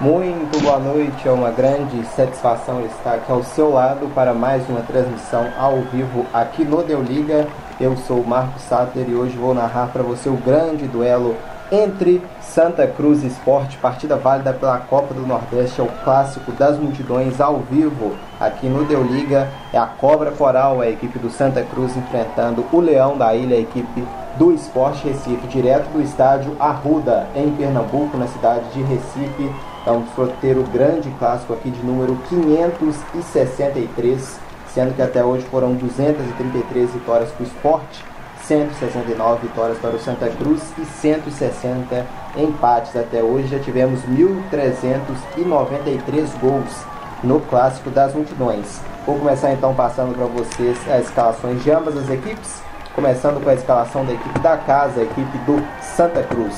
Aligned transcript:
Muito 0.00 0.60
boa 0.60 0.78
noite, 0.78 1.26
é 1.26 1.30
uma 1.30 1.50
grande 1.50 2.04
satisfação 2.14 2.86
estar 2.86 3.14
aqui 3.14 3.32
ao 3.32 3.42
seu 3.42 3.72
lado 3.72 4.08
para 4.14 4.32
mais 4.32 4.68
uma 4.68 4.80
transmissão 4.80 5.46
ao 5.58 5.80
vivo 5.82 6.24
aqui 6.32 6.64
no 6.64 6.82
Deu 6.84 7.02
Liga. 7.02 7.48
Eu 7.80 7.96
sou 7.96 8.20
o 8.20 8.26
Marcos 8.26 8.62
Satter 8.62 9.08
e 9.08 9.14
hoje 9.14 9.36
vou 9.36 9.52
narrar 9.52 9.88
para 9.88 10.02
você 10.02 10.28
o 10.28 10.36
grande 10.36 10.86
duelo 10.86 11.36
entre 11.70 12.22
Santa 12.40 12.86
Cruz 12.86 13.22
Esporte, 13.22 13.76
partida 13.78 14.16
válida 14.16 14.52
pela 14.52 14.78
Copa 14.78 15.12
do 15.12 15.26
Nordeste, 15.26 15.80
é 15.80 15.84
o 15.84 15.88
clássico 16.02 16.50
das 16.52 16.78
multidões 16.78 17.40
ao 17.40 17.58
vivo 17.60 18.16
aqui 18.40 18.66
no 18.66 18.84
Deu 18.84 19.02
Liga. 19.02 19.48
É 19.72 19.78
a 19.78 19.86
Cobra 19.86 20.30
Coral, 20.30 20.80
a 20.80 20.88
equipe 20.88 21.18
do 21.18 21.30
Santa 21.30 21.62
Cruz 21.62 21.96
enfrentando 21.96 22.64
o 22.72 22.80
Leão 22.80 23.16
da 23.16 23.34
Ilha, 23.34 23.56
a 23.56 23.60
equipe 23.60 24.04
do 24.38 24.52
Esporte 24.52 25.08
Recife, 25.08 25.46
direto 25.48 25.90
do 25.90 26.00
estádio 26.00 26.56
Arruda, 26.58 27.26
em 27.34 27.50
Pernambuco, 27.50 28.16
na 28.16 28.28
cidade 28.28 28.64
de 28.72 28.82
Recife. 28.82 29.52
Vamos 29.84 30.08
ter 30.40 30.56
o 30.56 30.64
grande 30.64 31.10
clássico 31.18 31.52
aqui 31.52 31.70
de 31.70 31.84
número 31.84 32.16
563, 32.28 34.38
sendo 34.72 34.94
que 34.94 35.02
até 35.02 35.24
hoje 35.24 35.44
foram 35.46 35.74
233 35.74 36.92
vitórias 36.92 37.30
para 37.30 37.42
o 37.42 37.46
esporte, 37.46 38.04
169 38.48 39.46
vitórias 39.46 39.78
para 39.78 39.94
o 39.94 40.00
Santa 40.00 40.28
Cruz 40.30 40.62
e 40.78 40.84
160 40.84 42.06
empates 42.36 42.96
até 42.96 43.22
hoje. 43.22 43.46
Já 43.48 43.58
tivemos 43.58 44.00
1.393 44.06 46.38
gols 46.40 46.86
no 47.22 47.40
clássico 47.40 47.90
das 47.90 48.14
multidões. 48.14 48.80
Vou 49.06 49.18
começar 49.18 49.52
então 49.52 49.74
passando 49.74 50.14
para 50.14 50.24
vocês 50.24 50.78
as 50.90 51.04
escalações 51.04 51.62
de 51.62 51.70
ambas 51.70 51.94
as 51.96 52.08
equipes 52.08 52.66
começando 52.98 53.40
com 53.40 53.48
a 53.48 53.54
escalação 53.54 54.04
da 54.04 54.12
equipe 54.12 54.40
da 54.40 54.56
casa, 54.56 55.00
a 55.00 55.04
equipe 55.04 55.38
do 55.46 55.64
Santa 55.80 56.20
Cruz. 56.24 56.56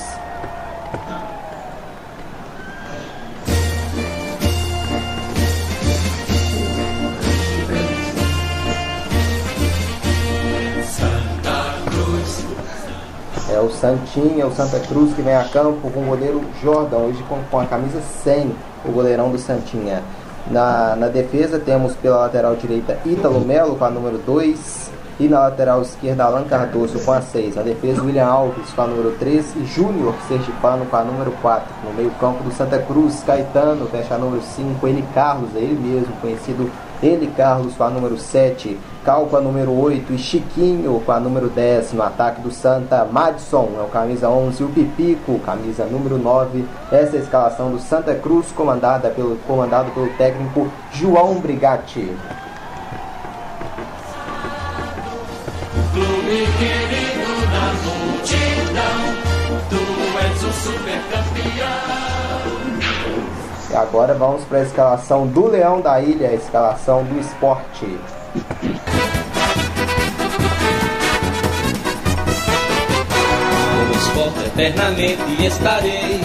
Santinha, 13.81 14.45
o 14.45 14.53
Santa 14.53 14.79
Cruz 14.79 15.11
que 15.15 15.23
vem 15.23 15.35
a 15.35 15.43
campo 15.43 15.89
com 15.89 16.01
o 16.01 16.05
goleiro 16.05 16.39
Jordan, 16.61 16.97
hoje 16.97 17.23
com, 17.27 17.39
com 17.49 17.59
a 17.59 17.65
camisa 17.65 17.99
100, 18.23 18.51
o 18.85 18.91
goleirão 18.91 19.31
do 19.31 19.39
Santinha. 19.39 20.03
Na, 20.51 20.95
na 20.95 21.07
defesa 21.07 21.57
temos 21.57 21.95
pela 21.95 22.19
lateral 22.19 22.55
direita 22.55 22.99
Ítalo 23.03 23.39
Melo 23.39 23.75
com 23.75 23.85
a 23.85 23.89
número 23.89 24.19
2, 24.19 24.91
e 25.19 25.27
na 25.27 25.39
lateral 25.39 25.81
esquerda, 25.81 26.25
Alan 26.25 26.43
Cardoso 26.43 26.99
com 26.99 27.11
a 27.11 27.21
6. 27.21 27.55
Na 27.55 27.63
defesa, 27.63 28.03
William 28.03 28.25
Alves 28.25 28.71
com 28.71 28.81
a 28.81 28.87
número 28.87 29.15
3 29.17 29.55
e 29.55 29.65
Júnior 29.65 30.13
Sergipano 30.27 30.85
com 30.85 30.95
a 30.95 31.03
número 31.03 31.31
4. 31.41 31.67
No 31.83 31.93
meio-campo 31.93 32.43
do 32.43 32.51
Santa 32.51 32.79
Cruz, 32.79 33.23
Caetano 33.23 33.87
fecha 33.87 34.15
a 34.15 34.17
número 34.17 34.41
5. 34.41 34.87
Ele 34.87 35.03
Carlos, 35.13 35.55
é 35.55 35.59
ele 35.59 35.79
mesmo, 35.79 36.13
conhecido 36.21 36.71
ele 37.01 37.27
Carlos 37.35 37.75
com 37.75 37.83
a 37.83 37.89
número 37.89 38.17
7. 38.17 38.77
Cal 39.03 39.25
com 39.25 39.37
a 39.37 39.41
número 39.41 39.71
8 39.71 40.13
e 40.13 40.17
Chiquinho 40.17 41.01
com 41.05 41.11
a 41.11 41.19
número 41.19 41.49
10. 41.49 41.93
No 41.93 42.03
ataque 42.03 42.41
do 42.41 42.51
Santa, 42.51 43.03
Madison 43.05 43.69
é 43.79 43.81
o 43.81 43.87
camisa 43.87 44.29
11 44.29 44.61
e 44.61 44.65
o 44.65 44.69
Pipico, 44.69 45.39
camisa 45.39 45.85
número 45.85 46.17
9. 46.17 46.65
Essa 46.91 47.15
é 47.15 47.19
a 47.19 47.23
escalação 47.23 47.71
do 47.71 47.79
Santa 47.79 48.13
Cruz, 48.15 48.51
comandada 48.51 49.09
pelo, 49.09 49.35
comandado 49.47 49.91
pelo 49.91 50.09
técnico 50.17 50.71
João 50.91 51.39
Brigatti. 51.39 52.11
clube 55.93 56.47
querido 56.57 57.31
da 57.51 57.67
multidão, 57.83 59.30
E 63.71 63.75
agora 63.75 64.13
vamos 64.13 64.43
para 64.43 64.57
a 64.57 64.63
escalação 64.63 65.25
do 65.25 65.47
Leão 65.47 65.79
da 65.79 66.01
Ilha, 66.01 66.27
a 66.27 66.33
escalação 66.33 67.05
do 67.05 67.17
esporte. 67.17 67.85
No 73.87 73.93
esporte 73.95 74.45
eternamente 74.45 75.45
estarei, 75.45 76.19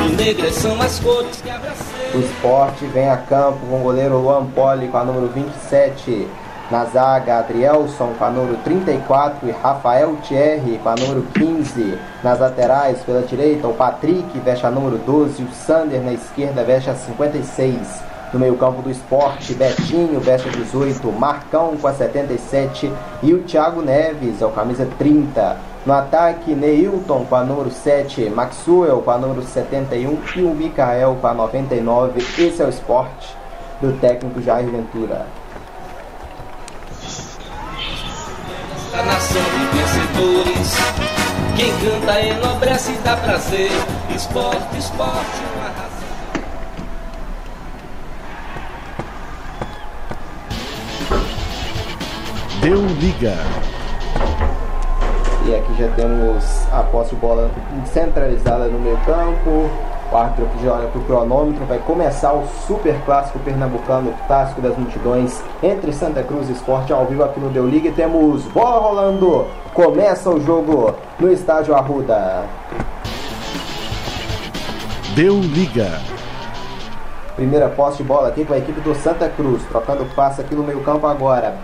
rubro-negras 0.00 0.54
são 0.56 0.82
as 0.82 0.98
cores 0.98 1.40
que 1.40 1.48
abracei. 1.48 2.10
O 2.12 2.18
esporte 2.18 2.86
vem 2.86 3.08
a 3.08 3.18
campo 3.18 3.64
com 3.66 3.78
o 3.78 3.82
goleiro 3.84 4.18
Luan 4.18 4.46
Poli 4.46 4.88
com 4.88 4.98
a 4.98 5.04
número 5.04 5.28
27. 5.28 6.26
Na 6.72 6.86
zaga, 6.86 7.40
Adrielson 7.40 8.14
com 8.18 8.24
a 8.24 8.30
número 8.30 8.56
34 8.64 9.46
e 9.46 9.52
Rafael 9.52 10.16
Thierry 10.26 10.80
com 10.82 10.88
a 10.88 10.94
número 10.94 11.22
15. 11.34 11.98
Nas 12.24 12.40
laterais, 12.40 12.98
pela 13.02 13.20
direita, 13.20 13.68
o 13.68 13.74
Patrick 13.74 14.38
veste 14.38 14.64
a 14.64 14.70
número 14.70 14.96
12 14.96 15.42
e 15.42 15.44
o 15.44 15.52
Sander 15.52 16.00
na 16.00 16.14
esquerda 16.14 16.64
veste 16.64 16.88
a 16.88 16.94
56. 16.94 18.02
No 18.32 18.40
meio-campo 18.40 18.80
do 18.80 18.90
esporte, 18.90 19.52
Betinho 19.52 20.18
veste 20.18 20.48
a 20.48 20.50
18, 20.50 21.12
Marcão 21.12 21.76
com 21.76 21.86
a 21.86 21.92
77 21.92 22.90
e 23.22 23.34
o 23.34 23.42
Thiago 23.42 23.82
Neves 23.82 24.40
é 24.40 24.46
o 24.46 24.50
camisa 24.50 24.88
30. 24.98 25.58
No 25.84 25.92
ataque, 25.92 26.54
Neilton 26.54 27.26
com 27.26 27.36
a 27.36 27.44
número 27.44 27.70
7, 27.70 28.30
Maxwell 28.30 29.02
com 29.02 29.10
a 29.10 29.18
número 29.18 29.42
71 29.42 30.18
e 30.36 30.40
o 30.40 30.54
Mikael 30.54 31.18
com 31.20 31.26
a 31.26 31.34
99. 31.34 32.18
Esse 32.42 32.62
é 32.62 32.64
o 32.64 32.70
esporte 32.70 33.36
do 33.78 33.92
técnico 34.00 34.40
Jair 34.40 34.70
Ventura. 34.70 35.41
Da 38.92 39.02
nação 39.04 39.42
de 39.42 39.78
vencedores. 39.78 40.76
Quem 41.56 41.72
canta 41.78 42.20
enobrece 42.20 42.92
e 42.92 42.96
dá 42.98 43.16
prazer. 43.16 43.70
Esporte, 44.14 44.78
esporte, 44.78 45.42
uma 45.56 45.68
razão. 45.68 46.02
Deu 52.60 52.86
liga. 53.00 53.34
E 55.46 55.54
aqui 55.54 55.74
já 55.78 55.88
temos 55.96 56.44
a 56.70 56.82
posse 56.84 57.14
de 57.14 57.16
bola 57.16 57.50
centralizada 57.86 58.66
no 58.66 58.78
meio 58.78 58.98
campo. 58.98 59.70
O 60.12 60.16
árbitro 60.16 60.46
já 60.62 60.74
olha 60.74 60.88
para 60.88 61.00
o 61.00 61.04
cronômetro. 61.04 61.64
Vai 61.64 61.78
começar 61.78 62.34
o 62.34 62.46
super 62.66 62.94
clássico 63.06 63.38
pernambucano, 63.38 64.12
clássico 64.26 64.60
das 64.60 64.76
multidões, 64.76 65.42
entre 65.62 65.90
Santa 65.90 66.22
Cruz 66.22 66.50
e 66.50 66.52
Esporte 66.52 66.92
ao 66.92 67.06
vivo 67.06 67.24
aqui 67.24 67.40
no 67.40 67.48
Deu 67.48 67.66
Liga. 67.66 67.88
E 67.88 67.92
temos 67.92 68.42
bola 68.48 68.78
rolando. 68.78 69.46
Começa 69.72 70.28
o 70.28 70.38
jogo 70.38 70.94
no 71.18 71.32
estádio 71.32 71.74
Arruda. 71.74 72.44
Deu 75.14 75.40
liga. 75.40 76.00
Primeira 77.34 77.68
posse 77.70 77.98
de 77.98 78.04
bola 78.04 78.28
aqui 78.28 78.44
com 78.44 78.52
a 78.52 78.58
equipe 78.58 78.80
do 78.80 78.94
Santa 78.94 79.28
Cruz, 79.30 79.62
trocando 79.64 80.04
passe 80.14 80.42
aqui 80.42 80.54
no 80.54 80.62
meio 80.62 80.80
campo 80.80 81.06
agora. 81.06 81.54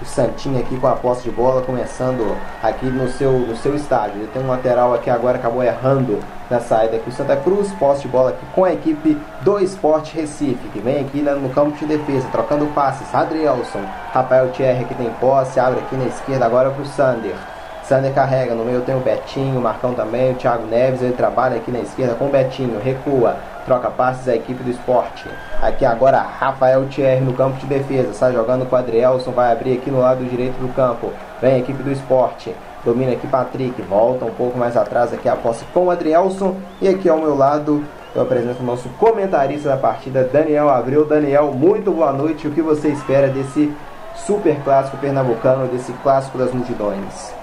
O 0.00 0.04
Santinho 0.04 0.60
aqui 0.60 0.78
com 0.78 0.86
a 0.86 0.92
posse 0.92 1.22
de 1.22 1.30
bola, 1.30 1.62
começando 1.62 2.36
aqui 2.62 2.84
no 2.84 3.08
seu, 3.08 3.32
no 3.32 3.56
seu 3.56 3.74
estádio. 3.74 4.16
Ele 4.16 4.30
tem 4.32 4.42
um 4.42 4.48
lateral 4.48 4.92
aqui 4.92 5.08
agora, 5.08 5.38
acabou 5.38 5.62
errando 5.62 6.20
na 6.50 6.60
saída 6.60 6.96
aqui. 6.96 7.08
O 7.08 7.12
Santa 7.12 7.34
Cruz, 7.36 7.72
posse 7.72 8.02
de 8.02 8.08
bola 8.08 8.30
aqui 8.30 8.44
com 8.54 8.64
a 8.64 8.72
equipe 8.74 9.16
do 9.40 9.58
Esporte 9.58 10.14
Recife, 10.14 10.68
que 10.68 10.80
vem 10.80 11.00
aqui 11.00 11.22
no 11.22 11.48
campo 11.48 11.76
de 11.78 11.86
defesa, 11.86 12.28
trocando 12.30 12.66
passes. 12.74 13.12
Adrielson, 13.14 13.80
Rafael 14.12 14.50
Thierry 14.50 14.84
que 14.84 14.94
tem 14.94 15.10
posse, 15.20 15.58
abre 15.58 15.80
aqui 15.80 15.96
na 15.96 16.04
esquerda 16.04 16.44
agora 16.44 16.70
para 16.70 16.82
o 16.82 16.86
Sander. 16.86 17.34
Sander 17.82 18.12
carrega, 18.12 18.54
no 18.54 18.64
meio 18.64 18.82
tem 18.82 18.96
o 18.96 19.00
Betinho, 19.00 19.58
o 19.58 19.62
Marcão 19.62 19.94
também, 19.94 20.32
o 20.32 20.34
Thiago 20.34 20.66
Neves, 20.66 21.00
ele 21.00 21.12
trabalha 21.12 21.56
aqui 21.56 21.70
na 21.70 21.78
esquerda 21.78 22.14
com 22.16 22.26
o 22.26 22.30
Betinho, 22.30 22.80
recua, 22.82 23.36
troca 23.66 23.90
passes 23.90 24.26
a 24.28 24.34
equipe 24.34 24.62
do 24.62 24.70
esporte. 24.70 25.28
Aqui 25.60 25.84
agora 25.84 26.18
Rafael 26.20 26.86
Thierry 26.86 27.20
no 27.20 27.34
campo 27.34 27.58
de 27.58 27.66
defesa, 27.66 28.10
está 28.10 28.32
jogando 28.32 28.64
com 28.64 28.76
Adrielson, 28.76 29.32
vai 29.32 29.52
abrir 29.52 29.76
aqui 29.76 29.90
no 29.90 30.00
lado 30.00 30.24
direito 30.24 30.56
do 30.58 30.72
campo. 30.72 31.12
Vem 31.42 31.54
a 31.54 31.58
equipe 31.58 31.82
do 31.82 31.92
esporte, 31.92 32.54
domina 32.84 33.12
aqui 33.12 33.26
Patrick, 33.26 33.82
volta 33.82 34.24
um 34.24 34.32
pouco 34.32 34.56
mais 34.56 34.76
atrás 34.76 35.12
aqui 35.12 35.28
a 35.28 35.36
posse 35.36 35.64
com 35.74 35.90
Adrielson. 35.90 36.56
E 36.80 36.88
aqui 36.88 37.08
ao 37.08 37.18
meu 37.18 37.36
lado 37.36 37.84
eu 38.14 38.22
apresento 38.22 38.62
o 38.62 38.66
nosso 38.66 38.88
comentarista 38.90 39.68
da 39.68 39.76
partida, 39.76 40.24
Daniel 40.24 40.70
Abreu. 40.70 41.04
Daniel, 41.04 41.52
muito 41.52 41.92
boa 41.92 42.12
noite. 42.12 42.48
O 42.48 42.50
que 42.50 42.62
você 42.62 42.88
espera 42.88 43.28
desse 43.28 43.70
super 44.14 44.56
clássico 44.62 44.96
pernambucano, 44.96 45.68
desse 45.68 45.92
clássico 46.02 46.38
das 46.38 46.50
multidões? 46.52 47.34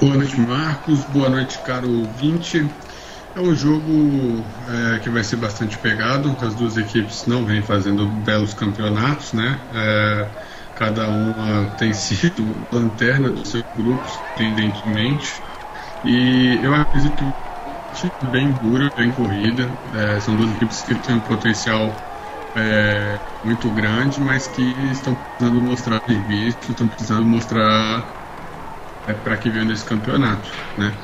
Boa 0.00 0.14
noite, 0.14 0.40
Marcos. 0.40 1.04
Boa 1.06 1.28
noite, 1.28 1.58
caro 1.58 1.88
ouvinte. 1.88 2.70
É 3.34 3.40
um 3.40 3.54
jogo 3.54 4.52
é, 4.96 4.98
que 4.98 5.08
vai 5.08 5.22
ser 5.22 5.36
bastante 5.36 5.78
pegado. 5.78 6.36
As 6.44 6.54
duas 6.56 6.76
equipes 6.76 7.26
não 7.26 7.44
vêm 7.46 7.62
fazendo 7.62 8.10
belos 8.10 8.52
campeonatos, 8.54 9.32
né? 9.32 9.68
É, 9.72 10.34
cada 10.74 11.08
uma 11.08 11.70
tem 11.76 11.92
sido 11.94 12.66
lanterna 12.72 13.30
dos 13.30 13.50
seus 13.50 13.64
grupos, 13.74 14.24
tendentemente. 14.34 15.44
E 16.02 16.60
eu 16.62 16.74
acredito 16.74 17.34
bem 18.22 18.52
dura, 18.54 18.90
bem 18.96 19.12
corrida. 19.12 19.78
É, 19.92 20.20
são 20.20 20.36
duas 20.36 20.52
equipes 20.54 20.82
que 20.82 20.94
têm 20.96 21.16
um 21.16 21.20
potencial 21.20 22.06
é, 22.54 23.20
muito 23.42 23.70
grande, 23.72 24.20
mas 24.20 24.46
que 24.48 24.62
estão 24.90 25.16
precisando 25.16 25.62
mostrar 25.62 26.02
serviço, 26.08 26.58
estão 26.70 26.88
precisando 26.88 27.26
mostrar 27.26 28.16
é, 29.06 29.14
para 29.14 29.38
que 29.38 29.50
veio 29.50 29.64
nesse 29.66 29.84
campeonato, 29.84 30.50
né? 30.76 30.98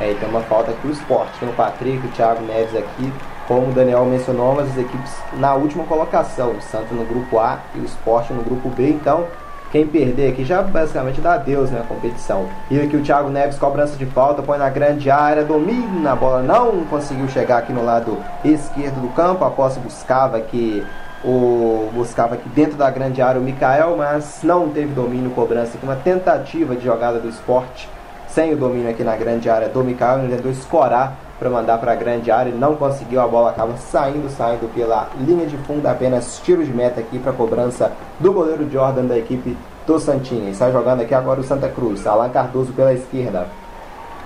É, 0.00 0.12
e 0.12 0.14
tem 0.14 0.28
uma 0.28 0.42
falta 0.42 0.72
aqui 0.72 0.86
o 0.86 0.90
esporte, 0.90 1.38
tem 1.40 1.48
o 1.48 1.52
Patrick, 1.52 2.06
o 2.06 2.10
Thiago 2.10 2.44
Neves 2.44 2.76
aqui, 2.76 3.12
como 3.48 3.68
o 3.68 3.72
Daniel 3.72 4.04
mencionou, 4.04 4.60
as 4.60 4.76
equipes 4.76 5.12
na 5.34 5.54
última 5.54 5.84
colocação, 5.84 6.50
o 6.50 6.60
Santos 6.60 6.90
no 6.90 7.04
grupo 7.04 7.38
A 7.38 7.60
e 7.74 7.78
o 7.78 7.84
esporte 7.84 8.32
no 8.32 8.42
grupo 8.42 8.68
B, 8.68 8.90
então 8.90 9.26
quem 9.72 9.86
perder 9.86 10.32
aqui 10.32 10.44
já 10.44 10.62
basicamente 10.62 11.20
dá 11.20 11.34
adeus 11.34 11.70
na 11.70 11.80
competição. 11.80 12.46
E 12.70 12.80
aqui 12.80 12.96
o 12.96 13.02
Thiago 13.02 13.30
Neves, 13.30 13.58
cobrança 13.58 13.96
de 13.96 14.06
falta, 14.06 14.42
põe 14.42 14.58
na 14.58 14.68
grande 14.68 15.10
área, 15.10 15.44
domina 15.44 16.12
a 16.12 16.16
bola, 16.16 16.42
não 16.42 16.84
conseguiu 16.84 17.28
chegar 17.28 17.58
aqui 17.58 17.72
no 17.72 17.84
lado 17.84 18.18
esquerdo 18.44 19.00
do 19.00 19.08
campo, 19.08 19.44
a 19.44 19.50
posse 19.50 19.80
buscava 19.80 20.40
que 20.40 20.84
o 21.24 21.90
buscava 21.94 22.34
aqui 22.34 22.48
dentro 22.50 22.76
da 22.76 22.90
grande 22.90 23.22
área 23.22 23.40
o 23.40 23.44
Mikael, 23.44 23.96
mas 23.96 24.40
não 24.42 24.68
teve 24.68 24.92
domínio, 24.92 25.30
cobrança 25.30 25.76
aqui, 25.76 25.84
uma 25.84 25.96
tentativa 25.96 26.76
de 26.76 26.84
jogada 26.84 27.18
do 27.18 27.28
esporte 27.28 27.88
sem 28.36 28.52
o 28.52 28.56
domínio 28.58 28.90
aqui 28.90 29.02
na 29.02 29.16
grande 29.16 29.48
área 29.48 29.66
do 29.66 29.82
Mikael, 29.82 30.18
ele 30.18 30.36
tentou 30.36 30.52
escorar 30.52 31.16
para 31.38 31.48
mandar 31.48 31.78
para 31.78 31.92
a 31.92 31.94
grande 31.94 32.30
área, 32.30 32.50
ele 32.50 32.58
não 32.58 32.76
conseguiu, 32.76 33.22
a 33.22 33.26
bola 33.26 33.48
acaba 33.48 33.74
saindo, 33.78 34.28
saindo 34.28 34.70
pela 34.74 35.08
linha 35.18 35.46
de 35.46 35.56
fundo, 35.56 35.86
apenas 35.86 36.38
tiro 36.44 36.62
de 36.62 36.70
meta 36.70 37.00
aqui 37.00 37.18
para 37.18 37.32
cobrança 37.32 37.92
do 38.20 38.34
goleiro 38.34 38.70
Jordan 38.70 39.06
da 39.06 39.16
equipe 39.16 39.56
do 39.86 39.98
Santinha. 39.98 40.50
Está 40.50 40.70
jogando 40.70 41.00
aqui 41.00 41.14
agora 41.14 41.40
o 41.40 41.42
Santa 41.42 41.66
Cruz, 41.70 42.06
Alan 42.06 42.28
Cardoso 42.28 42.74
pela 42.74 42.92
esquerda. 42.92 43.46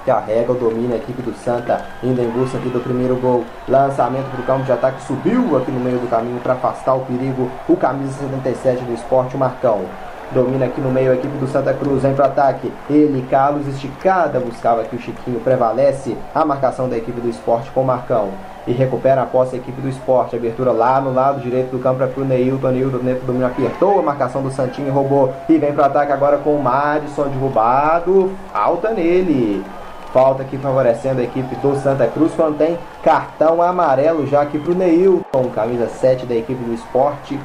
Carrega 0.04 0.50
o 0.50 0.56
domínio 0.56 0.94
a 0.94 0.96
equipe 0.96 1.22
do 1.22 1.32
Santa, 1.44 1.80
indo 2.02 2.20
em 2.20 2.30
busca 2.30 2.58
aqui 2.58 2.68
do 2.68 2.80
primeiro 2.80 3.14
gol. 3.14 3.44
Lançamento 3.68 4.28
para 4.28 4.40
o 4.40 4.44
campo 4.44 4.64
de 4.64 4.72
ataque, 4.72 5.04
subiu 5.04 5.56
aqui 5.56 5.70
no 5.70 5.78
meio 5.78 6.00
do 6.00 6.10
caminho 6.10 6.40
para 6.40 6.54
afastar 6.54 6.94
o 6.94 7.04
perigo. 7.04 7.48
O 7.68 7.76
camisa 7.76 8.18
77 8.18 8.82
do 8.82 8.92
esporte, 8.92 9.36
o 9.36 9.38
Marcão. 9.38 9.84
Domina 10.32 10.66
aqui 10.66 10.80
no 10.80 10.92
meio 10.92 11.10
a 11.10 11.14
equipe 11.14 11.36
do 11.38 11.48
Santa 11.48 11.74
Cruz, 11.74 12.02
vem 12.02 12.14
para 12.14 12.26
ataque. 12.26 12.72
Ele, 12.88 13.26
Carlos, 13.28 13.66
esticada, 13.66 14.38
buscava 14.38 14.82
aqui 14.82 14.94
o 14.94 15.00
Chiquinho, 15.00 15.40
prevalece 15.40 16.16
a 16.32 16.44
marcação 16.44 16.88
da 16.88 16.96
equipe 16.96 17.20
do 17.20 17.28
esporte 17.28 17.68
com 17.72 17.80
o 17.80 17.84
Marcão. 17.84 18.28
E 18.64 18.72
recupera 18.72 19.22
a 19.22 19.26
posse 19.26 19.56
a 19.56 19.58
equipe 19.58 19.80
do 19.80 19.88
esporte. 19.88 20.36
Abertura 20.36 20.70
lá 20.70 21.00
no 21.00 21.12
lado 21.12 21.40
direito 21.40 21.72
do 21.72 21.80
campo 21.80 22.06
para 22.06 22.22
o 22.22 22.24
Neilton. 22.24 22.70
Neilton 22.70 22.98
dentro 22.98 23.22
do 23.22 23.26
domínio 23.26 23.48
apertou 23.48 23.98
a 23.98 24.02
marcação 24.02 24.40
do 24.40 24.52
Santinho, 24.52 24.92
roubou. 24.92 25.32
E 25.48 25.58
vem 25.58 25.72
para 25.72 25.86
ataque 25.86 26.12
agora 26.12 26.38
com 26.38 26.54
o 26.54 26.62
Madison 26.62 27.24
derrubado. 27.24 28.30
Falta 28.52 28.90
nele. 28.90 29.64
Falta 30.12 30.42
aqui 30.42 30.56
favorecendo 30.58 31.20
a 31.20 31.24
equipe 31.24 31.56
do 31.56 31.74
Santa 31.76 32.06
Cruz 32.06 32.32
quando 32.36 32.58
tem 32.58 32.78
cartão 33.02 33.60
amarelo 33.60 34.26
já 34.26 34.42
aqui 34.42 34.58
para 34.58 34.72
o 34.72 34.74
Neilton, 34.74 35.50
camisa 35.54 35.88
7 35.88 36.26
da 36.26 36.34
equipe 36.34 36.62
do 36.62 36.74
esporte 36.74 37.38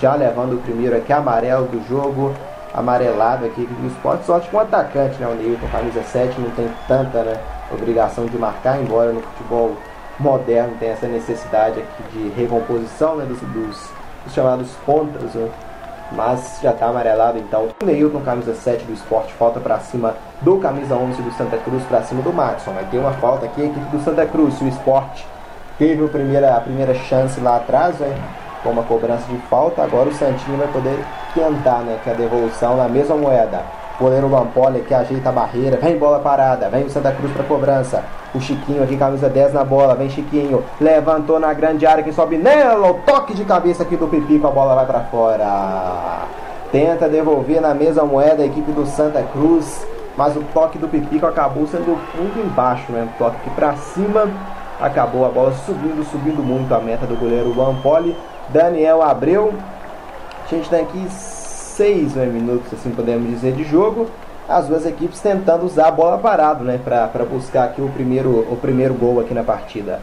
já 0.00 0.14
levando 0.14 0.54
o 0.54 0.58
primeiro 0.58 0.96
aqui 0.96 1.12
amarelo 1.12 1.66
do 1.66 1.86
jogo, 1.88 2.34
amarelado 2.74 3.44
aqui 3.44 3.66
do 3.66 3.86
esporte, 3.86 4.24
sorte 4.24 4.48
com 4.48 4.56
o 4.56 4.60
atacante, 4.60 5.18
né? 5.18 5.26
O 5.26 5.34
Neilton, 5.34 5.66
camisa 5.70 6.02
7, 6.02 6.40
não 6.40 6.50
tem 6.50 6.68
tanta 6.88 7.22
né, 7.22 7.38
obrigação 7.72 8.26
de 8.26 8.36
marcar, 8.38 8.80
embora 8.80 9.12
no 9.12 9.20
futebol 9.20 9.76
moderno 10.18 10.74
tem 10.78 10.90
essa 10.90 11.06
necessidade 11.06 11.80
aqui 11.80 12.02
de 12.12 12.28
recomposição 12.40 13.16
né, 13.16 13.24
dos, 13.24 13.40
dos, 13.40 13.90
dos 14.24 14.34
chamados 14.34 14.70
pontas, 14.86 15.34
né? 15.34 15.50
mas 16.12 16.58
já 16.62 16.70
está 16.70 16.86
amarelado 16.86 17.38
então. 17.38 17.68
O 17.82 17.84
Neilton, 17.84 18.20
camisa 18.20 18.54
7 18.54 18.84
do 18.84 18.92
esporte, 18.92 19.32
falta 19.34 19.60
para 19.60 19.78
cima 19.80 20.14
do 20.40 20.58
camisa 20.58 20.94
11 20.94 21.22
do 21.22 21.32
Santa 21.32 21.56
Cruz, 21.58 21.82
para 21.84 22.02
cima 22.02 22.22
do 22.22 22.32
Maxson. 22.32 22.72
Vai 22.72 22.84
ter 22.84 22.98
uma 22.98 23.12
falta 23.12 23.46
aqui, 23.46 23.62
equipe 23.62 23.86
do 23.86 24.02
Santa 24.02 24.26
Cruz, 24.26 24.60
o 24.60 24.68
esporte 24.68 25.26
teve 25.78 26.04
a 26.04 26.08
primeira, 26.08 26.56
a 26.56 26.60
primeira 26.60 26.94
chance 26.94 27.40
lá 27.40 27.56
atrás, 27.56 27.98
né? 27.98 28.14
Com 28.62 28.70
uma 28.70 28.82
cobrança 28.82 29.24
de 29.28 29.36
falta. 29.48 29.82
Agora 29.82 30.08
o 30.08 30.14
Santinho 30.14 30.56
vai 30.56 30.68
poder 30.68 30.98
tentar, 31.34 31.78
né? 31.78 31.98
Que 32.02 32.10
a 32.10 32.14
devolução 32.14 32.76
na 32.76 32.88
mesma 32.88 33.16
moeda. 33.16 33.62
Goleiro 33.98 34.28
Lampoli 34.28 34.80
que 34.80 34.94
ajeita 34.94 35.28
a 35.28 35.32
barreira. 35.32 35.76
Vem 35.76 35.98
bola 35.98 36.18
parada. 36.18 36.68
Vem 36.68 36.84
o 36.84 36.90
Santa 36.90 37.12
Cruz 37.12 37.32
para 37.32 37.44
cobrança. 37.44 38.02
O 38.34 38.40
Chiquinho 38.40 38.82
aqui, 38.82 38.96
camisa 38.96 39.28
10 39.28 39.52
na 39.52 39.64
bola. 39.64 39.94
Vem 39.94 40.08
Chiquinho. 40.08 40.64
Levantou 40.80 41.38
na 41.38 41.52
grande 41.52 41.86
área. 41.86 42.02
que 42.02 42.12
sobe 42.12 42.36
nela. 42.36 42.90
O 42.90 42.94
toque 42.94 43.34
de 43.34 43.44
cabeça 43.44 43.82
aqui 43.82 43.96
do 43.96 44.08
Pipico. 44.08 44.46
A 44.46 44.50
bola 44.50 44.74
vai 44.74 44.86
para 44.86 45.00
fora. 45.00 46.24
Tenta 46.70 47.08
devolver 47.08 47.60
na 47.60 47.74
mesma 47.74 48.04
moeda 48.04 48.42
a 48.42 48.46
equipe 48.46 48.72
do 48.72 48.86
Santa 48.86 49.22
Cruz. 49.22 49.86
Mas 50.16 50.36
o 50.36 50.42
toque 50.52 50.78
do 50.78 50.88
Pipico 50.88 51.26
acabou 51.26 51.66
sendo 51.66 51.98
muito 52.14 52.38
embaixo, 52.38 52.90
né? 52.90 53.08
O 53.14 53.18
toque 53.18 53.36
aqui 53.36 53.50
para 53.50 53.74
cima. 53.76 54.28
Acabou 54.80 55.24
a 55.24 55.28
bola 55.28 55.52
subindo, 55.64 56.04
subindo 56.10 56.42
muito 56.42 56.74
a 56.74 56.80
meta 56.80 57.06
do 57.06 57.14
goleiro 57.14 57.56
Lampoli. 57.56 58.16
Daniel 58.52 59.02
Abreu. 59.02 59.54
A 60.44 60.54
gente 60.54 60.68
tem 60.68 60.80
aqui 60.80 61.06
seis 61.10 62.14
né, 62.14 62.26
minutos, 62.26 62.72
assim 62.72 62.90
podemos 62.90 63.28
dizer, 63.28 63.54
de 63.54 63.64
jogo. 63.64 64.08
As 64.48 64.66
duas 64.66 64.84
equipes 64.84 65.20
tentando 65.20 65.64
usar 65.64 65.88
a 65.88 65.90
bola 65.90 66.18
parada, 66.18 66.62
né, 66.62 66.78
para 66.78 67.24
buscar 67.24 67.64
aqui 67.64 67.80
o 67.80 67.88
primeiro, 67.88 68.40
o 68.52 68.56
primeiro 68.56 68.92
gol 68.92 69.20
aqui 69.20 69.32
na 69.32 69.42
partida. 69.42 70.00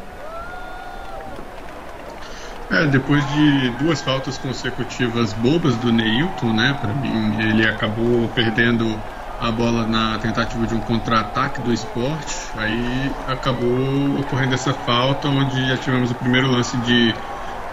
É, 2.72 2.86
depois 2.86 3.24
de 3.34 3.70
duas 3.84 4.02
faltas 4.02 4.38
consecutivas 4.38 5.34
bobas 5.34 5.76
do 5.78 5.92
Neilton, 5.92 6.54
né, 6.54 6.78
para 6.80 6.94
mim 6.94 7.36
ele 7.42 7.68
acabou 7.68 8.28
perdendo 8.34 8.96
a 9.42 9.52
bola 9.52 9.88
na 9.88 10.18
tentativa 10.20 10.68
de 10.68 10.76
um 10.76 10.80
contra-ataque 10.82 11.62
do 11.62 11.74
esporte, 11.74 12.36
aí 12.58 13.12
acabou 13.28 14.20
ocorrendo 14.20 14.54
essa 14.54 14.74
falta, 14.74 15.28
onde 15.28 15.68
já 15.68 15.78
tivemos 15.78 16.12
o 16.12 16.16
primeiro 16.16 16.52
lance 16.52 16.76
de 16.78 17.16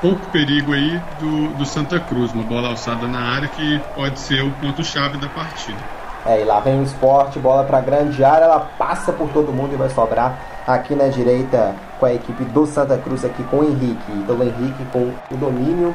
pouco 0.01 0.27
perigo 0.31 0.73
aí 0.73 1.01
do, 1.21 1.49
do 1.55 1.67
Santa 1.67 1.99
Cruz, 1.99 2.33
uma 2.33 2.45
bola 2.45 2.69
alçada 2.69 3.07
na 3.07 3.21
área 3.21 3.49
que 3.49 3.81
pode 3.95 4.19
ser 4.19 4.43
o 4.43 4.51
ponto-chave 4.53 5.19
da 5.19 5.29
partida. 5.29 5.79
É, 6.25 6.41
e 6.41 6.45
lá 6.45 6.59
vem 6.61 6.81
o 6.81 6.83
esporte, 6.83 7.39
bola 7.39 7.63
para 7.65 7.81
grande 7.81 8.25
área, 8.25 8.45
ela 8.45 8.69
passa 8.77 9.13
por 9.13 9.29
todo 9.31 9.53
mundo 9.53 9.75
e 9.75 9.77
vai 9.77 9.89
sobrar 9.89 10.37
aqui 10.67 10.95
na 10.95 11.07
direita 11.07 11.75
com 12.01 12.07
a 12.07 12.13
equipe 12.13 12.45
do 12.47 12.67
Santa 12.67 12.99
Cruz 12.99 13.25
aqui 13.25 13.45
com 13.45 13.59
o 13.59 13.65
Henrique. 13.65 14.13
Então 14.13 14.37
o 14.37 14.43
Henrique 14.43 14.85
com 14.93 15.13
o 15.31 15.37
domínio. 15.37 15.95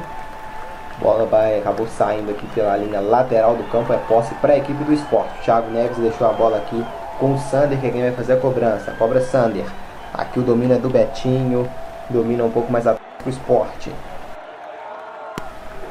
Bola 1.00 1.26
vai, 1.26 1.58
acabou 1.58 1.88
saindo 1.88 2.32
aqui 2.32 2.46
pela 2.54 2.78
linha 2.78 3.02
lateral 3.02 3.56
do 3.56 3.64
campo, 3.66 3.92
é 3.92 3.98
posse 3.98 4.34
para 4.36 4.54
a 4.54 4.58
equipe 4.58 4.84
do 4.84 4.94
esporte. 4.94 5.42
Thiago 5.44 5.70
Neves 5.72 5.98
deixou 5.98 6.30
a 6.30 6.32
bola 6.32 6.58
aqui 6.58 6.86
com 7.20 7.34
o 7.34 7.40
Sander, 7.40 7.80
que 7.80 7.88
é 7.88 7.90
quem 7.90 8.02
vai 8.02 8.12
fazer 8.12 8.34
a 8.34 8.38
cobrança. 8.38 8.92
Cobra 8.98 9.20
Sander. 9.20 9.66
Aqui 10.14 10.40
o 10.40 10.44
domínio 10.44 10.76
é 10.76 10.80
do 10.80 10.90
Betinho, 10.90 11.68
domina 12.10 12.44
um 12.44 12.52
pouco 12.52 12.72
mais 12.72 12.86
a 13.26 13.28
o 13.28 13.30
esporte. 13.30 13.92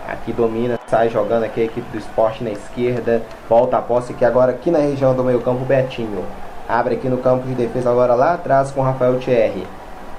Aqui 0.09 0.33
domina, 0.33 0.79
sai 0.87 1.09
jogando 1.09 1.45
aqui 1.45 1.61
a 1.61 1.65
equipe 1.65 1.89
do 1.91 1.99
esporte 1.99 2.43
na 2.43 2.51
esquerda. 2.51 3.23
Volta 3.49 3.79
a 3.79 3.83
posse 3.83 4.13
aqui 4.13 4.25
agora 4.25 4.53
aqui 4.53 4.71
na 4.71 4.79
região 4.79 5.15
do 5.15 5.23
meio 5.23 5.41
campo, 5.41 5.65
Betinho. 5.65 6.25
Abre 6.69 6.95
aqui 6.97 7.09
no 7.09 7.19
campo 7.19 7.47
de 7.47 7.55
defesa 7.55 7.91
agora 7.91 8.15
lá 8.15 8.35
atrás 8.35 8.71
com 8.71 8.83
Rafael 8.83 9.19
Thierry. 9.19 9.67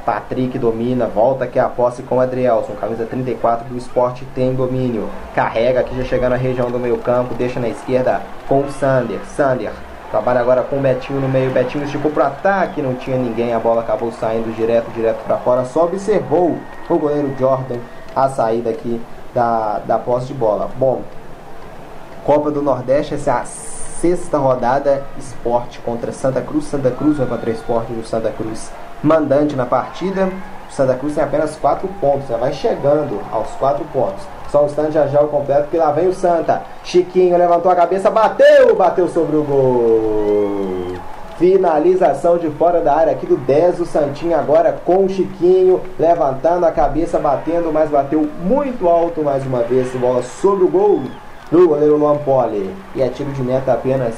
Patrick 0.05 0.57
domina, 0.57 1.05
volta 1.05 1.43
aqui 1.43 1.59
a 1.59 1.69
posse 1.69 2.01
com 2.01 2.19
Adrielson, 2.19 2.73
camisa 2.73 3.05
34 3.05 3.69
do 3.69 3.77
esporte 3.77 4.25
tem 4.33 4.53
domínio. 4.53 5.07
Carrega 5.35 5.81
aqui 5.81 5.95
já 5.95 6.03
chegando 6.03 6.31
na 6.31 6.37
região 6.37 6.71
do 6.71 6.79
meio 6.79 6.97
campo, 6.97 7.35
deixa 7.35 7.59
na 7.59 7.69
esquerda 7.69 8.21
com 8.47 8.61
o 8.61 8.71
Sander. 8.71 9.19
Sander 9.25 9.71
Trabalha 10.11 10.41
agora 10.41 10.61
com 10.61 10.77
o 10.77 10.81
Betinho 10.81 11.21
no 11.21 11.29
meio. 11.29 11.49
Betinho 11.51 11.85
esticou 11.85 12.11
para 12.11 12.27
ataque, 12.27 12.81
não 12.81 12.95
tinha 12.95 13.17
ninguém. 13.17 13.53
A 13.53 13.59
bola 13.59 13.81
acabou 13.81 14.11
saindo 14.11 14.53
direto, 14.53 14.91
direto 14.91 15.23
para 15.25 15.37
fora. 15.37 15.63
Só 15.63 15.85
observou 15.85 16.57
o 16.89 16.97
goleiro 16.97 17.33
Jordan 17.39 17.77
a 18.13 18.27
saída 18.27 18.69
aqui 18.69 19.01
da, 19.33 19.79
da 19.85 19.97
posse 19.97 20.27
de 20.27 20.33
bola. 20.33 20.69
Bom, 20.77 21.01
Copa 22.25 22.51
do 22.51 22.61
Nordeste, 22.61 23.15
essa 23.15 23.31
é 23.31 23.33
a 23.33 23.45
sexta 23.45 24.37
rodada. 24.37 25.03
Esporte 25.17 25.79
contra 25.79 26.11
Santa 26.11 26.41
Cruz. 26.41 26.65
Santa 26.65 26.91
Cruz 26.91 27.17
vai 27.17 27.27
contra 27.27 27.49
Esporte 27.49 27.93
do 27.93 28.05
Santa 28.05 28.29
Cruz. 28.31 28.69
Mandante 29.01 29.55
na 29.55 29.65
partida. 29.65 30.29
O 30.69 30.73
Santa 30.73 30.93
Cruz 30.95 31.15
tem 31.15 31.23
apenas 31.23 31.55
4 31.55 31.87
pontos. 31.99 32.27
Já 32.27 32.37
vai 32.37 32.53
chegando 32.53 33.21
aos 33.31 33.49
4 33.51 33.83
pontos. 33.85 34.23
Só 34.51 34.63
um 34.63 34.65
instante 34.65 34.91
já 34.91 35.07
já 35.07 35.21
o 35.21 35.29
completo, 35.29 35.69
que 35.69 35.77
lá 35.77 35.91
vem 35.91 36.09
o 36.09 36.13
Santa. 36.13 36.61
Chiquinho 36.83 37.37
levantou 37.37 37.71
a 37.71 37.75
cabeça, 37.75 38.11
bateu, 38.11 38.75
bateu 38.75 39.07
sobre 39.07 39.37
o 39.37 39.43
gol. 39.43 40.97
Finalização 41.37 42.37
de 42.37 42.49
fora 42.51 42.81
da 42.81 42.93
área 42.93 43.13
aqui 43.13 43.25
do 43.25 43.37
10, 43.37 43.79
o 43.79 43.85
Santinho 43.85 44.37
agora 44.37 44.77
com 44.85 45.05
o 45.05 45.09
Chiquinho, 45.09 45.81
levantando 45.97 46.65
a 46.65 46.71
cabeça, 46.71 47.17
batendo, 47.17 47.71
mas 47.71 47.89
bateu 47.89 48.27
muito 48.43 48.89
alto 48.89 49.23
mais 49.23 49.45
uma 49.45 49.63
vez. 49.63 49.89
Bola 49.93 50.21
sobre 50.21 50.65
o 50.65 50.67
gol 50.67 51.01
do 51.49 51.69
goleiro 51.69 51.95
Luan 51.95 52.17
Poli. 52.17 52.75
E 52.93 53.01
é 53.01 53.07
tiro 53.07 53.31
de 53.31 53.41
meta 53.41 53.71
apenas 53.71 54.15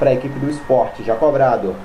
para 0.00 0.10
a 0.10 0.14
equipe 0.14 0.38
do 0.38 0.50
esporte, 0.50 1.04
já 1.04 1.14
cobrado. 1.14 1.76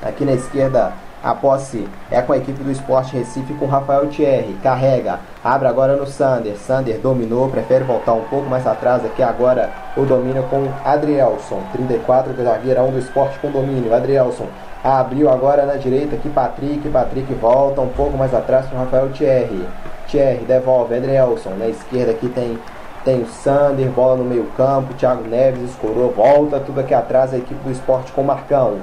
Aqui 0.00 0.24
na 0.24 0.32
esquerda, 0.32 0.92
a 1.24 1.34
posse 1.34 1.88
é 2.10 2.20
com 2.20 2.34
a 2.34 2.36
equipe 2.36 2.62
do 2.62 2.70
Esporte 2.70 3.16
Recife 3.16 3.54
com 3.54 3.64
Rafael 3.64 4.06
Thierry. 4.08 4.58
Carrega. 4.62 5.20
Abre 5.42 5.66
agora 5.66 5.96
no 5.96 6.06
Sander. 6.06 6.56
Sander 6.58 6.98
dominou, 6.98 7.48
prefere 7.48 7.82
voltar 7.82 8.12
um 8.12 8.24
pouco 8.24 8.48
mais 8.48 8.66
atrás 8.66 9.04
aqui 9.06 9.22
agora 9.22 9.70
o 9.96 10.04
domínio 10.04 10.42
com 10.44 10.68
Adrielson. 10.84 11.62
34, 11.72 12.34
zagueirão 12.34 12.90
do 12.90 12.98
esporte 12.98 13.38
com 13.38 13.50
domínio. 13.50 13.94
Adrielson 13.94 14.46
Abriu 14.84 15.30
agora 15.30 15.64
na 15.64 15.76
direita 15.76 16.14
aqui 16.14 16.28
Patrick. 16.28 16.86
Patrick 16.90 17.32
volta 17.32 17.80
um 17.80 17.88
pouco 17.88 18.18
mais 18.18 18.34
atrás 18.34 18.66
para 18.66 18.80
Rafael 18.80 19.08
Thierry. 19.12 19.66
Thierry 20.08 20.44
devolve. 20.44 20.94
Edrelson. 20.94 21.54
Na 21.58 21.68
esquerda 21.68 22.12
aqui 22.12 22.28
tem, 22.28 22.58
tem 23.02 23.22
o 23.22 23.26
Sander. 23.26 23.88
Bola 23.88 24.16
no 24.16 24.24
meio 24.24 24.44
campo. 24.58 24.92
Thiago 24.92 25.26
Neves 25.26 25.70
escorou. 25.70 26.10
Volta 26.10 26.60
tudo 26.60 26.80
aqui 26.80 26.92
atrás 26.92 27.32
a 27.32 27.38
equipe 27.38 27.64
do 27.64 27.70
esporte 27.70 28.12
com 28.12 28.20
o 28.20 28.26
Marcão. 28.26 28.76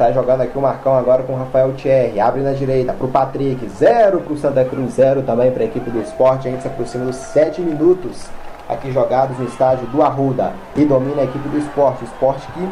Sai 0.00 0.14
jogando 0.14 0.40
aqui 0.40 0.56
o 0.56 0.62
Marcão 0.62 0.96
agora 0.96 1.22
com 1.24 1.34
o 1.34 1.36
Rafael 1.36 1.74
Thierry. 1.74 2.18
Abre 2.18 2.40
na 2.40 2.54
direita 2.54 2.94
para 2.94 3.06
o 3.06 3.10
Patrick. 3.10 3.68
Zero 3.68 4.20
para 4.22 4.32
o 4.32 4.38
Santa 4.38 4.64
Cruz. 4.64 4.94
Zero 4.94 5.20
também 5.20 5.50
para 5.50 5.62
a 5.62 5.66
equipe 5.66 5.90
do 5.90 6.00
esporte. 6.00 6.48
A 6.48 6.50
gente 6.50 6.62
se 6.62 6.68
aproxima 6.68 7.04
dos 7.04 7.16
7 7.16 7.60
minutos 7.60 8.24
aqui 8.66 8.90
jogados 8.92 9.38
no 9.38 9.44
estádio 9.44 9.86
do 9.88 10.00
Arruda. 10.02 10.54
E 10.74 10.86
domina 10.86 11.20
a 11.20 11.24
equipe 11.24 11.46
do 11.50 11.58
esporte. 11.58 12.02
O 12.02 12.06
esporte 12.06 12.46
que 12.52 12.66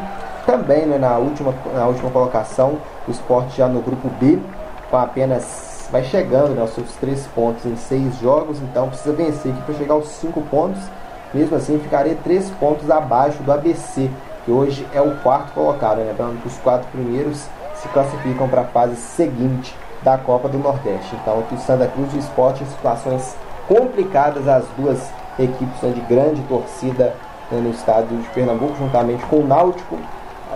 também 0.46 0.86
né, 0.86 0.96
na, 0.96 1.18
última, 1.18 1.52
na 1.74 1.86
última 1.86 2.10
colocação, 2.10 2.78
o 3.06 3.10
esporte 3.10 3.58
já 3.58 3.68
no 3.68 3.82
grupo 3.82 4.08
B, 4.18 4.38
com 4.90 4.96
apenas. 4.96 5.86
vai 5.92 6.04
chegando 6.04 6.54
né, 6.54 6.62
aos 6.62 6.70
seus 6.70 6.94
três 6.94 7.26
pontos 7.34 7.66
em 7.66 7.76
seis 7.76 8.18
jogos, 8.20 8.58
então 8.62 8.88
precisa 8.88 9.14
vencer 9.14 9.52
aqui 9.52 9.60
para 9.66 9.74
chegar 9.74 9.92
aos 9.92 10.08
cinco 10.08 10.40
pontos. 10.50 10.80
Mesmo 11.34 11.58
assim, 11.58 11.78
ficaria 11.78 12.16
três 12.24 12.48
pontos 12.52 12.90
abaixo 12.90 13.42
do 13.42 13.52
ABC, 13.52 14.10
que 14.48 14.52
hoje 14.52 14.86
é 14.94 15.00
o 15.02 15.14
quarto 15.16 15.52
colocado. 15.52 15.98
Né? 15.98 16.06
Lembrando 16.06 16.40
que 16.40 16.48
os 16.48 16.56
quatro 16.58 16.88
primeiros 16.88 17.46
se 17.74 17.86
classificam 17.88 18.48
para 18.48 18.62
a 18.62 18.64
fase 18.64 18.96
seguinte 18.96 19.76
da 20.02 20.16
Copa 20.16 20.48
do 20.48 20.58
Nordeste. 20.58 21.14
Então, 21.20 21.40
aqui 21.40 21.54
o 21.54 21.58
Santa 21.58 21.86
Cruz 21.86 22.14
e 22.14 22.16
o 22.16 22.18
Esporte 22.18 22.64
em 22.64 22.66
situações 22.66 23.36
complicadas, 23.68 24.48
as 24.48 24.64
duas 24.78 25.10
equipes 25.38 25.82
né, 25.82 25.90
de 25.90 26.00
grande 26.00 26.40
torcida 26.44 27.14
né, 27.52 27.60
no 27.60 27.70
estado 27.70 28.06
de 28.06 28.26
Pernambuco, 28.30 28.74
juntamente 28.78 29.22
com 29.26 29.40
o 29.40 29.46
Náutico 29.46 29.98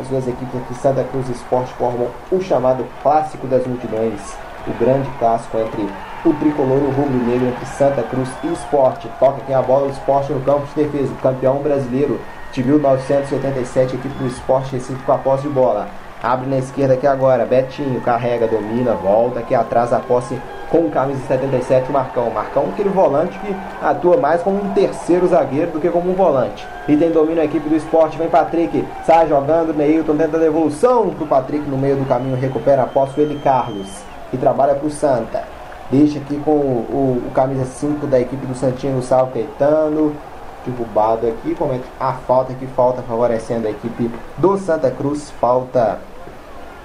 as 0.00 0.08
duas 0.08 0.26
equipes 0.26 0.58
aqui, 0.58 0.74
Santa 0.76 1.04
Cruz 1.04 1.28
e 1.28 1.32
Esporte, 1.32 1.70
formam 1.74 2.08
o 2.30 2.40
chamado 2.40 2.86
Clássico 3.02 3.46
das 3.46 3.66
Multidões, 3.66 4.34
o 4.66 4.72
grande 4.82 5.06
clássico 5.18 5.58
entre 5.58 5.86
o 6.24 6.32
tricolor 6.32 6.78
e 6.78 6.86
o 6.86 6.90
rubro-negro, 6.92 7.48
entre 7.48 7.66
Santa 7.66 8.02
Cruz 8.04 8.30
e 8.42 8.46
Esporte. 8.54 9.06
Toca 9.20 9.42
aqui 9.42 9.52
a 9.52 9.60
bola, 9.60 9.88
o 9.88 9.90
Esporte 9.90 10.32
no 10.32 10.40
campo 10.40 10.66
de 10.66 10.82
defesa, 10.82 11.12
o 11.12 11.16
campeão 11.16 11.58
brasileiro 11.58 12.18
de 12.52 12.62
1987, 12.62 13.96
equipe 13.96 14.14
do 14.18 14.26
Esporte 14.26 14.72
Recife 14.72 15.02
com 15.04 15.12
a 15.12 15.18
posse 15.18 15.44
de 15.44 15.48
bola. 15.48 15.88
Abre 16.22 16.48
na 16.48 16.58
esquerda 16.58 16.94
aqui 16.94 17.06
agora, 17.06 17.44
Betinho 17.44 18.00
carrega, 18.00 18.46
domina, 18.46 18.92
volta 18.92 19.40
aqui 19.40 19.54
atrás 19.54 19.92
a 19.92 19.98
posse 19.98 20.40
com 20.70 20.86
o 20.86 20.90
camisa 20.90 21.20
77, 21.26 21.90
o 21.90 21.92
Marcão. 21.92 22.30
Marcão, 22.30 22.68
aquele 22.72 22.90
volante 22.90 23.36
que 23.40 23.56
atua 23.82 24.16
mais 24.16 24.40
como 24.40 24.62
um 24.62 24.72
terceiro 24.72 25.26
zagueiro 25.26 25.72
do 25.72 25.80
que 25.80 25.90
como 25.90 26.10
um 26.10 26.14
volante. 26.14 26.64
E 26.86 26.96
tem 26.96 27.10
domínio 27.10 27.42
a 27.42 27.44
equipe 27.44 27.68
do 27.68 27.74
esporte, 27.74 28.16
vem 28.16 28.28
Patrick, 28.28 28.84
sai 29.04 29.28
jogando, 29.28 29.74
Neilton 29.74 30.16
tenta 30.16 30.36
a 30.36 30.40
devolução 30.40 31.10
pro 31.10 31.26
Patrick 31.26 31.68
no 31.68 31.76
meio 31.76 31.96
do 31.96 32.06
caminho, 32.06 32.36
recupera 32.36 32.84
a 32.84 32.86
posse 32.86 33.20
ele 33.20 33.40
Carlos, 33.42 33.88
e 34.32 34.36
trabalha 34.36 34.74
pro 34.74 34.90
Santa. 34.90 35.42
Deixa 35.90 36.18
aqui 36.18 36.36
com 36.44 36.52
o, 36.52 37.22
o, 37.24 37.26
o 37.26 37.30
camisa 37.32 37.64
5 37.64 38.06
da 38.06 38.20
equipe 38.20 38.46
do 38.46 38.54
Santinho, 38.54 38.98
o 38.98 39.02
Sal 39.02 39.26
Caetano, 39.34 40.14
derrubado 40.64 41.26
aqui, 41.26 41.54
comete 41.54 41.84
a 41.98 42.12
falta 42.12 42.54
que 42.54 42.66
falta 42.66 43.02
favorecendo 43.02 43.66
a 43.66 43.70
equipe 43.70 44.10
do 44.38 44.56
Santa 44.58 44.90
Cruz, 44.90 45.30
falta 45.40 46.00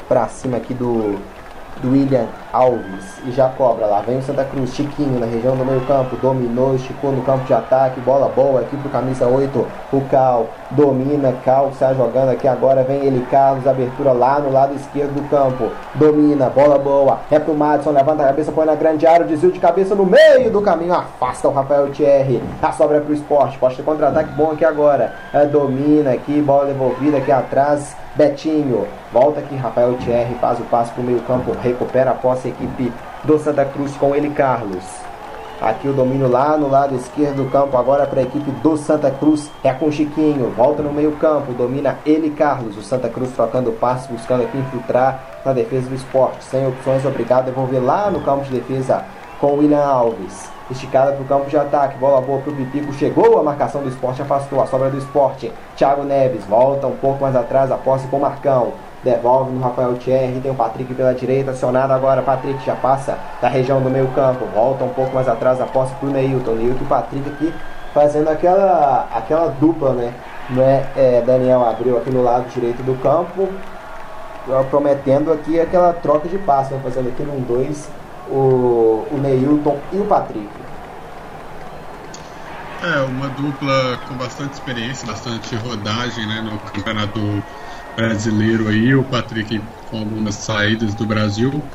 para 0.08 0.28
cima 0.28 0.58
aqui 0.58 0.74
do 0.74 1.20
do 1.82 1.92
William 1.92 2.28
Alves 2.52 3.20
e 3.26 3.32
já 3.32 3.50
cobra 3.50 3.86
lá. 3.86 4.02
Vem 4.02 4.18
o 4.18 4.24
Santa 4.24 4.44
Cruz, 4.46 4.74
Chiquinho 4.74 5.20
na 5.20 5.26
região 5.26 5.56
do 5.56 5.66
meio 5.66 5.82
campo, 5.82 6.16
dominou, 6.18 6.76
esticou 6.76 7.12
no 7.12 7.22
campo 7.24 7.46
de 7.46 7.54
ataque, 7.54 8.00
bola 8.02 8.30
boa 8.30 8.62
aqui 8.62 8.76
pro 8.78 8.90
camisa 8.90 9.28
8, 9.28 9.68
o 9.94 10.02
Cal 10.10 10.48
domina, 10.72 11.34
Cal 11.44 11.70
está 11.70 11.94
jogando 11.94 12.30
aqui 12.30 12.48
agora, 12.48 12.84
vem 12.84 13.06
ele 13.06 13.26
Carlos, 13.32 13.68
abertura 13.68 14.12
lá 14.12 14.40
no 14.40 14.52
lado 14.52 14.76
esquerdo 14.76 15.14
do 15.14 15.30
campo, 15.30 15.72
domina, 15.96 16.50
bola 16.50 16.78
boa, 16.78 17.20
é 17.32 17.40
pro 17.40 17.54
Madison, 17.54 17.92
levanta 17.92 18.24
a 18.24 18.28
cabeça, 18.28 18.52
põe 18.52 18.66
na 18.66 18.76
grande 18.76 19.06
área, 19.08 19.26
desvio 19.26 19.52
de 19.52 19.60
cabeça 19.60 19.96
no 19.96 20.06
meio 20.06 20.52
do 20.52 20.62
caminho, 20.62 20.94
afasta 20.94 21.48
o 21.48 21.52
Rafael 21.52 21.90
Thierry, 21.92 22.42
a 22.62 22.72
sobra 22.72 22.98
é 22.98 23.02
pro 23.02 23.14
esporte, 23.14 23.58
pode 23.58 23.76
ter 23.76 23.84
contra-ataque 23.84 24.32
bom 24.32 24.52
aqui 24.52 24.66
agora, 24.66 25.14
é, 25.34 25.46
domina 25.46 26.12
aqui, 26.12 26.42
bola 26.42 26.66
devolvida 26.66 27.18
aqui 27.18 27.32
atrás, 27.32 27.96
Betinho, 28.16 28.88
volta 29.14 29.40
aqui, 29.40 29.56
Rafael 29.56 29.94
Thierry 29.98 30.36
faz 30.42 30.60
o 30.60 30.64
passe 30.64 30.92
para 30.92 31.02
o 31.02 31.06
meio 31.06 31.22
campo, 31.22 31.56
recupera 31.62 32.12
a 32.12 32.16
posse 32.16 32.50
equipe 32.50 32.92
do 33.24 33.38
Santa 33.38 33.66
Cruz 33.66 33.96
com 33.98 34.16
ele, 34.16 34.30
Carlos. 34.32 35.07
Aqui 35.60 35.88
o 35.88 35.94
domínio 35.94 36.30
lá 36.30 36.56
no 36.56 36.70
lado 36.70 36.96
esquerdo 36.96 37.44
do 37.44 37.52
campo, 37.52 37.78
agora 37.78 38.06
para 38.06 38.20
a 38.20 38.24
equipe 38.24 38.52
do 38.52 38.78
Santa 38.78 39.10
Cruz, 39.10 39.50
é 39.64 39.74
com 39.74 39.92
Chiquinho, 39.92 40.52
volta 40.56 40.84
no 40.84 40.94
meio 40.94 41.14
campo, 41.14 41.52
domina 41.52 41.98
ele, 42.06 42.30
Carlos. 42.30 42.78
O 42.78 42.84
Santa 42.84 43.10
Cruz 43.10 43.32
trocando 43.32 43.72
passe, 43.72 44.12
buscando 44.12 44.44
aqui 44.44 44.58
infiltrar 44.58 45.42
na 45.44 45.54
defesa 45.54 45.90
do 45.90 45.96
esporte, 45.96 46.44
sem 46.44 46.68
opções, 46.68 47.04
obrigado 47.06 47.40
a 47.40 47.46
devolver 47.50 47.84
lá 47.84 48.12
no 48.12 48.22
campo 48.22 48.44
de 48.44 48.52
defesa 48.52 49.04
com 49.40 49.48
o 49.48 49.60
William 49.60 49.84
Alves 49.84 50.58
esticada 50.70 51.14
para 51.14 51.22
o 51.22 51.26
campo 51.26 51.50
de 51.50 51.58
ataque, 51.58 51.98
bola 51.98 52.22
boa 52.22 52.42
para 52.42 52.52
o 52.52 52.56
Pipico, 52.56 52.94
chegou 52.94 53.40
a 53.40 53.44
marcação 53.44 53.82
do 53.82 53.90
esporte, 53.90 54.22
afastou 54.22 54.62
a 54.62 54.68
sobra 54.68 54.90
do 54.90 54.98
esporte. 54.98 55.52
Thiago 55.76 56.04
Neves 56.04 56.44
volta 56.46 56.88
um 56.88 56.96
pouco 56.96 57.22
mais 57.22 57.36
atrás, 57.36 57.72
a 57.72 57.78
posse 57.78 58.08
com 58.08 58.18
o 58.18 58.22
Marcão. 58.22 58.74
Devolve 59.08 59.52
no 59.54 59.62
Rafael 59.62 59.94
Thierry, 59.94 60.42
tem 60.42 60.52
o 60.52 60.54
Patrick 60.54 60.94
pela 60.94 61.14
direita, 61.14 61.52
acionado 61.52 61.94
agora. 61.94 62.22
Patrick 62.22 62.66
já 62.66 62.76
passa 62.76 63.18
da 63.42 63.48
região 63.48 63.82
do 63.82 63.90
meio 63.90 64.10
campo, 64.10 64.46
volta 64.54 64.84
um 64.84 64.90
pouco 64.90 65.16
mais 65.16 65.30
atrás, 65.30 65.62
a 65.62 65.66
posse 65.66 65.96
para 65.96 66.10
o 66.10 66.12
Neilton. 66.12 66.56
Neilton 66.56 66.84
e 66.84 66.88
Patrick 66.88 67.30
aqui 67.30 67.54
fazendo 67.94 68.28
aquela, 68.28 69.08
aquela 69.16 69.48
dupla, 69.48 69.94
né? 69.94 70.14
Não 70.50 70.62
é, 70.62 70.86
é, 70.98 71.24
Daniel 71.26 71.66
abriu 71.66 71.98
aqui 71.98 72.10
no 72.10 72.22
lado 72.22 72.50
direito 72.50 72.84
do 72.84 73.02
campo, 73.02 73.48
prometendo 74.70 75.32
aqui 75.32 75.58
aquela 75.58 75.94
troca 75.94 76.28
de 76.28 76.38
passe, 76.40 76.74
né? 76.74 76.82
fazendo 76.84 77.08
aqui 77.08 77.24
num 77.24 77.40
2 77.40 77.90
o, 78.30 79.08
o 79.10 79.18
Neilton 79.22 79.78
e 79.94 80.00
o 80.00 80.04
Patrick. 80.04 80.50
É, 82.84 83.00
uma 83.04 83.30
dupla 83.30 83.98
com 84.06 84.16
bastante 84.16 84.54
experiência, 84.54 85.08
bastante 85.08 85.56
rodagem 85.56 86.28
né, 86.28 86.42
no 86.42 86.60
campeonato 86.60 87.20
brasileiro 87.98 88.68
aí, 88.68 88.94
o 88.94 89.04
Patrick 89.10 89.60
com 89.86 89.98
algumas 89.98 90.36
saídas 90.36 90.94
do 90.96 91.06
Brasil 91.08 91.70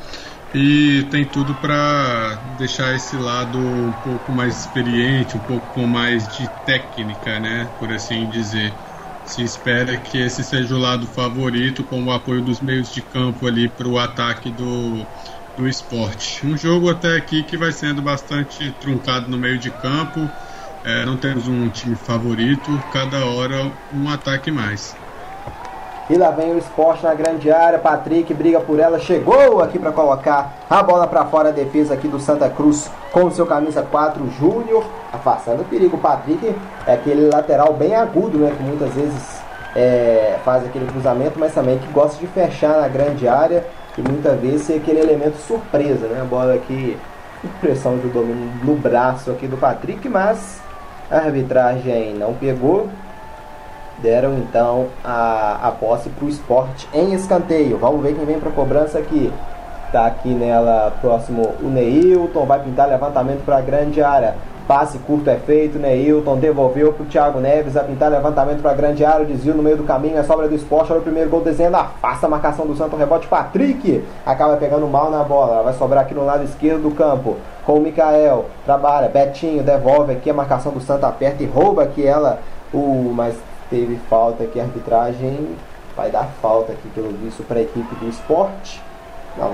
e 0.53 1.07
tem 1.11 1.29
tudo 1.29 1.55
para 1.55 2.35
deixar 2.45 2.95
esse 2.95 3.17
lado 3.17 3.59
um 3.61 3.93
pouco 3.93 4.31
mais 4.33 4.57
experiente, 4.57 5.37
um 5.37 5.41
pouco 5.45 5.69
com 5.69 5.87
mais 5.87 6.27
de 6.27 6.49
técnica, 6.49 7.39
né, 7.39 7.73
por 7.77 7.91
assim 7.91 8.29
dizer. 8.29 8.79
Se 9.23 9.43
espera 9.43 9.97
que 9.99 10.17
esse 10.17 10.43
seja 10.43 10.75
o 10.75 10.79
lado 10.79 11.07
favorito, 11.07 11.83
com 11.85 12.03
o 12.05 12.11
apoio 12.11 12.41
dos 12.43 12.61
meios 12.61 12.89
de 12.91 13.01
campo 13.03 13.47
ali 13.47 13.69
para 13.69 13.87
o 13.87 13.97
ataque 13.99 14.51
do, 14.51 15.09
do 15.55 15.67
esporte. 15.67 16.45
Um 16.45 16.57
jogo 16.57 16.89
até 16.89 17.15
aqui 17.17 17.43
que 17.43 17.57
vai 17.57 17.71
sendo 17.73 18.01
bastante 18.01 18.71
truncado 18.73 19.29
no 19.29 19.37
meio 19.37 19.59
de 19.59 19.71
campo. 19.71 20.35
É, 20.83 21.05
não 21.05 21.17
temos 21.19 21.47
um 21.47 21.69
time 21.69 21.95
favorito, 21.97 22.81
cada 22.89 23.25
hora 23.25 23.77
um 23.91 24.09
ataque 24.09 24.51
mais. 24.51 25.02
E 26.09 26.15
lá 26.15 26.31
vem 26.31 26.53
o 26.53 26.57
esporte 26.57 27.03
na 27.03 27.13
grande 27.13 27.51
área. 27.51 27.79
Patrick 27.79 28.33
briga 28.33 28.59
por 28.59 28.79
ela. 28.79 28.99
Chegou 28.99 29.61
aqui 29.61 29.79
para 29.79 29.91
colocar 29.91 30.53
a 30.69 30.83
bola 30.83 31.07
para 31.07 31.25
fora. 31.25 31.49
A 31.49 31.51
defesa 31.51 31.93
aqui 31.93 32.07
do 32.07 32.19
Santa 32.19 32.49
Cruz 32.49 32.89
com 33.11 33.25
o 33.25 33.31
seu 33.31 33.45
camisa 33.45 33.81
4, 33.81 34.29
Júnior. 34.31 34.83
Afastando 35.11 35.61
o 35.61 35.65
perigo. 35.65 35.97
Patrick 35.97 36.55
é 36.85 36.93
aquele 36.93 37.29
lateral 37.29 37.73
bem 37.73 37.95
agudo, 37.95 38.37
né? 38.37 38.53
Que 38.55 38.63
muitas 38.63 38.93
vezes 38.93 39.41
é, 39.75 40.37
faz 40.43 40.65
aquele 40.65 40.85
cruzamento, 40.85 41.39
mas 41.39 41.53
também 41.53 41.77
que 41.79 41.87
gosta 41.93 42.19
de 42.19 42.27
fechar 42.27 42.81
na 42.81 42.87
grande 42.87 43.27
área 43.27 43.63
que 43.93 44.01
muitas 44.01 44.39
vezes 44.39 44.69
é 44.69 44.75
aquele 44.75 44.99
elemento 44.99 45.37
surpresa, 45.37 46.07
né? 46.07 46.21
A 46.21 46.25
bola 46.25 46.55
aqui, 46.55 46.97
impressão 47.43 47.97
de 47.97 48.07
domínio 48.09 48.51
no 48.63 48.75
braço 48.75 49.31
aqui 49.31 49.47
do 49.47 49.57
Patrick, 49.57 50.07
mas 50.09 50.61
a 51.09 51.17
arbitragem 51.17 52.15
não 52.15 52.33
pegou. 52.33 52.89
Deram 54.03 54.33
então 54.33 54.87
a, 55.01 55.69
a 55.69 55.71
posse 55.71 56.09
para 56.09 56.25
o 56.25 56.29
esporte 56.29 56.89
em 56.93 57.13
escanteio. 57.13 57.77
Vamos 57.77 58.03
ver 58.03 58.13
quem 58.13 58.25
vem 58.25 58.37
para 58.37 58.49
a 58.49 58.53
cobrança 58.53 58.99
aqui. 58.99 59.31
Tá 59.93 60.07
aqui 60.07 60.27
nela 60.27 60.91
próximo 60.99 61.53
o 61.61 61.69
Neilton, 61.69 62.45
vai 62.45 62.59
pintar 62.59 62.89
levantamento 62.89 63.45
para 63.45 63.59
a 63.59 63.61
grande 63.61 64.03
área. 64.03 64.35
Passe 64.67 64.97
curto 64.99 65.29
é 65.29 65.37
feito, 65.37 65.79
Neilton 65.79 66.37
devolveu 66.37 66.91
para 66.91 67.03
o 67.03 67.05
Thiago 67.05 67.39
Neves 67.39 67.77
a 67.77 67.83
pintar 67.83 68.09
levantamento 68.09 68.61
para 68.61 68.71
a 68.71 68.73
grande 68.73 69.05
área, 69.05 69.25
desvio 69.25 69.53
no 69.53 69.63
meio 69.63 69.77
do 69.77 69.83
caminho, 69.83 70.19
a 70.19 70.23
sobra 70.23 70.47
do 70.47 70.55
esporte, 70.55 70.91
olha 70.91 71.01
o 71.01 71.03
primeiro 71.03 71.29
gol 71.29 71.41
desenhando, 71.41 71.75
afasta 71.75 72.27
a 72.27 72.29
marcação 72.29 72.65
do 72.65 72.73
Santo, 72.75 72.95
rebote 72.95 73.27
Patrick, 73.27 74.03
acaba 74.25 74.55
pegando 74.55 74.87
mal 74.87 75.11
na 75.11 75.21
bola, 75.21 75.63
vai 75.63 75.73
sobrar 75.73 76.05
aqui 76.05 76.13
no 76.13 76.25
lado 76.25 76.45
esquerdo 76.45 76.83
do 76.83 76.91
campo, 76.91 77.35
com 77.65 77.73
o 77.73 77.81
Mikael, 77.81 78.45
trabalha, 78.65 79.09
Betinho 79.09 79.63
devolve 79.63 80.13
aqui 80.13 80.29
a 80.29 80.33
marcação 80.33 80.71
do 80.71 80.79
Santo, 80.79 81.05
aperta 81.05 81.43
e 81.43 81.45
rouba 81.45 81.83
aqui 81.83 82.07
ela, 82.07 82.39
o, 82.73 83.11
mas 83.13 83.35
teve 83.75 83.95
falta 84.09 84.43
aqui, 84.43 84.59
a 84.59 84.63
arbitragem 84.63 85.55
vai 85.95 86.11
dar 86.11 86.27
falta 86.41 86.73
aqui 86.73 86.87
pelo 86.89 87.09
visto 87.09 87.43
para 87.43 87.59
a 87.59 87.63
equipe 87.63 87.95
do 87.95 88.07
esporte, 88.07 88.81
não, 89.37 89.51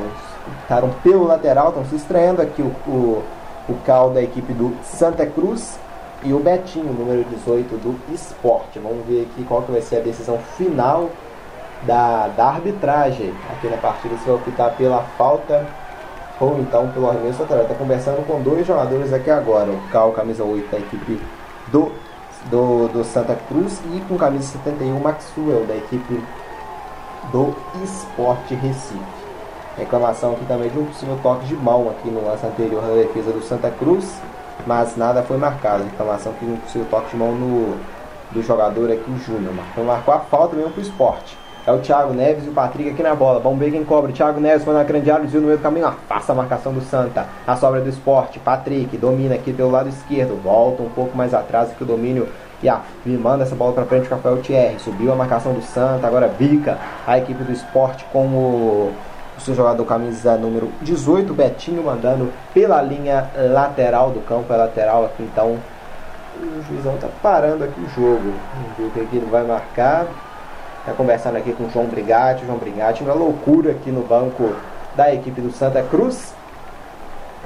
ficaram 0.61 0.89
pelo 1.01 1.25
lateral, 1.25 1.69
estão 1.69 1.85
se 1.85 1.95
estreando 1.95 2.41
aqui 2.41 2.61
o, 2.61 2.67
o 2.89 3.23
o 3.69 3.75
Cal 3.85 4.09
da 4.09 4.21
equipe 4.21 4.51
do 4.51 4.75
Santa 4.83 5.25
Cruz 5.25 5.77
e 6.23 6.33
o 6.33 6.39
Betinho, 6.39 6.91
número 6.91 7.23
18 7.23 7.77
do 7.77 8.13
Esporte. 8.13 8.79
Vamos 8.79 9.05
ver 9.05 9.27
aqui 9.31 9.43
qual 9.47 9.61
que 9.61 9.71
vai 9.71 9.81
ser 9.81 9.97
a 9.97 10.01
decisão 10.01 10.39
final 10.57 11.09
da, 11.83 12.27
da 12.29 12.47
arbitragem 12.47 13.33
aqui 13.51 13.67
na 13.67 13.77
partida, 13.77 14.17
se 14.17 14.25
vai 14.25 14.35
optar 14.35 14.71
pela 14.71 15.03
falta 15.17 15.65
ou 16.41 16.59
então 16.59 16.89
pelo 16.89 17.09
arremesso 17.09 17.41
lateral. 17.41 17.63
Está 17.63 17.75
conversando 17.75 18.25
com 18.25 18.41
dois 18.41 18.65
jogadores 18.65 19.13
aqui 19.13 19.29
agora, 19.29 19.69
o 19.69 19.79
Cal, 19.91 20.11
camisa 20.11 20.43
8 20.43 20.71
da 20.71 20.77
equipe 20.79 21.21
do, 21.67 21.91
do, 22.45 22.87
do 22.87 23.03
Santa 23.03 23.35
Cruz 23.35 23.79
e 23.93 23.99
com 24.01 24.17
camisa 24.17 24.57
71 24.57 24.97
o 24.97 25.03
Maxwell 25.03 25.65
da 25.65 25.75
equipe 25.75 26.23
do 27.31 27.55
Esporte 27.83 28.55
Recife. 28.55 29.19
Reclamação 29.77 30.33
aqui 30.33 30.45
também 30.45 30.69
de 30.69 30.79
um 30.79 30.85
possível 30.85 31.17
toque 31.21 31.45
de 31.45 31.55
mão 31.55 31.89
aqui 31.89 32.09
no 32.09 32.25
lance 32.25 32.45
anterior 32.45 32.81
da 32.81 32.95
defesa 32.95 33.31
do 33.31 33.41
Santa 33.41 33.71
Cruz, 33.71 34.19
mas 34.65 34.97
nada 34.97 35.23
foi 35.23 35.37
marcado. 35.37 35.83
Reclamação 35.83 36.31
aqui 36.31 36.45
de 36.45 36.51
um 36.51 36.57
possível 36.57 36.87
toque 36.89 37.11
de 37.11 37.17
mão 37.17 37.33
no, 37.33 37.77
do 38.31 38.41
jogador 38.41 38.91
aqui, 38.91 39.09
o 39.09 39.17
Júnior. 39.17 39.53
Então 39.71 39.83
marcou 39.83 40.13
a 40.13 40.19
falta 40.19 40.55
mesmo 40.55 40.71
para 40.71 40.79
o 40.79 40.83
esporte. 40.83 41.37
É 41.69 41.71
o 41.71 41.77
Thiago 41.77 42.15
Neves 42.15 42.47
e 42.47 42.49
o 42.49 42.51
Patrick 42.51 42.89
aqui 42.89 43.03
na 43.03 43.13
bola. 43.13 43.39
Vamos 43.39 43.59
ver 43.59 43.69
quem 43.69 43.83
cobra. 43.83 44.11
Thiago 44.11 44.39
Neves 44.39 44.63
foi 44.63 44.73
na 44.73 44.83
grande 44.83 45.11
área, 45.11 45.21
desviou 45.21 45.41
no 45.41 45.49
meio 45.49 45.59
do 45.59 45.61
caminho. 45.61 45.85
Afasta 45.85 46.31
a 46.31 46.35
marcação 46.35 46.73
do 46.73 46.81
Santa. 46.81 47.27
A 47.45 47.55
sobra 47.55 47.79
do 47.79 47.87
esporte. 47.87 48.39
Patrick 48.39 48.97
domina 48.97 49.35
aqui 49.35 49.53
pelo 49.53 49.69
lado 49.69 49.87
esquerdo. 49.87 50.35
Volta 50.41 50.81
um 50.81 50.89
pouco 50.89 51.15
mais 51.15 51.31
atrás 51.31 51.69
que 51.71 51.83
o 51.83 51.85
domínio. 51.85 52.27
E, 52.63 52.67
a, 52.67 52.81
e 53.05 53.09
manda 53.11 53.43
essa 53.43 53.55
bola 53.55 53.73
para 53.73 53.85
frente 53.85 54.07
o 54.07 54.09
Rafael 54.09 54.37
Thierry. 54.37 54.79
Subiu 54.79 55.11
a 55.13 55.15
marcação 55.15 55.53
do 55.53 55.61
Santa. 55.61 56.07
Agora 56.07 56.27
bica 56.27 56.79
a 57.05 57.19
equipe 57.19 57.43
do 57.43 57.51
esporte 57.51 58.03
com 58.11 58.25
o, 58.25 58.91
o 59.37 59.41
seu 59.41 59.53
jogador 59.53 59.85
camisa 59.85 60.35
número 60.37 60.71
18. 60.81 61.31
Betinho 61.35 61.83
mandando 61.83 62.31
pela 62.51 62.81
linha 62.81 63.29
lateral 63.51 64.09
do 64.09 64.21
campo. 64.21 64.51
É 64.51 64.57
lateral 64.57 65.05
aqui 65.05 65.21
então. 65.21 65.55
O 66.35 66.63
juizão 66.67 66.95
está 66.95 67.09
parando 67.21 67.63
aqui 67.63 67.79
o 67.79 67.89
jogo. 67.89 68.33
Vamos 68.55 68.91
ver 68.95 69.01
o 69.01 69.07
que 69.07 69.17
ele 69.17 69.27
vai 69.29 69.43
marcar. 69.43 70.07
Está 70.79 70.93
conversando 70.93 71.37
aqui 71.37 71.53
com 71.53 71.65
o 71.65 71.69
João 71.69 71.85
Brigatti. 71.85 72.45
João 72.45 72.57
Brigatti, 72.57 73.03
uma 73.03 73.13
loucura 73.13 73.71
aqui 73.71 73.91
no 73.91 74.01
banco 74.01 74.53
da 74.95 75.13
equipe 75.13 75.41
do 75.41 75.51
Santa 75.51 75.83
Cruz. 75.83 76.33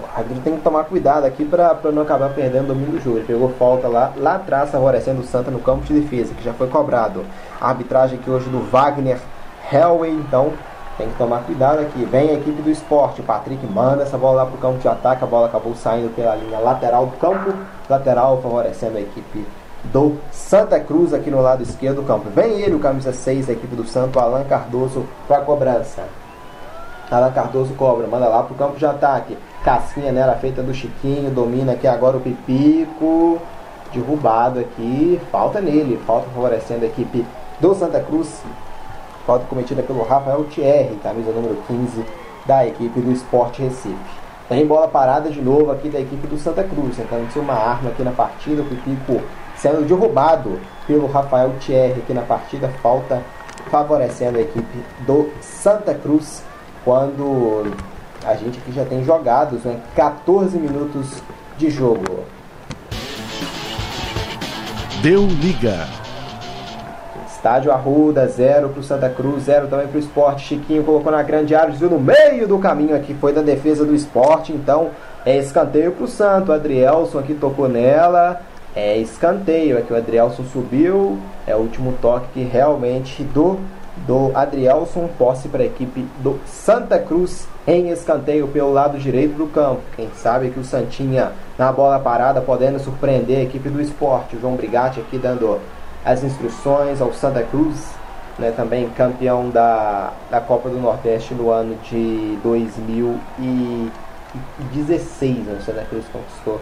O 0.01 0.19
árbitro 0.19 0.41
tem 0.43 0.55
que 0.55 0.61
tomar 0.61 0.85
cuidado 0.85 1.25
aqui 1.25 1.43
para 1.45 1.77
não 1.91 2.01
acabar 2.03 2.29
perdendo 2.29 2.65
o 2.65 2.67
domínio 2.67 2.93
do 2.93 2.99
jogo. 2.99 3.21
Pegou 3.25 3.49
falta 3.59 3.87
lá, 3.87 4.13
lá 4.17 4.35
atrás, 4.35 4.71
favorecendo 4.71 5.21
o 5.21 5.23
Santa 5.23 5.51
no 5.51 5.59
campo 5.59 5.83
de 5.83 5.99
defesa, 5.99 6.33
que 6.33 6.43
já 6.43 6.53
foi 6.53 6.67
cobrado. 6.67 7.25
A 7.59 7.69
arbitragem 7.69 8.19
aqui 8.19 8.29
hoje 8.29 8.49
do 8.49 8.59
Wagner 8.71 9.19
Helway, 9.71 10.11
então 10.11 10.53
tem 10.97 11.09
que 11.09 11.17
tomar 11.17 11.39
cuidado 11.43 11.79
aqui. 11.79 12.05
Vem 12.05 12.29
a 12.29 12.33
equipe 12.33 12.61
do 12.61 12.69
esporte. 12.69 13.21
O 13.21 13.23
Patrick 13.23 13.65
manda 13.65 14.03
essa 14.03 14.17
bola 14.17 14.43
lá 14.43 14.45
para 14.45 14.55
o 14.55 14.59
campo 14.59 14.77
de 14.79 14.87
ataque. 14.87 15.23
A 15.23 15.27
bola 15.27 15.47
acabou 15.47 15.75
saindo 15.75 16.13
pela 16.15 16.35
linha 16.35 16.59
lateral 16.59 17.07
do 17.07 17.17
campo. 17.17 17.53
Lateral 17.89 18.39
favorecendo 18.41 18.97
a 18.97 19.01
equipe 19.01 19.45
do 19.85 20.17
Santa 20.31 20.79
Cruz 20.79 21.13
aqui 21.13 21.29
no 21.29 21.41
lado 21.41 21.63
esquerdo 21.63 21.97
do 21.97 22.03
campo. 22.03 22.29
Vem 22.29 22.61
ele, 22.61 22.75
o 22.75 22.79
camisa 22.79 23.11
6 23.11 23.47
da 23.47 23.53
equipe 23.53 23.75
do 23.75 23.85
Santo, 23.85 24.19
Alan 24.19 24.43
Cardoso, 24.45 25.05
para 25.27 25.41
cobrança. 25.41 26.03
Alan 27.11 27.31
Cardoso 27.31 27.73
cobra, 27.73 28.07
manda 28.07 28.27
lá 28.27 28.43
pro 28.43 28.55
campo 28.55 28.77
de 28.77 28.85
ataque. 28.85 29.37
Casquinha 29.63 30.11
nela 30.11 30.35
feita 30.35 30.61
do 30.61 30.73
Chiquinho, 30.73 31.29
domina 31.29 31.73
aqui 31.73 31.87
agora 31.87 32.17
o 32.17 32.21
Pipico. 32.21 33.39
Derrubado 33.93 34.59
aqui, 34.59 35.21
falta 35.31 35.61
nele, 35.61 36.01
falta 36.07 36.27
favorecendo 36.33 36.83
a 36.83 36.87
equipe 36.87 37.25
do 37.59 37.75
Santa 37.75 37.99
Cruz. 37.99 38.41
Falta 39.25 39.45
cometida 39.45 39.83
pelo 39.83 40.03
Rafael 40.03 40.43
Thierry, 40.45 40.95
camisa 41.03 41.31
número 41.31 41.55
15 41.67 42.03
da 42.45 42.65
equipe 42.65 42.99
do 42.99 43.11
Esporte 43.11 43.61
Recife. 43.61 43.95
Tem 44.49 44.65
bola 44.65 44.87
parada 44.87 45.29
de 45.29 45.41
novo 45.41 45.71
aqui 45.71 45.89
da 45.89 45.99
equipe 45.99 46.27
do 46.27 46.37
Santa 46.37 46.63
Cruz, 46.63 46.97
tentando 46.97 47.31
ser 47.31 47.39
uma 47.39 47.53
arma 47.53 47.91
aqui 47.91 48.03
na 48.03 48.11
partida. 48.11 48.61
O 48.61 48.65
Pipico 48.65 49.21
sendo 49.63 49.87
derrubado 49.87 50.59
pelo 50.85 51.07
Rafael 51.07 51.53
Thierry 51.61 52.01
aqui 52.01 52.13
na 52.13 52.23
partida, 52.23 52.67
falta 52.83 53.21
favorecendo 53.71 54.37
a 54.37 54.41
equipe 54.41 54.83
do 55.07 55.29
Santa 55.39 55.93
Cruz 55.93 56.43
quando 56.83 57.71
a 58.25 58.35
gente 58.35 58.59
aqui 58.59 58.73
já 58.73 58.83
tem 58.83 59.05
jogados 59.05 59.63
né, 59.63 59.79
14 59.95 60.57
minutos 60.57 61.23
de 61.57 61.69
jogo. 61.69 62.25
Deu 65.01 65.25
liga. 65.25 65.87
Estádio 67.25 67.71
Arruda, 67.71 68.27
0 68.27 68.69
para 68.69 68.79
o 68.81 68.83
Santa 68.83 69.09
Cruz, 69.09 69.43
0 69.43 69.67
também 69.67 69.87
para 69.87 69.95
o 69.95 69.99
esporte. 69.99 70.45
Chiquinho 70.45 70.83
colocou 70.83 71.11
na 71.11 71.23
grande 71.23 71.55
área, 71.55 71.71
desviou 71.71 71.91
no 71.91 71.99
meio 71.99 72.47
do 72.49 72.59
caminho 72.59 72.95
aqui, 72.95 73.13
foi 73.13 73.31
da 73.31 73.41
defesa 73.41 73.85
do 73.85 73.95
esporte. 73.95 74.51
Então 74.51 74.91
é 75.25 75.37
escanteio 75.37 75.93
para 75.93 76.03
o 76.03 76.07
Santo. 76.07 76.51
Adrielson 76.51 77.19
aqui 77.19 77.33
tocou 77.33 77.69
nela 77.69 78.41
é 78.75 78.97
escanteio, 78.97 79.77
é 79.77 79.81
que 79.81 79.93
o 79.93 79.95
Adrielson 79.95 80.43
subiu, 80.43 81.19
é 81.45 81.55
o 81.55 81.59
último 81.59 81.93
toque 82.01 82.27
que 82.33 82.43
realmente 82.43 83.23
do, 83.23 83.59
do 84.07 84.31
Adrielson, 84.35 85.07
posse 85.17 85.47
para 85.47 85.61
a 85.61 85.65
equipe 85.65 86.05
do 86.19 86.39
Santa 86.45 86.97
Cruz 86.97 87.47
em 87.67 87.89
escanteio 87.89 88.47
pelo 88.47 88.73
lado 88.73 88.97
direito 88.97 89.35
do 89.35 89.45
campo. 89.47 89.81
Quem 89.95 90.09
sabe 90.15 90.49
que 90.49 90.59
o 90.59 90.63
Santinha 90.63 91.31
na 91.57 91.71
bola 91.71 91.99
parada 91.99 92.41
podendo 92.41 92.79
surpreender 92.79 93.37
a 93.37 93.43
equipe 93.43 93.69
do 93.69 93.79
esporte. 93.79 94.35
O 94.35 94.41
João 94.41 94.55
Brigatti 94.55 94.99
aqui 94.99 95.17
dando 95.17 95.61
as 96.03 96.21
instruções 96.23 96.99
ao 96.99 97.13
Santa 97.13 97.43
Cruz, 97.43 97.93
né, 98.37 98.51
também 98.55 98.89
campeão 98.89 99.49
da, 99.49 100.11
da 100.29 100.41
Copa 100.41 100.69
do 100.69 100.77
Nordeste 100.79 101.33
no 101.33 101.49
ano 101.49 101.77
de 101.89 102.37
2016, 102.43 105.37
né, 105.37 105.57
o 105.59 105.63
Santa 105.63 105.85
Cruz 105.85 106.05
conquistou 106.11 106.59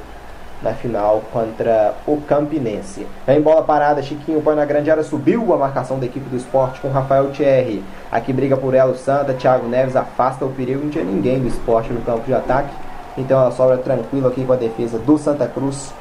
na 0.61 0.73
final 0.73 1.21
contra 1.31 1.95
o 2.05 2.17
Campinense. 2.21 3.07
Em 3.27 3.41
bola 3.41 3.63
parada, 3.63 4.01
Chiquinho 4.03 4.41
põe 4.41 4.55
na 4.55 4.65
grande 4.65 4.91
área, 4.91 5.03
subiu 5.03 5.53
a 5.53 5.57
marcação 5.57 5.99
da 5.99 6.05
equipe 6.05 6.29
do 6.29 6.37
esporte 6.37 6.79
com 6.79 6.89
Rafael 6.89 7.31
Thierry. 7.31 7.83
Aqui 8.11 8.31
briga 8.31 8.55
por 8.55 8.73
ela 8.73 8.91
o 8.91 8.97
Santa, 8.97 9.33
Thiago 9.33 9.67
Neves 9.67 9.95
afasta 9.95 10.45
o 10.45 10.49
perigo, 10.49 10.83
não 10.83 10.89
tinha 10.89 11.03
ninguém 11.03 11.39
do 11.39 11.47
esporte 11.47 11.91
no 11.91 12.01
campo 12.01 12.25
de 12.25 12.33
ataque. 12.33 12.73
Então 13.17 13.39
ela 13.39 13.51
sobra 13.51 13.77
tranquilo 13.77 14.27
aqui 14.27 14.45
com 14.45 14.53
a 14.53 14.57
defesa 14.57 14.97
do 14.99 15.17
Santa 15.17 15.47
Cruz 15.47 15.93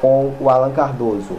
com 0.00 0.32
o 0.40 0.50
Alan 0.50 0.72
Cardoso. 0.72 1.38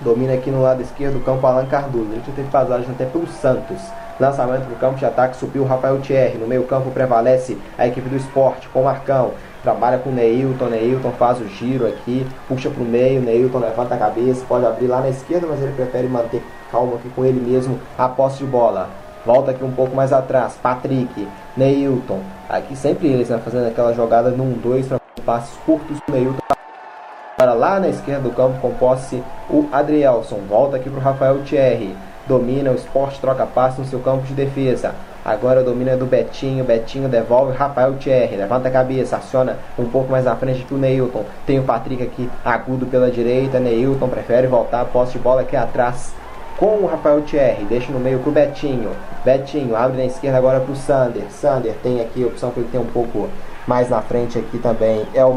Domina 0.00 0.34
aqui 0.34 0.50
no 0.50 0.60
lado 0.60 0.82
esquerdo 0.82 1.14
do 1.14 1.24
campo 1.24 1.46
Alan 1.46 1.66
Cardoso. 1.66 2.10
A 2.10 2.14
gente 2.16 2.30
teve 2.32 2.48
passagem 2.50 2.90
até 2.90 3.06
pelo 3.06 3.26
Santos. 3.26 3.80
Lançamento 4.18 4.64
para 4.64 4.74
o 4.74 4.78
campo 4.78 4.98
de 4.98 5.04
ataque, 5.04 5.36
subiu 5.36 5.62
o 5.62 5.66
Rafael 5.66 6.00
Thierry. 6.00 6.38
No 6.38 6.46
meio 6.46 6.64
campo 6.64 6.90
prevalece 6.90 7.56
a 7.78 7.86
equipe 7.86 8.08
do 8.08 8.16
esporte 8.16 8.68
com 8.68 8.82
Marcão 8.82 9.32
trabalha 9.62 9.98
com 9.98 10.10
o 10.10 10.12
Neilton, 10.12 10.66
Neilton 10.66 11.10
faz 11.12 11.40
o 11.40 11.48
giro 11.48 11.86
aqui, 11.86 12.26
puxa 12.48 12.70
para 12.70 12.82
o 12.82 12.86
meio, 12.86 13.20
Neilton 13.20 13.58
levanta 13.58 13.94
a 13.94 13.98
cabeça, 13.98 14.44
pode 14.48 14.66
abrir 14.66 14.86
lá 14.86 15.00
na 15.00 15.08
esquerda, 15.08 15.46
mas 15.48 15.60
ele 15.60 15.72
prefere 15.72 16.08
manter 16.08 16.42
calmo 16.70 16.96
aqui 16.96 17.08
com 17.10 17.24
ele 17.24 17.40
mesmo 17.40 17.78
a 17.98 18.08
posse 18.08 18.38
de 18.38 18.44
bola. 18.44 18.88
Volta 19.24 19.50
aqui 19.50 19.64
um 19.64 19.72
pouco 19.72 19.94
mais 19.94 20.12
atrás, 20.12 20.56
Patrick, 20.62 21.28
Neilton, 21.56 22.20
aqui 22.48 22.76
sempre 22.76 23.08
eles 23.08 23.28
né, 23.28 23.40
fazendo 23.44 23.66
aquela 23.66 23.92
jogada 23.92 24.30
num 24.30 24.52
dois 24.52 24.86
para 24.86 25.00
passos 25.24 25.56
curtos, 25.66 25.98
Neilton 26.08 26.46
para 27.36 27.52
lá 27.52 27.78
na 27.78 27.88
esquerda 27.88 28.22
do 28.22 28.34
campo 28.34 28.58
com 28.60 28.72
posse 28.72 29.22
o 29.50 29.68
Adrielson, 29.70 30.40
volta 30.48 30.76
aqui 30.76 30.88
para 30.88 30.98
o 30.98 31.02
Rafael 31.02 31.42
Thierry, 31.44 31.94
domina 32.26 32.70
o 32.70 32.74
esporte, 32.74 33.20
troca 33.20 33.44
passe 33.44 33.78
no 33.78 33.86
seu 33.86 34.00
campo 34.00 34.22
de 34.22 34.32
defesa. 34.32 34.94
Agora 35.26 35.60
domina 35.60 35.96
do 35.96 36.06
Betinho. 36.06 36.62
Betinho 36.62 37.08
devolve. 37.08 37.52
Rafael 37.52 37.94
Thierry. 37.94 38.36
Levanta 38.36 38.68
a 38.68 38.70
cabeça. 38.70 39.16
Aciona 39.16 39.58
um 39.76 39.84
pouco 39.84 40.08
mais 40.08 40.24
à 40.24 40.36
frente 40.36 40.62
que 40.62 40.72
o 40.72 40.78
Neilton. 40.78 41.24
Tem 41.44 41.58
o 41.58 41.64
Patrick 41.64 42.00
aqui 42.00 42.30
agudo 42.44 42.86
pela 42.86 43.10
direita. 43.10 43.58
Neilton 43.58 44.06
prefere 44.06 44.46
voltar. 44.46 44.84
Posse 44.84 45.14
de 45.14 45.18
bola 45.18 45.40
aqui 45.40 45.56
atrás 45.56 46.14
com 46.56 46.76
o 46.76 46.86
Rafael 46.86 47.22
Thierry. 47.22 47.64
Deixa 47.64 47.90
no 47.90 47.98
meio 47.98 48.20
pro 48.20 48.30
Betinho. 48.30 48.92
Betinho 49.24 49.74
abre 49.74 49.96
na 49.96 50.04
esquerda 50.04 50.38
agora 50.38 50.60
pro 50.60 50.76
Sander. 50.76 51.24
Sander 51.28 51.74
tem 51.82 52.00
aqui 52.00 52.22
a 52.22 52.28
opção 52.28 52.52
que 52.52 52.60
ele 52.60 52.68
tem 52.70 52.80
um 52.80 52.86
pouco 52.86 53.28
mais 53.66 53.90
na 53.90 54.00
frente 54.02 54.38
aqui 54.38 54.58
também. 54.58 55.04
É 55.12 55.24
o. 55.24 55.34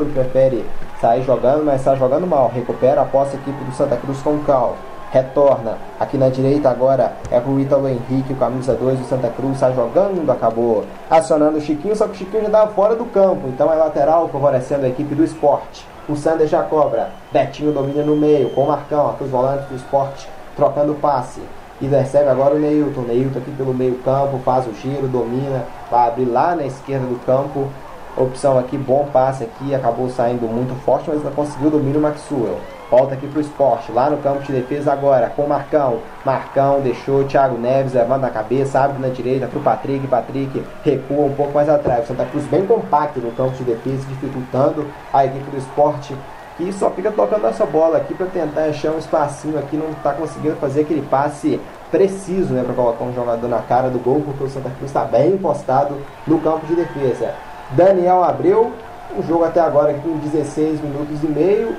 Ele 0.00 0.12
prefere 0.14 0.64
sair 0.98 1.22
jogando, 1.24 1.62
mas 1.62 1.80
está 1.80 1.94
jogando 1.94 2.26
mal. 2.26 2.50
Recupera 2.54 3.02
a 3.02 3.04
posse 3.04 3.36
equipe 3.36 3.64
do 3.64 3.72
Santa 3.72 3.98
Cruz 3.98 4.22
com 4.22 4.30
o 4.30 4.44
Cal 4.44 4.78
retorna 5.10 5.78
aqui 5.98 6.18
na 6.18 6.28
direita 6.28 6.68
agora 6.68 7.12
é 7.30 7.40
pro 7.40 7.58
Ítalo 7.58 7.88
Henrique, 7.88 8.32
o 8.32 8.36
camisa 8.36 8.74
2 8.74 8.98
do 8.98 9.04
Santa 9.06 9.28
Cruz, 9.28 9.54
está 9.54 9.70
jogando, 9.70 10.30
acabou 10.30 10.84
acionando 11.10 11.58
o 11.58 11.60
Chiquinho, 11.60 11.96
só 11.96 12.06
que 12.06 12.12
o 12.12 12.16
Chiquinho 12.16 12.42
já 12.42 12.48
estava 12.48 12.72
fora 12.72 12.94
do 12.94 13.04
campo, 13.06 13.48
então 13.48 13.72
é 13.72 13.76
lateral 13.76 14.28
favorecendo 14.28 14.84
a 14.84 14.88
equipe 14.88 15.14
do 15.14 15.24
esporte. 15.24 15.86
O 16.08 16.14
Sander 16.14 16.46
já 16.46 16.62
cobra, 16.62 17.10
Betinho 17.32 17.72
domina 17.72 18.02
no 18.02 18.16
meio, 18.16 18.50
com 18.50 18.62
o 18.62 18.68
Marcão, 18.68 19.10
aqui 19.10 19.24
os 19.24 19.30
volantes 19.30 19.66
do 19.68 19.76
esporte 19.76 20.28
trocando 20.56 20.94
passe. 20.94 21.40
E 21.80 21.86
recebe 21.86 22.30
agora 22.30 22.54
o 22.54 22.58
Neilton. 22.58 23.02
Neilton 23.02 23.38
aqui 23.38 23.50
pelo 23.50 23.74
meio 23.74 23.96
campo, 23.98 24.38
faz 24.38 24.66
o 24.66 24.72
giro, 24.72 25.06
domina, 25.06 25.64
vai 25.90 26.08
abrir 26.08 26.24
lá 26.24 26.56
na 26.56 26.64
esquerda 26.64 27.06
do 27.06 27.18
campo. 27.26 27.68
Opção 28.16 28.58
aqui, 28.58 28.78
bom 28.78 29.06
passe 29.12 29.44
aqui, 29.44 29.74
acabou 29.74 30.08
saindo 30.08 30.48
muito 30.48 30.74
forte, 30.86 31.10
mas 31.10 31.22
não 31.22 31.30
conseguiu 31.32 31.68
domínio 31.68 31.98
o 31.98 32.02
Maxwell. 32.02 32.58
Volta 32.90 33.12
aqui 33.12 33.26
pro 33.26 33.42
esporte, 33.42 33.92
lá 33.92 34.08
no 34.08 34.16
campo 34.16 34.42
de 34.42 34.52
defesa 34.52 34.90
agora, 34.90 35.28
com 35.28 35.42
o 35.42 35.48
Marcão. 35.48 35.98
Marcão 36.24 36.80
deixou 36.80 37.20
o 37.20 37.24
Thiago 37.24 37.58
Neves 37.58 37.92
levando 37.92 38.24
a 38.24 38.30
cabeça, 38.30 38.80
abre 38.80 38.98
na 39.00 39.08
direita 39.08 39.46
pro 39.48 39.60
Patrick. 39.60 40.06
Patrick 40.06 40.64
recua 40.82 41.26
um 41.26 41.34
pouco 41.34 41.52
mais 41.52 41.68
atrás. 41.68 42.04
O 42.04 42.06
Santa 42.06 42.24
Cruz 42.24 42.46
bem 42.46 42.64
compacto 42.64 43.20
no 43.20 43.32
campo 43.32 43.54
de 43.54 43.64
defesa, 43.64 44.06
dificultando 44.08 44.86
a 45.12 45.26
equipe 45.26 45.50
do 45.50 45.58
esporte 45.58 46.16
que 46.56 46.72
só 46.72 46.90
fica 46.90 47.12
tocando 47.12 47.46
essa 47.46 47.66
bola 47.66 47.98
aqui 47.98 48.14
para 48.14 48.26
tentar 48.28 48.62
achar 48.62 48.92
um 48.92 48.98
espacinho 48.98 49.58
aqui, 49.58 49.76
não 49.76 49.90
está 49.90 50.14
conseguindo 50.14 50.56
fazer 50.56 50.82
aquele 50.82 51.02
passe 51.02 51.60
preciso 51.90 52.54
né, 52.54 52.62
para 52.64 52.74
colocar 52.74 53.04
um 53.04 53.14
jogador 53.14 53.46
na 53.46 53.58
cara 53.58 53.90
do 53.90 53.98
gol, 53.98 54.22
porque 54.24 54.44
o 54.44 54.48
Santa 54.48 54.70
Cruz 54.70 54.86
está 54.86 55.04
bem 55.04 55.36
postado 55.36 55.96
no 56.26 56.40
campo 56.40 56.64
de 56.66 56.74
defesa. 56.74 57.34
Daniel 57.70 58.22
Abreu, 58.22 58.72
o 59.16 59.22
jogo 59.22 59.44
até 59.44 59.60
agora 59.60 59.94
com 59.94 60.18
16 60.18 60.80
minutos 60.80 61.22
e 61.22 61.26
meio, 61.26 61.76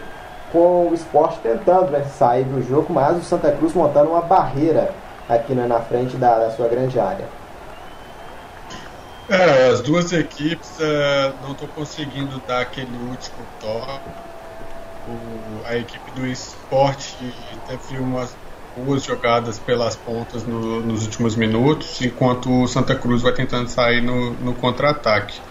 com 0.51 0.89
o 0.89 0.93
esporte 0.93 1.39
tentando 1.41 1.91
né, 1.91 2.03
sair 2.17 2.45
do 2.45 2.61
jogo, 2.67 2.93
mas 2.93 3.17
o 3.17 3.21
Santa 3.21 3.51
Cruz 3.51 3.73
montando 3.73 4.11
uma 4.11 4.21
barreira 4.21 4.93
aqui 5.27 5.53
né, 5.53 5.67
na 5.67 5.79
frente 5.79 6.15
da, 6.17 6.39
da 6.39 6.51
sua 6.51 6.67
grande 6.67 6.99
área. 6.99 7.25
É, 9.29 9.67
as 9.67 9.81
duas 9.81 10.13
equipes 10.13 10.69
uh, 10.79 11.33
não 11.43 11.51
estão 11.51 11.67
conseguindo 11.67 12.41
dar 12.47 12.61
aquele 12.61 12.95
último 13.09 13.37
toque. 13.59 14.09
a 15.65 15.75
equipe 15.75 16.11
do 16.11 16.25
esporte 16.25 17.17
teve 17.67 17.99
umas 17.99 18.33
boas 18.77 19.03
jogadas 19.03 19.59
pelas 19.59 19.97
pontas 19.97 20.43
no, 20.43 20.79
nos 20.79 21.03
últimos 21.03 21.35
minutos, 21.35 22.01
enquanto 22.01 22.63
o 22.63 22.67
Santa 22.67 22.95
Cruz 22.95 23.21
vai 23.21 23.33
tentando 23.33 23.67
sair 23.67 24.01
no, 24.01 24.31
no 24.31 24.53
contra-ataque. 24.53 25.41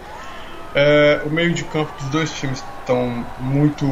É, 0.73 1.23
o 1.25 1.29
meio 1.29 1.53
de 1.53 1.65
campo 1.65 1.93
dos 1.97 2.09
dois 2.09 2.31
times 2.33 2.59
estão 2.59 3.25
muito 3.37 3.85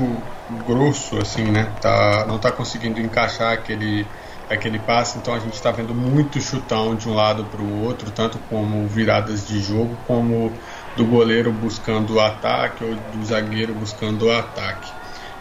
grosso, 0.49 1.17
assim, 1.17 1.51
né? 1.51 1.75
Tá, 1.81 2.25
não 2.27 2.37
está 2.37 2.51
conseguindo 2.51 2.99
encaixar 2.99 3.53
aquele 3.53 4.11
aquele 4.47 4.77
passe, 4.79 5.17
então 5.17 5.33
a 5.33 5.39
gente 5.39 5.55
está 5.55 5.71
vendo 5.71 5.95
muito 5.95 6.39
chutão 6.39 6.95
de 6.95 7.09
um 7.09 7.13
lado 7.13 7.45
para 7.45 7.61
o 7.61 7.67
outro, 7.81 8.11
tanto 8.11 8.37
como 8.39 8.87
viradas 8.87 9.45
de 9.45 9.59
jogo, 9.59 9.97
como 10.05 10.59
do 10.95 11.05
goleiro 11.07 11.51
buscando 11.51 12.15
o 12.15 12.19
ataque 12.19 12.83
ou 12.83 12.95
do 12.95 13.23
zagueiro 13.25 13.73
buscando 13.73 14.27
o 14.27 14.31
ataque. 14.31 14.93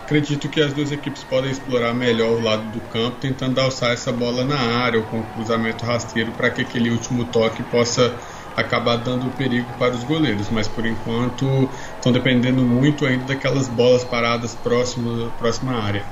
Acredito 0.02 0.48
que 0.48 0.60
as 0.60 0.72
duas 0.72 0.90
equipes 0.90 1.24
podem 1.24 1.50
explorar 1.50 1.94
melhor 1.94 2.32
o 2.32 2.40
lado 2.40 2.70
do 2.70 2.80
campo, 2.80 3.18
tentando 3.18 3.58
alçar 3.60 3.92
essa 3.92 4.12
bola 4.12 4.44
na 4.44 4.58
área 4.58 5.00
ou 5.00 5.06
com 5.06 5.22
cruzamento 5.22 5.84
rasteiro 5.84 6.32
para 6.32 6.50
que 6.50 6.62
aquele 6.62 6.90
último 6.90 7.26
toque 7.26 7.62
possa 7.62 8.18
acabar 8.56 8.96
dando 8.96 9.30
perigo 9.36 9.66
para 9.78 9.94
os 9.94 10.04
goleiros, 10.04 10.48
mas 10.50 10.68
por 10.68 10.86
enquanto 10.86 11.68
estão 11.96 12.12
dependendo 12.12 12.62
muito 12.62 13.06
ainda 13.06 13.24
daquelas 13.24 13.68
bolas 13.68 14.04
paradas 14.04 14.54
próximo, 14.54 15.30
próxima 15.38 15.72
área. 15.72 16.02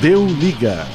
Deu 0.00 0.24
liga. 0.26 0.86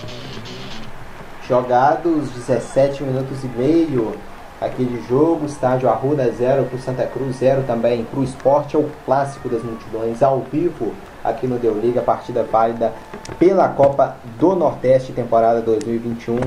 Jogados 1.48 2.30
17 2.30 3.04
minutos 3.04 3.44
e 3.44 3.48
meio 3.48 4.16
aqui 4.62 4.86
de 4.86 5.06
jogo, 5.08 5.46
estádio 5.46 5.90
Arruda 5.90 6.32
0 6.32 6.66
para 6.66 6.78
o 6.78 6.82
Santa 6.82 7.06
Cruz, 7.06 7.36
0 7.38 7.64
também 7.64 8.06
para 8.06 8.20
o 8.20 8.24
esporte, 8.24 8.78
é 8.78 8.80
o 8.80 8.90
clássico 9.06 9.50
das 9.50 9.62
multidões 9.62 10.24
ao 10.24 10.40
vivo 10.40 10.94
aqui 11.22 11.48
no 11.48 11.60
Deu 11.60 11.78
Liga, 11.78 12.02
partida 12.02 12.44
válida 12.44 12.94
pela 13.38 13.68
Copa 13.70 14.16
do 14.40 14.56
Nordeste, 14.56 15.12
temporada 15.12 15.62
2021. 15.62 16.38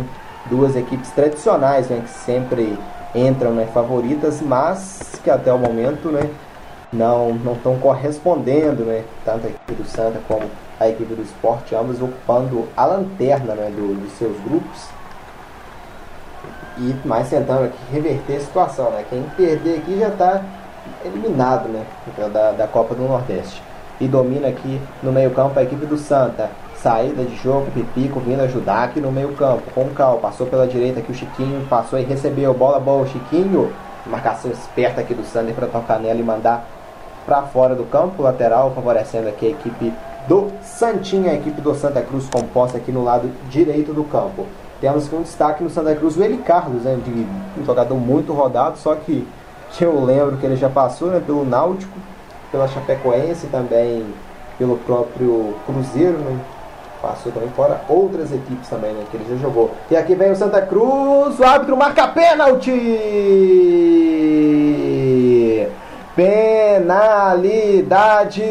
Duas 0.48 0.76
equipes 0.76 1.10
tradicionais 1.10 1.88
né, 1.88 2.02
que 2.04 2.10
sempre 2.10 2.78
entram 3.14 3.52
né, 3.52 3.66
favoritas, 3.72 4.40
mas 4.40 5.20
que 5.22 5.30
até 5.30 5.52
o 5.52 5.58
momento 5.58 6.10
né, 6.10 6.30
não 6.92 7.36
estão 7.52 7.78
correspondendo, 7.78 8.84
né, 8.84 9.04
tanto 9.24 9.46
a 9.46 9.50
equipe 9.50 9.74
do 9.74 9.84
Santa 9.84 10.20
como 10.28 10.48
a 10.78 10.88
equipe 10.88 11.14
do 11.14 11.22
esporte, 11.22 11.74
ambos 11.74 12.00
ocupando 12.00 12.68
a 12.76 12.84
lanterna 12.84 13.54
né, 13.54 13.70
do, 13.70 14.00
de 14.00 14.10
seus 14.10 14.38
grupos. 14.40 14.88
E 16.78 16.94
mais 17.06 17.30
tentando 17.30 17.64
aqui 17.64 17.78
reverter 17.90 18.36
a 18.36 18.40
situação. 18.40 18.90
Né? 18.90 19.04
Quem 19.08 19.22
perder 19.36 19.78
aqui 19.78 19.98
já 19.98 20.08
está 20.08 20.42
eliminado 21.04 21.68
né, 21.68 21.84
da, 22.32 22.52
da 22.52 22.66
Copa 22.66 22.94
do 22.94 23.02
Nordeste. 23.02 23.62
E 23.98 24.06
domina 24.06 24.48
aqui 24.48 24.80
no 25.02 25.10
meio-campo 25.10 25.58
a 25.58 25.62
equipe 25.62 25.86
do 25.86 25.96
Santa. 25.96 26.50
Saída 26.86 27.24
de 27.24 27.34
jogo, 27.34 27.68
Pipico 27.72 28.20
vindo 28.20 28.42
ajudar 28.42 28.84
aqui 28.84 29.00
no 29.00 29.10
meio-campo. 29.10 29.72
Com 29.74 29.86
o 29.86 29.90
Cal, 29.90 30.18
passou 30.18 30.46
pela 30.46 30.68
direita 30.68 31.00
aqui 31.00 31.10
o 31.10 31.14
Chiquinho, 31.16 31.66
passou 31.66 31.98
e 31.98 32.04
recebeu. 32.04 32.54
Bola 32.54 32.78
boa, 32.78 33.04
Chiquinho. 33.08 33.72
Marcação 34.06 34.52
esperta 34.52 35.00
aqui 35.00 35.12
do 35.12 35.24
Sander 35.24 35.52
para 35.52 35.66
tocar 35.66 35.98
nela 35.98 36.20
e 36.20 36.22
mandar 36.22 36.64
para 37.26 37.42
fora 37.42 37.74
do 37.74 37.82
campo 37.86 38.22
lateral, 38.22 38.70
favorecendo 38.72 39.28
aqui 39.28 39.48
a 39.48 39.50
equipe 39.50 39.92
do 40.28 40.52
Santinha, 40.62 41.32
a 41.32 41.34
equipe 41.34 41.60
do 41.60 41.74
Santa 41.74 42.00
Cruz 42.02 42.28
composta 42.28 42.78
aqui 42.78 42.92
no 42.92 43.02
lado 43.02 43.32
direito 43.50 43.92
do 43.92 44.04
campo. 44.04 44.46
Temos 44.80 45.12
um 45.12 45.22
destaque 45.22 45.64
no 45.64 45.70
Santa 45.70 45.92
Cruz 45.96 46.16
o 46.16 46.22
Eli 46.22 46.38
Carlos, 46.38 46.84
né, 46.84 46.96
um 47.58 47.64
jogador 47.64 47.96
muito 47.96 48.32
rodado, 48.32 48.78
só 48.78 48.94
que, 48.94 49.26
que 49.72 49.82
eu 49.82 50.04
lembro 50.04 50.36
que 50.36 50.46
ele 50.46 50.54
já 50.54 50.68
passou 50.68 51.08
né, 51.08 51.18
pelo 51.18 51.44
Náutico, 51.44 51.98
pela 52.52 52.68
Chapecoense 52.68 53.48
também 53.48 54.06
pelo 54.56 54.78
próprio 54.78 55.54
Cruzeiro, 55.66 56.16
né, 56.18 56.38
passou 57.06 57.30
também 57.30 57.48
fora 57.50 57.80
outras 57.88 58.32
equipes 58.32 58.68
também, 58.68 58.92
né, 58.92 59.04
que 59.10 59.16
ele 59.16 59.26
já 59.30 59.36
jogou. 59.36 59.70
E 59.90 59.96
aqui 59.96 60.14
vem 60.14 60.32
o 60.32 60.36
Santa 60.36 60.60
Cruz, 60.62 61.38
o 61.38 61.44
árbitro 61.44 61.76
marca 61.76 62.08
pênalti! 62.08 62.72
Penalidade 66.16 67.78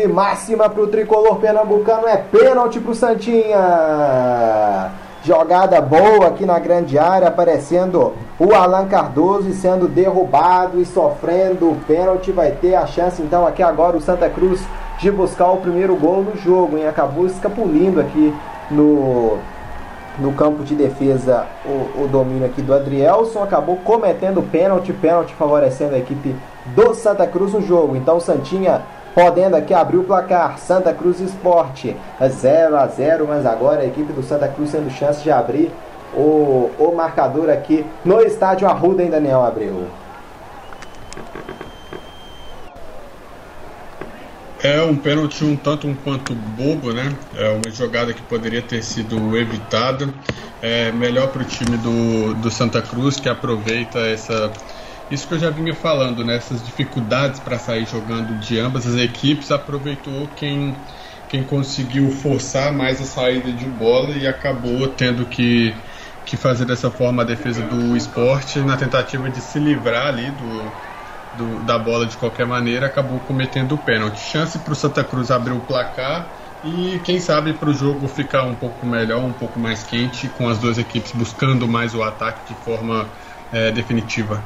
máxima 0.08 0.70
para 0.70 0.82
o 0.84 0.88
tricolor 0.88 1.38
pernambucano 1.38 2.08
é 2.08 2.16
pênalti 2.18 2.80
para 2.80 2.92
o 2.92 2.96
Santinha. 2.96 4.92
Jogada 5.24 5.82
boa 5.82 6.28
aqui 6.28 6.46
na 6.46 6.60
grande 6.60 7.00
área, 7.00 7.30
aparecendo 7.30 8.14
o 8.40 8.54
Alan 8.54 8.86
Cardoso 8.86 9.50
e 9.50 9.54
sendo 9.54 9.88
derrubado 9.88 10.80
e 10.80 10.86
sofrendo 10.86 11.72
o 11.72 11.76
pênalti. 11.88 12.32
Vai 12.32 12.52
ter 12.52 12.76
a 12.76 12.86
chance 12.86 13.20
então 13.20 13.48
aqui 13.48 13.64
agora 13.64 13.98
o 13.98 14.02
Santa 14.02 14.30
Cruz 14.30 14.62
de 15.00 15.12
buscar 15.12 15.52
o 15.52 15.58
primeiro 15.58 15.96
gol 15.96 16.24
no 16.24 16.38
jogo. 16.38 16.78
Hein? 16.78 16.88
Acabou 16.88 17.26
escapulindo 17.26 18.00
aqui 18.00 18.34
no, 18.72 19.38
no 20.20 20.34
campo 20.34 20.64
de 20.64 20.76
defesa 20.76 21.46
o, 21.66 22.04
o 22.04 22.08
domínio 22.08 22.46
aqui 22.46 22.62
do 22.62 22.74
Adrielson. 22.74 23.44
Acabou 23.44 23.78
cometendo 23.78 24.42
pênalti, 24.42 24.94
pênalti 24.94 25.34
favorecendo 25.34 25.96
a 25.96 26.00
equipe 26.00 26.36
do 26.68 26.94
Santa 26.94 27.28
Cruz 27.28 27.54
no 27.54 27.62
jogo. 27.62 27.96
Então 27.96 28.20
Santinha 28.20 28.82
podendo 29.14 29.56
aqui 29.56 29.74
abrir 29.74 29.98
o 29.98 30.04
placar. 30.04 30.58
Santa 30.58 30.94
Cruz 30.94 31.20
Esporte 31.20 31.96
0 32.22 32.76
a 32.76 32.88
0 32.88 33.26
mas 33.28 33.46
agora 33.46 33.82
a 33.82 33.86
equipe 33.86 34.12
do 34.12 34.24
Santa 34.24 34.48
Cruz 34.48 34.72
tendo 34.72 34.90
chance 34.90 35.24
de 35.24 35.32
abrir 35.32 35.72
o, 36.14 36.72
o 36.80 36.94
marcador 36.96 37.50
aqui 37.50 37.86
no 38.04 38.22
estádio 38.22 38.68
Arruda 38.68 39.04
em 39.04 39.10
Daniel 39.10 39.44
Abreu. 39.44 39.86
É 44.66 44.82
um 44.82 44.98
pênalti 44.98 45.46
um 45.46 45.56
tanto 45.56 45.88
um 45.88 45.94
quanto 45.94 46.34
bobo, 46.34 46.92
né? 46.92 47.16
É 47.36 47.50
uma 47.50 47.70
jogada 47.70 48.12
que 48.16 48.24
poderia 48.24 48.64
ter 48.64 48.82
sido 48.82 49.38
evitada. 49.38 50.12
É 50.60 50.92
melhor 50.92 51.28
para 51.28 51.44
o 51.44 51.46
time 51.46 51.78
do, 51.78 52.34
do 52.34 52.50
Santa 52.50 52.82
Cruz 52.82 53.20
que 53.20 53.30
aproveita 53.30 54.00
essa 54.00 54.52
isso 55.12 55.28
que 55.28 55.36
eu 55.36 55.40
já 55.40 55.52
vinha 55.52 55.76
falando, 55.76 56.26
né? 56.26 56.36
Essas 56.38 56.66
dificuldades 56.66 57.40
para 57.40 57.60
sair 57.60 57.86
jogando 57.86 58.40
de 58.40 58.58
ambas 58.58 58.88
as 58.88 58.96
equipes, 59.00 59.52
aproveitou 59.52 60.28
quem, 60.30 60.76
quem 61.28 61.44
conseguiu 61.44 62.10
forçar 62.10 62.74
mais 62.74 63.00
a 63.00 63.06
saída 63.06 63.54
de 63.54 63.66
bola 63.66 64.18
e 64.18 64.26
acabou 64.26 64.88
tendo 64.88 65.28
que, 65.28 65.76
que 66.26 66.36
fazer 66.36 66.66
dessa 66.66 66.90
forma 66.90 67.22
a 67.22 67.26
defesa 67.26 67.62
do 67.62 67.96
esporte 67.96 68.62
na 68.62 68.76
tentativa 68.76 69.30
de 69.30 69.42
se 69.42 69.60
livrar 69.60 70.08
ali 70.08 70.32
do, 70.32 70.74
do 71.38 71.64
da 71.66 71.78
bola 71.78 72.06
de 72.06 72.18
qualquer 72.18 72.46
maneira, 72.46 72.88
acabou 72.88 73.20
cometendo 73.22 73.76
o 73.76 73.78
pênalti. 73.78 74.20
Chance 74.20 74.60
para 74.60 74.74
o 74.74 74.76
Santa 74.76 75.04
Cruz 75.04 75.32
abrir 75.32 75.54
o 75.54 75.60
placar 75.60 76.28
e 76.64 77.00
quem 77.04 77.20
sabe 77.20 77.54
para 77.54 77.70
o 77.70 77.74
jogo 77.74 78.08
ficar 78.08 78.44
um 78.44 78.56
pouco 78.56 78.86
melhor, 78.86 79.24
um 79.24 79.34
pouco 79.34 79.60
mais 79.60 79.84
quente, 79.84 80.28
com 80.30 80.50
as 80.50 80.58
duas 80.58 80.78
equipes 80.78 81.12
buscando 81.12 81.68
mais 81.68 81.94
o 81.94 82.02
ataque 82.02 82.54
de 82.54 82.60
forma 82.62 83.06
é, 83.54 83.72
definitiva. 83.72 84.42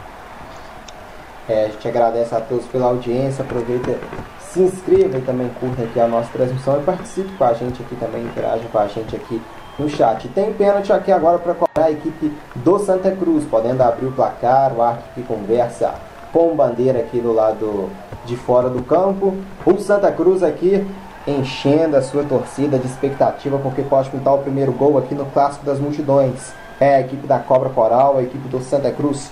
É, 1.48 1.66
a 1.66 1.68
gente 1.70 1.88
agradece 1.88 2.36
a 2.36 2.42
todos 2.42 2.66
pela 2.66 2.88
audiência. 2.88 3.44
Aproveita, 3.44 3.98
se 4.40 4.60
inscreva 4.60 5.18
e 5.18 5.22
também 5.22 5.50
curta 5.60 5.84
aqui 5.84 6.00
a 6.00 6.08
nossa 6.08 6.30
transmissão 6.32 6.80
e 6.80 6.84
participe 6.84 7.32
com 7.38 7.44
a 7.44 7.54
gente 7.54 7.82
aqui 7.82 7.96
também, 7.96 8.24
interaja 8.24 8.64
com 8.70 8.78
a 8.78 8.88
gente 8.88 9.16
aqui 9.16 9.42
no 9.80 9.90
chat. 9.90 10.28
Tem 10.28 10.52
pênalti 10.54 10.92
aqui 10.92 11.12
agora 11.12 11.40
para 11.40 11.54
cobrar 11.54 11.86
a 11.86 11.92
equipe 11.92 12.32
do 12.54 12.80
Santa 12.80 13.12
Cruz, 13.12 13.46
podendo 13.46 13.82
abrir 13.82 14.08
o 14.08 14.12
placar, 14.12 14.74
o 14.74 14.82
árbitro 14.82 15.10
que 15.16 15.24
conversa 15.24 15.96
com 16.32 16.56
bandeira 16.56 17.00
aqui 17.00 17.20
do 17.20 17.34
lado 17.34 17.90
de 18.26 18.36
fora 18.36 18.70
do 18.70 18.84
campo. 18.84 19.36
O 19.66 19.78
Santa 19.80 20.12
Cruz 20.12 20.44
aqui 20.44 20.86
enchendo 21.28 21.96
a 21.96 22.02
sua 22.02 22.24
torcida 22.24 22.78
de 22.78 22.88
expectativa 22.88 23.58
porque 23.58 23.82
pode 23.82 24.10
pintar 24.10 24.34
o 24.34 24.40
primeiro 24.40 24.72
gol 24.72 24.98
aqui 24.98 25.14
no 25.14 25.26
Clássico 25.26 25.66
das 25.66 25.80
Multidões. 25.80 26.54
É 26.80 26.96
a 26.96 27.02
equipe 27.02 27.28
da 27.28 27.40
Cobra 27.40 27.70
Coral, 27.70 28.18
a 28.18 28.24
equipe 28.24 28.48
do 28.48 28.60
Santa 28.62 28.92
Cruz 28.92 29.32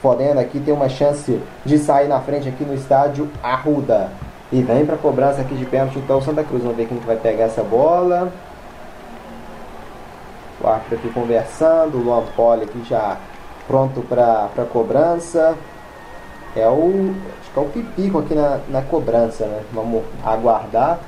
podendo 0.00 0.38
aqui 0.38 0.60
ter 0.60 0.72
uma 0.72 0.88
chance 0.88 1.40
de 1.64 1.78
sair 1.78 2.08
na 2.08 2.20
frente 2.20 2.48
aqui 2.48 2.64
no 2.64 2.74
estádio 2.74 3.28
Arruda. 3.42 4.10
E 4.52 4.62
vem 4.62 4.86
para 4.86 4.96
cobrança 4.96 5.40
aqui 5.40 5.54
de 5.54 5.64
pênalti 5.64 5.98
então 5.98 6.22
Santa 6.22 6.44
Cruz. 6.44 6.62
Vamos 6.62 6.76
ver 6.76 6.86
quem 6.86 6.98
que 6.98 7.06
vai 7.06 7.16
pegar 7.16 7.44
essa 7.44 7.62
bola. 7.62 8.32
O 10.60 10.66
árbitro 10.66 10.96
aqui 10.96 11.08
conversando, 11.10 11.98
o 11.98 12.02
Luan 12.02 12.22
Poli 12.34 12.64
aqui 12.64 12.82
já 12.88 13.16
pronto 13.66 14.00
para 14.02 14.64
cobrança. 14.72 15.56
É 16.56 16.68
o, 16.68 17.14
acho 17.40 17.50
que 17.52 17.58
é 17.58 17.62
o 17.62 17.66
Pipico 17.66 18.18
aqui 18.18 18.34
na, 18.34 18.58
na 18.68 18.82
cobrança, 18.82 19.44
né? 19.46 19.60
Vamos 19.72 20.02
aguardar. 20.24 20.98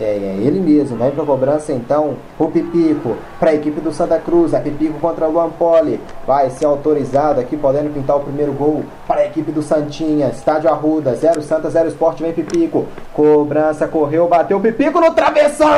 É, 0.00 0.04
é 0.04 0.36
ele 0.40 0.58
mesmo, 0.58 0.96
vai 0.96 1.10
para 1.10 1.22
a 1.22 1.26
cobrança 1.26 1.72
então. 1.72 2.16
O 2.38 2.48
Pipico 2.48 3.16
para 3.38 3.50
a 3.50 3.54
equipe 3.54 3.80
do 3.80 3.92
Santa 3.92 4.18
Cruz. 4.18 4.54
É 4.54 4.60
Pipico 4.60 4.98
contra 4.98 5.28
o 5.28 5.32
Luan 5.32 5.50
Poli. 5.50 6.00
Vai 6.26 6.50
ser 6.50 6.66
autorizado 6.66 7.40
aqui, 7.40 7.56
podendo 7.56 7.92
pintar 7.92 8.16
o 8.16 8.20
primeiro 8.20 8.52
gol 8.52 8.84
para 9.06 9.20
a 9.20 9.26
equipe 9.26 9.52
do 9.52 9.62
Santinha. 9.62 10.28
Estádio 10.28 10.70
Arruda, 10.70 11.14
0 11.14 11.42
Santa, 11.42 11.68
0 11.68 11.88
Esporte. 11.88 12.22
Vem 12.22 12.32
Pipico. 12.32 12.86
Cobrança, 13.12 13.86
correu, 13.86 14.28
bateu. 14.28 14.60
Pipico 14.60 15.00
no 15.00 15.12
travessão! 15.12 15.68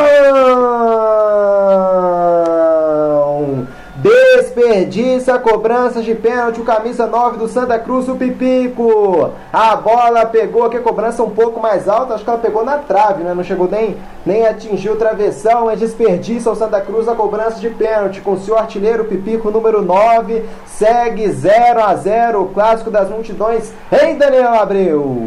Desperdiça 4.05 5.39
cobranças 5.39 6.05
de 6.05 6.15
pênalti, 6.15 6.61
o 6.61 6.65
camisa 6.65 7.07
9 7.07 7.39
do 7.39 7.49
Santa 7.49 7.79
Cruz, 7.79 8.07
o 8.07 8.17
Pipico. 8.17 9.33
A 9.51 9.75
bola 9.77 10.27
pegou 10.27 10.67
aqui, 10.67 10.77
a 10.77 10.83
cobrança 10.83 11.23
um 11.23 11.31
pouco 11.31 11.59
mais 11.59 11.89
alta, 11.89 12.13
acho 12.13 12.23
que 12.23 12.29
ela 12.29 12.39
pegou 12.39 12.63
na 12.67 12.77
trave, 12.77 13.25
né? 13.25 13.33
Não 13.33 13.43
chegou 13.43 13.67
nem, 13.67 13.97
nem 14.27 14.47
atingiu 14.47 14.93
o 14.93 14.97
travessão, 14.97 15.65
mas 15.65 15.81
desperdiça 15.81 16.51
o 16.51 16.55
Santa 16.55 16.83
Cruz 16.83 17.09
a 17.09 17.15
cobrança 17.15 17.59
de 17.59 17.71
pênalti 17.71 18.21
com 18.21 18.33
o 18.33 18.39
seu 18.39 18.59
artilheiro 18.59 19.07
Pipico, 19.07 19.51
número 19.51 19.81
9. 19.81 20.45
Segue 20.67 21.27
0 21.31 21.83
a 21.83 21.95
0 21.95 22.43
o 22.43 22.49
clássico 22.49 22.91
das 22.91 23.09
multidões 23.09 23.73
em 23.91 24.19
Daniel 24.19 24.53
Abreu. 24.53 25.27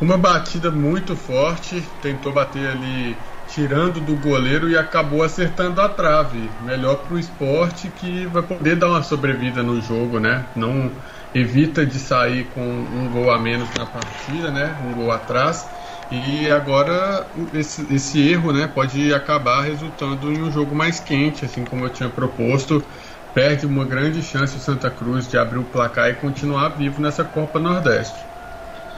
Uma 0.00 0.18
batida 0.18 0.68
muito 0.68 1.14
forte, 1.14 1.80
tentou 2.02 2.32
bater 2.32 2.70
ali 2.70 3.16
tirando 3.50 4.00
do 4.00 4.16
goleiro 4.16 4.70
e 4.70 4.76
acabou 4.76 5.22
acertando 5.22 5.80
a 5.80 5.88
trave. 5.88 6.56
Melhor 6.60 7.02
para 7.02 7.14
o 7.14 7.18
esporte 7.18 7.90
que 7.90 8.24
vai 8.26 8.42
poder 8.46 8.76
dar 8.76 8.88
uma 8.90 9.02
sobrevida 9.02 9.60
no 9.62 9.80
jogo, 9.80 10.20
né? 10.20 10.52
Não 10.54 10.96
evita 11.34 11.84
de 11.84 11.98
sair 11.98 12.48
com 12.48 12.62
um 12.64 13.10
gol 13.10 13.30
a 13.30 13.38
menos 13.40 13.72
na 13.72 13.86
partida, 13.86 14.50
né? 14.52 14.78
Um 14.80 14.94
gol 14.94 15.10
atrás. 15.10 15.68
E 16.10 16.48
agora 16.50 17.32
esse, 17.52 17.92
esse 17.92 18.20
erro, 18.28 18.52
né, 18.52 18.66
pode 18.68 19.12
acabar 19.12 19.62
resultando 19.62 20.32
em 20.32 20.42
um 20.42 20.50
jogo 20.50 20.74
mais 20.74 21.00
quente, 21.00 21.44
assim 21.44 21.64
como 21.66 21.84
eu 21.84 21.90
tinha 21.90 22.10
proposto. 22.10 22.86
Perde 23.32 23.66
uma 23.66 23.84
grande 23.86 24.22
chance 24.22 24.56
o 24.56 24.60
Santa 24.60 24.90
Cruz 24.90 25.28
de 25.28 25.36
abrir 25.38 25.58
o 25.58 25.64
placar 25.70 26.08
e 26.10 26.14
continuar 26.16 26.70
vivo 26.70 27.00
nessa 27.00 27.24
Copa 27.24 27.58
Nordeste. 27.60 28.28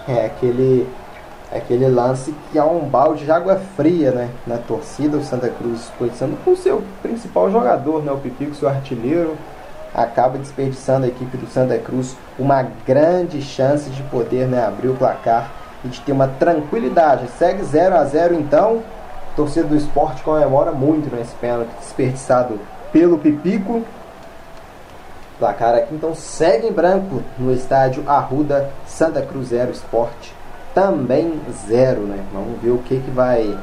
É 0.06 0.26
aquele 0.26 1.01
aquele 1.54 1.86
lance 1.86 2.34
que 2.50 2.58
há 2.58 2.64
um 2.64 2.80
balde 2.80 3.24
de 3.24 3.30
água 3.30 3.56
fria 3.76 4.10
né, 4.10 4.30
na 4.46 4.56
torcida, 4.56 5.18
o 5.18 5.24
Santa 5.24 5.48
Cruz 5.48 5.90
começando 5.98 6.42
com 6.44 6.52
o 6.52 6.56
seu 6.56 6.82
principal 7.02 7.50
jogador, 7.50 8.02
né, 8.02 8.10
o 8.10 8.16
Pipico, 8.16 8.54
seu 8.54 8.68
artilheiro, 8.68 9.36
acaba 9.94 10.38
desperdiçando 10.38 11.04
a 11.04 11.08
equipe 11.08 11.36
do 11.36 11.46
Santa 11.46 11.78
Cruz 11.78 12.16
uma 12.38 12.62
grande 12.86 13.42
chance 13.42 13.90
de 13.90 14.02
poder 14.04 14.46
né, 14.46 14.64
abrir 14.64 14.88
o 14.88 14.94
placar 14.94 15.52
e 15.84 15.88
de 15.88 16.00
ter 16.00 16.12
uma 16.12 16.28
tranquilidade. 16.28 17.28
Segue 17.38 17.62
0 17.62 17.96
a 17.96 18.04
0 18.04 18.34
então, 18.34 18.82
a 19.32 19.36
torcida 19.36 19.66
do 19.66 19.76
esporte 19.76 20.22
comemora 20.22 20.72
muito 20.72 21.14
nesse 21.14 21.34
pênalti 21.34 21.70
desperdiçado 21.78 22.58
pelo 22.90 23.18
Pipico. 23.18 23.82
Placar 25.38 25.74
aqui 25.74 25.94
então 25.94 26.14
segue 26.14 26.68
em 26.68 26.72
branco 26.72 27.22
no 27.36 27.52
estádio 27.52 28.04
Arruda, 28.06 28.70
Santa 28.86 29.20
Cruz 29.22 29.48
0 29.48 29.72
Esporte 29.72 30.41
também 30.74 31.40
zero, 31.66 32.00
né? 32.02 32.24
Vamos 32.32 32.60
ver 32.60 32.70
o 32.70 32.78
que 32.78 33.00
que 33.00 33.10
vai 33.10 33.58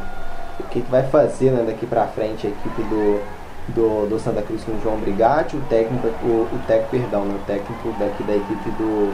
o 0.60 0.64
que 0.64 0.82
que 0.82 0.92
vai 0.92 1.04
fazer 1.04 1.52
né, 1.52 1.64
daqui 1.66 1.86
para 1.86 2.06
frente 2.08 2.46
a 2.46 2.50
equipe 2.50 2.84
do, 2.84 3.22
do, 3.70 4.10
do, 4.10 4.20
Santa 4.20 4.42
Cruz 4.42 4.64
com 4.64 4.74
o 4.74 4.82
João 4.82 4.98
Brigatti, 4.98 5.56
o 5.56 5.62
técnico 5.62 6.08
o, 6.24 6.48
o 6.52 6.60
técnico, 6.68 6.92
perdão, 6.92 7.24
né, 7.26 7.36
o 7.36 7.46
técnico 7.46 7.94
daqui 7.98 8.24
da 8.24 8.36
equipe 8.36 8.70
do, 8.72 9.14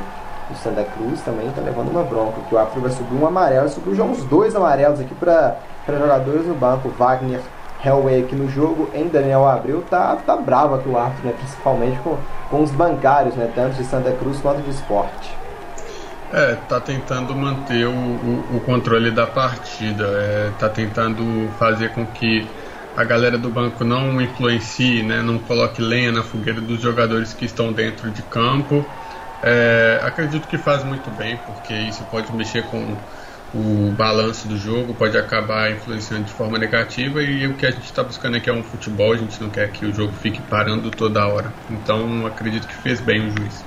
do 0.49 0.58
Santa 0.58 0.84
Cruz 0.84 1.21
também 1.21 1.49
tá 1.51 1.62
levando 1.62 1.89
uma 1.89 2.03
bronca, 2.03 2.41
que 2.49 2.55
o 2.55 2.58
árbitro 2.58 2.81
vai 2.81 2.91
subir 2.91 3.15
um 3.15 3.27
amarelo, 3.27 3.69
subiu 3.69 3.93
já 3.95 4.03
uns 4.03 4.23
dois 4.23 4.55
amarelos 4.55 4.99
aqui 4.99 5.13
para 5.13 5.55
jogadores 5.88 6.47
no 6.47 6.55
banco, 6.55 6.89
Wagner 6.89 7.41
Hellway 7.84 8.23
aqui 8.23 8.36
no 8.36 8.49
jogo, 8.49 8.89
em 8.95 9.08
Daniel 9.08 9.47
Abreu, 9.47 9.84
tá, 9.88 10.17
tá 10.25 10.36
bravo 10.36 10.75
aqui 10.75 10.89
o 10.89 10.97
árbitro, 10.97 11.27
né, 11.27 11.34
principalmente 11.38 11.99
com, 11.99 12.17
com 12.49 12.63
os 12.63 12.71
bancários, 12.71 13.36
né, 13.36 13.51
tanto 13.53 13.75
de 13.75 13.86
Santa 13.86 14.12
Cruz 14.13 14.39
quanto 14.41 14.62
de 14.63 14.71
esporte. 14.71 15.44
É, 16.31 16.55
tá 16.55 16.81
tentando 16.81 17.35
manter 17.35 17.85
o, 17.88 17.93
o, 17.93 18.57
o 18.57 18.61
controle 18.61 19.11
da 19.11 19.27
partida, 19.27 20.05
é, 20.17 20.51
tá 20.51 20.67
tentando 20.69 21.49
fazer 21.57 21.93
com 21.93 22.05
que 22.05 22.49
a 22.95 23.03
galera 23.03 23.38
do 23.38 23.49
banco 23.49 23.83
não 23.83 24.19
influencie, 24.21 25.03
né, 25.03 25.21
não 25.21 25.38
coloque 25.38 25.81
lenha 25.81 26.11
na 26.11 26.23
fogueira 26.23 26.61
dos 26.61 26.81
jogadores 26.81 27.33
que 27.33 27.45
estão 27.45 27.71
dentro 27.71 28.09
de 28.11 28.23
campo. 28.23 28.89
É, 29.41 29.99
acredito 30.01 30.47
que 30.47 30.57
faz 30.57 30.83
muito 30.83 31.11
bem, 31.11 31.38
porque 31.38 31.73
isso 31.73 32.05
pode 32.05 32.33
mexer 32.33 32.63
com 32.65 32.97
o 33.53 33.91
balanço 33.91 34.47
do 34.47 34.57
jogo, 34.57 34.95
pode 34.95 35.17
acabar 35.17 35.71
influenciando 35.71 36.25
de 36.25 36.33
forma 36.33 36.57
negativa 36.57 37.21
e 37.21 37.47
o 37.47 37.55
que 37.55 37.65
a 37.65 37.71
gente 37.71 37.85
está 37.85 38.03
buscando 38.03 38.35
aqui 38.38 38.49
é 38.49 38.53
um 38.53 38.63
futebol, 38.63 39.13
a 39.13 39.17
gente 39.17 39.39
não 39.41 39.49
quer 39.49 39.71
que 39.71 39.85
o 39.85 39.93
jogo 39.93 40.13
fique 40.13 40.41
parando 40.41 40.89
toda 40.91 41.25
hora. 41.27 41.53
Então 41.69 42.25
acredito 42.25 42.67
que 42.67 42.73
fez 42.73 42.99
bem 42.99 43.27
o 43.27 43.31
juiz. 43.31 43.65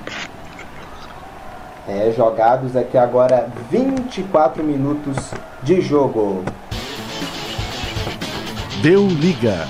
É, 1.91 2.11
jogados 2.15 2.75
aqui 2.75 2.95
agora 2.99 3.47
24 3.71 4.63
minutos 4.63 5.31
de 5.63 5.81
jogo. 5.81 6.43
Deu 8.83 9.07
liga. 9.07 9.65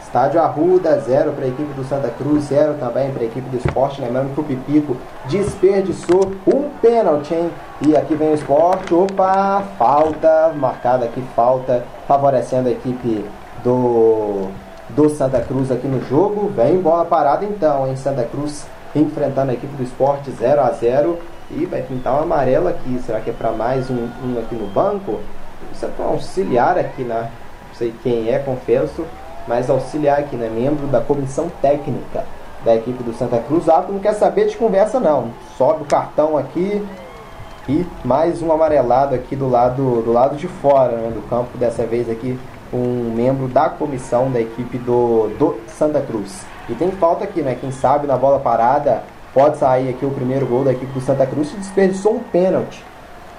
Estádio 0.00 0.40
Arruda, 0.40 0.98
0 0.98 1.32
para 1.32 1.44
a 1.44 1.48
equipe 1.48 1.74
do 1.74 1.84
Santa 1.84 2.08
Cruz, 2.08 2.44
0 2.44 2.76
também 2.80 3.12
para 3.12 3.22
a 3.22 3.26
equipe 3.26 3.46
do 3.50 3.58
esporte. 3.58 4.00
Lembrando 4.00 4.34
que 4.34 4.40
o 4.40 4.44
Pipico 4.44 4.96
desperdiçou 5.28 6.32
um 6.46 6.70
pênalti, 6.80 7.34
hein? 7.34 7.50
E 7.86 7.94
aqui 7.94 8.14
vem 8.14 8.30
o 8.30 8.34
esporte. 8.34 8.94
Opa, 8.94 9.62
falta, 9.78 10.54
marcada 10.56 11.04
aqui, 11.04 11.22
falta, 11.36 11.84
favorecendo 12.08 12.70
a 12.70 12.72
equipe 12.72 13.26
do, 13.62 14.48
do 14.88 15.10
Santa 15.10 15.42
Cruz 15.42 15.70
aqui 15.70 15.86
no 15.86 16.02
jogo. 16.08 16.48
Vem 16.48 16.80
bola 16.80 17.04
parada 17.04 17.44
então, 17.44 17.86
em 17.92 17.96
Santa 17.96 18.24
Cruz 18.24 18.66
enfrentando 18.94 19.50
a 19.50 19.54
equipe 19.54 19.74
do 19.76 19.82
esporte 19.82 20.30
0 20.30 20.60
a 20.60 20.70
0 20.70 21.18
e 21.50 21.66
vai 21.66 21.82
pintar 21.82 22.14
um 22.14 22.22
amarelo 22.22 22.68
aqui. 22.68 22.98
Será 23.04 23.20
que 23.20 23.30
é 23.30 23.32
para 23.32 23.50
mais 23.52 23.90
um, 23.90 24.08
um, 24.24 24.38
aqui 24.38 24.54
no 24.54 24.66
banco? 24.66 25.20
Isso 25.72 25.84
é 25.84 25.88
para 25.88 26.04
um 26.06 26.10
auxiliar 26.10 26.78
aqui, 26.78 27.02
né? 27.02 27.30
Não 27.68 27.74
sei 27.74 27.92
quem 28.02 28.30
é, 28.30 28.38
confesso, 28.38 29.04
mas 29.46 29.68
auxiliar 29.68 30.20
aqui, 30.20 30.36
né? 30.36 30.48
Membro 30.48 30.86
da 30.86 31.00
comissão 31.00 31.50
técnica 31.60 32.24
da 32.64 32.74
equipe 32.74 33.02
do 33.02 33.12
Santa 33.12 33.38
Cruz. 33.38 33.68
Ah, 33.68 33.84
não 33.88 33.98
quer 33.98 34.14
saber 34.14 34.46
de 34.46 34.56
conversa, 34.56 34.98
não. 34.98 35.30
Sobe 35.58 35.82
o 35.82 35.86
cartão 35.86 36.36
aqui 36.36 36.84
e 37.68 37.84
mais 38.04 38.42
um 38.42 38.52
amarelado 38.52 39.14
aqui 39.14 39.34
do 39.34 39.48
lado, 39.48 40.02
do 40.02 40.12
lado 40.12 40.36
de 40.36 40.48
fora 40.48 40.96
né? 40.96 41.10
do 41.10 41.22
campo. 41.28 41.58
Dessa 41.58 41.84
vez 41.84 42.08
aqui, 42.08 42.38
um 42.72 43.12
membro 43.14 43.48
da 43.48 43.68
comissão 43.68 44.30
da 44.30 44.40
equipe 44.40 44.78
do, 44.78 45.28
do 45.38 45.56
Santa 45.66 46.00
Cruz. 46.00 46.53
E 46.68 46.74
tem 46.74 46.90
falta 46.92 47.24
aqui, 47.24 47.42
né? 47.42 47.56
Quem 47.60 47.70
sabe 47.70 48.06
na 48.06 48.16
bola 48.16 48.38
parada 48.38 49.02
pode 49.32 49.58
sair 49.58 49.90
aqui 49.90 50.04
o 50.04 50.10
primeiro 50.10 50.46
gol 50.46 50.64
da 50.64 50.72
equipe 50.72 50.92
do 50.92 51.00
Santa 51.00 51.26
Cruz 51.26 51.52
e 51.52 51.56
desperdiçou 51.56 52.14
um 52.14 52.20
pênalti 52.20 52.84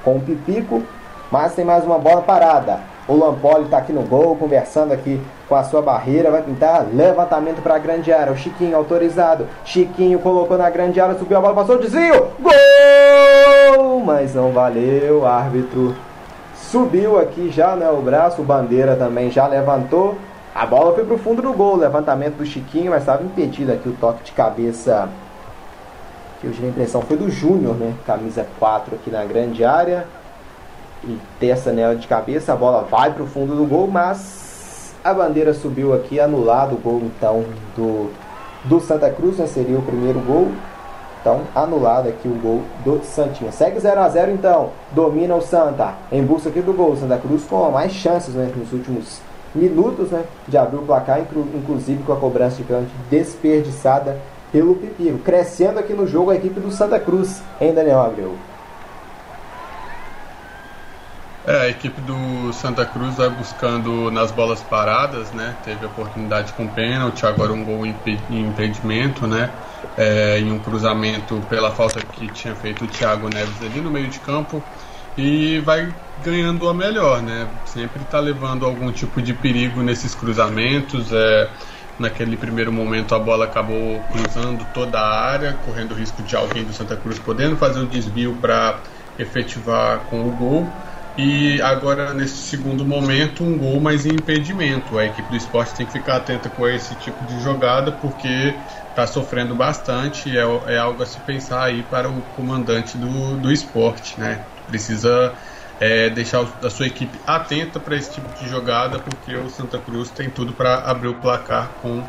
com 0.04 0.18
o 0.18 0.22
Pipico, 0.22 0.84
mas 1.32 1.54
tem 1.54 1.66
mais 1.66 1.84
uma 1.84 1.98
bola 1.98 2.22
parada. 2.22 2.80
O 3.08 3.16
Lampoli 3.16 3.66
está 3.66 3.78
aqui 3.78 3.94
no 3.94 4.02
gol, 4.02 4.36
conversando 4.36 4.92
aqui 4.92 5.22
com 5.48 5.56
a 5.56 5.64
sua 5.64 5.82
barreira, 5.82 6.32
vai 6.32 6.42
pintar 6.42 6.86
levantamento 6.92 7.62
para 7.62 7.76
a 7.76 7.80
grande 7.80 8.12
área. 8.12 8.34
O 8.34 8.38
Chiquinho 8.38 8.76
autorizado. 8.76 9.48
Chiquinho 9.64 10.20
colocou 10.20 10.58
na 10.58 10.70
grande 10.70 11.00
área, 11.00 11.18
subiu 11.18 11.38
a 11.38 11.42
bola, 11.42 11.54
passou 11.54 11.76
o 11.76 11.80
desvio. 11.80 12.28
Gol! 12.40 14.00
Mas 14.04 14.34
não 14.34 14.52
valeu, 14.52 15.26
árbitro 15.26 15.96
subiu 16.76 17.18
aqui 17.18 17.50
já, 17.52 17.74
né, 17.76 17.90
o 17.90 18.02
braço, 18.02 18.42
o 18.42 18.46
bandeira 18.46 18.98
também 18.98 19.32
já 19.32 19.48
levantou. 19.48 20.18
A 20.56 20.65
bola 20.65 20.96
foi 20.96 21.04
para 21.04 21.15
o 21.15 21.18
fundo 21.18 21.41
do 21.41 21.52
gol, 21.52 21.76
levantamento 21.76 22.36
do 22.36 22.46
Chiquinho, 22.46 22.91
mas 22.91 23.02
estava 23.02 23.22
impedido 23.22 23.74
aqui 23.74 23.89
o 23.89 23.98
toque 24.00 24.24
de 24.24 24.32
cabeça. 24.32 25.10
Que 26.39 26.48
eu 26.48 26.54
tive 26.54 26.68
a 26.68 26.70
impressão 26.70 27.02
foi 27.02 27.18
do 27.18 27.30
Júnior, 27.30 27.76
né? 27.76 27.94
Camisa 28.08 28.48
4 28.58 28.96
aqui 28.96 29.12
na 29.12 29.26
grande 29.26 29.65
área. 29.65 30.08
E 31.04 31.20
testa 31.41 31.74
nela 31.74 31.94
de 31.94 32.08
cabeça, 32.08 32.54
a 32.54 32.56
bola 32.56 32.88
vai 32.89 33.12
para 33.12 33.22
o 33.22 33.28
fundo 33.28 33.54
do 33.54 33.65
gol, 33.65 33.88
mas 33.88 34.96
a 35.04 35.13
bandeira 35.13 35.54
subiu 35.54 35.94
aqui, 35.94 36.22
anulado 36.22 36.76
o 36.76 36.80
gol 36.80 37.02
então 37.04 37.44
do, 37.76 38.10
do 38.63 38.80
Santa 38.80 39.10
Cruz, 39.10 39.38
né? 39.38 39.48
Seria 39.48 39.78
o 39.78 39.82
primeiro 39.82 40.22
gol. 40.22 40.54
Então, 41.20 41.41
anulado 41.54 42.08
aqui 42.08 42.30
o 42.30 42.39
gol 42.39 42.62
do 42.86 43.04
Santinha. 43.04 43.52
Segue 43.52 43.78
0 43.78 44.00
a 44.00 44.08
0 44.08 44.32
então. 44.32 44.70
Domina 44.91 45.36
o 45.36 45.41
Santa. 45.41 45.96
Em 46.10 46.24
busca 46.24 46.48
aqui 46.48 46.62
do 46.62 46.72
gol. 46.72 46.96
Santa 46.96 47.18
Cruz 47.18 47.44
com 47.44 47.70
mais 47.72 47.91
chances 47.91 48.34
né, 48.34 48.50
nos 48.56 48.72
últimos 48.72 49.20
minutos 49.56 50.10
né, 50.12 50.24
de 50.48 50.58
abrir 50.58 50.78
o 50.78 50.82
placar, 50.84 51.20
inclusive 51.20 52.04
com 52.04 52.13
a 52.13 52.18
cobrança 52.18 52.58
de 52.58 52.63
pênalti 52.63 52.91
desperdiçada 53.10 54.20
pelo 54.52 54.76
Pipiro. 54.76 55.18
Crescendo 55.20 55.80
aqui 55.80 55.94
no 55.94 56.06
jogo 56.06 56.32
a 56.32 56.36
equipe 56.36 56.60
do 56.60 56.72
Santa 56.72 57.00
Cruz, 57.00 57.41
em 57.60 57.74
Daniel 57.74 58.02
Abreu. 58.02 58.36
É, 61.48 61.62
a 61.62 61.70
equipe 61.70 62.02
do 62.02 62.52
Santa 62.54 62.86
Cruz 62.86 63.15
vai 63.15 63.30
buscando 63.30 64.10
nas 64.10 64.32
bolas 64.32 64.62
paradas, 64.62 65.32
né? 65.32 65.56
Teve 65.63 65.86
oportunidade 65.86 66.52
com 66.54 66.68
pênalti, 66.68 67.24
agora 67.26 67.54
um 67.54 67.63
gol 67.63 67.86
em 67.86 67.96
impedimento, 68.32 69.28
né? 69.28 69.52
é, 69.98 70.39
em 70.39 70.52
um 70.52 70.60
cruzamento 70.60 71.41
pela 71.50 71.72
falta 71.72 72.00
que 72.02 72.28
tinha 72.30 72.56
feito 72.56 72.86
o 72.86 72.88
Thiago 72.88 73.30
Neves 73.30 73.62
ali 73.62 73.80
no 73.80 73.91
meio 73.91 74.08
de 74.08 74.20
campo 74.20 74.63
e 75.17 75.60
vai 75.60 75.93
ganhando 76.17 76.67
a 76.67 76.73
melhor, 76.73 77.21
né? 77.21 77.49
Sempre 77.65 78.04
está 78.04 78.19
levando 78.19 78.65
algum 78.65 78.91
tipo 78.91 79.21
de 79.21 79.34
perigo 79.34 79.82
nesses 79.82 80.13
cruzamentos. 80.15 81.12
É, 81.12 81.49
naquele 81.97 82.36
primeiro 82.36 82.71
momento 82.73 83.15
a 83.15 83.19
bola 83.19 83.45
acabou 83.45 84.01
cruzando 84.06 84.65
toda 84.65 84.99
a 84.99 85.32
área, 85.32 85.54
correndo 85.54 85.93
o 85.93 85.95
risco 85.95 86.21
de 86.21 86.36
alguém 86.36 86.65
do 86.65 86.73
Santa 86.73 86.97
Cruz 86.97 87.19
podendo 87.19 87.56
fazer 87.56 87.80
um 87.80 87.88
desvio 87.88 88.36
para 88.36 88.84
efetivar 89.17 90.01
com 90.06 90.28
o 90.28 90.32
gol. 90.32 90.69
E 91.17 91.62
agora, 91.62 92.13
nesse 92.13 92.36
segundo 92.36 92.86
momento, 92.86 93.41
um 93.41 93.58
gol 93.58 93.80
mais 93.80 94.06
em 94.06 94.15
impedimento. 94.15 94.97
A 94.97 95.06
equipe 95.06 95.30
do 95.30 95.38
esporte 95.38 95.73
tem 95.73 95.86
que 95.86 95.91
ficar 95.93 96.17
atenta 96.17 96.49
com 96.49 96.67
esse 96.67 96.93
tipo 96.97 97.23
de 97.23 97.39
jogada, 97.39 97.93
porque 97.93 98.60
está 98.89 99.08
sofrendo 99.08 99.56
bastante 99.56 100.38
é, 100.38 100.41
é, 100.67 100.78
algo 100.78 101.01
a 101.01 101.06
se 101.06 101.21
pensar 101.21 101.63
aí 101.63 101.84
para 101.84 102.10
o 102.10 102.21
comandante 102.23 102.97
do, 102.97 103.38
do 103.38 103.49
esporte. 103.49 104.19
Né? 104.19 104.45
Precisa 104.67 105.34
é, 105.80 106.10
deixar 106.10 106.45
a 106.63 106.69
sua 106.69 106.88
equipe 106.88 107.17
atenta 107.25 107.80
para 107.80 107.95
esse 107.95 108.12
tipo 108.12 108.28
de 108.39 108.49
jogada, 108.49 108.99
porque 108.99 109.34
o 109.36 109.49
Santa 109.49 109.80
Cruz 109.80 110.10
tem 110.10 110.30
tudo 110.30 110.51
para 110.54 110.80
abrir 110.80 111.10
o 111.10 111.15
placar 111.15 111.69
com 111.82 112.04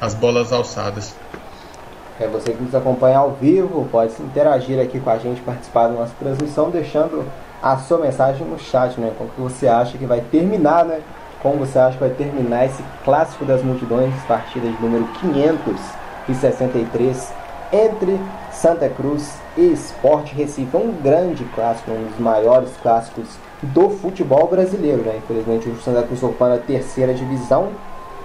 as 0.00 0.14
bolas 0.14 0.52
alçadas. 0.52 1.14
É 2.20 2.26
você 2.26 2.52
que 2.52 2.62
nos 2.62 2.74
acompanha 2.74 3.18
ao 3.18 3.32
vivo, 3.32 3.88
pode 3.90 4.12
se 4.12 4.22
interagir 4.22 4.80
aqui 4.80 5.00
com 5.00 5.10
a 5.10 5.18
gente, 5.18 5.40
participar 5.40 5.88
da 5.88 5.94
nossa 5.94 6.12
transmissão, 6.18 6.70
deixando 6.70 7.24
a 7.62 7.76
sua 7.78 7.98
mensagem 7.98 8.46
no 8.46 8.58
chat, 8.58 9.00
né? 9.00 9.12
Como 9.16 9.30
que 9.30 9.40
você 9.40 9.66
acha 9.66 9.96
que 9.96 10.04
vai 10.04 10.20
terminar, 10.20 10.84
né? 10.84 11.00
Como 11.42 11.56
você 11.58 11.78
acha 11.78 11.94
que 11.94 12.00
vai 12.00 12.10
terminar 12.10 12.66
esse 12.66 12.84
clássico 13.04 13.44
das 13.44 13.62
multidões, 13.62 14.12
partida 14.28 14.68
de 14.68 14.82
número 14.82 15.08
563 15.20 17.32
entre 17.72 18.20
Santa 18.52 18.88
Cruz 18.88 19.41
e 19.56 19.72
Sport 19.72 20.32
Recife. 20.32 20.76
É 20.76 20.78
um 20.78 20.92
grande 20.92 21.44
clássico, 21.54 21.90
um 21.90 22.06
dos 22.06 22.18
maiores 22.18 22.70
clássicos 22.82 23.26
do 23.62 23.90
futebol 23.90 24.48
brasileiro, 24.48 25.02
né? 25.02 25.18
Infelizmente 25.18 25.68
o 25.68 25.80
Santa 25.80 26.02
Cruz 26.02 26.22
ocupando 26.22 26.54
a 26.54 26.58
terceira 26.58 27.14
divisão, 27.14 27.68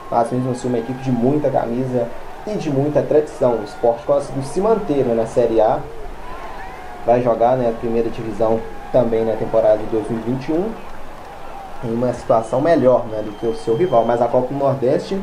mas 0.10 0.32
mesmo 0.32 0.52
assim 0.52 0.68
uma 0.68 0.80
equipe 0.80 1.02
de 1.04 1.12
muita 1.12 1.50
camisa 1.50 2.08
e 2.46 2.56
de 2.56 2.70
muita 2.70 3.02
tradição. 3.02 3.56
O 3.56 3.64
Sport 3.64 4.04
conseguiu 4.06 4.44
se 4.44 4.60
manter 4.62 5.04
né, 5.06 5.14
na 5.14 5.26
Série 5.26 5.62
A, 5.62 5.80
vai 7.06 7.22
jogar 7.22 7.58
né, 7.58 7.70
a 7.70 7.80
primeira 7.80 8.10
divisão 8.10 8.60
também 8.92 9.26
na 9.26 9.34
temporada 9.34 9.78
de 9.78 9.86
2021 9.86 10.72
em 11.84 11.94
uma 11.94 12.12
situação 12.14 12.60
melhor 12.60 13.06
né, 13.06 13.22
do 13.22 13.32
que 13.34 13.46
o 13.46 13.56
seu 13.56 13.76
rival, 13.76 14.04
mas 14.06 14.22
a 14.22 14.28
Copa 14.28 14.48
do 14.48 14.60
Nordeste 14.60 15.20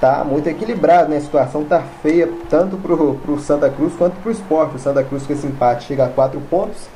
tá 0.00 0.24
muito 0.24 0.48
equilibrado, 0.48 1.10
né? 1.10 1.18
A 1.18 1.20
situação 1.20 1.62
tá 1.62 1.82
feia 2.02 2.28
tanto 2.48 2.78
pro, 2.78 3.14
pro 3.16 3.38
Santa 3.38 3.68
Cruz 3.68 3.92
quanto 3.96 4.16
pro 4.22 4.32
esporte. 4.32 4.76
O 4.76 4.78
Santa 4.78 5.04
Cruz 5.04 5.26
com 5.26 5.32
esse 5.32 5.46
empate 5.46 5.86
chega 5.86 6.06
a 6.06 6.08
4 6.08 6.40
pontos, 6.48 6.88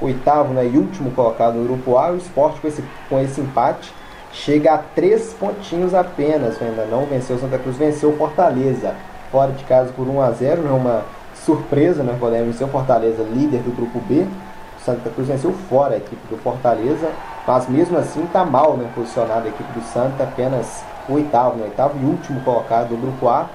oitavo 0.00 0.52
né, 0.52 0.66
e 0.66 0.76
último 0.76 1.12
colocado 1.12 1.54
no 1.54 1.64
grupo 1.64 1.96
A. 1.96 2.10
O 2.10 2.16
esporte 2.16 2.60
com 2.60 2.66
esse, 2.66 2.82
com 3.08 3.20
esse 3.20 3.40
empate 3.40 3.94
chega 4.32 4.74
a 4.74 4.78
3 4.78 5.34
pontinhos 5.34 5.94
apenas. 5.94 6.60
Ainda 6.60 6.84
não 6.86 7.06
venceu 7.06 7.36
o 7.36 7.38
Santa 7.38 7.58
Cruz, 7.58 7.76
venceu 7.76 8.10
o 8.10 8.16
Fortaleza. 8.16 8.94
Fora 9.30 9.52
de 9.52 9.62
casa 9.64 9.92
por 9.92 10.08
1 10.08 10.20
a 10.20 10.30
0 10.32 10.62
né? 10.62 10.70
uma 10.70 11.02
surpresa, 11.34 12.02
né? 12.02 12.16
Podemos 12.18 12.48
vencer 12.48 12.66
o 12.66 12.70
Fortaleza, 12.70 13.22
líder 13.22 13.62
do 13.62 13.74
grupo 13.74 14.00
B. 14.08 14.26
O 14.80 14.84
Santa 14.84 15.10
Cruz 15.10 15.28
venceu 15.28 15.52
fora 15.68 15.94
a 15.94 15.98
equipe 15.98 16.26
do 16.28 16.38
Fortaleza, 16.38 17.08
mas 17.46 17.68
mesmo 17.68 17.98
assim 17.98 18.24
está 18.24 18.44
mal 18.44 18.76
né, 18.76 18.90
posicionada 18.94 19.44
a 19.44 19.48
equipe 19.48 19.70
do 19.72 19.82
Santa, 19.92 20.24
apenas 20.24 20.82
o 21.08 21.14
oitavo, 21.14 21.56
né? 21.56 21.64
oitavo 21.64 21.98
e 22.00 22.04
último 22.04 22.40
colocado 22.40 22.88
do 22.88 22.96
grupo 22.96 23.28
A. 23.28 23.46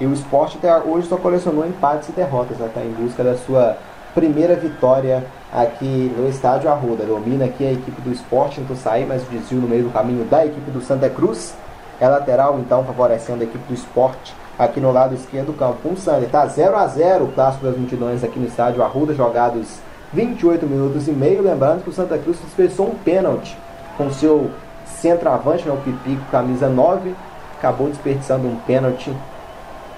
E 0.00 0.06
o 0.06 0.12
esporte 0.12 0.58
até 0.58 0.76
hoje 0.78 1.08
só 1.08 1.16
colecionou 1.16 1.66
empates 1.66 2.08
e 2.08 2.12
derrotas, 2.12 2.60
está 2.60 2.80
né? 2.80 2.86
em 2.86 3.02
busca 3.02 3.24
da 3.24 3.36
sua 3.36 3.76
primeira 4.14 4.56
vitória 4.56 5.24
aqui 5.52 6.12
no 6.16 6.28
estádio 6.28 6.70
Arruda. 6.70 7.04
Domina 7.04 7.44
aqui 7.44 7.66
a 7.66 7.72
equipe 7.72 8.00
do 8.00 8.10
esporte, 8.10 8.60
tentou 8.60 8.76
sair, 8.76 9.06
mas 9.06 9.22
desvio 9.28 9.60
no 9.60 9.68
meio 9.68 9.84
do 9.84 9.90
caminho 9.90 10.24
da 10.24 10.44
equipe 10.44 10.70
do 10.70 10.80
Santa 10.80 11.08
Cruz. 11.08 11.54
É 12.00 12.08
lateral, 12.08 12.58
então, 12.58 12.84
favorecendo 12.84 13.42
a 13.42 13.44
equipe 13.44 13.64
do 13.66 13.74
esporte 13.74 14.34
aqui 14.58 14.80
no 14.80 14.90
lado 14.90 15.14
esquerdo 15.14 15.48
do 15.48 15.52
campo. 15.52 15.88
Um 15.88 15.96
Sander, 15.96 16.28
tá 16.28 16.46
0 16.46 16.76
a 16.76 16.86
0 16.86 17.24
o 17.24 17.32
clássico 17.32 17.66
das 17.66 17.76
multidões 17.76 18.24
aqui 18.24 18.38
no 18.38 18.46
estádio 18.46 18.82
Arruda, 18.82 19.14
jogados 19.14 19.78
28 20.12 20.66
minutos 20.66 21.08
e 21.08 21.12
meio. 21.12 21.42
Lembrando 21.42 21.82
que 21.82 21.90
o 21.90 21.92
Santa 21.92 22.18
Cruz 22.18 22.38
dispensou 22.42 22.88
um 22.88 22.94
pênalti 22.94 23.56
com 23.96 24.10
seu 24.10 24.50
centroavante, 24.86 25.66
né, 25.66 25.72
o 25.72 25.76
Pipico, 25.76 26.24
camisa 26.30 26.68
9, 26.68 27.14
acabou 27.58 27.88
desperdiçando 27.88 28.46
um 28.46 28.56
pênalti 28.66 29.12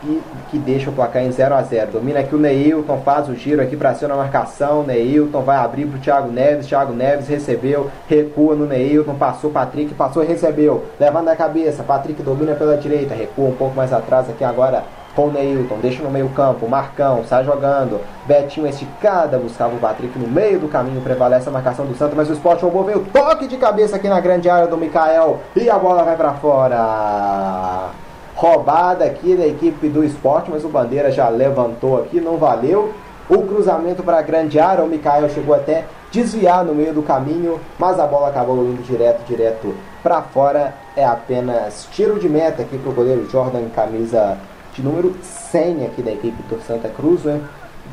e 0.04 0.22
que 0.50 0.58
deixa 0.58 0.90
o 0.90 0.92
placar 0.92 1.22
em 1.22 1.32
0 1.32 1.54
a 1.54 1.62
0 1.62 1.92
Domina 1.92 2.20
aqui 2.20 2.34
o 2.34 2.38
Neilton, 2.38 3.00
faz 3.04 3.28
o 3.28 3.34
giro 3.34 3.60
aqui 3.60 3.76
para 3.76 3.94
cima 3.94 4.10
na 4.10 4.16
marcação. 4.16 4.84
Neilton 4.84 5.42
vai 5.42 5.56
abrir 5.56 5.86
para 5.86 5.98
o 5.98 6.00
Thiago 6.00 6.30
Neves. 6.30 6.66
Thiago 6.66 6.92
Neves 6.92 7.26
recebeu, 7.26 7.90
recua 8.06 8.54
no 8.54 8.66
Neilton, 8.66 9.14
passou 9.14 9.50
Patrick, 9.50 9.92
passou 9.94 10.22
e 10.22 10.26
recebeu. 10.26 10.84
Levando 11.00 11.28
a 11.28 11.36
cabeça, 11.36 11.82
Patrick 11.82 12.22
domina 12.22 12.54
pela 12.54 12.76
direita, 12.76 13.14
recua 13.14 13.48
um 13.48 13.54
pouco 13.54 13.74
mais 13.74 13.92
atrás 13.92 14.30
aqui 14.30 14.44
agora 14.44 14.84
com 15.18 15.26
o 15.26 15.32
Neilton, 15.32 15.78
deixa 15.82 16.00
no 16.00 16.12
meio 16.12 16.28
campo, 16.28 16.68
Marcão, 16.68 17.24
sai 17.24 17.44
jogando, 17.44 18.00
Betinho 18.24 18.68
esticada, 18.68 19.36
buscava 19.36 19.74
o 19.74 19.78
Patrick 19.80 20.16
no 20.16 20.28
meio 20.28 20.60
do 20.60 20.68
caminho, 20.68 21.00
prevalece 21.00 21.48
a 21.48 21.50
marcação 21.50 21.84
do 21.84 21.96
Santos, 21.96 22.16
mas 22.16 22.30
o 22.30 22.34
Sport 22.34 22.62
roubou, 22.62 22.84
veio 22.84 23.04
toque 23.12 23.48
de 23.48 23.56
cabeça 23.56 23.96
aqui 23.96 24.08
na 24.08 24.20
grande 24.20 24.48
área 24.48 24.68
do 24.68 24.76
Mikael, 24.76 25.40
e 25.56 25.68
a 25.68 25.76
bola 25.76 26.04
vai 26.04 26.16
para 26.16 26.34
fora. 26.34 27.88
Roubada 28.36 29.06
aqui 29.06 29.34
da 29.34 29.44
equipe 29.44 29.88
do 29.88 30.04
esporte, 30.04 30.52
mas 30.52 30.64
o 30.64 30.68
Bandeira 30.68 31.10
já 31.10 31.28
levantou 31.28 32.00
aqui, 32.00 32.20
não 32.20 32.36
valeu. 32.36 32.94
O 33.28 33.42
cruzamento 33.42 34.04
para 34.04 34.20
a 34.20 34.22
grande 34.22 34.60
área, 34.60 34.84
o 34.84 34.88
Mikael 34.88 35.28
chegou 35.30 35.52
até 35.52 35.84
desviar 36.12 36.64
no 36.64 36.72
meio 36.72 36.94
do 36.94 37.02
caminho, 37.02 37.58
mas 37.76 37.98
a 37.98 38.06
bola 38.06 38.28
acabou 38.28 38.56
indo 38.58 38.84
direto, 38.84 39.26
direto 39.26 39.74
para 40.00 40.22
fora. 40.22 40.72
É 40.94 41.04
apenas 41.04 41.88
tiro 41.90 42.20
de 42.20 42.28
meta 42.28 42.62
aqui 42.62 42.78
para 42.78 42.90
o 42.90 42.94
goleiro 42.94 43.28
Jordan, 43.28 43.68
camisa 43.74 44.38
de 44.78 44.82
número 44.84 45.14
100 45.50 45.86
aqui 45.86 46.02
da 46.02 46.12
equipe 46.12 46.40
do 46.44 46.60
Santa 46.62 46.88
Cruz, 46.88 47.24
né? 47.24 47.40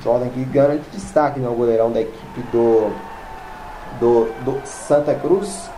Jordan 0.04 0.30
que 0.30 0.44
garante 0.46 0.84
destaque 0.92 1.40
no 1.40 1.52
goleirão 1.54 1.92
da 1.92 2.02
equipe 2.02 2.42
do, 2.52 2.92
do, 4.00 4.26
do 4.44 4.62
Santa 4.66 5.16
Cruz. 5.16 5.70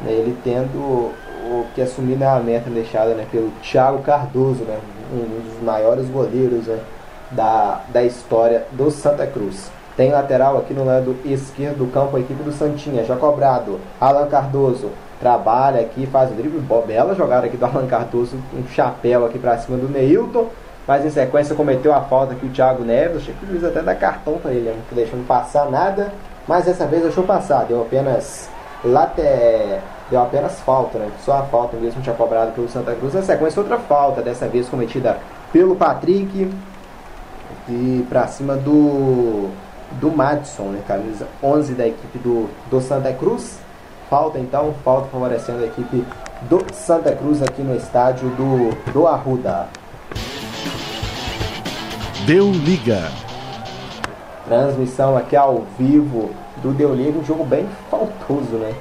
Né? 0.00 0.12
Ele 0.12 0.36
tendo 0.42 0.78
o 0.78 1.66
que 1.74 1.82
assumir 1.82 2.16
né, 2.16 2.26
a 2.26 2.40
meta 2.40 2.70
deixada 2.70 3.14
né, 3.14 3.26
pelo 3.30 3.50
Thiago 3.62 4.02
Cardoso, 4.02 4.64
né? 4.64 4.78
um 5.12 5.40
dos 5.40 5.62
maiores 5.62 6.08
goleiros 6.08 6.66
né, 6.66 6.80
da, 7.30 7.82
da 7.92 8.02
história 8.02 8.66
do 8.72 8.90
Santa 8.90 9.26
Cruz. 9.26 9.70
Tem 9.96 10.10
lateral 10.10 10.56
aqui 10.56 10.72
no 10.72 10.84
lado 10.84 11.14
esquerdo 11.24 11.78
do 11.84 11.92
campo 11.92 12.16
a 12.16 12.20
equipe 12.20 12.42
do 12.42 12.52
Santinha, 12.52 13.04
já 13.04 13.16
cobrado. 13.16 13.78
Alan 14.00 14.26
Cardoso 14.28 14.88
trabalha 15.22 15.80
aqui, 15.80 16.04
faz 16.04 16.32
o 16.32 16.34
drible, 16.34 16.60
bela 16.84 17.14
jogada 17.14 17.46
aqui 17.46 17.56
do 17.56 17.64
Alan 17.64 17.86
Cardoso, 17.86 18.36
um 18.52 18.66
chapéu 18.66 19.24
aqui 19.24 19.38
para 19.38 19.56
cima 19.58 19.78
do 19.78 19.88
Neilton, 19.88 20.48
mas 20.86 21.06
em 21.06 21.10
sequência 21.10 21.54
cometeu 21.54 21.94
a 21.94 22.00
falta 22.00 22.32
aqui 22.32 22.44
o 22.44 22.50
Thiago 22.50 22.82
Neves, 22.82 23.18
achei 23.18 23.32
que 23.32 23.44
o 23.44 23.48
juiz 23.48 23.62
até 23.62 23.80
dá 23.80 23.94
cartão 23.94 24.38
para 24.38 24.50
ele, 24.50 24.68
não 24.68 24.96
deixando 24.96 25.24
passar 25.24 25.70
nada, 25.70 26.12
mas 26.48 26.64
dessa 26.64 26.86
vez 26.86 27.04
deixou 27.04 27.22
passar, 27.22 27.66
deu 27.66 27.80
apenas 27.80 28.50
late... 28.84 29.22
deu 30.10 30.20
apenas 30.20 30.60
falta, 30.62 30.98
né? 30.98 31.08
Só 31.24 31.34
a 31.34 31.42
falta 31.44 31.76
mesmo 31.76 32.02
tinha 32.02 32.16
cobrado 32.16 32.50
pelo 32.50 32.68
Santa 32.68 32.92
Cruz. 32.96 33.14
Na 33.14 33.22
sequência 33.22 33.62
outra 33.62 33.78
falta, 33.78 34.20
dessa 34.20 34.48
vez 34.48 34.68
cometida 34.68 35.18
pelo 35.52 35.76
Patrick 35.76 36.50
e 37.68 38.06
para 38.08 38.26
cima 38.26 38.56
do 38.56 39.50
do 40.00 40.10
Madison, 40.10 40.64
né? 40.64 40.82
Camisa 40.88 41.28
11 41.42 41.74
da 41.74 41.86
equipe 41.86 42.18
do, 42.18 42.48
do 42.68 42.80
Santa 42.80 43.12
Cruz. 43.12 43.61
Falta 44.12 44.38
então, 44.38 44.74
falta 44.84 45.08
favorecendo 45.08 45.62
a 45.62 45.66
equipe 45.66 46.04
do 46.42 46.62
Santa 46.74 47.16
Cruz 47.16 47.40
aqui 47.40 47.62
no 47.62 47.74
estádio 47.74 48.28
do, 48.36 48.92
do 48.92 49.06
Arruda. 49.06 49.68
Deu 52.26 52.50
liga. 52.50 53.10
Transmissão 54.44 55.16
aqui 55.16 55.34
ao 55.34 55.62
vivo 55.78 56.28
do 56.58 56.74
Deu 56.74 56.94
Liga, 56.94 57.20
um 57.20 57.24
jogo 57.24 57.42
bem 57.42 57.66
faltoso, 57.90 58.56
né? 58.56 58.74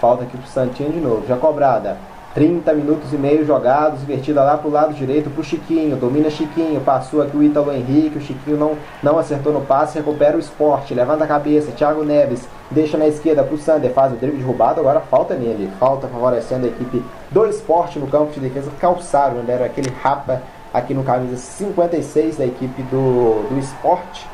Falta 0.00 0.24
aqui 0.24 0.36
pro 0.36 0.48
Santinho 0.48 0.90
de 0.90 0.98
novo, 0.98 1.24
já 1.24 1.36
cobrada. 1.36 1.96
30 2.34 2.72
minutos 2.74 3.12
e 3.12 3.16
meio 3.16 3.46
jogados, 3.46 4.02
invertida 4.02 4.42
lá 4.42 4.58
pro 4.58 4.68
lado 4.68 4.92
direito 4.92 5.30
pro 5.30 5.44
Chiquinho, 5.44 5.96
domina 5.96 6.28
Chiquinho, 6.28 6.80
passou 6.80 7.22
aqui 7.22 7.36
o 7.36 7.42
Ítalo 7.42 7.72
Henrique, 7.72 8.18
o 8.18 8.20
Chiquinho 8.20 8.56
não, 8.56 8.76
não 9.00 9.18
acertou 9.18 9.52
no 9.52 9.60
passe, 9.60 9.98
recupera 9.98 10.36
o 10.36 10.40
esporte, 10.40 10.94
levanta 10.94 11.22
a 11.22 11.28
cabeça, 11.28 11.70
Thiago 11.70 12.02
Neves, 12.02 12.48
deixa 12.72 12.98
na 12.98 13.06
esquerda 13.06 13.44
pro 13.44 13.56
Sander, 13.56 13.92
faz 13.92 14.12
o 14.12 14.16
drible 14.16 14.38
derrubado, 14.38 14.80
agora 14.80 15.00
falta 15.00 15.34
nele, 15.34 15.70
falta 15.78 16.08
favorecendo 16.08 16.66
a 16.66 16.68
equipe 16.68 17.04
do 17.30 17.46
esporte 17.46 18.00
no 18.00 18.08
campo 18.08 18.32
de 18.32 18.40
defesa, 18.40 18.68
calçaram, 18.80 19.36
né? 19.36 19.54
era 19.54 19.66
aquele 19.66 19.90
rapa 20.02 20.42
aqui 20.72 20.92
no 20.92 21.04
camisa 21.04 21.36
56 21.36 22.38
da 22.38 22.46
equipe 22.46 22.82
do, 22.82 23.48
do 23.48 23.58
esporte, 23.60 24.26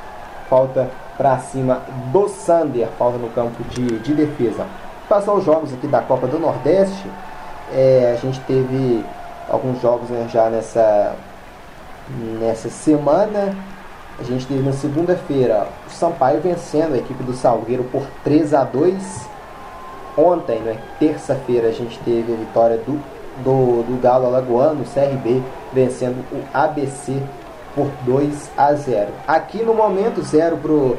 falta 0.49 0.89
para 1.19 1.37
cima 1.39 1.83
do 2.11 2.31
Sander, 2.31 2.89
falta 2.99 3.19
no 3.19 3.29
campo 3.29 3.63
de, 3.65 3.99
de 3.99 4.15
defesa. 4.15 4.65
Passou 5.07 5.37
os 5.37 5.45
jogos 5.45 5.75
aqui 5.75 5.87
da 5.87 6.01
Copa 6.01 6.27
do 6.27 6.39
Nordeste, 6.39 7.07
é, 7.73 8.15
a 8.17 8.21
gente 8.21 8.41
teve 8.41 9.05
alguns 9.49 9.81
jogos 9.81 10.09
né, 10.11 10.29
já 10.33 10.49
nessa, 10.49 11.15
nessa 12.41 12.69
semana. 12.69 13.57
A 14.19 14.23
gente 14.23 14.47
teve 14.47 14.63
na 14.63 14.73
segunda-feira 14.73 15.67
o 15.87 15.91
Sampaio 15.91 16.41
vencendo 16.41 16.95
a 16.95 16.99
equipe 16.99 17.23
do 17.23 17.33
Salgueiro 17.33 17.85
por 17.85 18.03
3 18.23 18.53
a 18.53 18.65
2 18.65 19.31
Ontem, 20.17 20.59
né, 20.61 20.77
terça-feira, 20.99 21.69
a 21.69 21.73
gente 21.73 21.99
teve 22.01 22.33
a 22.33 22.37
vitória 22.37 22.77
do, 22.79 23.01
do, 23.45 23.83
do 23.85 24.01
Galo 24.03 24.27
Alagoano, 24.27 24.85
CRB, 24.85 25.41
vencendo 25.73 26.25
o 26.33 26.43
ABC 26.53 27.23
por 27.75 27.89
2 28.05 28.51
a 28.57 28.75
0. 28.75 29.09
Aqui 29.27 29.63
no 29.63 29.73
momento, 29.73 30.23
0 30.23 30.57
pro, 30.57 30.99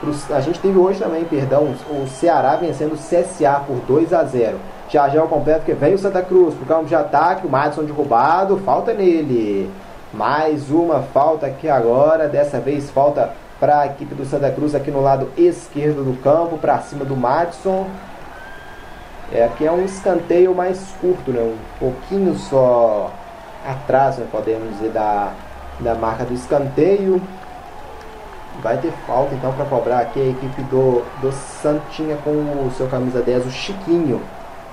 pro. 0.00 0.34
A 0.34 0.40
gente 0.40 0.58
teve 0.58 0.76
hoje 0.76 0.98
também, 0.98 1.24
perdão, 1.24 1.74
o 1.90 2.06
Ceará 2.08 2.56
vencendo 2.56 2.94
o 2.94 2.96
CSA 2.96 3.62
por 3.66 3.76
2 3.86 4.12
a 4.12 4.24
0. 4.24 4.58
É 4.90 5.22
o 5.22 5.28
completo 5.28 5.66
que 5.66 5.74
vem 5.74 5.92
o 5.92 5.98
Santa 5.98 6.22
Cruz 6.22 6.54
pro 6.54 6.64
campo 6.64 6.86
de 6.86 6.94
ataque, 6.94 7.46
o 7.46 7.50
Madison 7.50 7.84
derrubado, 7.84 8.56
falta 8.64 8.94
nele. 8.94 9.70
Mais 10.14 10.70
uma 10.70 11.02
falta 11.02 11.44
aqui 11.44 11.68
agora, 11.68 12.26
dessa 12.26 12.58
vez 12.58 12.90
falta 12.90 13.34
para 13.60 13.80
a 13.80 13.86
equipe 13.86 14.14
do 14.14 14.24
Santa 14.24 14.50
Cruz 14.50 14.74
aqui 14.74 14.90
no 14.90 15.02
lado 15.02 15.30
esquerdo 15.36 16.02
do 16.02 16.18
campo, 16.22 16.56
para 16.56 16.78
cima 16.78 17.04
do 17.04 17.14
Madison. 17.14 17.86
É, 19.30 19.44
aqui 19.44 19.66
é 19.66 19.70
um 19.70 19.84
escanteio 19.84 20.54
mais 20.54 20.80
curto, 21.02 21.32
né? 21.32 21.42
um 21.42 21.58
pouquinho 21.78 22.34
só 22.34 23.10
atrás, 23.66 24.16
né? 24.16 24.26
podemos 24.32 24.70
dizer, 24.70 24.90
da, 24.90 25.34
da 25.80 25.94
marca 25.94 26.24
do 26.24 26.32
escanteio. 26.32 27.20
Vai 28.62 28.78
ter 28.78 28.92
falta 29.06 29.34
então 29.34 29.52
para 29.52 29.66
cobrar 29.66 29.98
aqui 29.98 30.18
a 30.18 30.30
equipe 30.30 30.62
do, 30.62 31.04
do 31.20 31.30
Santinha 31.30 32.16
com 32.24 32.30
o 32.30 32.72
seu 32.74 32.88
camisa 32.88 33.20
10, 33.20 33.46
o 33.46 33.50
Chiquinho, 33.50 34.22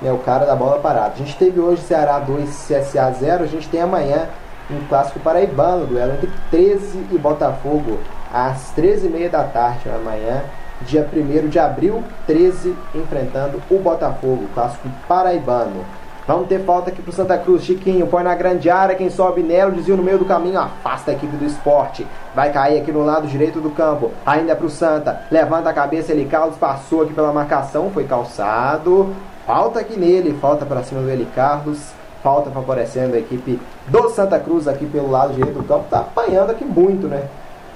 né? 0.05 0.11
o 0.11 0.19
cara 0.19 0.45
da 0.45 0.55
bola 0.55 0.79
parada. 0.79 1.13
A 1.15 1.17
gente 1.17 1.35
teve 1.37 1.59
hoje 1.59 1.81
Ceará 1.81 2.19
2, 2.19 2.49
CSA 2.49 3.11
0, 3.11 3.43
a 3.43 3.47
gente 3.47 3.67
tem 3.69 3.81
amanhã 3.81 4.27
um 4.69 4.79
clássico 4.87 5.19
paraibano, 5.19 5.85
duelo 5.85 6.13
entre 6.13 6.31
13 6.49 7.07
e 7.11 7.17
Botafogo, 7.17 7.99
às 8.33 8.73
13h30 8.75 9.29
da 9.29 9.43
tarde 9.43 9.89
amanhã 9.89 10.43
dia 10.81 11.07
1 11.11 11.47
de 11.47 11.59
abril, 11.59 12.03
13, 12.27 12.75
enfrentando 12.93 13.61
o 13.69 13.79
Botafogo, 13.79 14.49
clássico 14.53 14.89
paraibano. 15.07 15.85
Vamos 16.27 16.47
ter 16.47 16.59
falta 16.65 16.89
aqui 16.89 17.03
pro 17.03 17.11
Santa 17.11 17.37
Cruz. 17.37 17.63
Chiquinho 17.63 18.07
põe 18.07 18.23
na 18.23 18.33
grande 18.33 18.67
área. 18.67 18.95
Quem 18.95 19.11
sobe 19.11 19.43
nela, 19.43 19.69
desvio 19.69 19.95
no 19.95 20.01
meio 20.01 20.17
do 20.17 20.25
caminho. 20.25 20.59
Afasta 20.59 21.11
a 21.11 21.13
equipe 21.13 21.37
do 21.37 21.45
esporte. 21.45 22.05
Vai 22.33 22.51
cair 22.51 22.81
aqui 22.81 22.91
no 22.91 23.05
lado 23.05 23.27
direito 23.27 23.61
do 23.61 23.69
campo. 23.69 24.11
Ainda 24.25 24.55
pro 24.55 24.67
Santa. 24.67 25.21
Levanta 25.29 25.69
a 25.69 25.73
cabeça. 25.73 26.11
Ele 26.11 26.25
Carlos 26.25 26.57
passou 26.57 27.03
aqui 27.03 27.13
pela 27.13 27.31
marcação. 27.31 27.91
Foi 27.91 28.05
calçado. 28.05 29.13
Falta 29.45 29.79
aqui 29.79 29.99
nele. 29.99 30.37
Falta 30.39 30.65
para 30.65 30.83
cima 30.83 31.01
do 31.01 31.09
Eli 31.09 31.27
Carlos. 31.35 31.91
Falta 32.23 32.49
favorecendo 32.49 33.15
a 33.15 33.19
equipe 33.19 33.59
do 33.87 34.09
Santa 34.09 34.39
Cruz 34.39 34.67
aqui 34.67 34.85
pelo 34.85 35.11
lado 35.11 35.33
direito 35.33 35.59
do 35.59 35.67
campo. 35.67 35.85
Tá 35.89 35.99
apanhando 35.99 36.49
aqui 36.51 36.65
muito, 36.65 37.07
né? 37.07 37.27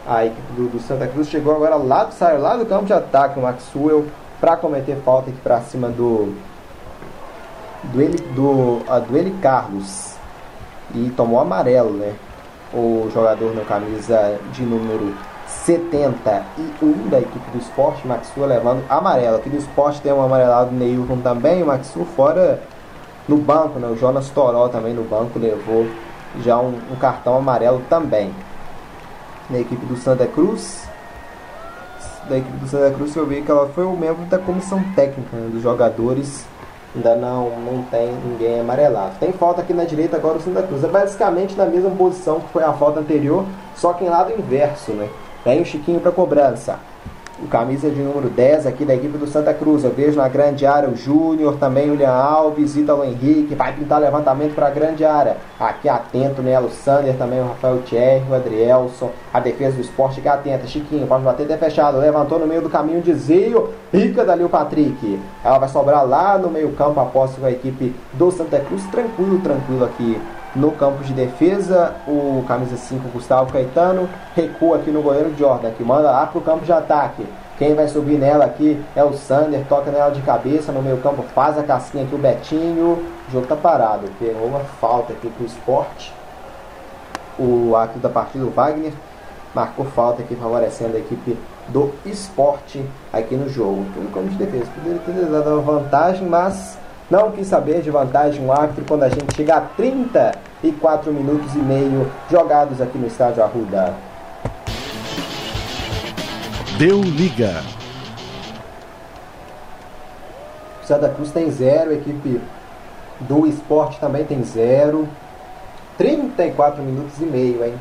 a 0.09 0.25
equipe 0.25 0.53
do, 0.53 0.67
do, 0.69 0.79
Santa 0.79 1.07
Cruz 1.07 1.29
chegou 1.29 1.55
agora 1.55 1.75
lá 1.75 2.03
do, 2.03 2.13
saiu 2.13 2.41
lá 2.41 2.55
do 2.55 2.65
campo 2.65 2.85
de 2.85 2.93
ataque, 2.93 3.37
o 3.37 3.43
Maxwell, 3.43 4.07
para 4.39 4.57
cometer 4.57 4.97
falta 5.05 5.29
aqui 5.29 5.39
para 5.41 5.61
cima 5.61 5.89
do 5.89 6.35
do 7.83 8.01
Eli, 8.01 8.17
do, 8.33 8.81
a, 8.89 8.99
do 8.99 9.15
Eli 9.15 9.31
Carlos 9.41 10.15
e 10.95 11.09
tomou 11.11 11.39
amarelo, 11.39 11.91
né? 11.91 12.13
O 12.73 13.09
jogador 13.13 13.53
na 13.55 13.63
camisa 13.63 14.37
de 14.51 14.63
número 14.63 15.15
71 15.49 17.09
da 17.09 17.19
equipe 17.19 17.51
do 17.51 17.57
esporte, 17.57 18.07
Maxwell 18.07 18.47
levando 18.47 18.83
amarelo. 18.89 19.37
Aqui 19.37 19.49
do 19.49 19.57
esporte 19.57 20.01
tem 20.01 20.13
um 20.13 20.21
amarelado 20.21 20.71
Neilton 20.71 21.17
também, 21.17 21.63
o 21.63 21.65
Maxwell 21.65 22.05
fora 22.05 22.61
no 23.27 23.37
banco, 23.37 23.79
né? 23.79 23.87
O 23.87 23.95
Jonas 23.95 24.29
Toró 24.29 24.67
também 24.67 24.93
no 24.93 25.03
banco 25.03 25.37
levou 25.37 25.87
já 26.41 26.59
um, 26.59 26.79
um 26.91 26.95
cartão 26.95 27.35
amarelo 27.35 27.81
também 27.89 28.33
na 29.49 29.59
equipe 29.59 29.85
do 29.85 29.95
Santa 29.97 30.25
Cruz. 30.27 30.87
Da 32.27 32.37
equipe 32.37 32.57
do 32.57 32.67
Santa 32.67 32.91
Cruz 32.95 33.15
eu 33.15 33.25
vi 33.25 33.41
que 33.41 33.51
ela 33.51 33.67
foi 33.69 33.85
o 33.85 33.95
membro 33.95 34.25
da 34.25 34.37
comissão 34.37 34.83
técnica 34.95 35.35
né, 35.35 35.49
dos 35.51 35.61
jogadores. 35.61 36.45
Ainda 36.95 37.15
não, 37.15 37.51
não 37.59 37.83
tem 37.83 38.11
ninguém 38.25 38.61
amarelado. 38.61 39.15
Tem 39.19 39.31
falta 39.31 39.61
aqui 39.61 39.73
na 39.73 39.83
direita 39.83 40.17
agora 40.17 40.37
o 40.37 40.41
Santa 40.41 40.63
Cruz. 40.63 40.83
É 40.83 40.87
basicamente 40.87 41.55
na 41.55 41.65
mesma 41.65 41.91
posição 41.91 42.39
que 42.39 42.49
foi 42.49 42.63
a 42.63 42.73
falta 42.73 42.99
anterior, 42.99 43.45
só 43.75 43.93
que 43.93 44.03
em 44.03 44.09
lado 44.09 44.31
inverso, 44.31 44.91
né? 44.93 45.07
Tem 45.43 45.61
o 45.61 45.65
Chiquinho 45.65 45.99
para 45.99 46.11
cobrança 46.11 46.79
o 47.41 47.47
camisa 47.47 47.89
de 47.89 48.01
número 48.01 48.29
10 48.29 48.67
aqui 48.67 48.83
da 48.83 48.93
equipe 48.93 49.17
do 49.17 49.27
Santa 49.27 49.53
Cruz. 49.53 49.83
Eu 49.83 49.91
vejo 49.91 50.17
na 50.17 50.27
grande 50.27 50.65
área 50.65 50.89
o 50.89 50.95
Júnior, 50.95 51.57
também 51.57 51.89
o 51.89 51.91
William 51.91 52.11
Alves, 52.11 52.75
Ítalo 52.75 53.03
Henrique, 53.03 53.55
vai 53.55 53.73
pintar 53.73 53.99
levantamento 54.01 54.53
para 54.53 54.67
a 54.67 54.69
grande 54.69 55.05
área. 55.05 55.37
Aqui 55.59 55.87
atento 55.87 56.41
nela 56.41 56.67
o 56.67 56.69
Sander, 56.69 57.15
também 57.15 57.39
o 57.39 57.47
Rafael 57.47 57.81
Thierry, 57.83 58.25
o 58.29 58.35
Adrielson, 58.35 59.11
a 59.33 59.39
defesa 59.39 59.75
do 59.75 59.81
esporte 59.81 60.21
que 60.21 60.27
atenta. 60.27 60.67
Chiquinho, 60.67 61.07
pode 61.07 61.23
bater 61.23 61.43
até 61.43 61.57
fechado, 61.57 61.97
levantou 61.97 62.39
no 62.39 62.47
meio 62.47 62.61
do 62.61 62.69
caminho, 62.69 63.01
desvio, 63.01 63.69
rica 63.93 64.25
dali 64.25 64.43
o 64.43 64.49
Patrick. 64.49 65.19
Ela 65.43 65.57
vai 65.57 65.69
sobrar 65.69 66.05
lá 66.05 66.37
no 66.37 66.49
meio 66.49 66.71
campo 66.73 66.99
após 66.99 67.31
a 67.43 67.51
equipe 67.51 67.95
do 68.13 68.31
Santa 68.31 68.59
Cruz, 68.59 68.83
tranquilo, 68.91 69.39
tranquilo 69.39 69.85
aqui 69.85 70.19
no 70.55 70.71
campo 70.71 71.03
de 71.03 71.13
defesa, 71.13 71.93
o 72.07 72.43
camisa 72.47 72.75
5 72.75 73.09
Gustavo 73.09 73.51
Caetano 73.51 74.09
recua 74.35 74.77
aqui 74.77 74.89
no 74.89 75.01
goleiro 75.01 75.35
Jordan, 75.37 75.71
que 75.71 75.83
manda 75.83 76.09
lá 76.09 76.25
pro 76.25 76.41
campo 76.41 76.65
de 76.65 76.71
ataque. 76.71 77.25
Quem 77.57 77.75
vai 77.75 77.87
subir 77.87 78.17
nela 78.17 78.45
aqui 78.45 78.81
é 78.95 79.03
o 79.03 79.13
Sander, 79.13 79.65
toca 79.67 79.91
nela 79.91 80.11
de 80.11 80.21
cabeça 80.21 80.71
no 80.71 80.81
meio 80.81 80.97
campo, 80.97 81.23
faz 81.35 81.57
a 81.57 81.63
casquinha 81.63 82.05
aqui 82.05 82.15
o 82.15 82.17
Betinho. 82.17 83.05
O 83.27 83.31
jogo 83.31 83.45
tá 83.47 83.55
parado, 83.55 84.07
pegou 84.17 84.47
uma 84.47 84.61
falta 84.61 85.13
aqui 85.13 85.29
pro 85.29 85.45
esporte. 85.45 86.13
O 87.37 87.75
árbitro 87.75 88.01
da 88.01 88.09
partida, 88.09 88.45
o 88.45 88.49
Wagner, 88.49 88.93
marcou 89.53 89.85
falta 89.85 90.21
aqui 90.21 90.35
favorecendo 90.35 90.95
a 90.95 90.99
equipe 90.99 91.37
do 91.67 91.93
esporte 92.05 92.83
aqui 93.11 93.35
no 93.35 93.49
jogo. 93.49 93.85
Tudo 93.93 94.13
campo 94.13 94.29
de 94.29 94.35
defesa. 94.35 94.65
Poderia 94.73 94.99
ter 94.99 95.25
dado 95.25 95.59
uma 95.59 95.79
vantagem, 95.79 96.27
mas 96.27 96.77
não 97.09 97.31
quis 97.31 97.47
saber 97.47 97.81
de 97.81 97.89
vantagem 97.89 98.43
um 98.43 98.51
árbitro 98.51 98.85
quando 98.87 99.03
a 99.03 99.09
gente 99.09 99.35
chega 99.35 99.55
a 99.55 99.61
34 99.61 101.11
minutos 101.11 101.55
e 101.55 101.57
meio 101.57 102.11
jogados 102.29 102.79
aqui 102.79 102.97
no 102.97 103.07
estádio 103.07 103.43
Arruda. 103.43 103.93
Deu 106.77 107.01
liga. 107.01 107.63
Santa 110.83 111.09
Cruz 111.09 111.31
tem 111.31 111.51
zero, 111.51 111.91
a 111.91 111.93
equipe 111.93 112.41
do 113.21 113.45
esporte 113.47 113.99
também 113.99 114.23
tem 114.23 114.43
zero. 114.43 115.07
34 115.97 116.81
minutos 116.81 117.19
e 117.19 117.25
meio, 117.25 117.65
hein? 117.65 117.73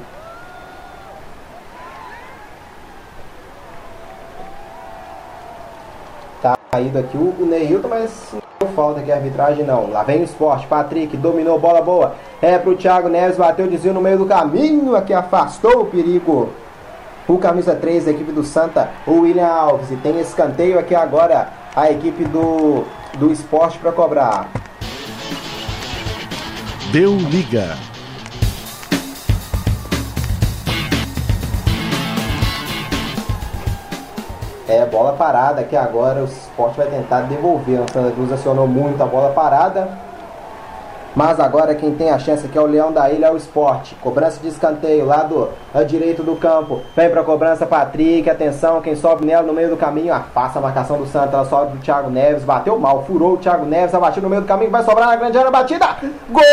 Tá 6.43 6.57
caído 6.71 6.99
aqui 6.99 7.17
o, 7.17 7.35
o 7.39 7.47
Neilton, 7.47 7.89
mas 7.89 8.35
falta 8.75 9.01
aqui 9.01 9.11
a 9.11 9.17
arbitragem 9.17 9.65
não. 9.65 9.91
Lá 9.91 10.03
vem 10.03 10.21
o 10.21 10.25
esporte. 10.25 10.67
Patrick 10.67 11.17
dominou, 11.17 11.59
bola 11.59 11.83
boa. 11.83 12.15
É 12.41 12.57
pro 12.59 12.77
Thiago 12.77 13.09
Neves, 13.09 13.37
bateu, 13.37 13.67
desvio 13.67 13.93
no 13.93 14.01
meio 14.01 14.19
do 14.19 14.27
caminho. 14.27 14.95
Aqui 14.95 15.13
afastou 15.13 15.83
o 15.83 15.87
perigo. 15.87 16.51
O 17.27 17.39
camisa 17.39 17.75
3 17.75 18.05
da 18.05 18.11
equipe 18.13 18.33
do 18.33 18.43
Santa, 18.43 18.91
o 19.07 19.21
William 19.21 19.49
Alves. 19.49 19.91
E 19.91 19.97
tem 19.97 20.19
escanteio 20.21 20.79
aqui 20.79 20.95
agora 20.95 21.49
a 21.75 21.91
equipe 21.91 22.25
do, 22.25 22.85
do 23.19 23.33
esporte 23.33 23.79
para 23.79 23.93
cobrar. 23.93 24.49
Deu 26.93 27.17
liga. 27.17 27.77
É, 34.69 34.85
bola 34.85 35.15
parada 35.15 35.63
que 35.65 35.75
agora 35.75 36.21
o 36.21 36.25
esporte 36.25 36.77
vai 36.77 36.87
tentar 36.87 37.23
devolver. 37.23 37.81
O 37.81 37.91
Santa 37.91 38.11
Cruz 38.13 38.31
acionou 38.31 38.67
muito 38.67 39.03
a 39.03 39.07
bola 39.07 39.33
parada. 39.33 39.89
Mas 41.17 41.41
agora 41.41 41.75
quem 41.75 41.95
tem 41.95 42.11
a 42.11 42.19
chance 42.19 42.47
aqui 42.47 42.57
é 42.57 42.61
o 42.61 42.67
Leão 42.67 42.93
da 42.93 43.11
Ilha, 43.11 43.27
é 43.27 43.33
o 43.33 43.37
esporte. 43.37 43.97
Cobrança 43.97 44.39
de 44.41 44.49
escanteio, 44.49 45.05
lado 45.05 45.49
direito 45.87 46.23
do 46.23 46.37
campo. 46.37 46.83
Vem 46.95 47.11
pra 47.11 47.25
cobrança, 47.25 47.67
Patrick. 47.67 48.29
Atenção, 48.29 48.81
quem 48.81 48.95
sobe 48.95 49.27
nela 49.27 49.43
no 49.43 49.53
meio 49.53 49.71
do 49.71 49.77
caminho. 49.77 50.13
Afasta 50.13 50.59
a 50.59 50.63
marcação 50.63 50.99
do 50.99 51.07
Santa. 51.07 51.37
Ela 51.37 51.45
sobe 51.47 51.73
pro 51.73 51.81
Thiago 51.81 52.11
Neves. 52.11 52.45
Bateu 52.45 52.79
mal, 52.79 53.03
furou 53.05 53.33
o 53.33 53.37
Thiago 53.39 53.65
Neves. 53.65 53.95
Abatiu 53.95 54.23
no 54.23 54.29
meio 54.29 54.43
do 54.43 54.47
caminho. 54.47 54.71
Vai 54.71 54.85
sobrar 54.85 55.09
na 55.09 55.17
grande 55.17 55.39
área. 55.39 55.51
Batida. 55.51 55.97
Gol! 56.31 56.45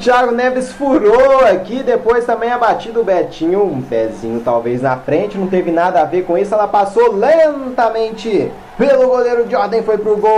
Thiago 0.00 0.32
Neves 0.32 0.72
furou 0.72 1.44
aqui, 1.44 1.82
depois 1.82 2.24
também 2.24 2.50
abatido 2.50 3.02
o 3.02 3.04
Betinho, 3.04 3.62
um 3.62 3.82
pezinho 3.82 4.40
talvez 4.40 4.80
na 4.80 4.96
frente, 4.96 5.36
não 5.36 5.46
teve 5.46 5.70
nada 5.70 6.00
a 6.00 6.06
ver 6.06 6.24
com 6.24 6.38
isso, 6.38 6.54
ela 6.54 6.66
passou 6.66 7.12
lentamente 7.12 8.50
pelo 8.78 9.08
goleiro 9.08 9.48
Jordan, 9.48 9.82
foi 9.82 9.98
pro 9.98 10.16
gol. 10.16 10.34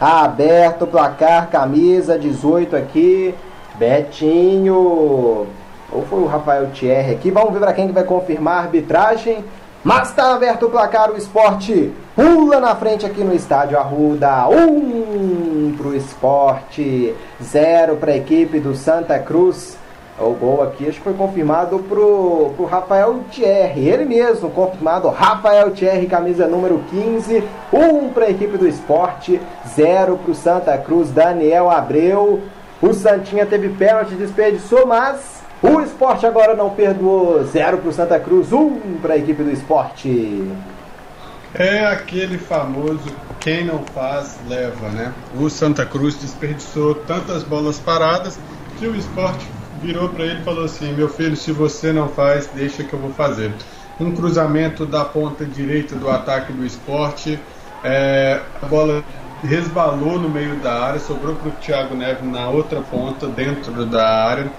Aberto 0.00 0.82
o 0.82 0.88
placar, 0.88 1.48
camisa 1.48 2.18
18 2.18 2.74
aqui, 2.74 3.32
Betinho. 3.76 5.46
Ou 5.90 6.02
foi 6.10 6.18
o 6.18 6.26
Rafael 6.26 6.66
Thierry 6.74 7.12
aqui, 7.12 7.30
vamos 7.30 7.52
ver 7.52 7.60
para 7.60 7.72
quem 7.72 7.86
que 7.86 7.92
vai 7.92 8.02
confirmar 8.02 8.56
a 8.56 8.62
arbitragem. 8.62 9.44
Mas 9.84 10.08
está 10.08 10.34
aberto 10.34 10.66
o 10.66 10.70
placar, 10.70 11.10
o 11.10 11.16
esporte 11.16 11.92
pula 12.16 12.58
na 12.58 12.74
frente 12.74 13.06
aqui 13.06 13.22
no 13.22 13.32
estádio 13.32 13.78
Arruda. 13.78 14.48
Um 14.48 15.72
para 15.78 15.86
o 15.86 15.94
esporte, 15.94 17.14
zero 17.40 17.96
para 17.96 18.12
a 18.12 18.16
equipe 18.16 18.58
do 18.58 18.74
Santa 18.74 19.18
Cruz. 19.20 19.78
O 20.18 20.32
gol 20.32 20.64
aqui 20.64 20.88
acho 20.88 20.98
que 20.98 21.04
foi 21.04 21.14
confirmado 21.14 21.78
pro, 21.78 22.52
pro 22.56 22.64
Rafael 22.64 23.20
Thierry, 23.30 23.88
ele 23.88 24.04
mesmo, 24.04 24.50
confirmado, 24.50 25.08
Rafael 25.10 25.70
Thierry, 25.70 26.08
camisa 26.08 26.48
número 26.48 26.82
15, 26.90 27.44
um 27.72 28.08
para 28.08 28.24
a 28.24 28.30
equipe 28.30 28.58
do 28.58 28.66
esporte, 28.66 29.40
zero 29.76 30.16
para 30.16 30.32
o 30.32 30.34
Santa 30.34 30.76
Cruz, 30.76 31.12
Daniel 31.12 31.70
Abreu. 31.70 32.40
O 32.82 32.92
Santinha 32.92 33.46
teve 33.46 33.68
pênalti, 33.68 34.14
desperdiçou, 34.14 34.88
mas 34.88 35.37
o 35.62 35.80
esporte 35.80 36.26
agora 36.26 36.54
não 36.54 36.70
perdoou. 36.70 37.44
Zero 37.44 37.78
para 37.78 37.88
o 37.88 37.92
Santa 37.92 38.20
Cruz, 38.20 38.52
um 38.52 38.98
para 39.00 39.14
a 39.14 39.18
equipe 39.18 39.42
do 39.42 39.50
esporte. 39.50 40.50
É 41.54 41.86
aquele 41.86 42.38
famoso 42.38 43.10
quem 43.40 43.64
não 43.64 43.82
faz, 43.94 44.38
leva, 44.48 44.88
né? 44.90 45.12
O 45.34 45.48
Santa 45.48 45.86
Cruz 45.86 46.16
desperdiçou 46.16 46.94
tantas 46.94 47.42
bolas 47.42 47.78
paradas 47.78 48.38
que 48.78 48.86
o 48.86 48.94
esporte 48.94 49.46
virou 49.80 50.08
para 50.08 50.24
ele 50.24 50.40
e 50.40 50.44
falou 50.44 50.64
assim: 50.64 50.92
Meu 50.92 51.08
filho, 51.08 51.36
se 51.36 51.52
você 51.52 51.92
não 51.92 52.08
faz, 52.08 52.48
deixa 52.48 52.84
que 52.84 52.92
eu 52.92 52.98
vou 52.98 53.12
fazer. 53.12 53.52
Um 53.98 54.14
cruzamento 54.14 54.86
da 54.86 55.04
ponta 55.04 55.44
direita 55.44 55.96
do 55.96 56.10
ataque 56.10 56.52
do 56.52 56.64
esporte, 56.64 57.38
é, 57.82 58.40
a 58.62 58.66
bola 58.66 59.02
resbalou 59.42 60.18
no 60.18 60.28
meio 60.28 60.56
da 60.56 60.82
área, 60.82 61.00
sobrou 61.00 61.34
para 61.34 61.48
o 61.48 61.52
Thiago 61.52 61.94
Neves 61.94 62.30
na 62.30 62.48
outra 62.48 62.80
ponta, 62.80 63.26
dentro 63.26 63.86
da 63.86 64.26
área 64.26 64.50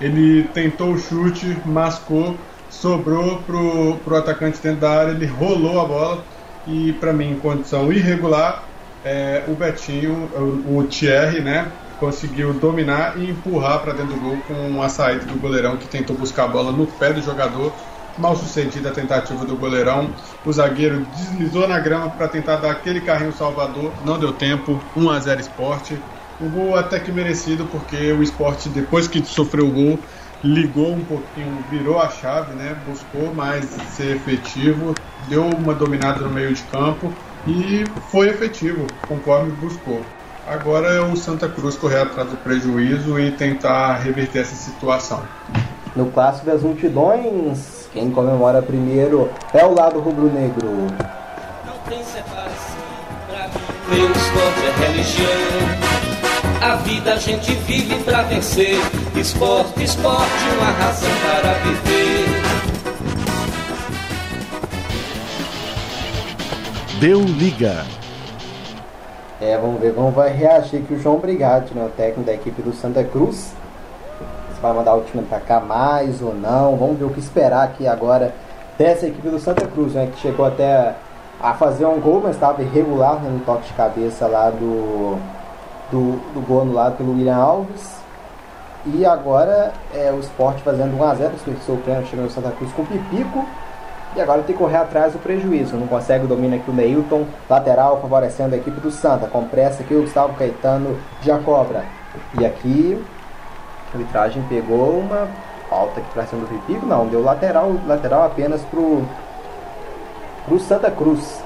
ele 0.00 0.44
tentou 0.48 0.92
o 0.92 0.98
chute, 0.98 1.56
mascou, 1.64 2.36
sobrou 2.70 3.38
pro, 3.42 3.96
pro 4.04 4.16
atacante 4.16 4.60
dentro 4.62 4.80
da 4.80 4.90
área, 4.90 5.12
ele 5.12 5.26
rolou 5.26 5.80
a 5.80 5.84
bola 5.84 6.24
e 6.66 6.92
para 6.94 7.12
mim 7.12 7.32
em 7.32 7.38
condição 7.38 7.92
irregular 7.92 8.64
é, 9.06 9.44
o 9.46 9.54
Betinho, 9.54 10.28
o, 10.34 10.78
o 10.78 10.84
Thierry, 10.84 11.40
né, 11.40 11.70
conseguiu 12.00 12.52
dominar 12.52 13.16
e 13.16 13.30
empurrar 13.30 13.80
para 13.80 13.92
dentro 13.92 14.14
do 14.14 14.20
gol 14.20 14.36
com 14.48 14.82
a 14.82 14.88
saída 14.88 15.24
do 15.24 15.38
goleirão 15.38 15.76
que 15.76 15.86
tentou 15.86 16.16
buscar 16.16 16.44
a 16.44 16.48
bola 16.48 16.72
no 16.72 16.86
pé 16.86 17.12
do 17.12 17.22
jogador. 17.22 17.72
Mal 18.18 18.34
sucedida 18.34 18.88
a 18.88 18.92
tentativa 18.92 19.44
do 19.44 19.56
goleirão, 19.56 20.10
o 20.44 20.52
zagueiro 20.52 21.04
deslizou 21.04 21.68
na 21.68 21.78
grama 21.78 22.10
para 22.10 22.26
tentar 22.26 22.56
dar 22.56 22.70
aquele 22.70 23.02
carrinho 23.02 23.32
salvador, 23.32 23.92
não 24.04 24.18
deu 24.18 24.32
tempo, 24.32 24.80
1 24.96 25.10
a 25.10 25.20
0 25.20 25.40
esporte. 25.40 26.02
O 26.38 26.48
gol 26.50 26.76
até 26.76 27.00
que 27.00 27.10
merecido, 27.10 27.64
porque 27.66 28.12
o 28.12 28.22
esporte, 28.22 28.68
depois 28.68 29.08
que 29.08 29.24
sofreu 29.24 29.68
o 29.68 29.70
gol, 29.70 29.98
ligou 30.44 30.92
um 30.92 31.04
pouquinho, 31.04 31.64
virou 31.70 31.98
a 31.98 32.10
chave, 32.10 32.52
né? 32.54 32.76
Buscou 32.86 33.34
mais 33.34 33.64
ser 33.90 34.16
efetivo, 34.16 34.94
deu 35.28 35.46
uma 35.46 35.74
dominada 35.74 36.20
no 36.20 36.28
meio 36.28 36.52
de 36.52 36.62
campo 36.64 37.10
e 37.46 37.84
foi 38.10 38.28
efetivo, 38.28 38.86
conforme 39.08 39.50
buscou. 39.52 40.02
Agora 40.46 40.88
é 40.88 41.00
o 41.00 41.16
Santa 41.16 41.48
Cruz 41.48 41.76
correr 41.76 42.00
atrás 42.00 42.28
do 42.28 42.36
prejuízo 42.36 43.18
e 43.18 43.32
tentar 43.32 43.96
reverter 43.96 44.40
essa 44.40 44.54
situação. 44.54 45.22
No 45.96 46.06
clássico 46.10 46.46
das 46.46 46.62
multidões, 46.62 47.88
quem 47.92 48.10
comemora 48.10 48.60
primeiro 48.60 49.30
é 49.54 49.64
o 49.64 49.74
lado 49.74 49.98
rubro-negro. 50.00 50.86
Não 51.66 51.78
tem 51.88 52.04
separação, 52.04 52.76
pra 53.26 53.48
mim, 53.48 53.96
Deus, 53.96 54.16
é 54.62 54.86
religião. 54.86 56.05
A 56.62 56.76
vida 56.76 57.12
a 57.12 57.16
gente 57.16 57.52
vive 57.52 58.02
pra 58.02 58.22
vencer. 58.22 58.78
Esporte, 59.14 59.84
esporte, 59.84 60.44
uma 60.56 60.70
razão 60.70 61.10
para 61.22 61.52
viver. 61.54 62.26
Deu 66.98 67.20
liga. 67.20 67.84
É, 69.40 69.56
vamos 69.58 69.80
ver 69.80 69.94
como 69.94 70.10
vai 70.10 70.30
reagir 70.30 70.80
aqui 70.80 70.94
o 70.94 70.98
João 70.98 71.18
Brigatti, 71.18 71.74
né, 71.74 71.84
o 71.84 71.90
técnico 71.90 72.22
da 72.22 72.32
equipe 72.32 72.62
do 72.62 72.72
Santa 72.72 73.04
Cruz. 73.04 73.52
Se 74.54 74.60
vai 74.62 74.72
mandar 74.72 74.94
o 74.94 75.02
time 75.02 75.22
atacar 75.24 75.62
mais 75.62 76.22
ou 76.22 76.34
não. 76.34 76.76
Vamos 76.76 76.98
ver 76.98 77.04
o 77.04 77.10
que 77.10 77.20
esperar 77.20 77.64
aqui 77.64 77.86
agora 77.86 78.34
dessa 78.78 79.06
equipe 79.06 79.28
do 79.28 79.38
Santa 79.38 79.66
Cruz, 79.66 79.92
né, 79.92 80.08
que 80.12 80.20
chegou 80.20 80.46
até 80.46 80.94
a 81.38 81.52
fazer 81.52 81.84
um 81.84 82.00
gol, 82.00 82.22
mas 82.24 82.34
estava 82.34 82.62
irregular 82.62 83.20
né, 83.20 83.28
no 83.30 83.40
toque 83.40 83.66
de 83.66 83.74
cabeça 83.74 84.26
lá 84.26 84.48
do 84.48 85.18
do, 85.90 86.18
do 86.32 86.40
gol 86.46 86.62
anulado 86.62 86.96
pelo 86.96 87.12
William 87.12 87.36
Alves. 87.36 87.96
E 88.86 89.04
agora 89.04 89.72
é 89.92 90.12
o 90.12 90.20
esporte 90.20 90.62
fazendo 90.62 90.96
1x0, 90.96 91.30
desperdiçou 91.30 91.74
o 91.74 91.78
pênalti 91.78 92.08
chegando 92.08 92.26
no 92.26 92.30
Santa 92.30 92.52
Cruz 92.52 92.72
com 92.72 92.82
o 92.82 92.86
Pipico. 92.86 93.44
E 94.14 94.20
agora 94.20 94.42
tem 94.42 94.54
que 94.54 94.62
correr 94.62 94.76
atrás 94.76 95.12
do 95.12 95.18
prejuízo. 95.18 95.76
Não 95.76 95.86
consegue 95.86 96.24
o 96.24 96.28
domínio 96.28 96.58
aqui 96.58 96.70
o 96.70 96.74
Neilton, 96.74 97.26
lateral 97.50 98.00
favorecendo 98.00 98.54
a 98.54 98.58
equipe 98.58 98.80
do 98.80 98.90
Santa. 98.90 99.26
Com 99.26 99.44
pressa 99.44 99.82
aqui 99.82 99.94
o 99.94 100.02
Gustavo 100.02 100.34
Caetano 100.34 100.96
já 101.20 101.38
cobra. 101.38 101.84
E 102.38 102.46
aqui 102.46 103.04
a 103.92 103.98
arbitragem 103.98 104.42
pegou 104.48 105.00
uma 105.00 105.28
falta 105.68 106.00
aqui 106.00 106.10
para 106.14 106.24
cima 106.24 106.42
do 106.42 106.48
Pipico. 106.48 106.86
Não, 106.86 107.08
deu 107.08 107.22
lateral, 107.22 107.74
lateral 107.86 108.24
apenas 108.24 108.62
pro, 108.62 109.02
pro 110.46 110.60
Santa 110.60 110.90
Cruz. 110.90 111.42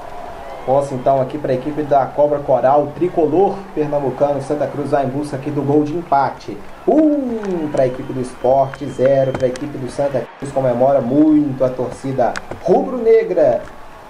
Posse 0.65 0.93
então 0.93 1.19
aqui 1.19 1.37
para 1.39 1.51
a 1.51 1.55
equipe 1.55 1.81
da 1.81 2.05
Cobra 2.05 2.39
Coral, 2.39 2.91
tricolor 2.95 3.55
pernambucano. 3.73 4.41
Santa 4.41 4.67
Cruz 4.67 4.91
vai 4.91 5.05
em 5.05 5.09
busca 5.09 5.35
aqui 5.35 5.49
do 5.49 5.61
gol 5.61 5.83
de 5.83 5.95
empate. 5.95 6.57
Um 6.87 7.67
para 7.71 7.83
a 7.83 7.87
equipe 7.87 8.13
do 8.13 8.21
esporte, 8.21 8.85
zero 8.85 9.31
para 9.31 9.47
a 9.47 9.49
equipe 9.49 9.75
do 9.77 9.89
Santa 9.89 10.25
Cruz. 10.37 10.51
Comemora 10.51 11.01
muito 11.01 11.63
a 11.65 11.69
torcida 11.69 12.33
rubro-negra 12.63 13.61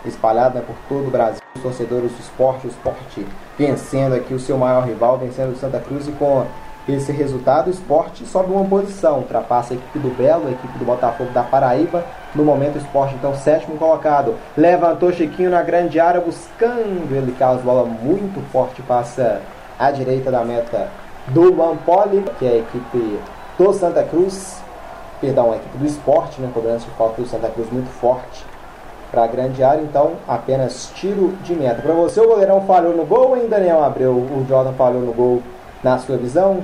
espalhada 0.06 0.62
por 0.62 0.76
todo 0.89 1.08
o 1.08 1.12
Brasil. 1.12 1.39
Os 1.56 1.62
torcedores 1.62 2.12
do 2.12 2.20
esporte, 2.20 2.68
o 2.68 2.70
esporte 2.70 3.26
vencendo 3.58 4.16
aqui 4.16 4.34
o 4.34 4.39
seu 4.39 4.58
maior 4.58 4.86
rival, 4.86 5.18
vencendo 5.18 5.54
o 5.54 5.56
Santa 5.56 5.80
Cruz 5.80 6.08
e 6.08 6.12
com 6.12 6.45
esse 6.89 7.12
resultado, 7.12 7.68
o 7.68 7.70
esporte 7.70 8.26
sobe 8.26 8.52
uma 8.52 8.66
posição, 8.66 9.20
ultrapassa 9.20 9.74
a 9.74 9.78
equipe 9.78 9.99
do 9.99 10.10
Belo, 10.10 10.47
a 10.47 10.52
equipe 10.52 10.78
do 10.80 10.86
Botafogo 10.86 11.32
da 11.32 11.43
Paraíba. 11.43 12.04
No 12.34 12.44
momento, 12.46 12.76
o 12.76 12.78
esporte, 12.78 13.16
então, 13.16 13.36
sétimo 13.36 13.78
colocado. 13.78 14.36
Levantou 14.56 15.12
Chiquinho 15.12 15.50
na 15.50 15.62
grande 15.62 16.00
área, 16.00 16.22
buscando 16.22 17.14
ele, 17.14 17.36
Carlos 17.38 17.62
Bola 17.62 17.86
muito 17.86 18.42
forte, 18.52 18.82
passa 18.82 19.42
à 19.78 19.92
direita 19.92 20.32
da 20.32 20.44
meta 20.46 20.88
do 21.28 21.54
Mampoli, 21.54 22.24
que 22.40 22.46
é 22.46 22.50
a 22.50 22.58
equipe 22.58 23.20
do 23.58 23.74
Santa 23.74 24.04
Cruz. 24.04 24.62
Perdão, 25.20 25.52
a 25.52 25.58
equipe 25.58 25.78
do 25.78 25.86
esporte, 25.86 26.42
né? 26.42 26.50
Cobrança 26.54 26.86
de 26.86 26.92
falta 26.92 27.22
do 27.22 27.28
Santa 27.28 27.50
Cruz 27.50 27.70
muito 27.72 27.90
forte 27.90 28.46
para 29.12 29.26
a 29.26 29.28
grande 29.28 29.62
área, 29.62 29.82
então 29.82 30.14
apenas 30.28 30.90
tiro 30.96 31.34
de 31.44 31.54
meta. 31.54 31.82
Para 31.82 31.94
você, 31.94 32.22
o 32.22 32.28
goleirão 32.28 32.62
falhou 32.62 32.96
no 32.96 33.06
gol, 33.06 33.36
hein, 33.36 33.48
Daniel 33.50 33.84
Abreu? 33.84 34.14
O 34.14 34.46
Jordan 34.48 34.72
falhou 34.74 35.02
no 35.02 35.12
gol 35.12 35.44
na 35.84 35.98
sua 35.98 36.16
visão? 36.16 36.64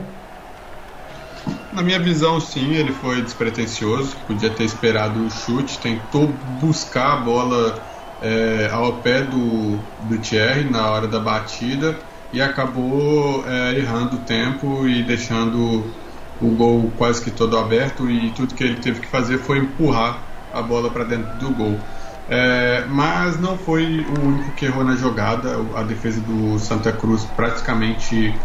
Na 1.71 1.83
minha 1.83 1.99
visão, 1.99 2.39
sim, 2.39 2.73
ele 2.73 2.91
foi 2.91 3.21
despretensioso, 3.21 4.17
podia 4.25 4.49
ter 4.49 4.63
esperado 4.63 5.23
o 5.23 5.29
chute, 5.29 5.79
tentou 5.79 6.27
buscar 6.27 7.13
a 7.13 7.17
bola 7.17 7.83
é, 8.19 8.69
ao 8.71 9.01
pé 9.01 9.23
do, 9.23 9.83
do 9.99 10.19
Thierry 10.19 10.69
na 10.69 10.89
hora 10.89 11.07
da 11.07 11.19
batida 11.19 11.99
e 12.33 12.41
acabou 12.41 13.45
é, 13.47 13.77
errando 13.77 14.17
o 14.17 14.19
tempo 14.25 14.87
e 14.87 15.03
deixando 15.03 15.93
o 16.39 16.55
gol 16.55 16.91
quase 16.91 17.23
que 17.23 17.31
todo 17.31 17.57
aberto 17.57 18.09
e 18.09 18.31
tudo 18.31 18.55
que 18.55 18.63
ele 18.63 18.79
teve 18.79 19.01
que 19.01 19.07
fazer 19.07 19.37
foi 19.37 19.59
empurrar 19.59 20.27
a 20.51 20.61
bola 20.61 20.89
para 20.89 21.03
dentro 21.03 21.37
do 21.37 21.51
gol. 21.53 21.79
É, 22.27 22.85
mas 22.89 23.39
não 23.39 23.57
foi 23.57 24.05
o 24.05 24.19
único 24.19 24.51
que 24.53 24.65
errou 24.65 24.83
na 24.83 24.95
jogada. 24.95 25.57
A 25.75 25.83
defesa 25.83 26.19
do 26.21 26.59
Santa 26.59 26.91
Cruz 26.91 27.23
praticamente 27.23 28.39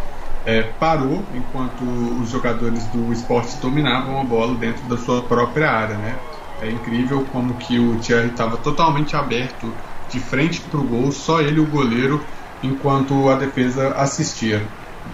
é, 0.45 0.62
parou 0.62 1.22
enquanto 1.34 1.82
os 2.20 2.30
jogadores 2.30 2.84
do 2.86 3.12
esporte 3.12 3.57
dominavam 3.61 4.20
a 4.20 4.24
bola 4.24 4.55
dentro 4.57 4.82
da 4.88 4.97
sua 4.97 5.22
própria 5.22 5.70
área, 5.70 5.97
né? 5.97 6.18
É 6.61 6.70
incrível 6.70 7.24
como 7.32 7.55
que 7.55 7.78
o 7.78 7.97
Thierry 8.01 8.28
estava 8.28 8.57
totalmente 8.57 9.16
aberto 9.16 9.72
de 10.09 10.20
frente 10.20 10.61
para 10.61 10.78
o 10.78 10.84
gol, 10.84 11.11
só 11.11 11.40
ele 11.40 11.59
o 11.59 11.66
goleiro, 11.66 12.24
enquanto 12.62 13.28
a 13.28 13.34
defesa 13.34 13.88
assistia. 13.95 14.62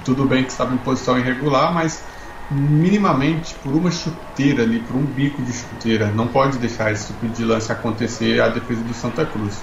Tudo 0.05 0.25
bem 0.25 0.45
que 0.45 0.51
estava 0.51 0.75
em 0.75 0.79
posição 0.79 1.19
irregular, 1.19 1.73
mas 1.73 2.03
minimamente 2.51 3.55
por 3.63 3.75
uma 3.75 3.91
chuteira 3.91 4.63
ali, 4.63 4.81
por 4.81 4.97
um 4.97 5.05
bico 5.05 5.41
de 5.43 5.53
chuteira, 5.53 6.11
não 6.11 6.27
pode 6.27 6.59
deixar 6.59 6.93
esse 6.93 7.13
tipo 7.13 7.27
de 7.29 7.45
lance 7.45 7.71
acontecer 7.71 8.41
a 8.41 8.49
defesa 8.49 8.83
do 8.83 8.95
Santa 8.95 9.25
Cruz. 9.25 9.63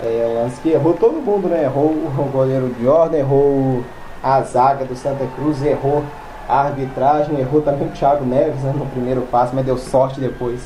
É, 0.00 0.40
lance 0.42 0.60
que 0.60 0.68
errou 0.68 0.94
todo 0.94 1.20
mundo, 1.20 1.48
né? 1.48 1.64
Errou 1.64 1.90
o 1.90 2.30
goleiro 2.32 2.68
de 2.78 2.86
ordem, 2.86 3.20
errou 3.20 3.84
a 4.22 4.40
zaga 4.42 4.84
do 4.84 4.96
Santa 4.96 5.26
Cruz 5.36 5.62
errou 5.62 6.04
a 6.48 6.62
arbitragem, 6.62 7.38
errou 7.38 7.60
também 7.60 7.86
o 7.86 7.90
Thiago 7.90 8.24
Neves 8.24 8.62
né, 8.62 8.72
no 8.74 8.86
primeiro 8.86 9.22
passo, 9.22 9.54
mas 9.54 9.66
deu 9.66 9.76
sorte 9.76 10.18
depois 10.18 10.60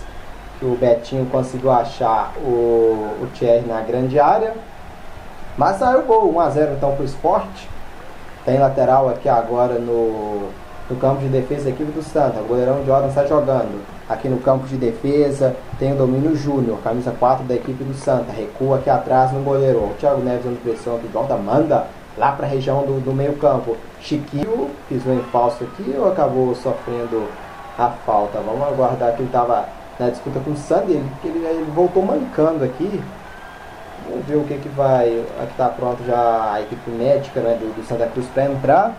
que 0.59 0.65
o 0.65 0.77
Betinho 0.77 1.27
conseguiu 1.27 1.73
achar 1.73 2.33
o, 2.39 3.19
o 3.21 3.29
Thierry 3.35 3.67
na 3.67 3.81
grande 3.81 4.19
área. 4.21 4.55
Mas 5.59 5.77
saiu 5.77 6.01
o 6.01 6.03
gol, 6.05 6.33
1x0 6.33 6.77
então 6.77 6.93
para 6.93 7.03
o 7.03 7.05
esporte. 7.05 7.69
Tem 8.45 8.59
lateral 8.59 9.09
aqui 9.09 9.29
agora 9.29 9.75
no, 9.75 10.49
no 10.89 10.97
campo 10.97 11.21
de 11.21 11.29
defesa 11.29 11.65
da 11.65 11.71
equipe 11.71 11.91
do 11.91 12.03
Santa. 12.03 12.41
O 12.41 12.45
goleirão 12.45 12.85
Jordan 12.87 13.09
está 13.09 13.27
jogando. 13.27 13.83
Aqui 14.09 14.29
no 14.29 14.39
campo 14.39 14.67
de 14.67 14.77
defesa 14.77 15.57
tem 15.79 15.93
o 15.93 15.97
Domínio 15.97 16.37
Júnior, 16.37 16.79
camisa 16.83 17.13
4 17.19 17.45
da 17.45 17.55
equipe 17.55 17.83
do 17.83 17.95
Santa. 17.95 18.33
Recua 18.33 18.79
aqui 18.79 18.89
atrás 18.89 19.33
no 19.33 19.43
goleiro. 19.43 19.79
O 19.79 19.95
Thiago 19.99 20.23
Neves 20.23 20.45
dando 20.45 20.63
pressão 20.63 20.97
aqui. 20.97 21.09
Jordan 21.13 21.39
manda 21.39 21.87
lá 22.17 22.33
para 22.33 22.47
a 22.47 22.49
região 22.49 22.85
do, 22.85 23.01
do 23.01 23.13
meio 23.13 23.37
campo. 23.37 23.77
Chiquinho 24.01 24.71
pisou 24.89 25.15
em 25.15 25.23
falso 25.25 25.65
aqui 25.65 25.95
ou 25.97 26.11
acabou 26.11 26.55
sofrendo 26.55 27.29
a 27.79 27.89
falta? 27.89 28.39
Vamos 28.41 28.67
aguardar 28.67 29.15
que 29.15 29.23
ele 29.23 29.29
estava 29.29 29.67
na 29.99 30.11
disputa 30.11 30.41
com 30.41 30.51
o 30.51 30.57
Sandy, 30.57 30.93
ele, 30.93 31.11
ele, 31.25 31.45
ele, 31.45 31.71
voltou 31.73 32.03
mancando 32.03 32.65
aqui. 32.65 33.03
Vamos 34.09 34.27
ver 34.27 34.37
o 34.37 34.45
que, 34.45 34.59
que 34.59 34.69
vai. 34.71 35.09
Aqui 35.41 35.53
está 35.53 35.69
pronto 35.69 36.03
já 36.05 36.53
a 36.55 36.61
equipe 36.61 36.91
médica 36.91 37.41
né, 37.41 37.57
do, 37.61 37.75
do 37.75 37.87
Santa 37.87 38.07
Cruz 38.07 38.27
para 38.29 38.47
entrar. 38.47 38.95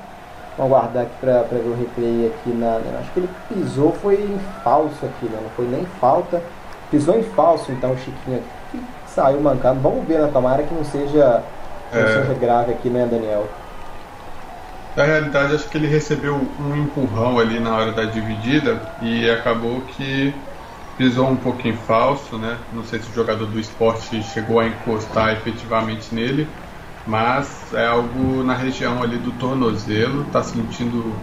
Vamos 0.57 0.71
aguardar 0.71 1.03
aqui 1.03 1.13
para 1.19 1.41
ver 1.43 1.67
o 1.67 1.75
replay 1.75 2.27
aqui 2.27 2.49
na. 2.51 2.79
Né, 2.79 2.97
acho 3.01 3.11
que 3.11 3.19
ele 3.19 3.29
pisou, 3.49 3.91
foi 3.93 4.15
em 4.15 4.39
falso 4.63 5.05
aqui, 5.05 5.25
né? 5.25 5.39
Não 5.41 5.49
foi 5.51 5.67
nem 5.67 5.85
falta. 5.99 6.41
Pisou 6.89 7.17
em 7.17 7.23
falso 7.23 7.71
então 7.71 7.91
o 7.91 7.97
Chiquinho 7.97 8.37
aqui. 8.37 8.83
Saiu 9.07 9.41
mancando. 9.41 9.81
Vamos 9.81 10.07
ver, 10.07 10.19
né? 10.19 10.29
Tomara 10.31 10.63
que 10.63 10.73
não 10.73 10.85
seja, 10.85 11.43
é... 11.99 12.21
seja 12.21 12.33
grave 12.33 12.73
aqui, 12.73 12.89
né, 12.89 13.07
Daniel? 13.09 13.47
Na 14.95 15.03
realidade, 15.03 15.55
acho 15.55 15.67
que 15.69 15.77
ele 15.77 15.87
recebeu 15.87 16.39
um 16.59 16.75
empurrão 16.75 17.39
ali 17.39 17.59
na 17.59 17.75
hora 17.75 17.91
da 17.91 18.05
dividida 18.05 18.79
e 19.01 19.27
acabou 19.29 19.81
que 19.81 20.33
pisou 20.97 21.27
um 21.27 21.35
pouquinho 21.35 21.75
falso, 21.87 22.37
né? 22.37 22.57
Não 22.71 22.83
sei 22.83 22.99
se 22.99 23.09
o 23.09 23.13
jogador 23.13 23.47
do 23.47 23.59
esporte 23.59 24.21
chegou 24.21 24.59
a 24.59 24.67
encostar 24.67 25.33
efetivamente 25.33 26.13
nele, 26.13 26.47
mas 27.07 27.73
é 27.73 27.87
algo 27.87 28.43
na 28.43 28.53
região 28.53 29.01
ali 29.01 29.17
do 29.17 29.31
tornozelo, 29.31 30.25
tá 30.25 30.43
sentindo 30.43 31.13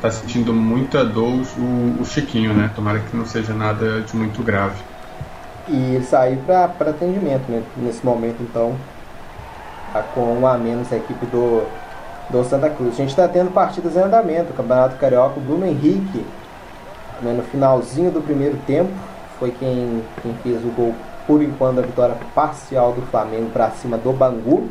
tá 0.00 0.10
sentindo 0.10 0.52
muita 0.52 1.04
dor 1.04 1.42
o, 1.56 2.00
o 2.00 2.04
Chiquinho, 2.04 2.54
né? 2.54 2.70
Tomara 2.74 3.00
que 3.00 3.16
não 3.16 3.26
seja 3.26 3.52
nada 3.52 4.02
de 4.02 4.16
muito 4.16 4.42
grave. 4.42 4.80
E 5.68 6.00
sair 6.02 6.38
para 6.46 6.90
atendimento, 6.90 7.50
né? 7.50 7.62
Nesse 7.76 8.04
momento, 8.04 8.36
então, 8.40 8.76
com 10.14 10.20
um 10.20 10.46
a 10.46 10.56
menos 10.56 10.92
a 10.92 10.96
equipe 10.96 11.26
do, 11.26 11.66
do 12.30 12.44
Santa 12.44 12.70
Cruz. 12.70 12.94
A 12.94 12.96
gente 12.96 13.10
está 13.10 13.26
tendo 13.28 13.50
partidas 13.52 13.96
em 13.96 14.00
andamento. 14.00 14.52
O 14.52 14.56
Campeonato 14.56 14.96
Carioca, 14.96 15.38
o 15.38 15.42
Bruno 15.42 15.66
Henrique 15.66 16.24
né, 17.22 17.32
no 17.32 17.42
finalzinho 17.42 18.10
do 18.10 18.20
primeiro 18.20 18.56
tempo, 18.66 18.90
foi 19.38 19.50
quem, 19.50 20.02
quem 20.22 20.34
fez 20.42 20.64
o 20.64 20.68
gol 20.68 20.94
por 21.26 21.42
enquanto 21.42 21.76
da 21.76 21.82
vitória 21.82 22.16
parcial 22.34 22.92
do 22.92 23.02
Flamengo 23.02 23.50
para 23.50 23.70
cima 23.70 23.96
do 23.96 24.12
Bangu. 24.12 24.68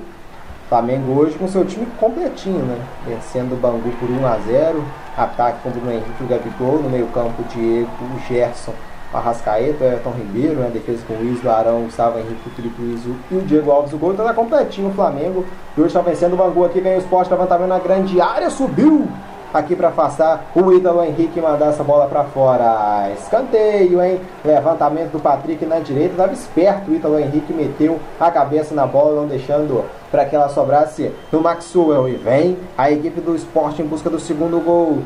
Flamengo 0.67 1.13
hoje 1.13 1.37
com 1.37 1.47
seu 1.47 1.63
time 1.63 1.85
completinho, 1.97 2.65
né? 2.65 2.77
Vencendo 3.05 3.53
o 3.53 3.55
Bangu 3.55 3.89
por 3.99 4.09
1 4.09 4.27
a 4.27 4.37
0 4.39 4.83
Ataque 5.15 5.59
com 5.63 5.69
o 5.69 5.71
Bruno 5.71 5.91
Henrique 5.91 6.21
e 6.21 6.23
o 6.23 6.27
Gabigol. 6.27 6.79
No 6.79 6.89
meio 6.89 7.07
campo, 7.07 7.41
o 7.41 7.45
Diego, 7.45 7.89
o 8.01 8.19
Gerson, 8.27 8.73
Arrascaeta, 9.13 9.85
Everton 9.85 10.11
Ribeiro, 10.11 10.55
né? 10.55 10.69
Defesa 10.73 11.03
com 11.07 11.13
o 11.13 11.37
o 11.43 11.49
Arão, 11.49 11.83
Gustavo 11.83 12.19
Henrique, 12.19 12.49
Felipe 12.55 12.81
Luiz 12.81 13.01
e 13.31 13.35
o 13.35 13.41
Diego 13.41 13.71
Alves. 13.71 13.93
O 13.93 13.97
gol 13.97 14.13
então 14.13 14.25
tá 14.25 14.33
completinho 14.33 14.89
o 14.89 14.93
Flamengo. 14.93 15.45
E 15.75 15.79
hoje 15.79 15.89
está 15.89 16.01
vencendo 16.01 16.33
o 16.33 16.37
Bangu 16.37 16.65
aqui, 16.65 16.81
ganha 16.81 16.97
o 16.97 16.99
esporte, 16.99 17.31
levantamento 17.31 17.69
na 17.69 17.79
grande 17.79 18.19
área, 18.19 18.49
subiu! 18.49 19.07
aqui 19.53 19.75
para 19.75 19.89
afastar 19.89 20.51
o 20.55 20.71
Ítalo 20.71 21.03
Henrique 21.03 21.39
mandar 21.39 21.67
essa 21.67 21.83
bola 21.83 22.07
para 22.07 22.23
fora. 22.25 23.11
Escanteio, 23.13 24.03
hein? 24.03 24.19
Levantamento 24.43 25.11
do 25.11 25.19
Patrick 25.19 25.65
na 25.65 25.79
direita. 25.79 26.11
Estava 26.11 26.33
esperto 26.33 26.91
o 26.91 26.95
Ítalo 26.95 27.19
Henrique, 27.19 27.53
meteu 27.53 27.99
a 28.19 28.29
cabeça 28.29 28.73
na 28.73 28.85
bola, 28.85 29.21
não 29.21 29.27
deixando 29.27 29.85
para 30.11 30.25
que 30.25 30.35
ela 30.35 30.49
sobrasse 30.49 31.11
no 31.31 31.41
Maxwell. 31.41 32.07
E 32.09 32.15
vem 32.15 32.57
a 32.77 32.91
equipe 32.91 33.21
do 33.21 33.35
esporte 33.35 33.81
em 33.81 33.85
busca 33.85 34.09
do 34.09 34.19
segundo 34.19 34.59
gol. 34.59 34.99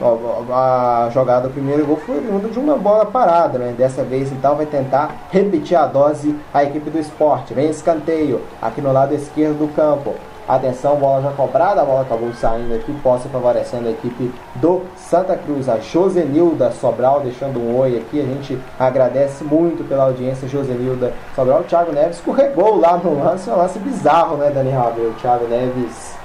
A 0.00 1.10
jogada 1.12 1.48
do 1.48 1.52
primeiro 1.52 1.84
gol 1.84 1.96
foi 1.96 2.18
oriunda 2.18 2.48
de 2.48 2.58
uma 2.58 2.76
bola 2.76 3.06
parada, 3.06 3.58
né? 3.58 3.74
Dessa 3.76 4.04
vez 4.04 4.30
então 4.30 4.54
vai 4.54 4.66
tentar 4.66 5.26
repetir 5.30 5.76
a 5.76 5.86
dose 5.86 6.38
a 6.54 6.62
equipe 6.62 6.88
do 6.88 6.98
esporte. 6.98 7.52
Vem 7.52 7.68
escanteio 7.68 8.42
aqui 8.62 8.80
no 8.80 8.92
lado 8.92 9.14
esquerdo 9.14 9.58
do 9.58 9.74
campo. 9.74 10.14
Atenção, 10.48 10.96
bola 10.96 11.20
já 11.20 11.30
cobrada, 11.32 11.82
a 11.82 11.84
bola 11.84 12.00
acabou 12.00 12.32
saindo 12.32 12.74
aqui, 12.74 12.90
posse 13.02 13.28
favorecendo 13.28 13.88
a 13.88 13.90
equipe 13.90 14.32
do 14.54 14.80
Santa 14.96 15.36
Cruz. 15.36 15.68
A 15.68 15.78
Josenilda 15.78 16.70
Sobral 16.70 17.20
deixando 17.20 17.60
um 17.60 17.76
oi 17.76 17.98
aqui. 17.98 18.18
A 18.18 18.24
gente 18.24 18.58
agradece 18.78 19.44
muito 19.44 19.86
pela 19.86 20.04
audiência, 20.04 20.48
Josenilda 20.48 21.12
Sobral. 21.36 21.60
O 21.60 21.64
Thiago 21.64 21.92
Neves 21.92 22.16
escorregou 22.16 22.80
lá 22.80 22.96
no 22.96 23.22
lance, 23.22 23.50
um 23.50 23.56
lance 23.56 23.78
bizarro, 23.78 24.38
né, 24.38 24.50
Daniel 24.50 24.86
Abreu? 24.86 25.10
O 25.10 25.14
Thiago 25.14 25.46
Neves 25.48 26.17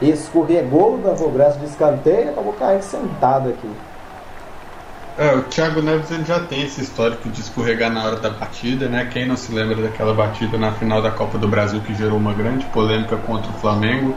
escorregou 0.00 0.98
da 0.98 1.14
cobrança 1.14 1.58
de 1.58 1.66
escanteio 1.66 2.26
e 2.26 2.28
acabou 2.30 2.52
caindo 2.54 2.82
sentado 2.82 3.50
aqui. 3.50 3.70
É, 5.18 5.34
o 5.34 5.42
Thiago 5.42 5.82
Neves 5.82 6.10
ele 6.10 6.24
já 6.24 6.40
tem 6.40 6.62
esse 6.62 6.80
histórico 6.80 7.28
de 7.28 7.40
escorregar 7.40 7.92
na 7.92 8.04
hora 8.04 8.16
da 8.16 8.30
batida, 8.30 8.88
né? 8.88 9.06
Quem 9.12 9.26
não 9.26 9.36
se 9.36 9.52
lembra 9.52 9.76
daquela 9.76 10.14
batida 10.14 10.56
na 10.56 10.72
final 10.72 11.02
da 11.02 11.10
Copa 11.10 11.36
do 11.36 11.46
Brasil 11.46 11.80
que 11.82 11.94
gerou 11.94 12.16
uma 12.16 12.32
grande 12.32 12.64
polêmica 12.66 13.16
contra 13.18 13.50
o 13.50 13.54
Flamengo? 13.54 14.16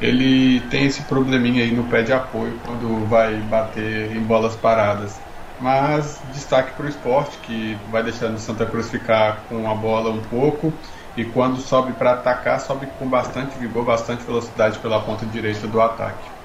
Ele 0.00 0.60
tem 0.68 0.84
esse 0.84 1.02
probleminha 1.02 1.62
aí 1.62 1.70
no 1.70 1.84
pé 1.84 2.02
de 2.02 2.12
apoio 2.12 2.58
quando 2.66 3.08
vai 3.08 3.36
bater 3.36 4.14
em 4.14 4.20
bolas 4.20 4.54
paradas. 4.54 5.18
Mas 5.58 6.20
destaque 6.34 6.72
para 6.72 6.86
o 6.86 6.88
esporte, 6.88 7.38
que 7.44 7.78
vai 7.90 8.02
deixando 8.02 8.34
o 8.34 8.38
Santa 8.38 8.66
Cruz 8.66 8.90
ficar 8.90 9.44
com 9.48 9.70
a 9.70 9.74
bola 9.74 10.10
um 10.10 10.20
pouco 10.20 10.72
e 11.16 11.24
quando 11.24 11.58
sobe 11.58 11.92
para 11.92 12.12
atacar, 12.12 12.60
sobe 12.60 12.86
com 12.98 13.06
bastante 13.06 13.58
vigor, 13.58 13.84
bastante 13.84 14.24
velocidade 14.24 14.78
pela 14.78 15.00
ponta 15.00 15.26
direita 15.26 15.66
do 15.66 15.80
ataque 15.80 16.42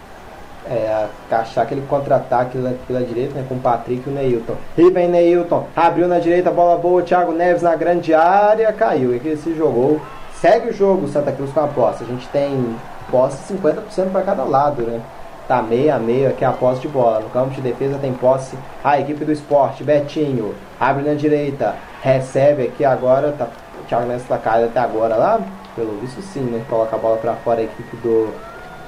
é, 0.70 1.08
achar 1.32 1.64
aquele 1.64 1.82
contra-ataque 1.82 2.58
pela 2.86 3.02
direita, 3.02 3.34
né, 3.36 3.46
com 3.48 3.56
o 3.56 3.60
Patrick 3.60 4.04
e 4.06 4.10
o 4.10 4.14
Neilton. 4.14 4.56
E 4.78 4.90
vem 4.90 5.08
Neilton, 5.08 5.66
abriu 5.76 6.08
na 6.08 6.20
direita, 6.20 6.52
bola 6.52 6.78
boa, 6.78 7.02
Thiago 7.02 7.32
Neves 7.32 7.62
na 7.62 7.76
grande 7.76 8.14
área, 8.14 8.72
caiu. 8.74 9.16
E 9.16 9.20
que 9.20 9.36
se 9.38 9.56
jogou. 9.56 10.02
Segue 10.36 10.70
o 10.70 10.74
jogo, 10.74 11.08
Santa 11.08 11.32
Cruz 11.32 11.52
com 11.52 11.62
a 11.62 11.68
posse. 11.68 12.04
A 12.04 12.08
gente 12.08 12.28
tem 12.28 12.76
posse 13.10 13.54
50% 13.54 14.12
para 14.12 14.22
cada 14.22 14.44
lado, 14.44 14.84
né? 14.84 15.02
Tá 15.48 15.62
meio 15.62 15.96
a 15.96 15.98
meio 15.98 16.30
aqui 16.30 16.44
a 16.44 16.52
posse 16.52 16.82
de 16.82 16.88
bola. 16.90 17.22
No 17.22 17.30
campo 17.30 17.52
de 17.52 17.62
defesa 17.62 17.98
tem 17.98 18.14
posse 18.14 18.56
a 18.84 19.00
equipe 19.00 19.24
do 19.24 19.32
esporte. 19.32 19.84
Betinho 19.84 20.54
abre 20.80 21.04
na 21.04 21.16
direita, 21.16 21.76
recebe 22.02 22.64
aqui 22.64 22.84
agora. 22.86 23.32
Tá, 23.32 23.48
Thiago 23.88 24.08
Neves 24.08 24.28
tá 24.28 24.38
caído 24.38 24.68
até 24.68 24.80
agora 24.80 25.16
lá. 25.16 25.40
Pelo 25.76 26.00
visto, 26.00 26.22
sim, 26.22 26.42
né? 26.42 26.64
Coloca 26.70 26.96
a 26.96 27.00
bola 27.00 27.18
para 27.18 27.36
fora 27.36 27.62
a 27.62 27.64
equipe 27.64 27.96
do, 27.98 28.34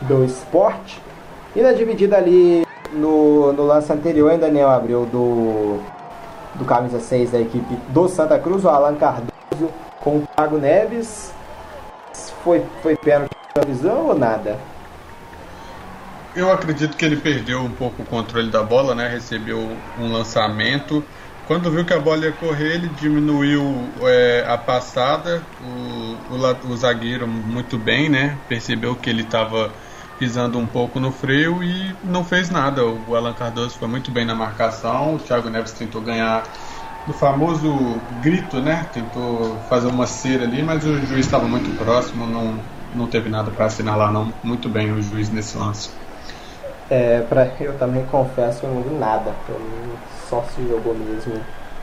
do 0.02 0.24
esporte. 0.26 1.02
E 1.56 1.62
na 1.62 1.72
dividida 1.72 2.18
ali 2.18 2.66
no, 2.93 3.54
no 3.54 3.64
lance 3.64 3.91
anterior, 3.91 4.32
hein, 4.32 4.39
Daniel 4.39 4.70
abriu 4.70 5.06
do, 5.06 5.80
do 6.56 6.66
camisa 6.66 7.00
6 7.00 7.32
da 7.32 7.39
equipe 7.39 7.76
do 7.89 8.08
Santa 8.08 8.38
Cruz, 8.39 8.66
o 8.66 8.70
Alan 8.70 8.95
Cardoso 8.95 9.72
com 10.00 10.18
o 10.18 10.28
Thiago 10.36 10.58
Neves. 10.58 11.34
Foi, 12.43 12.66
foi 12.82 12.95
pênalti 12.95 13.32
na 13.56 13.64
visão 13.64 14.08
ou 14.08 14.18
nada? 14.18 14.58
Eu 16.36 16.52
acredito 16.52 16.95
que 16.95 17.04
ele 17.04 17.18
perdeu 17.18 17.60
um 17.62 17.72
pouco 17.72 18.02
o 18.02 18.06
controle 18.06 18.50
da 18.50 18.64
bola, 18.64 18.93
né? 18.93 19.08
Recebeu 19.08 19.60
um 20.00 20.12
lançamento. 20.12 21.04
Quando 21.50 21.72
viu 21.72 21.84
que 21.84 21.93
a 21.93 22.00
bola 22.00 22.26
ia 22.26 22.32
correr, 22.32 22.76
ele 22.76 22.89
diminuiu 22.89 23.91
é, 24.08 24.45
a 24.47 24.56
passada. 24.56 25.41
O, 25.60 26.36
o, 26.36 26.68
o 26.70 26.78
zagueiro 26.78 27.28
muito 27.28 27.76
bem, 27.76 28.08
né? 28.08 28.38
Percebeu 28.47 28.95
que 28.95 29.10
ele 29.10 29.24
estava 29.24 29.74
pisando 30.20 30.60
um 30.60 30.68
pouco 30.68 31.00
no 31.00 31.12
freio 31.12 31.64
e 31.64 31.97
não 32.04 32.24
fez 32.24 32.52
nada. 32.52 32.86
O 32.86 33.16
Alan 33.16 33.34
Cardoso 33.34 33.80
foi 33.80 33.88
muito 33.88 34.12
bem 34.12 34.26
na 34.26 34.36
marcação, 34.36 35.16
o 35.16 35.18
Thiago 35.18 35.50
Neves 35.50 35.72
tentou 35.72 36.04
ganhar 36.04 36.43
do 37.08 37.14
famoso 37.14 38.00
grito, 38.22 38.62
né? 38.62 38.88
Tentou 38.93 39.60
fazer 39.62 39.88
uma 39.88 40.06
cera 40.06 40.43
ali, 40.43 40.62
mas 40.62 40.86
o 40.86 41.04
juiz 41.04 41.26
estava 41.26 41.47
muito 41.47 41.76
próximo, 41.84 42.28
não, 42.28 42.60
não 42.93 43.08
teve 43.08 43.28
nada 43.28 43.50
para 43.50 43.66
assinalar 43.66 44.14
não. 44.14 44.32
Muito 44.43 44.70
bem 44.70 44.91
o 44.91 45.02
juiz 45.02 45.32
nesse 45.32 45.58
lance. 45.58 45.89
É, 46.91 47.22
pra, 47.22 47.47
eu 47.60 47.76
também 47.80 48.06
confesso 48.06 48.68
eu 48.68 48.72
não 48.72 48.84
vi 48.84 48.89
nada. 49.00 49.32
Só 50.30 50.44
se 50.56 50.68
jogou 50.68 50.94
mesmo 50.94 51.34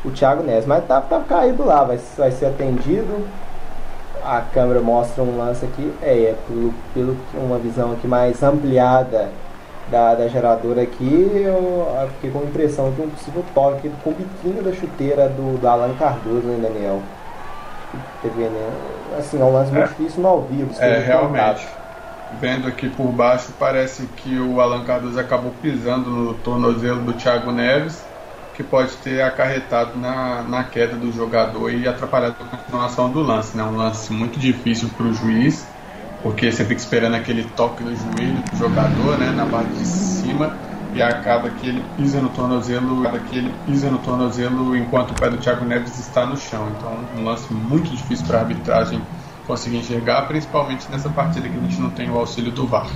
o 0.04 0.10
Thiago 0.10 0.42
Neves. 0.42 0.66
Mas 0.66 0.84
tá, 0.86 1.00
tá 1.00 1.20
caído 1.20 1.64
lá, 1.64 1.84
vai, 1.84 1.98
vai 2.16 2.30
ser 2.30 2.46
atendido 2.46 3.26
a 4.26 4.40
câmera 4.40 4.80
mostra 4.80 5.22
um 5.22 5.38
lance 5.38 5.64
aqui, 5.64 5.92
é, 6.02 6.12
é 6.12 6.34
pelo, 6.48 6.74
pelo 6.92 7.16
uma 7.34 7.58
visão 7.58 7.92
aqui 7.92 8.08
mais 8.08 8.42
ampliada 8.42 9.30
da, 9.88 10.16
da 10.16 10.26
geradora 10.26 10.82
aqui, 10.82 11.30
eu, 11.32 11.88
eu 12.00 12.08
fiquei 12.14 12.30
com 12.30 12.40
a 12.40 12.42
impressão 12.42 12.90
de 12.90 13.00
um 13.00 13.08
possível 13.08 13.44
toque 13.54 13.88
com 14.02 14.10
o 14.10 14.14
biquinho 14.14 14.62
da 14.64 14.72
chuteira 14.72 15.28
do, 15.28 15.58
do 15.58 15.68
Alan 15.68 15.94
Cardoso, 15.94 16.46
né, 16.46 16.58
Daniel? 16.60 17.00
Teve, 18.20 18.42
né? 18.42 18.70
Assim, 19.16 19.40
é 19.40 19.44
um 19.44 19.52
lance 19.52 19.70
muito 19.70 19.84
é, 19.84 19.88
difícil 19.88 20.22
no 20.22 20.28
ao 20.28 20.42
vivo. 20.42 20.70
É, 20.80 20.98
realmente. 20.98 21.66
vendo 22.40 22.66
aqui 22.66 22.88
por 22.88 23.06
baixo, 23.12 23.52
parece 23.60 24.06
que 24.08 24.40
o 24.40 24.60
Alan 24.60 24.84
Cardoso 24.84 25.20
acabou 25.20 25.52
pisando 25.62 26.10
no 26.10 26.34
tornozelo 26.34 27.00
do 27.02 27.12
Thiago 27.12 27.52
Neves, 27.52 28.04
que 28.56 28.62
pode 28.62 28.96
ter 28.96 29.20
acarretado 29.20 29.98
na, 29.98 30.42
na 30.42 30.64
queda 30.64 30.96
do 30.96 31.12
jogador 31.12 31.70
e 31.70 31.86
atrapalhado 31.86 32.36
a 32.40 32.56
continuação 32.56 33.10
do 33.10 33.22
lance. 33.22 33.54
Né? 33.54 33.62
Um 33.62 33.76
lance 33.76 34.10
muito 34.12 34.38
difícil 34.38 34.88
para 34.96 35.06
o 35.06 35.12
juiz, 35.12 35.66
porque 36.22 36.50
você 36.50 36.64
fica 36.64 36.80
esperando 36.80 37.14
aquele 37.14 37.44
toque 37.44 37.84
no 37.84 37.94
joelho 37.94 38.42
do 38.50 38.56
jogador, 38.56 39.18
né, 39.18 39.30
na 39.36 39.44
parte 39.44 39.70
de 39.72 39.84
cima, 39.84 40.56
e 40.94 41.02
acaba 41.02 41.50
que 41.50 41.68
ele 41.68 41.84
pisa 41.98 42.18
no 42.20 42.30
tornozelo, 42.30 43.02
acaba 43.02 43.18
que 43.18 43.36
ele 43.36 43.54
pisa 43.66 43.90
no 43.90 43.98
tornozelo 43.98 44.74
enquanto 44.74 45.10
o 45.10 45.14
pé 45.14 45.28
do 45.28 45.36
Thiago 45.36 45.66
Neves 45.66 45.98
está 45.98 46.24
no 46.24 46.36
chão. 46.38 46.66
Então, 46.78 46.98
um 47.18 47.24
lance 47.24 47.52
muito 47.52 47.90
difícil 47.90 48.26
para 48.26 48.38
a 48.38 48.40
arbitragem 48.40 49.02
conseguir 49.46 49.76
enxergar, 49.76 50.22
principalmente 50.22 50.90
nessa 50.90 51.10
partida 51.10 51.46
que 51.46 51.56
a 51.56 51.60
gente 51.60 51.78
não 51.78 51.90
tem 51.90 52.10
o 52.10 52.18
auxílio 52.18 52.50
do 52.50 52.66
VAR. 52.66 52.88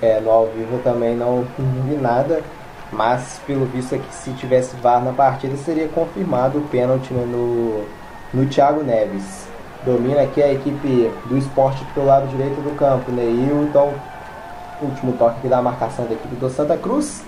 É, 0.00 0.18
no 0.20 0.30
ao 0.30 0.46
vivo 0.46 0.80
também 0.82 1.14
não 1.14 1.46
vi 1.58 1.94
nada, 1.94 2.42
mas 2.94 3.40
pelo 3.46 3.66
visto 3.66 3.94
é 3.94 3.98
que 3.98 4.14
se 4.14 4.30
tivesse 4.32 4.76
VAR 4.76 5.02
na 5.02 5.12
partida 5.12 5.56
seria 5.56 5.88
confirmado 5.88 6.58
o 6.58 6.62
pênalti 6.62 7.12
no, 7.12 7.84
no 8.32 8.46
Thiago 8.46 8.82
Neves. 8.82 9.46
Domina 9.84 10.22
aqui 10.22 10.42
a 10.42 10.52
equipe 10.52 11.10
do 11.26 11.36
esporte 11.36 11.84
pelo 11.92 12.06
lado 12.06 12.26
direito 12.28 12.60
do 12.62 12.74
campo, 12.76 13.12
Neil, 13.12 13.64
então 13.64 13.92
último 14.80 15.12
toque 15.12 15.38
aqui 15.38 15.48
da 15.48 15.60
marcação 15.62 16.06
da 16.06 16.14
equipe 16.14 16.34
do 16.36 16.48
Santa 16.48 16.76
Cruz. 16.76 17.22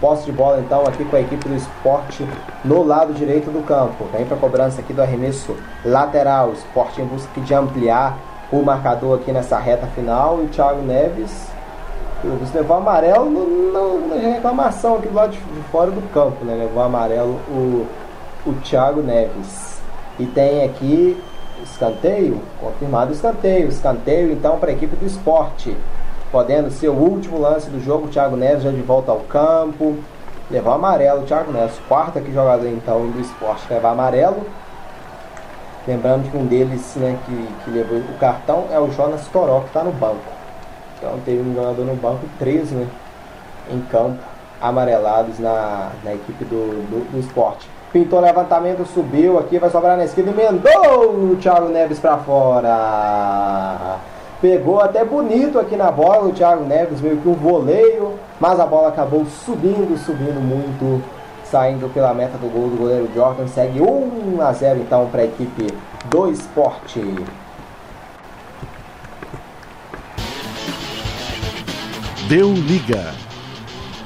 Posse 0.00 0.26
de 0.26 0.32
bola 0.32 0.60
então 0.60 0.82
aqui 0.82 1.04
com 1.04 1.16
a 1.16 1.20
equipe 1.20 1.48
do 1.48 1.56
esporte 1.56 2.26
no 2.64 2.84
lado 2.84 3.12
direito 3.12 3.50
do 3.50 3.64
campo. 3.66 4.04
Vem 4.12 4.24
para 4.24 4.36
cobrança 4.36 4.80
aqui 4.80 4.92
do 4.92 5.02
arremesso 5.02 5.56
lateral. 5.84 6.52
Esporte 6.52 7.00
em 7.00 7.04
busca 7.04 7.40
de 7.40 7.52
ampliar 7.52 8.16
o 8.52 8.62
marcador 8.62 9.18
aqui 9.18 9.32
nessa 9.32 9.58
reta 9.58 9.88
final. 9.88 10.40
E 10.40 10.44
o 10.44 10.48
Thiago 10.48 10.82
Neves 10.82 11.48
levou 12.52 12.76
amarelo 12.76 13.30
no, 13.30 14.08
na 14.08 14.16
reclamação 14.16 14.96
aqui 14.96 15.08
do 15.08 15.14
lado 15.14 15.32
de, 15.32 15.38
de, 15.38 15.60
fora 15.70 15.90
do 15.90 16.02
campo. 16.12 16.44
Né? 16.44 16.54
Levou 16.54 16.82
amarelo 16.82 17.40
o, 17.48 17.86
o 18.46 18.52
Thiago 18.64 19.02
Neves. 19.02 19.80
E 20.18 20.26
tem 20.26 20.64
aqui 20.64 21.22
escanteio, 21.62 22.40
confirmado 22.60 23.12
escanteio. 23.12 23.68
Escanteio 23.68 24.32
então 24.32 24.58
para 24.58 24.70
a 24.70 24.72
equipe 24.72 24.96
do 24.96 25.06
esporte 25.06 25.76
podendo 26.30 26.70
ser 26.70 26.88
o 26.88 26.94
último 26.94 27.38
lance 27.38 27.70
do 27.70 27.82
jogo. 27.82 28.06
O 28.06 28.08
Thiago 28.08 28.36
Neves 28.36 28.62
já 28.62 28.70
de 28.70 28.82
volta 28.82 29.10
ao 29.10 29.20
campo. 29.20 29.96
Levar 30.50 30.74
amarelo, 30.74 31.22
o 31.22 31.26
Thiago 31.26 31.52
Neves, 31.52 31.78
quarto 31.86 32.18
aqui 32.18 32.32
jogador 32.32 32.66
então 32.68 33.10
do 33.10 33.20
esporte, 33.20 33.66
levar 33.68 33.90
amarelo. 33.90 34.46
Lembrando 35.86 36.30
que 36.30 36.36
um 36.36 36.46
deles 36.46 36.94
né, 36.96 37.18
que, 37.26 37.48
que 37.64 37.70
levou 37.70 37.98
o 37.98 38.18
cartão 38.18 38.64
é 38.72 38.78
o 38.78 38.90
Jonas 38.90 39.26
Toró, 39.28 39.60
que 39.60 39.66
está 39.66 39.84
no 39.84 39.92
banco. 39.92 40.37
Então 40.98 41.18
teve 41.24 41.40
um 41.40 41.54
jogador 41.54 41.84
no 41.84 41.94
banco, 41.94 42.26
três 42.38 42.70
né, 42.70 42.86
em 43.70 43.80
campo, 43.82 44.18
amarelados 44.60 45.38
na, 45.38 45.90
na 46.04 46.14
equipe 46.14 46.44
do, 46.44 46.84
do, 46.90 47.12
do 47.12 47.20
esporte. 47.20 47.68
Pintou 47.92 48.20
levantamento, 48.20 48.84
subiu 48.84 49.38
aqui, 49.38 49.58
vai 49.58 49.70
sobrar 49.70 49.96
na 49.96 50.04
esquerda, 50.04 50.30
emendou 50.30 51.32
o 51.32 51.36
Thiago 51.40 51.68
Neves 51.68 51.98
para 51.98 52.18
fora. 52.18 53.96
Pegou 54.42 54.80
até 54.80 55.04
bonito 55.04 55.58
aqui 55.58 55.74
na 55.74 55.90
bola 55.90 56.28
o 56.28 56.32
Thiago 56.32 56.64
Neves, 56.64 57.00
meio 57.00 57.16
que 57.16 57.28
um 57.28 57.34
voleio, 57.34 58.14
mas 58.38 58.60
a 58.60 58.66
bola 58.66 58.88
acabou 58.88 59.24
subindo, 59.24 59.96
subindo 59.96 60.40
muito, 60.40 61.02
saindo 61.44 61.92
pela 61.92 62.12
meta 62.12 62.36
do 62.36 62.48
gol 62.48 62.68
do 62.68 62.76
goleiro 62.76 63.08
Jordan. 63.14 63.46
Segue 63.46 63.80
1 63.80 64.38
a 64.42 64.52
0 64.52 64.80
então 64.80 65.06
para 65.06 65.22
a 65.22 65.24
equipe 65.24 65.74
do 66.10 66.30
esporte. 66.30 67.00
Deu 72.28 72.52
liga. 72.52 73.14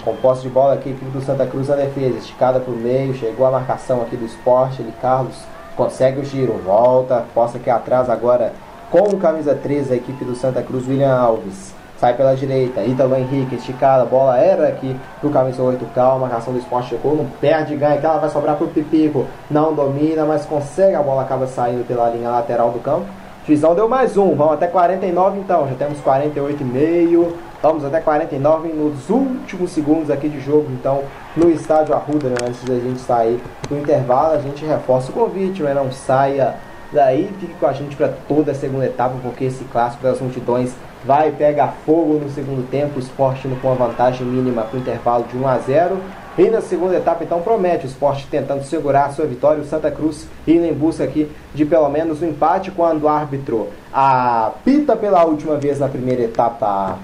Com 0.04 0.14
posse 0.14 0.42
de 0.42 0.48
bola 0.48 0.74
aqui, 0.74 0.90
equipe 0.90 1.10
do 1.10 1.20
Santa 1.20 1.44
Cruz 1.44 1.68
a 1.68 1.74
defesa, 1.74 2.18
esticada 2.18 2.60
para 2.60 2.72
o 2.72 2.76
meio, 2.76 3.12
chegou 3.14 3.44
a 3.44 3.50
marcação 3.50 4.00
aqui 4.00 4.16
do 4.16 4.24
esporte, 4.24 4.80
ele 4.80 4.94
Carlos 5.02 5.34
consegue 5.74 6.20
o 6.20 6.24
giro, 6.24 6.52
volta, 6.64 7.24
posse 7.34 7.56
aqui 7.56 7.68
atrás 7.68 8.08
agora 8.08 8.52
com 8.92 9.18
camisa 9.18 9.56
13, 9.56 9.92
a 9.92 9.96
equipe 9.96 10.24
do 10.24 10.36
Santa 10.36 10.62
Cruz, 10.62 10.86
William 10.86 11.12
Alves. 11.12 11.74
Sai 11.98 12.14
pela 12.14 12.36
direita, 12.36 12.84
Ítalo 12.84 13.16
Henrique, 13.16 13.56
esticada, 13.56 14.04
bola 14.04 14.38
era 14.38 14.68
aqui 14.68 14.94
pro 15.20 15.30
camisa 15.30 15.60
8, 15.60 15.84
calma, 15.86 16.28
marcação 16.28 16.52
do 16.52 16.60
esporte 16.60 16.90
chegou, 16.90 17.16
não 17.16 17.26
perde, 17.40 17.74
ganha, 17.74 17.98
que 17.98 18.06
ela 18.06 18.18
vai 18.18 18.30
sobrar 18.30 18.54
pro 18.54 18.68
Pipico, 18.68 19.26
não 19.50 19.74
domina, 19.74 20.24
mas 20.24 20.46
consegue, 20.46 20.94
a 20.94 21.02
bola 21.02 21.22
acaba 21.22 21.48
saindo 21.48 21.84
pela 21.88 22.08
linha 22.10 22.30
lateral 22.30 22.70
do 22.70 22.78
campo. 22.78 23.06
Juizão 23.44 23.74
deu 23.74 23.88
mais 23.88 24.16
um, 24.16 24.36
vamos 24.36 24.52
até 24.52 24.68
49 24.68 25.40
então, 25.40 25.66
já 25.66 25.74
temos 25.74 25.98
48,5, 25.98 27.32
vamos 27.62 27.84
até 27.84 28.00
49 28.00 28.68
nos 28.68 29.08
últimos 29.08 29.70
segundos 29.70 30.10
aqui 30.10 30.28
de 30.28 30.40
jogo, 30.40 30.66
então, 30.72 31.04
no 31.36 31.48
estádio 31.50 31.94
Arruda, 31.94 32.28
né, 32.28 32.36
antes 32.46 32.62
da 32.64 32.74
gente 32.74 33.00
sair 33.00 33.40
do 33.68 33.78
intervalo, 33.78 34.34
a 34.34 34.38
gente 34.38 34.64
reforça 34.64 35.10
o 35.10 35.14
convite, 35.14 35.62
né, 35.62 35.72
não 35.72 35.90
saia 35.92 36.56
Daí 36.92 37.30
fique 37.40 37.54
com 37.54 37.66
a 37.66 37.72
gente 37.72 37.96
para 37.96 38.12
toda 38.28 38.52
a 38.52 38.54
segunda 38.54 38.84
etapa, 38.84 39.14
porque 39.22 39.44
esse 39.44 39.64
clássico 39.64 40.02
das 40.02 40.20
multidões 40.20 40.74
vai 41.04 41.30
pegar 41.30 41.74
fogo 41.86 42.18
no 42.22 42.30
segundo 42.30 42.68
tempo. 42.70 42.96
O 42.96 42.98
esporte 42.98 43.48
indo 43.48 43.58
com 43.62 43.68
uma 43.68 43.86
vantagem 43.88 44.26
mínima 44.26 44.62
para 44.62 44.76
o 44.76 44.80
intervalo 44.80 45.24
de 45.24 45.36
1 45.36 45.48
a 45.48 45.58
0. 45.58 45.96
E 46.36 46.50
na 46.50 46.60
segunda 46.60 46.96
etapa, 46.96 47.24
então, 47.24 47.40
promete 47.40 47.86
o 47.86 47.88
esporte 47.88 48.26
tentando 48.30 48.62
segurar 48.64 49.06
a 49.06 49.10
sua 49.10 49.24
vitória. 49.24 49.62
O 49.62 49.66
Santa 49.66 49.90
Cruz 49.90 50.26
indo 50.46 50.66
em 50.66 50.74
busca 50.74 51.02
aqui 51.02 51.30
de 51.54 51.64
pelo 51.64 51.88
menos 51.88 52.20
um 52.20 52.26
empate 52.26 52.70
quando 52.70 53.04
o 53.04 53.08
árbitro 53.08 53.68
apita 53.90 54.94
pela 54.94 55.24
última 55.24 55.56
vez 55.56 55.78
na 55.78 55.88
primeira 55.88 56.22
etapa. 56.22 56.98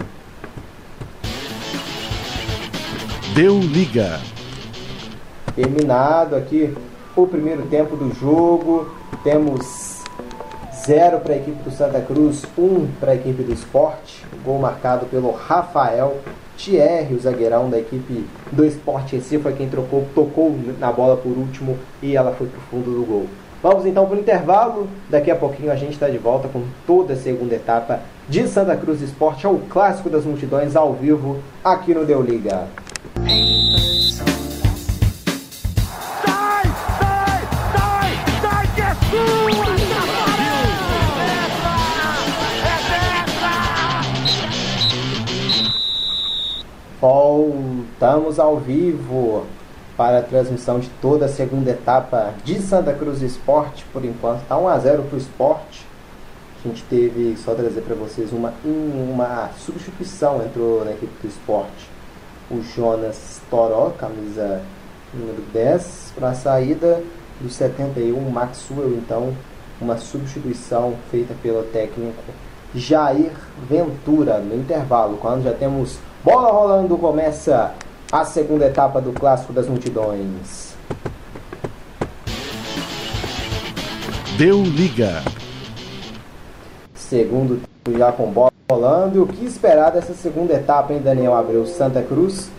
Deu 3.39 3.57
liga. 3.61 4.19
Terminado 5.55 6.35
aqui 6.35 6.75
o 7.15 7.25
primeiro 7.25 7.67
tempo 7.67 7.95
do 7.95 8.13
jogo. 8.13 8.91
Temos 9.23 10.03
zero 10.85 11.21
para 11.21 11.35
a 11.35 11.37
equipe 11.37 11.63
do 11.63 11.71
Santa 11.71 12.01
Cruz, 12.01 12.45
um 12.59 12.89
para 12.99 13.13
a 13.13 13.15
equipe 13.15 13.45
do 13.45 13.53
Esporte. 13.53 14.27
Gol 14.45 14.59
marcado 14.59 15.07
pelo 15.07 15.31
Rafael 15.31 16.17
Thierry, 16.57 17.15
o 17.15 17.21
zagueirão 17.21 17.71
da 17.71 17.79
equipe 17.79 18.27
do 18.51 18.65
Esporte 18.65 19.15
em 19.15 19.21
si, 19.21 19.39
foi 19.39 19.53
quem 19.53 19.69
trocou, 19.69 20.05
tocou 20.17 20.59
na 20.81 20.91
bola 20.91 21.17
por 21.17 21.31
último 21.31 21.79
e 22.03 22.17
ela 22.17 22.33
foi 22.33 22.49
para 22.49 22.59
o 22.59 22.63
fundo 22.63 22.91
do 22.91 23.07
gol. 23.07 23.27
Vamos 23.63 23.87
então 23.87 24.05
para 24.05 24.17
o 24.17 24.21
intervalo. 24.21 24.89
Daqui 25.09 25.31
a 25.31 25.37
pouquinho 25.37 25.71
a 25.71 25.77
gente 25.77 25.93
está 25.93 26.09
de 26.09 26.19
volta 26.19 26.49
com 26.49 26.65
toda 26.85 27.13
a 27.13 27.17
segunda 27.17 27.55
etapa 27.55 28.01
de 28.29 28.49
Santa 28.49 28.77
Cruz 28.77 29.01
Esporte, 29.01 29.47
ao 29.47 29.59
clássico 29.71 30.11
das 30.11 30.25
multidões 30.25 30.75
ao 30.75 30.93
vivo 30.93 31.39
aqui 31.63 31.95
no 31.95 32.05
Deu 32.05 32.21
Liga. 32.21 32.67
Voltamos 47.01 48.39
ao 48.39 48.59
vivo 48.59 49.45
para 49.97 50.19
a 50.19 50.23
transmissão 50.23 50.79
de 50.79 50.89
toda 51.01 51.27
a 51.27 51.29
segunda 51.29 51.71
etapa 51.71 52.35
de 52.45 52.61
Santa 52.61 52.93
Cruz 52.93 53.23
Esporte. 53.23 53.85
Por 53.93 54.05
enquanto 54.05 54.43
está 54.43 54.57
1 54.57 54.69
a 54.69 54.79
0 54.79 55.03
para 55.05 55.17
o 55.17 55.19
esporte. 55.19 55.87
A 56.65 56.69
gente 56.69 56.85
teve, 56.85 57.37
só 57.37 57.55
trazer 57.55 57.81
para 57.83 57.95
vocês, 57.95 58.33
uma, 58.33 58.53
uma 58.65 59.51
substituição 59.59 60.45
entrou 60.45 60.85
na 60.85 60.91
equipe 60.93 61.13
do 61.23 61.29
esporte. 61.29 61.98
O 62.51 62.63
Jonas 62.63 63.41
Toró, 63.51 63.91
camisa 63.99 64.63
número 65.13 65.43
10, 65.53 66.13
para 66.15 66.31
a 66.31 66.35
saída 66.35 67.03
do 67.41 67.49
71, 67.49 68.19
Maxwell. 68.31 68.95
Então, 68.95 69.35
uma 69.81 69.97
substituição 69.99 70.95
feita 71.11 71.35
pelo 71.43 71.63
técnico 71.65 72.23
Jair 72.75 73.33
Ventura 73.69 74.39
no 74.39 74.55
intervalo, 74.55 75.17
quando 75.19 75.45
já 75.45 75.53
temos 75.53 75.99
Bola 76.25 76.51
rolando, 76.51 76.99
começa 76.99 77.75
a 78.11 78.25
segunda 78.25 78.67
etapa 78.67 79.01
do 79.01 79.13
Clássico 79.13 79.53
das 79.53 79.69
Multidões. 79.69 80.75
Deu 84.37 84.63
liga. 84.63 85.23
Segundo 86.95 87.63
já 87.97 88.13
com 88.13 88.31
bola 88.31 88.53
rolando. 88.71 89.19
E 89.19 89.21
o 89.21 89.27
que 89.27 89.45
esperar 89.45 89.91
dessa 89.91 90.15
segunda 90.15 90.55
etapa, 90.55 90.93
hein, 90.93 91.01
Daniel 91.03 91.35
Abreu? 91.35 91.67
Santa 91.67 92.03
Cruz 92.03 92.51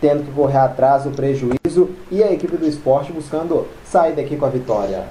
tendo 0.00 0.24
que 0.24 0.32
correr 0.32 0.58
atrás 0.58 1.04
do 1.04 1.10
prejuízo 1.10 1.90
e 2.10 2.22
a 2.22 2.32
equipe 2.32 2.56
do 2.56 2.66
esporte 2.66 3.12
buscando 3.12 3.68
sair 3.84 4.14
daqui 4.14 4.36
com 4.36 4.46
a 4.46 4.48
vitória. 4.48 5.04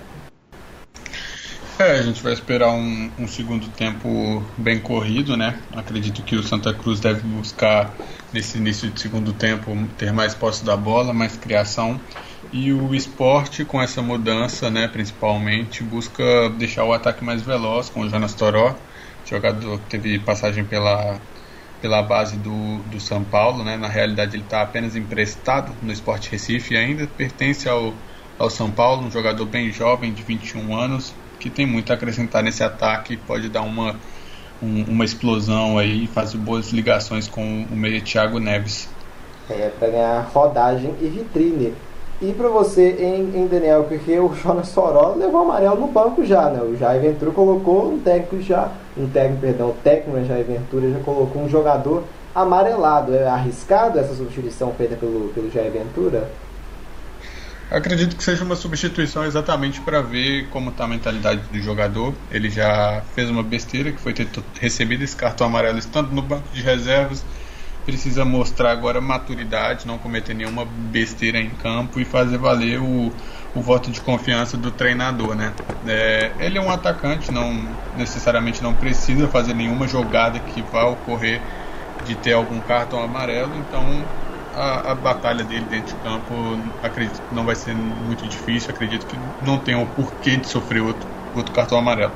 É, 1.78 1.92
a 1.92 2.02
gente 2.02 2.22
vai 2.22 2.34
esperar 2.34 2.74
um, 2.74 3.10
um, 3.18 3.26
segundo 3.26 3.70
tempo 3.70 4.44
bem 4.58 4.80
corrido, 4.80 5.38
né? 5.38 5.58
Acredito 5.74 6.22
que 6.24 6.36
o 6.36 6.44
Santa 6.44 6.74
Cruz 6.74 7.00
deve 7.00 7.22
buscar 7.22 7.94
nesse 8.34 8.58
início 8.58 8.90
de 8.90 9.00
segundo 9.00 9.32
tempo 9.32 9.72
ter 9.98 10.12
mais 10.12 10.34
posse 10.34 10.66
da 10.66 10.76
bola, 10.76 11.14
mais 11.14 11.38
criação. 11.38 11.98
E 12.52 12.74
o 12.74 12.94
esporte, 12.94 13.64
com 13.64 13.82
essa 13.82 14.02
mudança, 14.02 14.70
né, 14.70 14.90
principalmente, 14.90 15.82
busca 15.82 16.50
deixar 16.58 16.84
o 16.84 16.92
ataque 16.92 17.24
mais 17.24 17.42
veloz 17.42 17.90
com 17.90 18.02
o 18.02 18.10
Jonas 18.10 18.34
Toró, 18.34 18.76
jogador 19.30 19.80
que 19.80 19.90
teve 19.90 20.20
passagem 20.20 20.64
pela, 20.64 21.20
pela 21.82 22.02
base 22.02 22.38
do, 22.38 22.78
do 22.90 23.00
São 23.00 23.24
Paulo, 23.24 23.64
né? 23.64 23.78
Na 23.78 23.88
realidade 23.88 24.36
ele 24.36 24.44
está 24.44 24.62
apenas 24.62 24.96
emprestado 24.96 25.72
no 25.82 25.92
Sport 25.92 26.30
Recife 26.30 26.74
e 26.74 26.78
ainda 26.78 27.08
pertence 27.08 27.70
ao, 27.70 27.94
ao 28.38 28.50
São 28.50 28.72
Paulo, 28.72 29.06
um 29.06 29.12
jogador 29.12 29.46
bem 29.46 29.72
jovem 29.72 30.14
de 30.14 30.24
21 30.24 30.76
anos 30.76 31.14
que 31.40 31.50
tem 31.50 31.66
muito 31.66 31.92
a 31.92 31.96
acrescentar 31.96 32.44
nesse 32.44 32.64
ataque, 32.64 33.16
pode 33.16 33.48
dar 33.48 33.62
uma 33.62 33.96
um, 34.62 34.84
uma 34.90 35.06
explosão 35.06 35.78
aí, 35.78 36.08
fazer 36.08 36.38
boas 36.38 36.72
ligações 36.72 37.28
com 37.28 37.66
o 37.72 37.76
meia 37.76 38.02
Thiago 38.02 38.40
Neves. 38.40 38.90
É, 39.50 39.72
para 39.80 39.88
ganhar 39.88 40.30
rodagem 40.34 40.94
e 41.02 41.08
vitrine. 41.08 41.74
E 42.22 42.34
para 42.34 42.50
você 42.50 42.98
em, 43.00 43.42
em, 43.42 43.48
Daniel, 43.48 43.86
porque 43.86 44.20
o 44.20 44.34
Jonas 44.36 44.68
Sorolla 44.68 45.16
levou 45.16 45.42
amarelo 45.42 45.80
no 45.80 45.88
banco 45.88 46.26
já, 46.26 46.50
né? 46.50 46.62
O 46.62 46.76
Jair 46.76 47.16
colocou 47.34 47.94
um 47.94 48.00
técnico 48.00 48.42
já, 48.42 48.70
um 49.00 49.10
técnico, 49.10 49.42
perdão, 49.42 49.70
o 49.70 49.74
técnico 49.74 50.18
né, 50.18 50.26
Jair 50.26 50.46
Ventura 50.46 50.90
já 50.92 51.00
colocou 51.00 51.42
um 51.42 51.50
jogador 51.50 52.04
amarelado. 52.34 53.16
É 53.16 53.28
arriscado 53.28 53.98
essa 54.00 54.14
substituição 54.14 54.74
feita 54.74 54.96
pelo, 54.96 55.30
pelo 55.30 55.50
Jair 55.52 55.72
Ventura? 55.72 56.30
acredito 57.72 58.16
que 58.16 58.24
seja 58.24 58.44
uma 58.44 58.56
substituição 58.56 59.24
exatamente 59.24 59.80
para 59.82 60.02
ver 60.02 60.48
como 60.50 60.72
está 60.72 60.86
a 60.86 60.88
mentalidade 60.88 61.42
do 61.52 61.62
jogador. 61.62 62.14
Ele 62.32 62.50
já 62.50 63.04
fez 63.14 63.30
uma 63.30 63.44
besteira 63.44 63.92
que 63.92 64.02
foi 64.02 64.12
ter 64.12 64.28
recebido 64.60 65.04
esse 65.04 65.16
cartão 65.16 65.46
amarelo 65.46 65.78
estando 65.78 66.12
no 66.12 66.22
banco 66.22 66.48
de 66.52 66.62
reservas 66.62 67.24
precisa 67.90 68.24
mostrar 68.24 68.72
agora 68.72 69.02
maturidade, 69.02 69.88
não 69.88 69.98
cometer 69.98 70.36
nenhuma 70.36 70.66
besteira 70.66 71.40
em 71.40 71.50
campo 71.50 72.00
e 72.00 72.06
fazer 72.06 72.38
valer 72.38 72.80
o, 72.80 73.12
o 73.56 73.62
voto 73.62 73.90
de 73.90 74.00
confiança 74.02 74.56
do 74.56 74.72
treinador, 74.72 75.36
né? 75.36 75.54
É, 75.88 76.32
ele 76.40 76.58
é 76.58 76.62
um 76.62 76.70
atacante, 76.70 77.32
não 77.32 77.68
necessariamente 77.98 78.62
não 78.62 78.74
precisa 78.74 79.28
fazer 79.28 79.54
nenhuma 79.54 79.88
jogada 79.88 80.40
que 80.40 80.62
vá 80.62 80.86
ocorrer 80.86 81.42
de 82.06 82.16
ter 82.16 82.34
algum 82.34 82.60
cartão 82.60 83.02
amarelo, 83.02 83.52
então 83.58 83.84
a, 84.56 84.92
a, 84.92 84.96
batalha 84.96 85.44
dele 85.44 85.66
dentro 85.70 85.96
de 85.96 86.02
campo 86.02 86.34
acredito 86.84 87.22
não 87.32 87.46
vai 87.46 87.56
ser 87.56 87.76
muito 87.76 88.28
difícil, 88.28 88.72
acredito 88.72 89.06
que 89.06 89.18
não 89.46 89.58
tem 89.58 89.76
o 89.76 89.86
porquê 89.88 90.38
de 90.38 90.48
sofrer 90.48 90.82
outro, 90.82 91.08
outro 91.36 91.54
cartão 91.54 91.78
amarelo. 91.78 92.12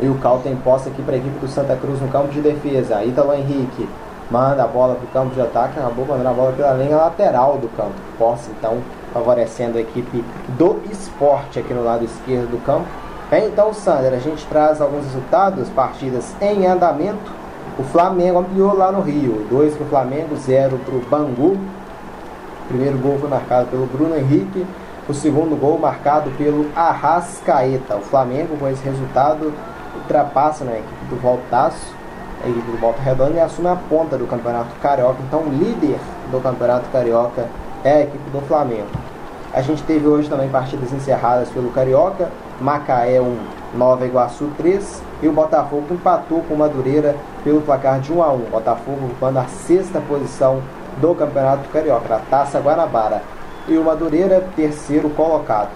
E 0.00 0.08
o 0.08 0.16
Cal 0.16 0.40
tem 0.40 0.56
posse 0.56 0.88
aqui 0.88 1.02
para 1.02 1.14
a 1.14 1.18
equipe 1.18 1.38
do 1.38 1.48
Santa 1.48 1.76
Cruz 1.76 2.00
no 2.00 2.08
campo 2.08 2.32
de 2.32 2.40
defesa. 2.40 3.04
Ítalo 3.04 3.32
Henrique 3.34 3.86
manda 4.32 4.64
a 4.64 4.66
bola 4.66 4.94
para 4.94 5.04
o 5.04 5.08
campo 5.08 5.34
de 5.34 5.40
ataque, 5.42 5.78
acabou 5.78 6.06
mandando 6.06 6.30
a 6.30 6.32
bola 6.32 6.52
pela 6.52 6.72
linha 6.72 6.96
lateral 6.96 7.58
do 7.58 7.68
campo. 7.76 7.92
Posse 8.18 8.50
então 8.50 8.78
favorecendo 9.12 9.76
a 9.76 9.80
equipe 9.82 10.24
do 10.56 10.80
esporte 10.90 11.58
aqui 11.58 11.74
no 11.74 11.84
lado 11.84 12.02
esquerdo 12.02 12.50
do 12.50 12.64
campo. 12.64 12.86
Bem, 13.30 13.46
então, 13.46 13.72
Sander, 13.74 14.12
a 14.14 14.18
gente 14.18 14.46
traz 14.46 14.80
alguns 14.80 15.04
resultados, 15.04 15.68
partidas 15.68 16.34
em 16.40 16.66
andamento. 16.66 17.30
O 17.78 17.82
Flamengo 17.82 18.38
ampliou 18.38 18.74
lá 18.74 18.90
no 18.90 19.02
Rio, 19.02 19.46
2 19.50 19.74
para 19.74 19.84
o 19.84 19.88
Flamengo, 19.88 20.36
0 20.36 20.78
para 20.78 20.94
o 20.94 21.00
Bangu. 21.00 21.58
Primeiro 22.68 22.98
gol 22.98 23.18
foi 23.18 23.28
marcado 23.28 23.66
pelo 23.68 23.86
Bruno 23.86 24.16
Henrique, 24.16 24.66
o 25.08 25.12
segundo 25.12 25.58
gol 25.58 25.78
marcado 25.78 26.30
pelo 26.32 26.66
Arrascaeta. 26.74 27.96
O 27.96 28.02
Flamengo, 28.02 28.56
com 28.56 28.68
esse 28.68 28.82
resultado, 28.82 29.52
ultrapassa 29.94 30.64
né, 30.64 30.74
a 30.74 30.78
equipe 30.78 31.04
do 31.06 31.16
Voltaço 31.16 32.01
a 32.44 32.48
equipe 32.48 32.70
do 32.70 32.78
Volta 32.78 33.00
Redonda 33.00 33.32
e 33.34 33.40
assume 33.40 33.68
a 33.68 33.76
ponta 33.76 34.16
do 34.16 34.26
Campeonato 34.26 34.74
Carioca. 34.80 35.18
Então, 35.26 35.44
líder 35.44 35.98
do 36.30 36.40
Campeonato 36.40 36.88
Carioca 36.90 37.46
é 37.84 37.92
a 37.92 38.00
equipe 38.02 38.30
do 38.30 38.40
Flamengo. 38.42 38.88
A 39.52 39.60
gente 39.60 39.82
teve 39.82 40.06
hoje 40.06 40.28
também 40.28 40.48
partidas 40.48 40.92
encerradas 40.92 41.50
pelo 41.50 41.70
Carioca, 41.70 42.30
Macaé 42.60 43.20
1, 43.20 43.36
Nova 43.74 44.06
Iguaçu 44.06 44.50
3 44.56 45.02
e 45.22 45.28
o 45.28 45.32
Botafogo 45.32 45.86
empatou 45.90 46.42
com 46.42 46.54
o 46.54 46.58
Madureira 46.58 47.14
pelo 47.44 47.60
placar 47.60 48.00
de 48.00 48.12
1 48.12 48.22
a 48.22 48.32
1. 48.32 48.38
Botafogo 48.50 49.06
ocupando 49.06 49.38
a 49.38 49.44
sexta 49.44 50.00
posição 50.00 50.62
do 51.00 51.14
Campeonato 51.14 51.68
Carioca, 51.68 52.08
na 52.08 52.18
Taça 52.18 52.60
Guanabara. 52.60 53.22
E 53.68 53.76
o 53.76 53.84
Madureira, 53.84 54.42
terceiro 54.56 55.10
colocado. 55.10 55.70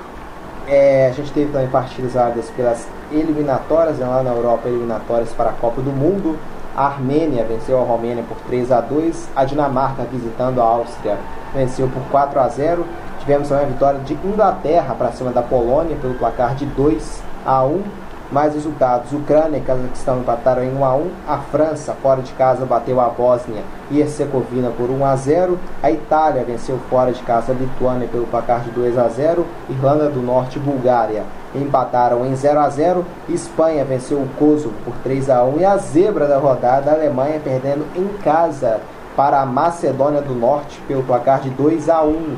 É, 0.67 1.09
a 1.09 1.13
gente 1.13 1.33
teve 1.33 1.53
também 1.53 1.69
partidas 1.69 2.15
válidas 2.15 2.51
pelas 2.51 2.89
eliminatórias, 3.13 3.99
né, 3.99 4.07
lá 4.07 4.23
na 4.23 4.31
Europa, 4.31 4.69
eliminatórias 4.69 5.31
para 5.31 5.51
a 5.51 5.53
Copa 5.53 5.81
do 5.81 5.93
Mundo. 5.93 6.37
A 6.77 6.89
Armênia 6.89 7.43
venceu 7.43 7.81
a 7.81 7.85
Romênia 7.85 8.23
por 8.29 8.37
3 8.47 8.71
a 8.71 8.83
2. 8.83 9.31
A 9.35 9.45
Dinamarca, 9.47 10.03
visitando 10.05 10.61
a 10.61 10.65
Áustria, 10.65 11.17
venceu 11.55 11.89
por 11.89 12.03
4 12.11 12.39
a 12.39 12.49
0. 12.49 12.85
Tivemos 13.21 13.49
também 13.49 13.65
a 13.65 13.69
vitória 13.69 14.01
de 14.01 14.13
Inglaterra 14.13 14.95
para 14.95 15.11
cima 15.13 15.31
da 15.31 15.41
Polônia 15.41 15.97
pelo 15.97 16.13
placar 16.15 16.55
de 16.55 16.67
2 16.67 17.23
a 17.47 17.65
1. 17.65 17.83
Mais 18.31 18.53
resultados: 18.53 19.11
Ucrânia 19.11 19.57
e 19.57 19.63
Cazaquistão 19.63 20.19
empataram 20.19 20.65
em 20.65 20.77
1 20.77 20.85
a 20.85 20.97
1. 20.97 21.11
A 21.27 21.39
França, 21.39 21.95
fora 22.03 22.21
de 22.21 22.33
casa, 22.33 22.67
bateu 22.67 23.01
a 23.01 23.09
Bósnia 23.09 23.63
e 23.91 24.01
Herzegovina 24.01 24.71
por 24.77 24.91
1 24.91 25.07
a 25.07 25.17
0. 25.17 25.59
A 25.83 25.91
Itália 25.91 26.45
venceu 26.45 26.79
fora 26.91 27.11
de 27.11 27.23
casa 27.23 27.53
a 27.53 27.55
Lituânia 27.55 28.07
pelo 28.07 28.27
placar 28.27 28.61
de 28.61 28.71
2 28.73 28.99
a 28.99 29.09
0. 29.09 29.47
Irlanda 29.71 30.11
do 30.11 30.21
Norte 30.21 30.59
e 30.59 30.61
Bulgária 30.61 31.25
empataram 31.63 32.25
em 32.27 32.35
0 32.35 32.61
a 32.61 32.69
0. 32.69 33.05
Espanha 33.29 33.85
venceu 33.85 34.19
o 34.19 34.29
Kosovo 34.39 34.75
por 34.85 34.95
3 35.03 35.31
a 35.31 35.45
1 35.45 35.61
e 35.61 35.65
a 35.65 35.77
zebra 35.77 36.27
da 36.27 36.39
rodada, 36.39 36.91
a 36.91 36.95
Alemanha 36.95 37.41
perdendo 37.43 37.87
em 37.97 38.07
casa 38.23 38.81
para 39.17 39.41
a 39.41 39.47
Macedônia 39.47 40.21
do 40.21 40.35
Norte 40.35 40.81
pelo 40.87 41.03
placar 41.03 41.41
de 41.41 41.51
2 41.51 41.89
a 41.89 42.03
1. 42.03 42.37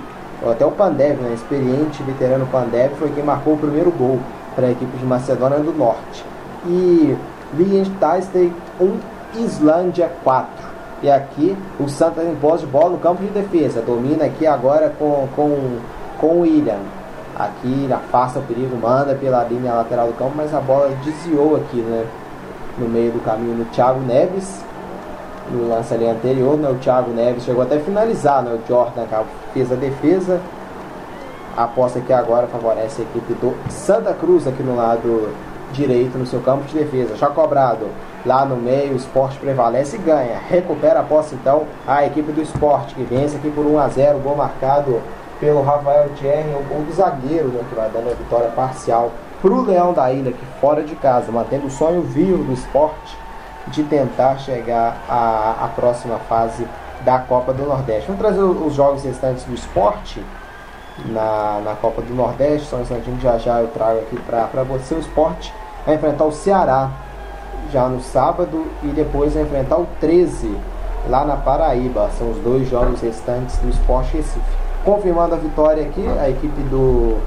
Até 0.51 0.65
o 0.65 0.71
Pandev, 0.71 1.21
né, 1.21 1.35
experiente 1.35 2.03
veterano 2.05 2.47
Pandev, 2.47 2.95
foi 2.97 3.11
quem 3.11 3.25
marcou 3.25 3.55
o 3.55 3.59
primeiro 3.59 3.91
gol 3.91 4.21
para 4.55 4.67
a 4.67 4.71
equipe 4.71 4.97
de 4.97 5.05
Macedônia 5.05 5.59
do 5.59 5.73
Norte. 5.73 6.25
E 6.65 7.17
Liechtenstein 7.55 8.53
1, 8.81 8.99
Islândia 9.41 10.11
4. 10.23 10.69
E 11.03 11.11
aqui 11.11 11.57
o 11.79 11.89
Santa 11.89 12.23
em 12.23 12.35
posse 12.37 12.65
de 12.65 12.71
bola 12.71 12.91
no 12.91 12.99
campo 12.99 13.23
de 13.23 13.29
defesa. 13.31 13.81
Domina 13.81 14.25
aqui 14.25 14.47
agora 14.47 14.93
com, 14.99 15.29
com, 15.35 15.79
com 16.21 16.27
o 16.27 16.41
William. 16.41 16.79
Aqui 17.39 17.89
afasta 17.93 18.41
o 18.41 18.43
perigo, 18.43 18.77
manda 18.77 19.15
pela 19.15 19.45
linha 19.45 19.73
lateral 19.73 20.09
do 20.09 20.15
campo, 20.15 20.33
mas 20.35 20.53
a 20.53 20.61
bola 20.61 20.91
desviou 21.05 21.55
aqui, 21.55 21.77
né? 21.77 22.05
No 22.77 22.89
meio 22.89 23.13
do 23.13 23.25
caminho 23.25 23.57
no 23.59 23.65
Thiago 23.67 24.01
Neves. 24.01 24.65
No 25.51 25.69
lance 25.69 25.95
ali 25.95 26.07
anterior, 26.09 26.57
né? 26.59 26.69
O 26.69 26.75
Thiago 26.75 27.13
Neves 27.13 27.45
chegou 27.45 27.63
até 27.63 27.79
finalizar, 27.79 28.43
né? 28.43 28.51
O 28.51 28.69
Jordan 28.69 29.05
fez 29.55 29.71
a 29.71 29.77
defesa. 29.77 30.41
A 31.57 31.65
aposta 31.65 32.01
aqui 32.01 32.13
agora 32.13 32.47
favorece 32.49 33.03
a 33.03 33.05
equipe 33.05 33.33
do 33.35 33.55
Santa 33.71 34.13
Cruz 34.15 34.47
aqui 34.47 34.63
no 34.63 34.77
lado 34.77 35.33
direito 35.73 36.19
no 36.19 36.27
seu 36.27 36.41
campo 36.41 36.65
de 36.65 36.75
defesa. 36.75 37.17
Já 37.17 37.29
cobrado 37.29 37.87
lá 38.27 38.45
no 38.45 38.57
meio, 38.57 38.93
o 38.93 38.97
esporte 38.97 39.39
prevalece 39.39 39.97
e 39.97 39.99
ganha. 40.01 40.39
Recupera 40.49 41.01
a 41.01 41.03
posse 41.03 41.35
então 41.35 41.65
a 41.87 42.05
equipe 42.05 42.33
do 42.33 42.43
esporte 42.43 42.95
que 42.95 43.03
vence 43.03 43.37
aqui 43.37 43.51
por 43.51 43.65
1 43.65 43.79
a 43.79 43.89
0 43.89 44.19
gol 44.19 44.37
marcado 44.37 45.01
pelo 45.41 45.63
Rafael 45.63 46.09
Thierry, 46.17 46.55
o 46.55 46.63
gol 46.63 46.83
do 46.83 46.93
zagueiro, 46.93 47.49
né, 47.49 47.65
que 47.69 47.75
vai 47.75 47.89
dando 47.91 48.11
a 48.11 48.15
vitória 48.15 48.49
parcial 48.51 49.13
para 49.41 49.53
o 49.53 49.65
Leão 49.65 49.93
da 49.93 50.13
Ilha, 50.13 50.33
que 50.33 50.45
fora 50.61 50.83
de 50.83 50.97
casa, 50.97 51.31
mantendo 51.31 51.67
o 51.67 51.71
sonho 51.71 52.03
vivo 52.03 52.43
do 52.43 52.53
esporte 52.53 53.17
de 53.69 53.83
tentar 53.85 54.39
chegar 54.39 54.97
à, 55.09 55.65
à 55.65 55.69
próxima 55.69 56.19
fase 56.21 56.67
da 57.05 57.19
Copa 57.19 57.53
do 57.53 57.65
Nordeste. 57.65 58.07
Vamos 58.07 58.21
trazer 58.21 58.41
os 58.41 58.75
jogos 58.75 59.05
restantes 59.05 59.45
do 59.45 59.55
esporte 59.55 60.23
na, 61.07 61.61
na 61.65 61.75
Copa 61.75 62.03
do 62.03 62.15
Nordeste. 62.15 62.67
Só 62.69 62.77
um 62.77 62.83
instantinho, 62.83 63.21
já 63.21 63.39
já 63.39 63.61
eu 63.61 63.69
trago 63.69 64.01
aqui 64.01 64.19
para 64.21 64.63
você. 64.65 64.95
O 64.95 64.99
esporte 64.99 65.53
vai 65.87 65.95
enfrentar 65.95 66.25
o 66.25 66.33
Ceará 66.33 66.91
já 67.73 67.89
no 67.89 68.01
sábado 68.01 68.67
e 68.83 68.89
depois 68.89 69.35
vai 69.35 69.43
enfrentar 69.43 69.77
o 69.77 69.87
13 70.01 70.57
lá 71.09 71.25
na 71.25 71.37
Paraíba. 71.37 72.11
São 72.19 72.31
os 72.31 72.39
dois 72.39 72.69
jogos 72.69 73.01
restantes 73.01 73.57
do 73.59 73.69
Esporte 73.69 74.17
Recife. 74.17 74.68
Confirmando 74.89 75.35
a 75.35 75.39
vitória 75.39 75.83
aqui, 75.83 76.03
a 76.19 76.31
equipe 76.31 76.63
do, 76.63 77.19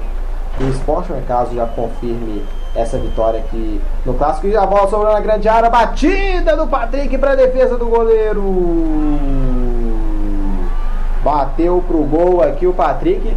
do 0.58 0.68
esporte, 0.68 1.12
no 1.12 1.22
caso 1.22 1.54
já 1.54 1.64
confirme 1.64 2.44
essa 2.74 2.98
vitória 2.98 3.38
aqui 3.38 3.80
no 4.04 4.14
clássico. 4.14 4.48
E 4.48 4.56
a 4.56 4.66
bola 4.66 4.88
sobrou 4.88 5.12
na 5.12 5.20
grande 5.20 5.48
área, 5.48 5.70
batida 5.70 6.56
do 6.56 6.66
Patrick 6.66 7.16
para 7.18 7.36
defesa 7.36 7.78
do 7.78 7.86
goleiro. 7.86 9.41
Bateu 11.22 11.82
pro 11.86 12.02
gol 12.02 12.42
aqui 12.42 12.66
o 12.66 12.72
Patrick. 12.72 13.36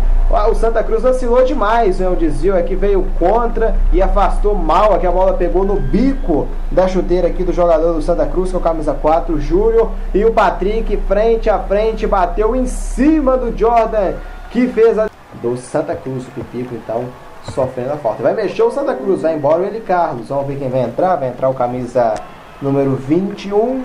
O 0.49 0.55
Santa 0.55 0.83
Cruz 0.83 1.03
vacilou 1.03 1.43
demais, 1.43 1.99
né? 1.99 2.09
O 2.09 2.15
desvio 2.15 2.57
aqui 2.57 2.75
veio 2.75 3.05
contra 3.19 3.75
e 3.93 4.01
afastou 4.01 4.55
mal. 4.55 4.93
Aqui 4.93 5.05
a 5.05 5.11
bola 5.11 5.33
pegou 5.33 5.63
no 5.63 5.75
bico 5.75 6.47
da 6.71 6.87
chuteira 6.87 7.27
aqui 7.27 7.43
do 7.43 7.53
jogador 7.53 7.93
do 7.93 8.01
Santa 8.01 8.25
Cruz 8.25 8.51
com 8.51 8.57
a 8.57 8.61
camisa 8.61 8.93
4, 8.93 9.39
Júlio. 9.39 9.91
E 10.13 10.25
o 10.25 10.33
Patrick, 10.33 10.97
frente 11.07 11.47
a 11.49 11.59
frente, 11.59 12.07
bateu 12.07 12.55
em 12.55 12.65
cima 12.65 13.37
do 13.37 13.55
Jordan, 13.55 14.13
que 14.49 14.67
fez 14.67 14.97
a. 14.97 15.07
Do 15.41 15.57
Santa 15.57 15.93
Cruz, 15.95 16.25
o 16.27 16.31
Pipico, 16.31 16.73
então, 16.73 17.05
sofrendo 17.53 17.91
a 17.91 17.97
falta. 17.97 18.23
Vai 18.23 18.33
mexer 18.33 18.63
o 18.63 18.71
Santa 18.71 18.95
Cruz, 18.95 19.21
vai 19.21 19.35
embora 19.35 19.61
o 19.61 19.65
Eli 19.65 19.81
Carlos. 19.81 20.29
Vamos 20.29 20.47
ver 20.47 20.57
quem 20.57 20.69
vai 20.69 20.81
entrar. 20.81 21.17
Vai 21.17 21.27
entrar 21.27 21.49
o 21.49 21.53
camisa 21.53 22.15
número 22.61 22.95
21. 22.95 23.83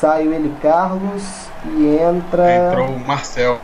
Sai 0.00 0.28
o 0.28 0.32
Eli 0.32 0.54
Carlos 0.60 1.48
e 1.64 1.98
entra. 1.98 2.68
Entrou 2.68 2.88
o 2.88 3.00
Marcel. 3.00 3.60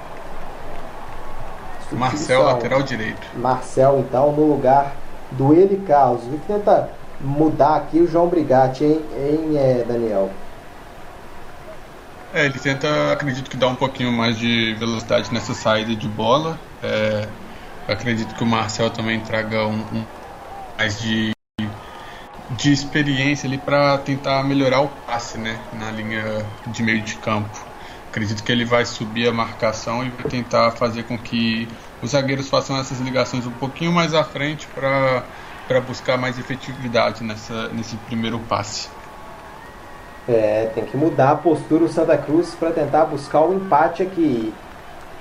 Marcel, 1.92 2.42
lateral 2.42 2.82
direito. 2.82 3.20
Marcel, 3.36 4.00
então, 4.00 4.32
no 4.32 4.46
lugar 4.46 4.94
do 5.32 5.52
Eli 5.52 5.76
Carlos. 5.86 6.22
A 6.22 6.30
gente 6.30 6.42
tenta 6.46 6.90
mudar 7.20 7.76
aqui 7.76 8.00
o 8.00 8.06
João 8.06 8.28
Brigatti, 8.28 8.84
hein, 8.84 9.04
hein 9.16 9.56
é, 9.56 9.84
Daniel? 9.86 10.30
É, 12.34 12.46
ele 12.46 12.58
tenta, 12.58 13.12
acredito 13.12 13.50
que 13.50 13.56
dá 13.56 13.68
um 13.68 13.74
pouquinho 13.74 14.10
mais 14.10 14.38
de 14.38 14.74
velocidade 14.74 15.32
nessa 15.32 15.52
saída 15.52 15.94
de 15.94 16.08
bola. 16.08 16.58
É, 16.82 17.28
acredito 17.86 18.34
que 18.34 18.42
o 18.42 18.46
Marcel 18.46 18.88
também 18.88 19.20
traga 19.20 19.66
um, 19.66 19.80
um 19.92 20.04
mais 20.78 20.98
de, 20.98 21.32
de 22.62 22.72
experiência 22.72 23.48
ali 23.48 23.58
para 23.58 23.98
tentar 23.98 24.44
melhorar 24.44 24.82
o 24.82 24.88
passe, 24.88 25.36
né, 25.36 25.58
na 25.72 25.90
linha 25.90 26.46
de 26.68 26.80
meio 26.80 27.02
de 27.02 27.16
campo. 27.16 27.50
Acredito 28.08 28.44
que 28.44 28.52
ele 28.52 28.64
vai 28.64 28.84
subir 28.84 29.28
a 29.28 29.32
marcação 29.32 30.04
e 30.04 30.10
vai 30.10 30.30
tentar 30.30 30.70
fazer 30.70 31.02
com 31.02 31.18
que 31.18 31.66
os 32.00 32.12
zagueiros 32.12 32.48
façam 32.48 32.78
essas 32.78 33.00
ligações 33.00 33.46
um 33.46 33.50
pouquinho 33.50 33.90
mais 33.90 34.14
à 34.14 34.22
frente 34.22 34.68
para 34.68 35.80
buscar 35.80 36.16
mais 36.16 36.38
efetividade 36.38 37.24
nessa, 37.24 37.68
nesse 37.70 37.96
primeiro 37.96 38.38
passe. 38.38 38.88
É, 40.28 40.70
tem 40.72 40.84
que 40.84 40.96
mudar 40.96 41.32
a 41.32 41.36
postura 41.36 41.82
o 41.82 41.88
Santa 41.88 42.16
Cruz 42.16 42.54
para 42.54 42.70
tentar 42.70 43.06
buscar 43.06 43.40
o 43.40 43.54
empate 43.54 44.04
aqui. 44.04 44.54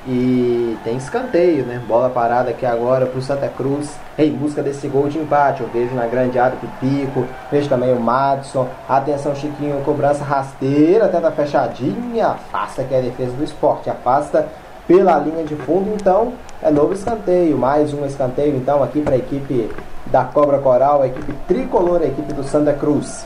E 0.08 0.76
tem 0.84 0.98
escanteio, 0.98 1.64
né? 1.64 1.80
Bola 1.88 2.10
parada 2.10 2.50
aqui 2.50 2.66
agora 2.66 3.06
para 3.06 3.20
o 3.20 3.22
Santa 3.22 3.48
Cruz 3.48 3.96
em 4.18 4.32
busca 4.32 4.64
desse 4.64 4.88
gol 4.88 5.08
de 5.08 5.20
empate. 5.20 5.62
Eu 5.62 5.70
vejo 5.70 5.94
na 5.94 6.08
grande 6.08 6.40
área 6.40 6.58
o 6.62 6.68
Pico, 6.80 7.26
vejo 7.52 7.70
também 7.70 7.94
o 7.94 8.00
Madison. 8.00 8.68
Atenção, 8.90 9.36
Chiquinho, 9.36 9.80
cobrança 9.84 10.24
rasteira, 10.24 11.08
tenta 11.08 11.30
fechadinha. 11.32 12.28
Afasta 12.28 12.84
que 12.84 12.96
é 12.96 12.98
a 12.98 13.02
defesa 13.02 13.32
do 13.34 13.44
esporte, 13.44 13.92
afasta 13.92 14.48
pela 14.88 15.20
linha 15.20 15.44
de 15.44 15.56
fundo. 15.56 15.94
Então 15.94 16.34
é 16.64 16.72
novo 16.72 16.94
escanteio, 16.94 17.56
mais 17.56 17.94
um 17.94 18.04
escanteio 18.04 18.56
então 18.56 18.82
aqui 18.82 19.02
para 19.02 19.14
a 19.14 19.20
equipe 19.20 19.70
da 20.08 20.24
Cobra 20.24 20.58
Coral, 20.58 21.04
a 21.04 21.08
equipe 21.08 21.32
tricolor, 21.48 22.02
a 22.02 22.06
equipe 22.06 22.34
do 22.34 22.44
Santa 22.44 22.74
Cruz. 22.74 23.24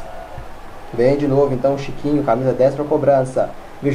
Vem 0.93 1.17
de 1.17 1.27
novo 1.27 1.53
então 1.53 1.77
Chiquinho, 1.77 2.21
camisa 2.23 2.51
10 2.51 2.75
para 2.75 2.83
cobrança. 2.85 3.49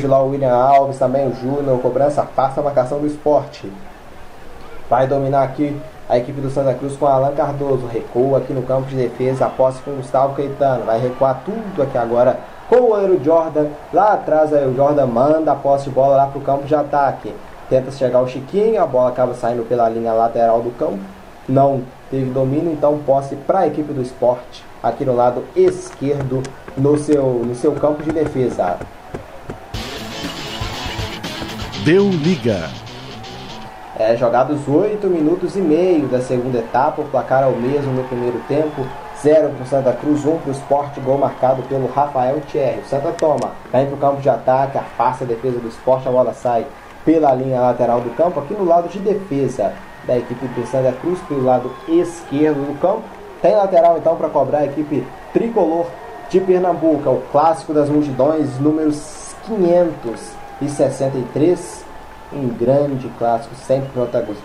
Lá 0.07 0.23
o 0.23 0.31
William 0.31 0.55
Alves, 0.55 0.99
também 0.99 1.29
o 1.29 1.35
Júnior, 1.35 1.81
cobrança, 1.81 2.23
afasta 2.23 2.61
a 2.61 2.65
marcação 2.65 2.99
do 2.99 3.07
esporte. 3.07 3.71
Vai 4.89 5.07
dominar 5.07 5.43
aqui 5.43 5.77
a 6.09 6.19
equipe 6.19 6.41
do 6.41 6.51
Santa 6.51 6.75
Cruz 6.75 6.97
com 6.97 7.07
Alan 7.07 7.33
Cardoso. 7.33 7.87
Recua 7.87 8.39
aqui 8.39 8.53
no 8.53 8.63
campo 8.63 8.89
de 8.89 8.97
defesa, 8.97 9.49
posse 9.49 9.81
com 9.83 9.93
Gustavo 9.93 10.35
Caetano. 10.35 10.85
Vai 10.85 11.01
recuar 11.01 11.43
tudo 11.45 11.83
aqui 11.83 11.97
agora 11.97 12.39
com 12.69 12.77
o 12.77 12.89
goleiro 12.89 13.23
Jordan. 13.23 13.69
Lá 13.93 14.15
atrás 14.15 14.53
aí 14.53 14.67
o 14.67 14.75
Jordan 14.75 15.07
manda 15.07 15.53
a 15.53 15.57
posse 15.57 15.85
de 15.85 15.91
bola 15.91 16.17
lá 16.17 16.27
para 16.27 16.39
o 16.39 16.43
campo 16.43 16.65
de 16.65 16.75
ataque. 16.75 17.35
Tenta 17.69 17.91
chegar 17.93 18.21
o 18.21 18.29
Chiquinho, 18.29 18.83
a 18.83 18.87
bola 18.87 19.11
acaba 19.11 19.33
saindo 19.35 19.63
pela 19.69 19.89
linha 19.89 20.13
lateral 20.13 20.61
do 20.61 20.71
campo. 20.73 20.99
Não 21.49 21.83
teve 22.11 22.31
domínio, 22.31 22.73
então 22.73 22.99
posse 22.99 23.37
para 23.37 23.61
a 23.61 23.67
equipe 23.67 23.93
do 23.93 24.03
esporte 24.03 24.65
aqui 24.83 25.05
no 25.05 25.15
lado 25.15 25.45
esquerdo 25.55 26.43
no 26.77 26.99
seu, 26.99 27.23
no 27.23 27.55
seu 27.55 27.73
campo 27.73 28.03
de 28.03 28.11
defesa. 28.11 28.77
Deu 31.85 32.11
liga. 32.11 32.69
É, 33.99 34.15
jogados 34.15 34.69
8 34.69 35.07
minutos 35.07 35.57
e 35.57 35.61
meio 35.63 36.09
da 36.09 36.21
segunda 36.21 36.59
etapa, 36.59 37.01
o 37.01 37.07
placar 37.07 37.43
é 37.43 37.47
o 37.47 37.57
mesmo 37.57 37.91
no 37.95 38.05
primeiro 38.05 38.39
tempo. 38.47 38.87
0 39.23 39.49
para 39.49 39.63
o 39.63 39.67
Santa 39.67 39.93
Cruz, 39.95 40.27
1 40.27 40.31
um 40.31 40.39
para 40.39 40.51
o 40.51 40.53
Esporte, 40.53 41.01
gol 41.01 41.17
marcado 41.17 41.63
pelo 41.63 41.87
Rafael 41.87 42.39
Thierry. 42.43 42.81
O 42.81 42.85
Santa 42.85 43.13
toma, 43.13 43.53
vem 43.73 43.87
para 43.87 43.95
o 43.95 43.99
campo 43.99 44.21
de 44.21 44.29
ataque, 44.29 44.77
afasta 44.77 45.25
a 45.25 45.27
defesa 45.27 45.59
do 45.59 45.69
Esporte, 45.69 46.07
a 46.07 46.11
bola 46.11 46.35
sai 46.35 46.67
pela 47.03 47.33
linha 47.35 47.63
lateral 47.63 48.03
do 48.03 48.11
campo, 48.11 48.41
aqui 48.41 48.53
no 48.53 48.67
lado 48.67 48.87
de 48.91 48.99
defesa 48.99 49.73
da 50.07 50.19
equipe 50.19 50.47
do 50.49 50.67
Santa 50.67 50.93
Cruz, 51.01 51.19
pelo 51.21 51.45
lado 51.45 51.73
esquerdo 51.89 52.59
do 52.59 52.79
campo. 52.79 53.05
Tem 53.41 53.57
lateral 53.57 53.97
então 53.97 54.17
para 54.17 54.29
cobrar 54.29 54.59
a 54.59 54.67
equipe 54.67 55.07
tricolor 55.33 55.87
de 56.29 56.41
Pernambuco, 56.41 57.09
é 57.09 57.13
o 57.13 57.23
clássico 57.33 57.73
das 57.73 57.89
multidões, 57.89 58.59
números 58.59 58.97
563 60.61 61.85
um 62.33 62.49
grande 62.49 63.09
clássico, 63.19 63.55
sempre 63.57 63.91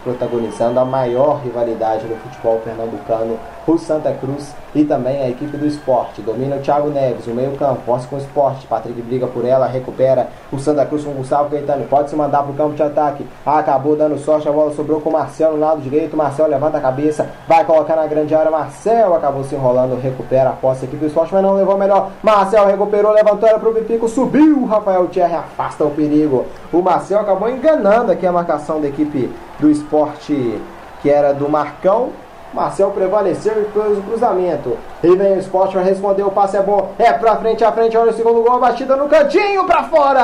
protagonizando 0.04 0.80
a 0.80 0.86
maior 0.86 1.42
rivalidade 1.44 2.08
no 2.08 2.16
futebol 2.16 2.60
pernambucano, 2.60 3.38
o 3.68 3.78
Santa 3.78 4.12
Cruz 4.14 4.54
e 4.74 4.84
também 4.84 5.22
a 5.22 5.30
equipe 5.30 5.58
do 5.58 5.66
esporte. 5.66 6.22
Domina 6.22 6.58
o 6.58 6.60
Thiago 6.60 6.90
Neves, 6.90 7.28
o 7.28 7.32
meio-campo, 7.32 7.82
posse 7.86 8.08
com 8.08 8.16
o 8.16 8.20
esporte. 8.20 8.68
Patrick 8.68 9.02
briga 9.02 9.28
por 9.28 9.46
ela, 9.46 9.66
recupera 9.68 10.28
o 10.52 10.60
Santa 10.60 10.86
Cruz 10.86 11.04
com 11.04 11.12
o 11.12 11.16
Gustavo 11.16 11.50
Caetano. 11.50 11.86
Pode 11.86 12.10
se 12.10 12.16
mandar 12.16 12.44
para 12.44 12.52
o 12.52 12.56
campo 12.56 12.76
de 12.76 12.84
ataque. 12.84 13.26
Acabou 13.46 13.96
dando 13.96 14.18
sorte, 14.18 14.48
a 14.48 14.52
bola 14.52 14.74
sobrou 14.74 15.02
com 15.02 15.10
o 15.10 15.14
Marcel 15.14 15.54
no 15.54 15.60
lado 15.60 15.82
direito. 15.82 16.16
Marcel 16.16 16.48
levanta 16.48 16.78
a 16.78 16.82
cabeça, 16.82 17.30
vai 17.48 17.64
colocar 17.66 17.96
na 17.96 18.08
grande 18.08 18.36
área. 18.36 18.52
Marcel 18.52 19.16
acabou 19.16 19.44
se 19.44 19.56
enrolando, 19.56 20.00
recupera 20.00 20.50
a 20.50 20.54
posse 20.54 20.86
aqui 20.86 20.96
do 20.96 21.08
esporte, 21.08 21.34
mas 21.34 21.44
não 21.44 21.54
levou 21.54 21.78
melhor. 21.78 22.12
Marcel 22.22 22.68
recuperou, 22.68 23.12
levantou 23.14 23.48
ela 23.48 23.60
para 23.60 23.70
o 23.70 23.74
Bipico, 23.74 24.08
subiu. 24.08 24.66
Rafael 24.66 25.08
Thierry 25.08 25.34
afasta 25.34 25.84
o 25.84 25.92
perigo. 25.92 26.46
O 26.72 26.82
Marcel 26.82 27.20
acabou 27.20 27.50
enganando 27.50 28.12
aqui 28.12 28.26
a 28.28 28.32
marcação 28.32 28.80
da 28.82 28.88
equipe 28.88 29.32
do 29.60 29.70
esporte 29.70 30.62
que 31.02 31.10
era 31.10 31.34
do 31.34 31.48
Marcão 31.48 32.10
Marcel 32.56 32.90
prevaleceu 32.92 33.62
e 33.62 33.66
fez 33.66 33.98
o 33.98 34.02
cruzamento. 34.02 34.78
E 35.04 35.14
vem 35.14 35.34
o 35.34 35.40
esporte 35.40 35.74
para 35.74 35.82
responder, 35.82 36.24
o 36.24 36.32
passe 36.32 36.56
é 36.56 36.62
bom. 36.62 36.94
É 36.98 37.12
pra 37.12 37.36
frente, 37.36 37.66
a 37.66 37.72
frente, 37.74 37.98
olha 37.98 38.12
o 38.12 38.16
segundo 38.16 38.42
gol, 38.42 38.60
batida 38.60 38.96
no 38.96 39.10
cantinho 39.10 39.66
para 39.66 39.84
fora. 39.84 40.24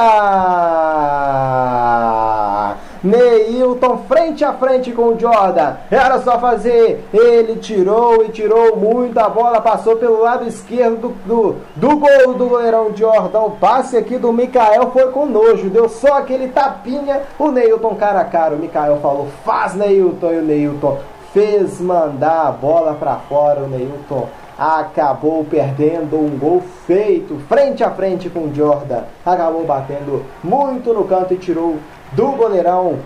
Neilton 3.03 3.97
frente 4.07 4.45
a 4.45 4.53
frente 4.53 4.91
com 4.91 5.09
o 5.09 5.19
Jordan. 5.19 5.73
Era 5.89 6.21
só 6.21 6.39
fazer. 6.39 7.03
Ele 7.11 7.57
tirou 7.57 8.23
e 8.23 8.29
tirou 8.29 8.77
muito. 8.77 9.17
A 9.17 9.27
bola 9.27 9.59
passou 9.59 9.97
pelo 9.97 10.21
lado 10.21 10.47
esquerdo 10.47 11.09
do, 11.09 11.09
do, 11.25 11.55
do 11.75 11.97
gol 11.97 12.33
do 12.35 12.45
goleirão 12.47 12.95
Jordan. 12.95 13.39
O 13.39 13.51
passe 13.51 13.97
aqui 13.97 14.17
do 14.17 14.31
Mikael 14.31 14.91
foi 14.91 15.11
com 15.11 15.25
nojo. 15.25 15.69
Deu 15.69 15.89
só 15.89 16.19
aquele 16.19 16.47
tapinha. 16.49 17.23
O 17.39 17.49
Neilton 17.49 17.95
cara 17.95 18.21
a 18.21 18.25
cara. 18.25 18.55
O 18.55 18.59
Mikael 18.59 18.99
falou: 19.01 19.27
faz 19.43 19.73
Neilton. 19.73 20.31
E 20.31 20.37
o 20.37 20.43
Neilton 20.43 20.99
fez 21.33 21.79
mandar 21.79 22.47
a 22.47 22.51
bola 22.51 22.93
para 22.93 23.15
fora. 23.15 23.61
O 23.61 23.67
Neilton 23.67 24.29
acabou 24.57 25.43
perdendo 25.43 26.17
um 26.17 26.37
gol 26.37 26.61
feito 26.85 27.39
frente 27.47 27.83
a 27.83 27.91
frente 27.91 28.29
com 28.29 28.41
o 28.41 28.55
Jordan. 28.55 29.03
Acabou 29.25 29.65
batendo 29.65 30.23
muito 30.43 30.93
no 30.93 31.05
canto 31.05 31.33
e 31.33 31.37
tirou 31.37 31.77
do 32.11 32.31
goleirão. 32.33 32.99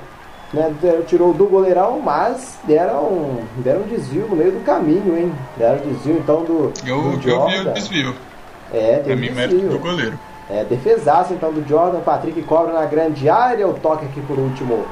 Né, 0.54 0.74
tirou 1.08 1.34
do 1.34 1.48
goleirão, 1.48 2.00
mas 2.00 2.58
deram, 2.64 3.40
deram 3.58 3.82
um 3.82 3.88
desvio 3.88 4.28
no 4.28 4.36
meio 4.36 4.52
do 4.52 4.64
caminho, 4.64 5.18
hein? 5.18 5.34
Deram 5.58 5.80
desvio 5.80 6.18
então 6.18 6.44
do. 6.44 6.72
Eu, 6.86 7.18
do 7.18 7.30
eu 7.30 7.48
vi 7.48 7.60
o 7.60 7.74
desvio. 7.74 8.16
É, 8.74 9.02
mim, 9.16 9.32
mérito 9.32 9.68
do 9.68 9.80
goleiro. 9.80 10.18
É, 10.50 10.64
defesaço 10.64 11.34
então 11.34 11.52
do 11.52 11.68
Jordan. 11.68 12.00
Patrick 12.02 12.42
cobra 12.44 12.74
na 12.74 12.86
grande 12.86 13.28
área. 13.28 13.68
O 13.68 13.74
toque 13.74 14.06
aqui 14.06 14.22
por 14.22 14.38
último. 14.38 14.86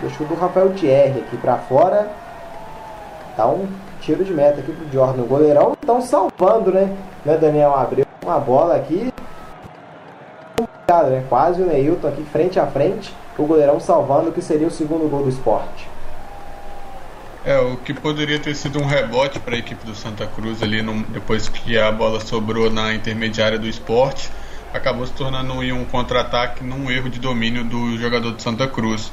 Deixa 0.00 0.24
do 0.24 0.34
Rafael 0.34 0.70
Thierry 0.70 1.20
aqui 1.20 1.36
para 1.36 1.56
fora. 1.56 2.10
Tá 3.40 3.46
um 3.46 3.66
tiro 4.02 4.22
de 4.22 4.34
meta 4.34 4.60
aqui 4.60 4.70
pro 4.70 4.92
Jordan. 4.92 5.22
O 5.22 5.26
goleirão 5.26 5.72
estão 5.72 6.02
salvando, 6.02 6.70
né? 6.70 6.94
né? 7.24 7.38
Daniel 7.38 7.74
abriu 7.74 8.04
uma 8.22 8.38
bola 8.38 8.76
aqui. 8.76 9.10
Né? 10.58 11.24
Quase 11.26 11.62
o 11.62 11.66
Neilton 11.66 12.08
aqui 12.08 12.22
frente 12.30 12.60
a 12.60 12.66
frente. 12.66 13.14
O 13.38 13.46
goleirão 13.46 13.80
salvando 13.80 14.28
o 14.28 14.32
que 14.32 14.42
seria 14.42 14.66
o 14.66 14.70
segundo 14.70 15.08
gol 15.08 15.22
do 15.22 15.30
esporte. 15.30 15.88
É, 17.42 17.58
o 17.58 17.78
que 17.78 17.94
poderia 17.94 18.38
ter 18.38 18.54
sido 18.54 18.78
um 18.78 18.84
rebote 18.84 19.40
para 19.40 19.54
a 19.54 19.58
equipe 19.58 19.86
do 19.86 19.94
Santa 19.94 20.26
Cruz 20.26 20.62
ali 20.62 20.82
no, 20.82 21.02
depois 21.04 21.48
que 21.48 21.78
a 21.78 21.90
bola 21.90 22.20
sobrou 22.20 22.68
na 22.68 22.92
intermediária 22.92 23.58
do 23.58 23.66
esporte, 23.66 24.30
acabou 24.74 25.06
se 25.06 25.14
tornando 25.14 25.54
um 25.54 25.86
contra-ataque 25.86 26.62
num 26.62 26.90
erro 26.90 27.08
de 27.08 27.18
domínio 27.18 27.64
do 27.64 27.96
jogador 27.96 28.32
do 28.32 28.42
Santa 28.42 28.68
Cruz 28.68 29.10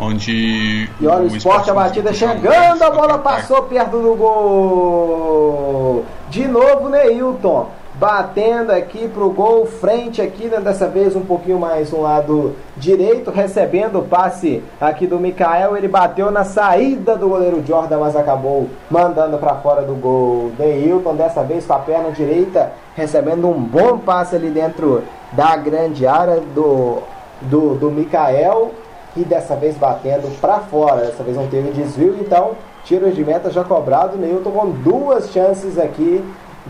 onde 0.00 0.88
e 0.98 1.06
olha 1.06 1.24
o, 1.24 1.30
o 1.30 1.36
esporte 1.36 1.70
a 1.70 1.74
batida 1.74 2.12
chegando, 2.12 2.82
a 2.82 2.90
bola 2.90 3.18
passou 3.18 3.64
perto 3.64 3.98
do 3.98 4.14
gol. 4.16 6.04
De 6.30 6.48
novo 6.48 6.88
Neilton 6.88 7.68
batendo 8.00 8.70
aqui 8.70 9.06
pro 9.08 9.28
gol, 9.28 9.66
frente 9.66 10.22
aqui, 10.22 10.46
né, 10.46 10.58
dessa 10.58 10.88
vez 10.88 11.14
um 11.14 11.20
pouquinho 11.20 11.58
mais 11.58 11.90
no 11.90 12.00
lado 12.00 12.56
direito, 12.74 13.30
recebendo 13.30 13.98
o 13.98 14.02
passe 14.02 14.62
aqui 14.80 15.06
do 15.06 15.18
Mikael, 15.18 15.76
ele 15.76 15.86
bateu 15.86 16.30
na 16.30 16.42
saída 16.42 17.14
do 17.14 17.28
goleiro 17.28 17.62
Jordan, 17.66 17.98
mas 17.98 18.16
acabou 18.16 18.70
mandando 18.90 19.36
para 19.36 19.56
fora 19.56 19.82
do 19.82 19.94
gol. 19.94 20.50
Neilton 20.58 21.14
dessa 21.14 21.42
vez 21.42 21.66
com 21.66 21.74
a 21.74 21.78
perna 21.78 22.10
direita, 22.10 22.72
recebendo 22.94 23.46
um 23.46 23.60
bom 23.60 23.98
passe 23.98 24.34
ali 24.34 24.48
dentro 24.48 25.02
da 25.32 25.54
grande 25.56 26.06
área 26.06 26.40
do 26.54 27.02
do, 27.42 27.74
do 27.74 27.90
Mikael 27.90 28.70
e 29.16 29.24
dessa 29.24 29.56
vez 29.56 29.76
batendo 29.76 30.30
para 30.40 30.60
fora. 30.60 31.06
Dessa 31.06 31.22
vez 31.22 31.36
não 31.36 31.48
teve 31.48 31.70
desvio, 31.72 32.16
então 32.20 32.56
tiro 32.84 33.10
de 33.12 33.24
meta 33.24 33.50
já 33.50 33.64
cobrado. 33.64 34.16
Neilton 34.16 34.50
com 34.50 34.70
duas 34.70 35.30
chances 35.30 35.78
aqui 35.78 36.24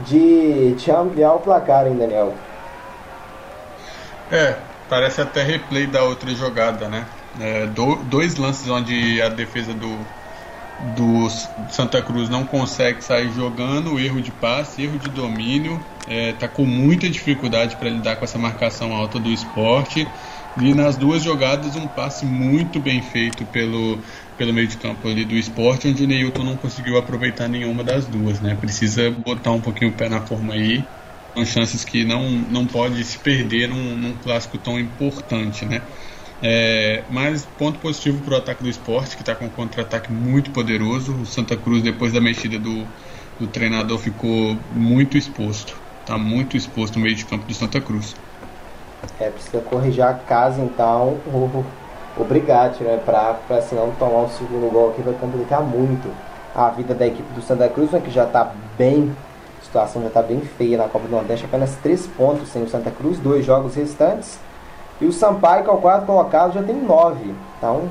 de, 0.07 0.73
de 0.73 0.91
ampliar 0.91 1.35
o 1.35 1.41
placar, 1.41 1.87
hein, 1.87 1.97
Daniel? 1.97 2.35
É, 4.31 4.55
parece 4.89 5.21
até 5.21 5.43
replay 5.43 5.87
da 5.87 6.03
outra 6.05 6.31
jogada, 6.35 6.89
né? 6.89 7.05
É, 7.41 7.67
do, 7.67 7.97
dois 7.97 8.37
lances 8.37 8.69
onde 8.69 9.21
a 9.23 9.29
defesa 9.29 9.73
do, 9.73 9.99
do 10.97 11.29
Santa 11.71 12.03
Cruz 12.03 12.29
não 12.29 12.45
consegue 12.45 13.03
sair 13.03 13.31
jogando, 13.33 13.99
erro 14.01 14.21
de 14.21 14.31
passe, 14.31 14.83
erro 14.83 14.99
de 14.99 15.09
domínio, 15.09 15.81
é, 16.09 16.33
tá 16.33 16.49
com 16.49 16.65
muita 16.65 17.09
dificuldade 17.09 17.77
para 17.77 17.89
lidar 17.89 18.17
com 18.17 18.25
essa 18.25 18.39
marcação 18.39 18.93
alta 18.93 19.19
do 19.19 19.31
esporte 19.31 20.07
E 20.57 20.75
nas 20.75 20.97
duas 20.97 21.23
jogadas, 21.23 21.77
um 21.77 21.89
passe 21.89 22.27
muito 22.27 22.81
bem 22.81 23.01
feito 23.01 23.47
pelo, 23.47 24.05
pelo 24.37 24.53
meio 24.53 24.67
de 24.67 24.77
campo 24.79 25.09
ali 25.09 25.25
do 25.25 25.37
esporte, 25.37 25.89
onde 25.89 26.03
o 26.05 26.07
Neilton 26.07 26.45
não 26.45 26.57
conseguiu 26.59 26.97
aproveitar 26.99 27.49
nenhuma 27.49 27.85
das 27.85 28.09
duas, 28.09 28.41
né? 28.41 28.57
Precisa 28.57 29.11
botar 29.11 29.53
um 29.53 29.61
pouquinho 29.61 29.93
o 29.93 29.97
pé 29.97 30.09
na 30.09 30.27
forma 30.27 30.55
aí. 30.55 30.91
São 31.37 31.45
chances 31.47 31.85
que 31.85 32.05
não, 32.05 32.29
não 32.31 32.67
pode 32.67 33.03
se 33.05 33.19
perder 33.21 33.69
num, 33.69 33.97
num 33.97 34.19
clássico 34.19 34.59
tão 34.59 34.79
importante, 34.79 35.65
né? 35.65 35.87
É, 36.43 37.07
mas 37.11 37.47
ponto 37.47 37.79
positivo 37.81 38.23
para 38.23 38.35
o 38.35 38.37
ataque 38.39 38.63
do 38.63 38.69
esporte, 38.71 39.15
que 39.17 39.23
está 39.23 39.37
com 39.37 39.47
um 39.47 39.51
contra-ataque 39.51 40.13
muito 40.13 40.53
poderoso. 40.53 41.21
O 41.21 41.27
Santa 41.27 41.57
Cruz, 41.57 41.83
depois 41.83 42.13
da 42.13 42.21
mexida 42.21 42.59
do, 42.59 42.93
do 43.39 43.49
treinador, 43.49 43.99
ficou 43.99 44.67
muito 44.71 45.17
exposto. 45.17 45.81
Está 46.01 46.19
muito 46.19 46.57
exposto 46.57 46.97
no 46.97 47.05
meio 47.05 47.15
de 47.17 47.25
campo 47.27 47.47
do 47.47 47.55
Santa 47.55 47.81
Cruz. 47.81 48.15
É, 49.19 49.31
precisa 49.31 49.63
corrigir 49.63 50.05
a 50.05 50.15
casa, 50.15 50.61
então, 50.61 51.19
o, 51.27 51.65
né? 52.85 53.01
Pra, 53.05 53.37
pra 53.47 53.63
senão 53.63 53.91
tomar 53.99 54.23
o 54.23 54.29
segundo 54.31 54.71
gol 54.71 54.91
aqui 54.91 55.03
vai 55.03 55.15
complicar 55.15 55.63
muito 55.63 56.11
a 56.55 56.69
vida 56.71 56.95
da 56.95 57.07
equipe 57.07 57.33
do 57.33 57.43
Santa 57.43 57.69
Cruz, 57.69 57.91
né, 57.93 58.01
que 58.01 58.11
já 58.11 58.25
está 58.25 58.53
bem, 58.77 59.15
a 59.61 59.65
situação 59.65 60.03
já 60.03 60.09
está 60.09 60.23
bem 60.23 60.41
feia 60.41 60.77
na 60.77 60.89
Copa 60.89 61.07
do 61.07 61.13
Nordeste, 61.13 61.45
apenas 61.45 61.75
3 61.77 62.07
pontos 62.09 62.49
sem 62.49 62.63
o 62.63 62.69
Santa 62.69 62.91
Cruz, 62.91 63.19
dois 63.19 63.45
jogos 63.45 63.75
restantes. 63.75 64.39
E 65.01 65.07
o 65.07 65.13
Sampaio, 65.13 65.65
que 65.65 65.71
é 65.71 65.73
o 65.73 65.79
quarto 65.79 66.07
colocado, 66.07 66.53
já 66.53 66.63
tem 66.63 66.77
9. 66.77 67.35
Então, 67.57 67.89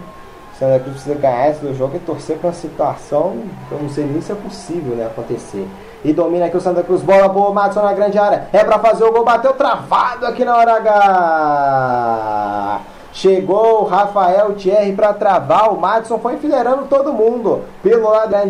Santa 0.60 0.80
Cruz 0.80 0.96
precisa 0.96 1.16
ganhar 1.16 1.50
esse 1.50 1.74
jogo 1.74 1.96
e 1.96 2.00
torcer 2.00 2.38
para 2.38 2.50
uma 2.50 2.54
situação 2.54 3.42
eu 3.72 3.80
não 3.80 3.90
sei 3.90 4.06
nem 4.06 4.22
se 4.22 4.32
é 4.32 4.36
possível 4.36 4.96
né, 4.96 5.06
acontecer. 5.06 5.66
E 6.04 6.14
domina 6.14 6.46
aqui 6.46 6.58
o 6.58 6.62
Santa 6.62 6.84
Cruz. 6.84 7.02
Bola 7.02 7.28
boa, 7.28 7.54
Matson 7.54 7.82
na 7.82 7.94
grande 7.94 8.18
área. 8.18 8.48
É 8.54 8.64
para 8.64 8.80
fazer 8.80 9.04
o 9.04 9.12
gol. 9.12 9.26
Bateu 9.26 9.54
travado 9.54 10.26
aqui 10.26 10.46
na 10.46 10.56
hora 10.56 10.76
H. 10.76 12.82
Chegou 13.20 13.84
Rafael 13.84 14.54
Thierry 14.54 14.94
para 14.94 15.12
travar. 15.12 15.74
O 15.74 15.78
Madison 15.78 16.18
foi 16.20 16.36
enfileirando 16.36 16.86
todo 16.86 17.12
mundo. 17.12 17.66
Pelo 17.84 18.10
lado 18.10 18.32
da 18.32 18.46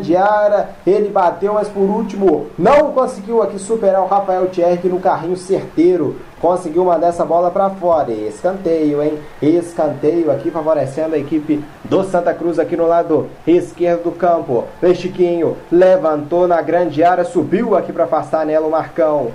ele 0.85 1.09
bateu, 1.09 1.55
mas 1.55 1.67
por 1.67 1.89
último 1.89 2.45
não 2.55 2.91
conseguiu 2.91 3.41
aqui 3.41 3.57
superar 3.57 4.03
o 4.03 4.07
Rafael 4.07 4.45
Thierry 4.45 4.77
que 4.77 4.87
no 4.87 4.99
carrinho 4.99 5.35
certeiro 5.35 6.17
conseguiu 6.39 6.85
mandar 6.85 7.07
essa 7.07 7.25
bola 7.25 7.49
para 7.49 7.71
fora. 7.71 8.11
Escanteio, 8.11 9.01
hein? 9.01 9.17
Escanteio 9.41 10.31
aqui 10.31 10.51
favorecendo 10.51 11.15
a 11.15 11.17
equipe 11.17 11.65
do 11.83 12.03
Santa 12.03 12.31
Cruz 12.35 12.59
aqui 12.59 12.77
no 12.77 12.85
lado 12.85 13.27
esquerdo 13.47 14.03
do 14.03 14.11
campo. 14.11 14.65
Chiquinho 14.93 15.57
levantou 15.71 16.47
na 16.47 16.61
grande 16.61 17.03
área, 17.03 17.25
subiu 17.25 17.75
aqui 17.75 17.91
para 17.91 18.03
afastar 18.03 18.45
nela 18.45 18.67
o 18.67 18.71
Marcão. 18.71 19.31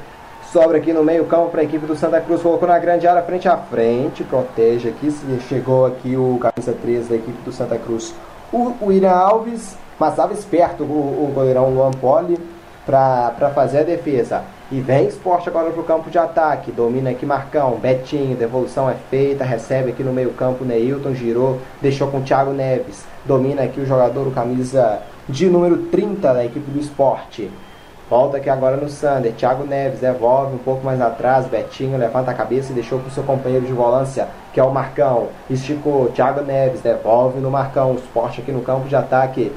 Sobra 0.55 0.79
aqui 0.79 0.93
no 0.93 1.03
meio 1.03 1.25
campo 1.25 1.51
para 1.51 1.63
a 1.63 1.65
equipe 1.65 1.85
do 1.85 1.97
Santa 1.97 2.21
Cruz. 2.21 2.41
Colocou 2.41 2.69
na 2.69 2.79
grande 2.79 3.09
área, 3.09 3.21
frente 3.23 3.49
a 3.49 3.57
frente. 3.57 4.23
Protege 4.23 4.89
aqui. 4.89 5.13
Chegou 5.49 5.85
aqui 5.85 6.17
o 6.17 6.39
camisa 6.39 6.73
13 6.81 7.09
da 7.09 7.17
equipe 7.17 7.43
do 7.43 7.51
Santa 7.51 7.77
Cruz. 7.77 8.15
O, 8.53 8.73
o 8.81 9.09
Alves, 9.09 9.77
mas 9.99 10.11
estava 10.11 10.33
esperto 10.33 10.85
o, 10.85 11.25
o 11.25 11.33
goleirão 11.35 11.75
Luan 11.75 11.91
Poli 11.91 12.39
para 12.87 13.51
fazer 13.53 13.79
a 13.79 13.83
defesa. 13.83 14.45
E 14.71 14.81
vem 14.81 15.09
esporte 15.09 15.49
agora 15.49 15.73
para 15.73 15.81
o 15.81 15.85
campo 15.85 16.09
de 16.09 16.19
ataque. 16.19 16.71
Domina 16.71 17.11
aqui 17.11 17.27
Marcão, 17.27 17.73
Betinho, 17.73 18.37
devolução 18.37 18.89
é 18.89 18.95
feita, 19.11 19.43
recebe 19.43 19.91
aqui 19.91 20.05
no 20.05 20.13
meio 20.13 20.31
campo 20.35 20.65
Neilton, 20.65 21.15
girou, 21.15 21.59
deixou 21.83 22.07
com 22.13 22.19
o 22.19 22.23
Thiago 22.23 22.53
Neves. 22.53 23.05
Domina 23.25 23.65
aqui 23.65 23.81
o 23.81 23.87
jogador, 23.87 24.29
o 24.29 24.31
camisa 24.31 25.03
de 25.29 25.49
número 25.49 25.79
30 25.87 26.33
da 26.33 26.45
equipe 26.45 26.71
do 26.71 26.79
esporte. 26.79 27.51
Volta 28.09 28.37
aqui 28.37 28.51
agora 28.51 28.77
no 28.77 28.89
Sander. 28.89 29.33
Thiago 29.33 29.65
Neves 29.65 30.01
devolve 30.01 30.55
um 30.55 30.59
pouco 30.59 30.85
mais 30.85 31.01
atrás. 31.01 31.47
Betinho 31.47 31.97
levanta 31.97 32.31
a 32.31 32.35
cabeça 32.35 32.71
e 32.71 32.75
deixou 32.75 32.99
para 32.99 33.09
o 33.09 33.11
seu 33.11 33.23
companheiro 33.23 33.65
de 33.65 33.73
volância, 33.73 34.29
que 34.53 34.61
é 34.61 34.63
o 34.63 34.71
Marcão. 34.71 35.29
Esticou. 35.49 36.11
Thiago 36.11 36.43
Neves 36.43 36.83
devolve 36.83 37.41
no 37.41 37.51
Marcão. 37.51 37.93
O 37.93 37.95
esporte 37.95 38.43
aqui 38.43 38.53
no 38.53 38.61
campo 38.61 38.89
de 38.89 38.95
ataque. 38.95 39.51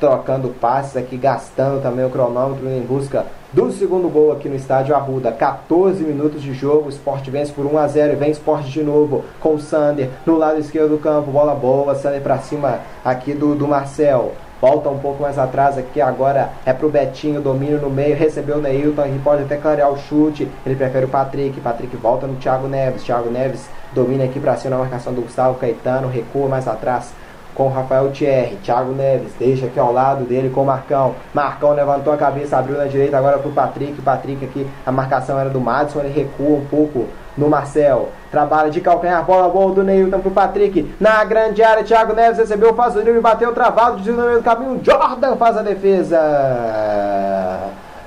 Trocando 0.00 0.48
passes 0.48 0.96
aqui, 0.96 1.16
gastando 1.16 1.80
também 1.80 2.04
o 2.04 2.10
cronômetro 2.10 2.68
em 2.68 2.80
busca 2.80 3.24
do 3.52 3.70
segundo 3.70 4.08
gol 4.08 4.32
aqui 4.32 4.48
no 4.48 4.56
estádio 4.56 4.96
Arruda. 4.96 5.30
14 5.30 6.02
minutos 6.02 6.42
de 6.42 6.52
jogo. 6.52 6.86
O 6.86 6.88
esporte 6.88 7.30
vence 7.30 7.52
por 7.52 7.64
1 7.64 7.78
a 7.78 7.86
0 7.86 8.12
e 8.14 8.16
vem 8.16 8.32
esporte 8.32 8.68
de 8.68 8.82
novo 8.82 9.24
com 9.38 9.54
o 9.54 9.60
Sander 9.60 10.10
no 10.26 10.36
lado 10.36 10.58
esquerdo 10.58 10.90
do 10.90 10.98
campo. 10.98 11.30
Bola 11.30 11.54
boa. 11.54 11.94
Sander 11.94 12.20
para 12.20 12.38
cima 12.38 12.80
aqui 13.04 13.32
do, 13.32 13.54
do 13.54 13.68
Marcel. 13.68 14.32
Volta 14.62 14.88
um 14.88 14.98
pouco 15.00 15.20
mais 15.20 15.40
atrás 15.40 15.76
aqui, 15.76 16.00
agora 16.00 16.50
é 16.64 16.72
pro 16.72 16.88
Betinho, 16.88 17.40
domínio 17.40 17.80
no 17.80 17.90
meio, 17.90 18.14
recebeu 18.14 18.58
o 18.58 18.60
Neilton, 18.60 19.06
ele 19.06 19.18
pode 19.18 19.42
até 19.42 19.56
clarear 19.56 19.90
o 19.90 19.98
chute, 19.98 20.48
ele 20.64 20.76
prefere 20.76 21.04
o 21.04 21.08
Patrick, 21.08 21.60
Patrick 21.60 21.96
volta 21.96 22.28
no 22.28 22.36
Thiago 22.36 22.68
Neves, 22.68 23.02
Thiago 23.02 23.28
Neves 23.28 23.68
domina 23.92 24.22
aqui 24.22 24.38
pra 24.38 24.54
cima 24.54 24.76
na 24.76 24.82
marcação 24.82 25.12
do 25.12 25.22
Gustavo 25.22 25.58
Caetano, 25.58 26.06
recua 26.06 26.48
mais 26.48 26.68
atrás 26.68 27.12
com 27.54 27.68
Rafael 27.68 28.10
Thierry, 28.10 28.56
Thiago 28.62 28.92
Neves, 28.92 29.32
deixa 29.38 29.66
aqui 29.66 29.78
ao 29.78 29.92
lado 29.92 30.24
dele 30.24 30.50
com 30.50 30.62
o 30.62 30.66
Marcão, 30.66 31.14
Marcão 31.34 31.72
levantou 31.72 32.12
a 32.12 32.16
cabeça, 32.16 32.56
abriu 32.56 32.76
na 32.76 32.86
direita 32.86 33.18
agora 33.18 33.38
pro 33.38 33.50
Patrick, 33.50 34.00
Patrick 34.00 34.44
aqui, 34.44 34.66
a 34.86 34.92
marcação 34.92 35.38
era 35.38 35.50
do 35.50 35.60
Madison, 35.60 36.00
ele 36.00 36.12
recua 36.12 36.56
um 36.58 36.64
pouco 36.64 37.06
no 37.36 37.48
Marcel. 37.48 38.10
Trabalha 38.30 38.70
de 38.70 38.80
calcanhar, 38.80 39.24
bola 39.24 39.48
boa 39.48 39.74
do 39.74 39.82
Neilton 39.82 40.20
pro 40.20 40.30
Patrick. 40.30 40.94
Na 41.00 41.24
grande 41.24 41.62
área, 41.62 41.84
Thiago 41.84 42.14
Neves 42.14 42.38
recebeu, 42.38 42.74
faz 42.74 42.96
o 42.96 43.00
e 43.00 43.20
bateu 43.20 43.52
travado, 43.52 44.00
de 44.00 44.10
no 44.10 44.24
meio 44.24 44.38
do 44.38 44.44
caminho. 44.44 44.80
Jordan 44.82 45.36
faz 45.36 45.56
a 45.56 45.62
defesa. 45.62 46.18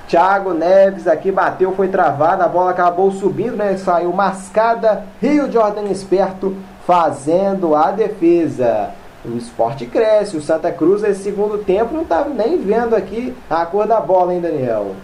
Thiago 0.08 0.54
Neves 0.54 1.08
aqui 1.08 1.32
bateu, 1.32 1.72
foi 1.74 1.88
travado, 1.88 2.43
a 2.43 2.48
bola 2.48 2.72
acabou 2.72 3.12
subindo, 3.12 3.56
né? 3.56 3.76
Saiu 3.78 4.14
mascada. 4.14 5.04
Rio 5.22 5.52
Jordan 5.52 5.86
esperto 5.86 6.56
fazendo 6.86 7.76
a 7.76 7.91
defesa. 7.91 8.89
O 9.28 9.38
esporte 9.38 9.86
cresce, 9.86 10.38
o 10.38 10.41
Santa 10.41 10.71
Cruz 10.71 11.03
esse 11.03 11.23
segundo 11.23 11.57
tempo 11.57 11.93
não 11.93 12.03
estava 12.03 12.30
nem 12.30 12.61
vendo 12.61 12.95
aqui 12.95 13.34
a 13.49 13.65
cor 13.65 13.88
da 13.88 13.99
bola, 13.99 14.34
hein, 14.34 14.41
Daniel? 14.41 14.95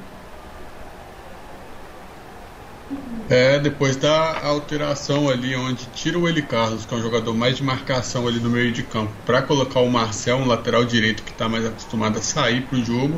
É, 3.30 3.58
depois 3.60 3.96
da 3.96 4.46
alteração 4.46 5.30
ali, 5.30 5.56
onde 5.56 5.86
tira 5.96 6.20
o 6.20 6.28
Eli 6.28 6.42
Carlos, 6.42 6.86
que 6.86 6.94
é 6.94 6.98
um 6.98 7.02
jogador 7.02 7.34
mais 7.34 7.56
de 7.56 7.64
marcação 7.64 8.28
ali 8.28 8.40
no 8.40 8.50
meio 8.50 8.74
de 8.74 8.84
campo, 8.84 9.12
para 9.26 9.42
colocar 9.42 9.80
o 9.80 9.90
Marcel, 9.90 10.36
um 10.36 10.46
lateral 10.46 10.84
direito 10.84 11.24
que 11.24 11.32
está 11.32 11.48
mais 11.48 11.66
acostumado 11.66 12.20
a 12.20 12.22
sair 12.22 12.64
para 12.64 12.78
o 12.78 12.84
jogo, 12.84 13.18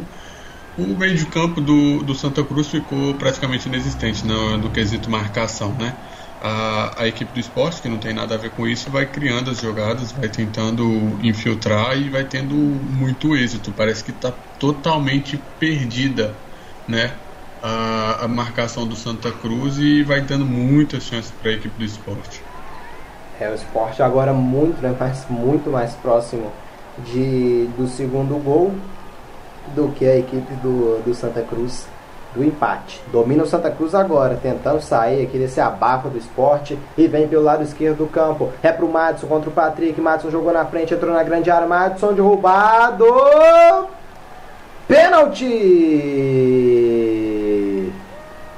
o 0.78 0.84
meio 0.84 1.16
de 1.16 1.26
campo 1.26 1.60
do, 1.60 2.04
do 2.04 2.14
Santa 2.14 2.43
Cruz 2.43 2.68
ficou 2.68 3.16
praticamente 3.16 3.68
inexistente 3.68 4.26
no, 4.26 4.58
no 4.58 4.70
quesito 4.70 5.10
marcação, 5.10 5.72
né? 5.74 5.95
A, 6.46 7.04
a, 7.04 7.08
equipe 7.08 7.32
do 7.32 7.39
esporte, 7.39 7.82
que 7.82 7.88
não 7.88 7.98
tem 7.98 8.14
nada 8.14 8.36
a 8.36 8.38
ver 8.38 8.50
com 8.50 8.68
isso, 8.68 8.91
vai 8.91 9.06
criando 9.06 9.50
as 9.50 9.62
jogadas, 9.62 10.12
vai 10.12 10.28
tentando 10.28 11.18
infiltrar 11.24 11.98
e 11.98 12.10
vai 12.10 12.26
tendo 12.26 12.54
muito 12.54 13.34
êxito. 13.34 13.72
Parece 13.72 14.04
que 14.04 14.12
está 14.12 14.34
totalmente 14.60 15.39
perdida, 15.58 16.36
né? 16.86 17.14
a, 17.64 18.26
a 18.26 18.28
marcação 18.28 18.86
do 18.86 18.94
Santa 18.94 19.32
Cruz 19.32 19.78
e 19.78 20.04
vai 20.04 20.20
dando 20.20 20.46
muitas 20.46 21.04
chances 21.04 21.32
para 21.32 21.52
a 21.52 21.54
equipe 21.54 21.74
do 21.78 21.86
esporte. 21.86 22.44
É, 23.40 23.49
o 23.49 23.56
esporte 23.56 24.03
agora 24.03 24.34
muito, 24.34 24.82
né, 24.82 24.94
mais, 24.99 25.26
muito 25.30 25.70
mais 25.70 25.94
próximo 25.95 26.52
de, 27.06 27.65
do 27.78 27.88
segundo 27.88 28.38
gol 28.44 28.76
do 29.74 29.88
que 29.94 30.06
a 30.06 30.18
equipe 30.18 30.53
do, 30.56 31.02
do 31.03 31.14
Santa 31.15 31.41
Cruz 31.41 31.88
do 32.35 32.43
empate. 32.43 33.01
Domina 33.11 33.43
o 33.43 33.47
Santa 33.47 33.69
Cruz 33.72 33.93
agora, 33.95 34.39
tentando 34.41 34.81
sair 34.81 35.23
aqui 35.23 35.38
desse 35.38 35.61
abafa 35.61 36.10
do 36.10 36.18
esporte 36.18 36.77
e 36.97 37.07
vem 37.07 37.27
pelo 37.27 37.43
lado 37.43 37.64
esquerdo 37.64 37.97
do 37.99 38.07
campo. 38.07 38.51
É 38.61 38.72
pro 38.72 38.88
Madison 38.88 39.27
contra 39.27 39.49
o 39.49 39.53
Patrick. 39.53 39.99
Madison 40.01 40.30
jogou 40.30 40.51
na 40.51 40.65
frente, 40.65 40.93
entrou 40.93 41.14
na 41.14 41.23
grande 41.23 41.51
área. 41.51 41.68
Madison 41.68 42.14
derrubado. 42.14 43.05
Pênalti! 44.88 45.43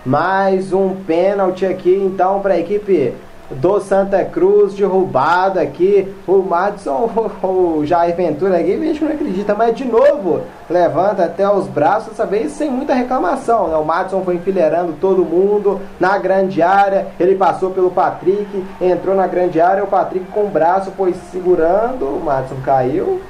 Mais 0.05 0.71
um 0.71 0.95
pênalti 0.95 1.65
aqui 1.65 1.95
então 1.95 2.39
para 2.39 2.53
a 2.53 2.59
equipe 2.59 3.13
do 3.49 3.79
Santa 3.79 4.23
Cruz, 4.25 4.73
derrubado 4.73 5.59
aqui. 5.59 6.13
O 6.27 6.37
Madison, 6.37 7.09
o 7.43 7.85
Jair 7.85 8.15
Ventura 8.15 8.57
aqui, 8.57 8.77
gente 8.77 9.03
não 9.03 9.11
acredita, 9.11 9.53
mas 9.53 9.75
de 9.75 9.85
novo 9.85 10.41
levanta 10.69 11.25
até 11.25 11.47
os 11.49 11.67
braços, 11.67 12.09
dessa 12.09 12.25
vez 12.25 12.51
sem 12.51 12.69
muita 12.69 12.93
reclamação. 12.93 13.67
Né? 13.67 13.77
O 13.77 13.85
Madison 13.85 14.21
foi 14.23 14.35
enfileirando 14.35 14.93
todo 14.99 15.25
mundo 15.25 15.79
na 15.99 16.17
grande 16.17 16.61
área. 16.61 17.07
Ele 17.19 17.35
passou 17.35 17.71
pelo 17.71 17.91
Patrick, 17.91 18.63
entrou 18.81 19.15
na 19.15 19.27
grande 19.27 19.59
área. 19.61 19.83
O 19.83 19.87
Patrick 19.87 20.25
com 20.31 20.45
o 20.45 20.49
braço 20.49 20.91
foi 20.91 21.13
segurando. 21.31 22.05
O 22.05 22.21
Madison 22.23 22.57
caiu. 22.63 23.21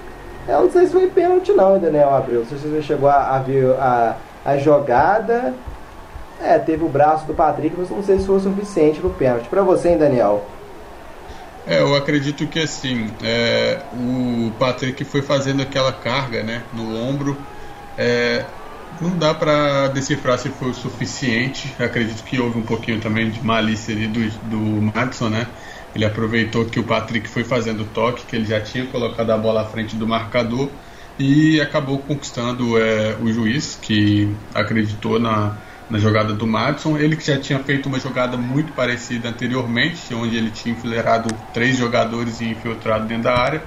Eu 0.48 0.62
não 0.62 0.72
sei 0.72 0.86
se 0.86 0.92
foi 0.92 1.08
pênalti 1.08 1.52
não, 1.54 1.80
Daniel 1.80 2.14
Abreu. 2.14 2.46
Se 2.46 2.56
você 2.56 2.82
chegou 2.82 3.10
a, 3.10 3.36
a 3.36 3.40
ver 3.40 3.72
a, 3.80 4.16
a 4.46 4.58
jogada. 4.58 5.54
É, 6.46 6.60
teve 6.60 6.84
o 6.84 6.90
braço 6.90 7.26
do 7.26 7.34
Patrick, 7.34 7.76
mas 7.76 7.90
não 7.90 8.04
sei 8.04 8.20
se 8.20 8.26
foi 8.28 8.36
o 8.36 8.40
suficiente 8.40 9.00
no 9.00 9.10
pênalti. 9.10 9.48
Para 9.48 9.64
você, 9.64 9.90
hein, 9.90 9.98
Daniel? 9.98 10.46
É, 11.66 11.80
eu 11.82 11.96
acredito 11.96 12.46
que 12.46 12.60
assim, 12.60 13.10
é, 13.24 13.80
o 13.92 14.52
Patrick 14.60 15.04
foi 15.04 15.24
fazendo 15.24 15.64
aquela 15.64 15.92
carga 15.92 16.44
né, 16.44 16.62
no 16.72 16.96
ombro. 16.96 17.36
É, 17.98 18.46
não 19.02 19.18
dá 19.18 19.34
para 19.34 19.88
decifrar 19.88 20.38
se 20.38 20.50
foi 20.50 20.70
o 20.70 20.74
suficiente. 20.74 21.74
acredito 21.80 22.24
que 22.24 22.40
houve 22.40 22.60
um 22.60 22.64
pouquinho 22.64 23.00
também 23.02 23.32
de 23.32 23.44
malícia 23.44 23.96
ali 23.96 24.08
do, 24.08 24.30
do 24.48 24.92
Madison, 24.94 25.30
né? 25.30 25.48
Ele 25.96 26.06
aproveitou 26.06 26.66
que 26.66 26.80
o 26.80 26.84
Patrick 26.84 27.28
foi 27.28 27.44
fazendo 27.44 27.86
toque, 27.86 28.26
que 28.26 28.36
ele 28.36 28.46
já 28.46 28.62
tinha 28.62 28.86
colocado 28.86 29.32
a 29.32 29.38
bola 29.38 29.62
à 29.62 29.66
frente 29.66 29.96
do 29.96 30.06
marcador 30.06 30.70
e 31.18 31.60
acabou 31.60 31.98
conquistando 32.00 32.78
é, 32.78 33.16
o 33.22 33.32
juiz, 33.32 33.80
que 33.82 34.30
acreditou 34.54 35.20
na, 35.20 35.58
na 35.90 36.00
jogada 36.00 36.34
do 36.34 36.48
Madison. 36.48 36.98
Ele 36.98 37.16
que 37.16 37.26
já 37.26 37.40
tinha 37.40 37.60
feito 37.60 37.88
uma 37.88 38.00
jogada 38.00 38.38
muito 38.38 38.74
parecida 38.74 39.30
anteriormente, 39.30 40.14
onde 40.14 40.36
ele 40.36 40.50
tinha 40.52 40.74
enfileirado 40.74 41.34
três 41.54 41.78
jogadores 41.78 42.42
e 42.42 42.46
infiltrado 42.46 43.08
dentro 43.08 43.24
da 43.24 43.38
área. 43.38 43.64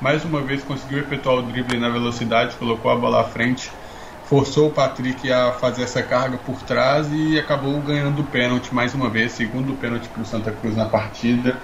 Mais 0.00 0.24
uma 0.24 0.40
vez 0.40 0.62
conseguiu 0.62 0.98
efetuar 0.98 1.36
o 1.36 1.42
drible 1.42 1.78
na 1.78 1.88
velocidade, 1.88 2.56
colocou 2.56 2.90
a 2.90 2.96
bola 2.96 3.20
à 3.20 3.24
frente, 3.24 3.70
forçou 4.24 4.68
o 4.68 4.72
Patrick 4.72 5.30
a 5.30 5.52
fazer 5.52 5.84
essa 5.84 6.02
carga 6.02 6.36
por 6.38 6.60
trás 6.62 7.06
e 7.12 7.38
acabou 7.38 7.80
ganhando 7.80 8.22
o 8.22 8.24
pênalti 8.24 8.74
mais 8.74 8.94
uma 8.94 9.08
vez, 9.08 9.32
segundo 9.32 9.74
pênalti 9.74 10.08
para 10.08 10.22
o 10.22 10.26
Santa 10.26 10.50
Cruz 10.50 10.76
na 10.76 10.86
partida 10.86 11.56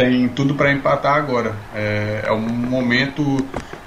tem 0.00 0.28
tudo 0.28 0.54
para 0.54 0.72
empatar 0.72 1.14
agora. 1.14 1.52
É, 1.74 2.22
é 2.24 2.32
um 2.32 2.40
momento 2.40 3.22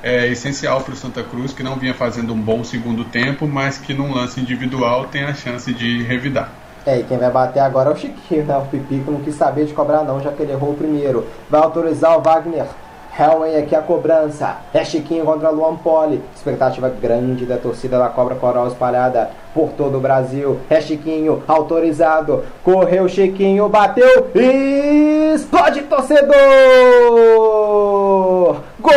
é, 0.04 0.28
essencial 0.28 0.82
para 0.82 0.94
o 0.94 0.96
Santa 0.96 1.24
Cruz, 1.24 1.54
que 1.54 1.64
não 1.64 1.76
vinha 1.76 1.94
fazendo 1.96 2.34
um 2.34 2.40
bom 2.40 2.64
segundo 2.64 3.04
tempo, 3.04 3.48
mas 3.48 3.80
que 3.80 3.96
num 3.96 4.14
lance 4.14 4.40
individual 4.40 5.06
tem 5.06 5.24
a 5.24 5.34
chance 5.34 5.74
de 5.74 6.04
revidar. 6.04 6.52
É, 6.86 7.00
e 7.00 7.04
quem 7.04 7.18
vai 7.18 7.32
bater 7.32 7.62
agora 7.62 7.90
é 7.90 7.94
o 7.94 7.98
Chiquinho, 7.98 8.46
né? 8.46 8.56
O 8.58 8.66
Pipico 8.66 9.10
não 9.10 9.22
quis 9.22 9.34
saber 9.34 9.66
de 9.66 9.74
cobrar 9.74 10.04
não, 10.04 10.22
já 10.22 10.32
que 10.32 10.44
ele 10.44 10.52
errou 10.52 10.74
o 10.74 10.78
primeiro. 10.78 11.26
Vai 11.50 11.62
autorizar 11.62 12.16
o 12.18 12.22
Wagner. 12.22 12.66
Hellway 13.18 13.58
aqui 13.58 13.76
a 13.76 13.82
cobrança. 13.82 14.58
É 14.74 14.84
Chiquinho 14.84 15.26
contra 15.26 15.50
Luan 15.50 15.76
Poli. 15.76 16.22
Expectativa 16.36 16.90
grande 16.90 17.46
da 17.46 17.58
torcida 17.58 18.00
da 18.00 18.10
Cobra 18.10 18.36
Coral 18.36 18.68
espalhada 18.68 19.30
por 19.54 19.70
todo 19.70 19.98
o 19.98 20.02
Brasil. 20.02 20.60
É 20.70 20.82
Chiquinho, 20.82 21.44
autorizado. 21.48 22.44
Correu 22.64 23.08
Chiquinho, 23.08 23.70
bateu 23.70 24.30
e 24.36 25.34
explode 25.36 25.84
torcedor! 25.84 26.34
Gol 28.80 28.94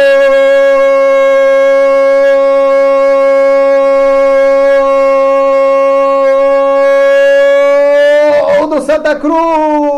Santa 8.87 9.17
Cruz! 9.17 9.96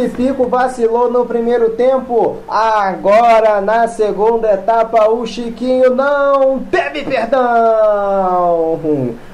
Pipico 0.00 0.48
vacilou 0.48 1.10
no 1.10 1.26
primeiro 1.26 1.70
tempo. 1.70 2.38
Agora, 2.48 3.60
na 3.60 3.86
segunda 3.86 4.50
etapa, 4.50 5.10
o 5.10 5.26
Chiquinho 5.26 5.94
não 5.94 6.60
teve 6.70 7.02
perdão. 7.02 8.80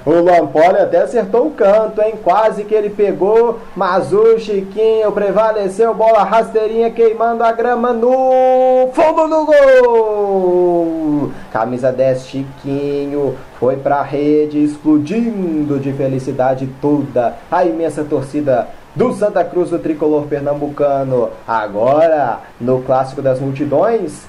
O 0.04 0.10
Lampoli 0.10 0.78
até 0.78 1.02
acertou 1.02 1.46
o 1.46 1.50
canto, 1.52 2.02
hein? 2.02 2.14
Quase 2.22 2.64
que 2.64 2.74
ele 2.74 2.90
pegou, 2.90 3.60
mas 3.76 4.12
o 4.12 4.40
Chiquinho 4.40 5.12
prevaleceu. 5.12 5.94
Bola 5.94 6.24
rasteirinha 6.24 6.90
queimando 6.90 7.44
a 7.44 7.52
grama 7.52 7.92
no 7.92 8.88
fundo 8.92 9.28
do 9.28 9.46
gol. 9.46 11.30
Camisa 11.52 11.92
10, 11.92 12.26
Chiquinho, 12.26 13.36
foi 13.60 13.76
pra 13.76 14.02
rede, 14.02 14.64
explodindo 14.64 15.78
de 15.78 15.92
felicidade 15.92 16.68
toda. 16.82 17.36
A 17.50 17.64
imensa 17.64 18.02
torcida 18.02 18.66
do 18.96 19.12
Santa 19.12 19.44
Cruz 19.44 19.68
do 19.68 19.78
tricolor 19.78 20.26
pernambucano. 20.26 21.30
Agora, 21.46 22.40
no 22.58 22.80
clássico 22.82 23.20
das 23.20 23.38
multidões, 23.38 24.22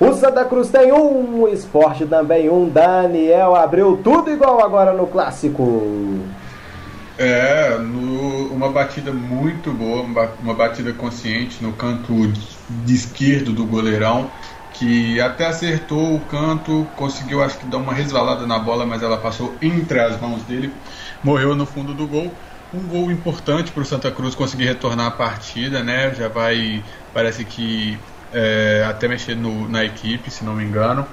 o 0.00 0.12
Santa 0.12 0.44
Cruz 0.44 0.68
tem 0.68 0.92
um, 0.92 1.42
o 1.42 1.48
esporte 1.48 2.04
também 2.04 2.50
um. 2.50 2.68
Daniel 2.68 3.54
abriu 3.54 3.98
tudo 4.02 4.30
igual 4.30 4.62
agora 4.62 4.92
no 4.92 5.06
clássico. 5.06 6.18
É, 7.16 7.78
no, 7.78 8.52
uma 8.52 8.70
batida 8.70 9.12
muito 9.12 9.72
boa, 9.72 10.04
uma 10.42 10.54
batida 10.54 10.92
consciente 10.92 11.62
no 11.62 11.72
canto 11.72 12.12
de 12.68 12.94
esquerdo 12.94 13.52
do 13.52 13.64
goleirão, 13.64 14.30
que 14.72 15.20
até 15.20 15.46
acertou 15.46 16.14
o 16.14 16.20
canto, 16.20 16.86
conseguiu 16.96 17.42
acho 17.42 17.58
que 17.58 17.66
dar 17.66 17.78
uma 17.78 17.92
resvalada 17.92 18.46
na 18.46 18.58
bola, 18.58 18.86
mas 18.86 19.02
ela 19.02 19.16
passou 19.16 19.52
entre 19.60 19.98
as 19.98 20.20
mãos 20.20 20.42
dele, 20.42 20.72
morreu 21.24 21.56
no 21.56 21.66
fundo 21.66 21.92
do 21.92 22.06
gol 22.06 22.30
um 22.72 22.86
gol 22.86 23.10
importante 23.10 23.72
para 23.72 23.82
o 23.82 23.86
Santa 23.86 24.10
Cruz 24.10 24.34
conseguir 24.34 24.66
retornar 24.66 25.06
a 25.06 25.10
partida, 25.10 25.82
né? 25.82 26.14
Já 26.14 26.28
vai, 26.28 26.84
parece 27.12 27.44
que 27.44 27.98
é, 28.32 28.84
até 28.88 29.08
mexer 29.08 29.34
no, 29.34 29.68
na 29.68 29.84
equipe, 29.84 30.30
se 30.30 30.44
não 30.44 30.54
me 30.54 30.64
engano. 30.64 31.06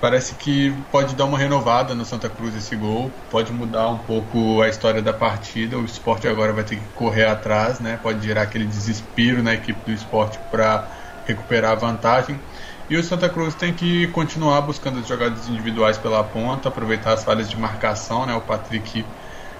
Parece 0.00 0.34
que 0.34 0.72
pode 0.90 1.14
dar 1.14 1.26
uma 1.26 1.36
renovada 1.36 1.94
no 1.94 2.06
Santa 2.06 2.28
Cruz 2.30 2.54
esse 2.56 2.74
gol, 2.74 3.12
pode 3.30 3.52
mudar 3.52 3.90
um 3.90 3.98
pouco 3.98 4.62
a 4.62 4.68
história 4.68 5.02
da 5.02 5.12
partida. 5.12 5.78
O 5.78 5.84
esporte 5.84 6.26
agora 6.26 6.52
vai 6.52 6.64
ter 6.64 6.76
que 6.76 6.88
correr 6.94 7.26
atrás, 7.26 7.80
né? 7.80 7.98
Pode 8.02 8.24
gerar 8.26 8.42
aquele 8.42 8.64
desespero 8.64 9.42
na 9.42 9.54
equipe 9.54 9.78
do 9.84 9.92
esporte 9.92 10.38
para 10.50 10.88
recuperar 11.26 11.72
a 11.72 11.74
vantagem. 11.74 12.40
E 12.88 12.96
o 12.96 13.04
Santa 13.04 13.28
Cruz 13.28 13.54
tem 13.54 13.74
que 13.74 14.06
continuar 14.08 14.62
buscando 14.62 15.00
as 15.00 15.06
jogadas 15.06 15.48
individuais 15.48 15.98
pela 15.98 16.24
ponta, 16.24 16.68
aproveitar 16.70 17.12
as 17.12 17.22
falhas 17.22 17.48
de 17.48 17.56
marcação, 17.56 18.24
né? 18.24 18.34
O 18.34 18.40
Patrick 18.40 19.04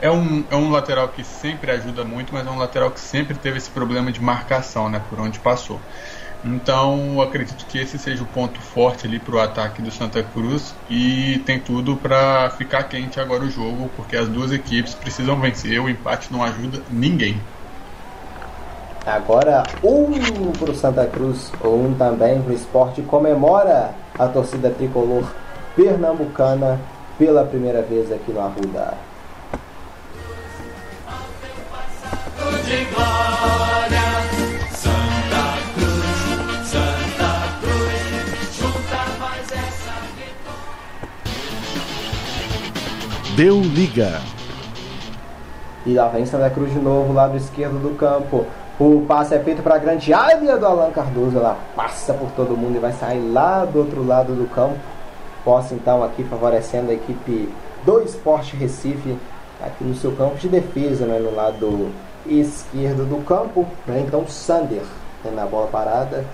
é 0.00 0.10
um, 0.10 0.44
é 0.50 0.56
um 0.56 0.70
lateral 0.70 1.08
que 1.08 1.22
sempre 1.24 1.70
ajuda 1.70 2.04
muito, 2.04 2.32
mas 2.32 2.46
é 2.46 2.50
um 2.50 2.58
lateral 2.58 2.90
que 2.90 3.00
sempre 3.00 3.36
teve 3.36 3.58
esse 3.58 3.70
problema 3.70 4.10
de 4.10 4.22
marcação, 4.22 4.88
né, 4.88 5.00
por 5.08 5.20
onde 5.20 5.38
passou. 5.38 5.80
Então, 6.42 7.20
acredito 7.20 7.66
que 7.66 7.78
esse 7.78 7.98
seja 7.98 8.22
o 8.22 8.26
ponto 8.26 8.58
forte 8.60 9.06
ali 9.06 9.18
para 9.18 9.34
o 9.34 9.40
ataque 9.40 9.82
do 9.82 9.90
Santa 9.90 10.22
Cruz 10.22 10.74
e 10.88 11.38
tem 11.44 11.60
tudo 11.60 11.96
para 11.96 12.48
ficar 12.50 12.84
quente 12.84 13.20
agora 13.20 13.44
o 13.44 13.50
jogo, 13.50 13.90
porque 13.94 14.16
as 14.16 14.26
duas 14.26 14.50
equipes 14.50 14.94
precisam 14.94 15.38
vencer. 15.38 15.78
O 15.80 15.88
empate 15.88 16.32
não 16.32 16.42
ajuda 16.42 16.80
ninguém. 16.90 17.38
Agora, 19.04 19.64
um 19.84 20.52
para 20.52 20.70
o 20.70 20.74
Santa 20.74 21.06
Cruz, 21.06 21.52
um 21.62 21.92
também 21.92 22.40
para 22.40 22.52
o 22.52 22.56
esporte. 22.56 23.02
Comemora 23.02 23.90
a 24.18 24.26
torcida 24.26 24.70
tricolor 24.70 25.24
pernambucana 25.76 26.80
pela 27.18 27.44
primeira 27.44 27.82
vez 27.82 28.10
aqui 28.10 28.32
no 28.32 28.40
Arruda. 28.40 29.09
Deu 43.40 43.58
liga. 43.58 44.20
E 45.86 45.94
lá 45.94 46.08
vem 46.08 46.26
Santa 46.26 46.50
Cruz 46.50 46.70
de 46.74 46.78
novo, 46.78 47.10
lado 47.14 47.38
esquerdo 47.38 47.80
do 47.80 47.96
campo. 47.96 48.44
O 48.78 49.06
passe 49.08 49.34
é 49.34 49.38
feito 49.38 49.62
para 49.62 49.76
a 49.76 49.78
grande 49.78 50.12
área 50.12 50.58
do 50.58 50.66
Alan 50.66 50.90
Cardoso. 50.90 51.38
Ela 51.38 51.56
passa 51.74 52.12
por 52.12 52.30
todo 52.32 52.54
mundo 52.54 52.76
e 52.76 52.78
vai 52.78 52.92
sair 52.92 53.20
lá 53.32 53.64
do 53.64 53.78
outro 53.78 54.06
lado 54.06 54.34
do 54.34 54.46
campo. 54.54 54.76
Posse 55.42 55.72
então 55.72 56.04
aqui 56.04 56.22
favorecendo 56.24 56.90
a 56.90 56.94
equipe 56.94 57.48
do 57.82 58.02
Esporte 58.02 58.56
Recife 58.56 59.16
aqui 59.58 59.84
no 59.84 59.94
seu 59.94 60.12
campo 60.12 60.36
de 60.36 60.46
defesa, 60.46 61.06
né, 61.06 61.18
no 61.18 61.34
lado 61.34 61.90
esquerdo 62.38 63.08
do 63.08 63.24
campo. 63.24 63.66
Né? 63.86 64.04
Então, 64.06 64.26
Sander 64.26 64.82
né, 65.24 65.32
na 65.34 65.46
bola 65.46 65.66
parada, 65.66 66.24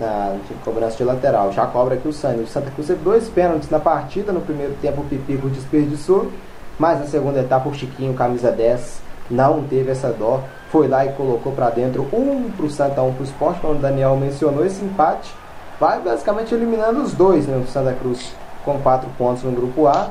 na 0.00 0.36
cobrança 0.64 0.96
de 0.96 1.04
lateral. 1.04 1.52
Já 1.52 1.66
cobra 1.66 1.94
aqui 1.94 2.08
o 2.08 2.12
Sander. 2.12 2.44
O 2.44 2.46
Santa 2.46 2.70
Cruz 2.70 2.86
teve 2.86 3.02
dois 3.02 3.28
pênaltis 3.28 3.70
na 3.70 3.80
partida. 3.80 4.32
No 4.32 4.40
primeiro 4.40 4.74
tempo, 4.80 5.00
o 5.00 5.04
Pipico 5.04 5.48
desperdiçou. 5.48 6.30
Mas 6.78 6.98
na 7.00 7.06
segunda 7.06 7.40
etapa, 7.40 7.68
o 7.68 7.74
Chiquinho, 7.74 8.14
camisa 8.14 8.50
10, 8.50 9.00
não 9.30 9.62
teve 9.64 9.90
essa 9.90 10.08
dó. 10.08 10.42
Foi 10.70 10.88
lá 10.88 11.04
e 11.04 11.12
colocou 11.12 11.52
para 11.52 11.70
dentro 11.70 12.08
um 12.12 12.50
para 12.50 12.66
o 12.66 12.70
Santa, 12.70 13.02
um 13.02 13.12
para 13.12 13.22
o 13.22 13.24
Esporte. 13.24 13.60
Como 13.60 13.74
o 13.74 13.78
Daniel 13.78 14.16
mencionou, 14.16 14.64
esse 14.64 14.82
empate 14.84 15.32
vai 15.78 16.00
basicamente 16.00 16.54
eliminando 16.54 17.02
os 17.02 17.12
dois. 17.12 17.46
Né? 17.46 17.56
O 17.56 17.68
Santa 17.68 17.92
Cruz 17.92 18.34
com 18.64 18.78
quatro 18.80 19.08
pontos 19.18 19.42
no 19.42 19.52
grupo 19.52 19.86
A. 19.86 20.10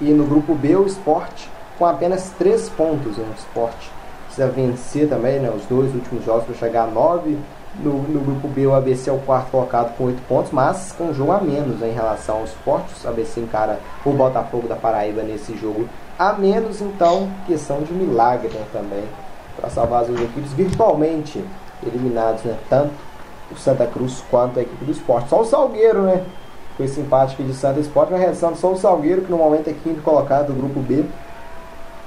E 0.00 0.10
no 0.12 0.24
grupo 0.24 0.54
B, 0.54 0.74
o 0.74 0.86
Esporte 0.86 1.48
com 1.78 1.86
apenas 1.86 2.30
três 2.38 2.68
pontos. 2.70 3.16
Né? 3.16 3.24
O 3.30 3.38
Esporte 3.38 3.90
precisa 4.32 4.48
vencer 4.48 5.08
também 5.08 5.38
né, 5.38 5.50
os 5.54 5.64
dois 5.66 5.94
últimos 5.94 6.24
jogos 6.24 6.44
para 6.44 6.54
chegar 6.54 6.84
a 6.84 6.86
9. 6.86 7.38
No, 7.76 8.02
no, 8.02 8.20
grupo 8.20 8.48
B, 8.48 8.66
o 8.66 8.74
ABC 8.74 9.08
é 9.08 9.12
o 9.12 9.18
quarto 9.18 9.50
colocado 9.50 9.96
com 9.96 10.04
8 10.04 10.22
pontos, 10.28 10.52
mas 10.52 10.92
com 10.92 11.04
um 11.04 11.14
jogo 11.14 11.32
a 11.32 11.40
menos 11.40 11.78
né, 11.78 11.88
em 11.88 11.94
relação 11.94 12.38
aos 12.38 12.50
esportes. 12.50 13.04
O 13.04 13.08
ABC 13.08 13.40
encara 13.40 13.78
o 14.04 14.12
Botafogo 14.12 14.68
da 14.68 14.76
Paraíba 14.76 15.22
nesse 15.22 15.56
jogo 15.56 15.88
a 16.18 16.34
menos, 16.34 16.80
então, 16.80 17.30
questão 17.46 17.82
de 17.82 17.92
milagre 17.92 18.48
né, 18.48 18.64
também 18.72 19.04
para 19.56 19.70
salvar 19.70 20.02
as 20.02 20.08
duas 20.08 20.20
equipes 20.20 20.52
virtualmente 20.52 21.42
eliminados, 21.84 22.42
né, 22.44 22.56
tanto 22.68 22.92
o 23.50 23.56
Santa 23.56 23.86
Cruz 23.86 24.22
quanto 24.30 24.58
a 24.58 24.62
equipe 24.62 24.84
do 24.84 24.92
esporte. 24.92 25.28
Só 25.28 25.40
o 25.40 25.44
Salgueiro, 25.44 26.02
né? 26.02 26.24
Empate 26.80 27.34
aqui 27.34 27.44
de 27.44 27.54
Santa 27.54 27.78
Esporte, 27.78 28.10
vai 28.10 28.18
reação 28.18 28.56
só 28.56 28.72
o 28.72 28.76
Salgueiro, 28.76 29.22
que 29.22 29.30
no 29.30 29.36
momento 29.36 29.68
é 29.68 29.72
quinto 29.72 30.00
colocado 30.02 30.48
do 30.48 30.54
grupo 30.54 30.80
B, 30.80 31.04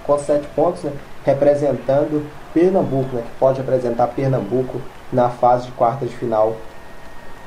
com 0.06 0.18
7 0.18 0.48
pontos, 0.56 0.84
né? 0.84 0.92
representando 1.26 2.26
Pernambuco, 2.54 3.16
né, 3.16 3.24
que 3.24 3.40
pode 3.40 3.60
representar 3.60 4.08
Pernambuco 4.08 4.80
na 5.12 5.30
fase 5.30 5.66
de 5.66 5.72
quartas 5.74 6.10
de 6.10 6.16
final 6.16 6.56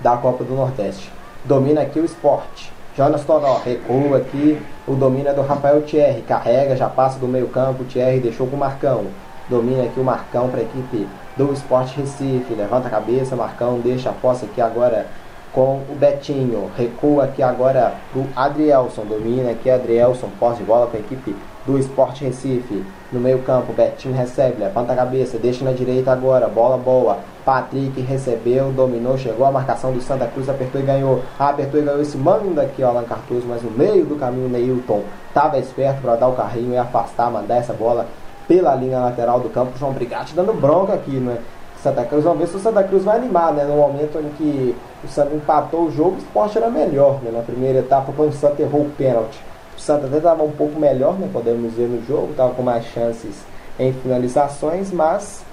da 0.01 0.17
Copa 0.17 0.45
do 0.45 0.55
Nordeste. 0.55 1.11
Domina 1.45 1.81
aqui 1.83 1.99
o 1.99 2.05
esporte. 2.05 2.73
Jonas 2.97 3.25
Toró 3.25 3.61
recua 3.65 4.19
aqui. 4.19 4.61
O 4.87 4.95
domínio 4.95 5.29
é 5.29 5.33
do 5.33 5.43
Rafael 5.43 5.83
Thierry. 5.83 6.23
Carrega, 6.23 6.77
já 6.77 6.89
passa 6.89 7.19
do 7.19 7.29
meio 7.29 7.49
campo. 7.49 7.85
Thierry 7.85 8.19
deixou 8.19 8.47
com 8.49 8.57
o 8.57 8.59
Marcão. 8.59 9.07
Domina 9.49 9.85
aqui 9.85 10.01
o 10.01 10.05
Marcão 10.05 10.49
para 10.49 10.61
a 10.61 10.65
equipe 10.65 11.09
do 11.37 11.53
Esporte 11.53 11.97
Recife. 11.97 12.55
Levanta 12.55 12.89
a 12.89 12.91
cabeça, 12.91 13.37
Marcão 13.37 13.79
deixa 13.79 14.11
a 14.11 14.13
posse 14.13 14.45
aqui 14.45 14.61
agora 14.61 15.07
com 15.53 15.81
o 15.89 15.97
Betinho. 15.99 16.71
Recua 16.77 17.25
aqui 17.25 17.43
agora 17.43 17.95
do 18.13 18.27
Adrielson. 18.35 19.05
Domina 19.05 19.53
aqui 19.53 19.71
Adrielson. 19.71 20.29
Posse 20.39 20.59
de 20.59 20.65
bola 20.65 20.89
com 20.89 20.97
a 20.97 21.01
equipe 21.01 21.35
do 21.69 21.79
Esporte 21.79 22.25
Recife. 22.25 22.83
No 23.13 23.21
meio 23.21 23.41
campo, 23.41 23.75
Betinho 23.75 24.15
recebe, 24.15 24.57
levanta 24.59 24.95
a 24.95 24.97
cabeça, 24.97 25.39
deixa 25.39 25.63
na 25.63 25.73
direita 25.73 26.11
agora, 26.11 26.49
bola 26.49 26.79
boa. 26.79 27.19
Patrick 27.45 28.01
recebeu, 28.01 28.73
dominou, 28.73 29.19
chegou 29.19 29.47
a 29.47 29.53
marcação 29.53 29.93
do 29.93 30.01
Santa 30.01 30.27
Cruz, 30.27 30.49
apertou 30.49 30.81
e 30.81 30.85
ganhou. 30.85 31.23
apertou 31.39 31.79
e 31.81 31.85
ganhou 31.85 32.01
esse 32.01 32.17
manda 32.17 32.63
aqui, 32.63 32.83
Alan 32.83 33.05
Cartoso, 33.05 33.47
mas 33.47 33.63
no 33.63 33.71
meio 33.71 34.07
do 34.07 34.17
caminho, 34.17 34.49
Neilton 34.49 35.03
estava 35.29 35.59
esperto 35.59 36.01
para 36.01 36.17
dar 36.17 36.29
o 36.29 36.33
carrinho 36.33 36.73
e 36.73 36.79
afastar, 36.79 37.31
mandar 37.31 37.57
essa 37.57 37.75
bola 37.75 38.07
pela 38.47 38.75
linha 38.75 38.99
lateral 38.99 39.39
do 39.41 39.51
campo. 39.51 39.79
João 39.79 39.93
Brigatti 39.93 40.35
dando 40.35 40.59
bronca 40.59 40.95
aqui, 40.95 41.13
né? 41.13 41.39
Santa 41.83 42.05
Cruz, 42.05 42.25
vamos 42.25 42.41
ver 42.41 42.49
se 42.49 42.57
o 42.57 42.59
Santa 42.59 42.83
Cruz 42.83 43.05
vai 43.05 43.17
animar, 43.19 43.53
né? 43.53 43.65
No 43.65 43.77
momento 43.77 44.19
em 44.19 44.29
que 44.37 44.75
o 45.05 45.09
Santa 45.09 45.35
empatou 45.35 45.85
o 45.85 45.91
jogo, 45.93 46.17
o 46.17 46.19
esporte 46.19 46.59
era 46.59 46.69
melhor, 46.69 47.21
né? 47.23 47.31
Na 47.31 47.43
primeira 47.43 47.81
etapa, 47.81 48.13
quando 48.17 48.31
o 48.31 48.37
Santa 48.37 48.63
errou 48.63 48.83
o 48.83 48.91
pênalti. 48.91 49.39
O 49.79 49.81
Santa 49.81 50.09
até 50.09 50.17
estava 50.17 50.43
um 50.43 50.51
pouco 50.51 50.79
melhor, 50.79 51.15
né? 51.15 51.31
Podemos 51.33 51.73
ver 51.75 51.87
no 51.87 52.05
jogo, 52.05 52.33
estava 52.33 52.53
com 52.53 52.63
mais 52.63 52.85
chances 52.87 53.37
em 53.79 53.93
finalizações, 53.93 54.91
mas 54.91 55.45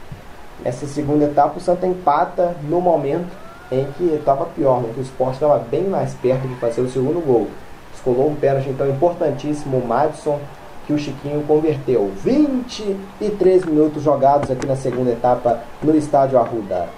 nessa 0.63 0.87
segunda 0.87 1.25
etapa 1.25 1.59
o 1.59 1.61
Santa 1.61 1.85
empata 1.85 2.55
no 2.63 2.81
momento 2.81 3.31
em 3.71 3.85
que 3.91 4.15
estava 4.15 4.45
pior, 4.47 4.81
né? 4.81 4.89
que 4.93 4.99
o 4.99 5.03
esporte 5.03 5.35
estava 5.35 5.59
bem 5.59 5.83
mais 5.83 6.15
perto 6.15 6.47
de 6.47 6.55
fazer 6.55 6.81
o 6.81 6.89
segundo 6.89 7.23
gol. 7.23 7.47
Escolou 7.93 8.27
um 8.27 8.35
pênalti 8.35 8.69
então 8.69 8.89
importantíssimo, 8.89 9.77
o 9.77 9.87
Madison, 9.87 10.39
que 10.87 10.93
o 10.93 10.97
Chiquinho 10.97 11.43
converteu. 11.43 12.11
23 12.23 13.65
minutos 13.65 14.01
jogados 14.01 14.49
aqui 14.49 14.65
na 14.65 14.75
segunda 14.75 15.11
etapa 15.11 15.59
no 15.83 15.95
estádio 15.95 16.39
Arruda. 16.39 16.89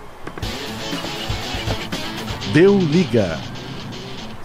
Deu 2.54 2.78
liga. 2.78 3.38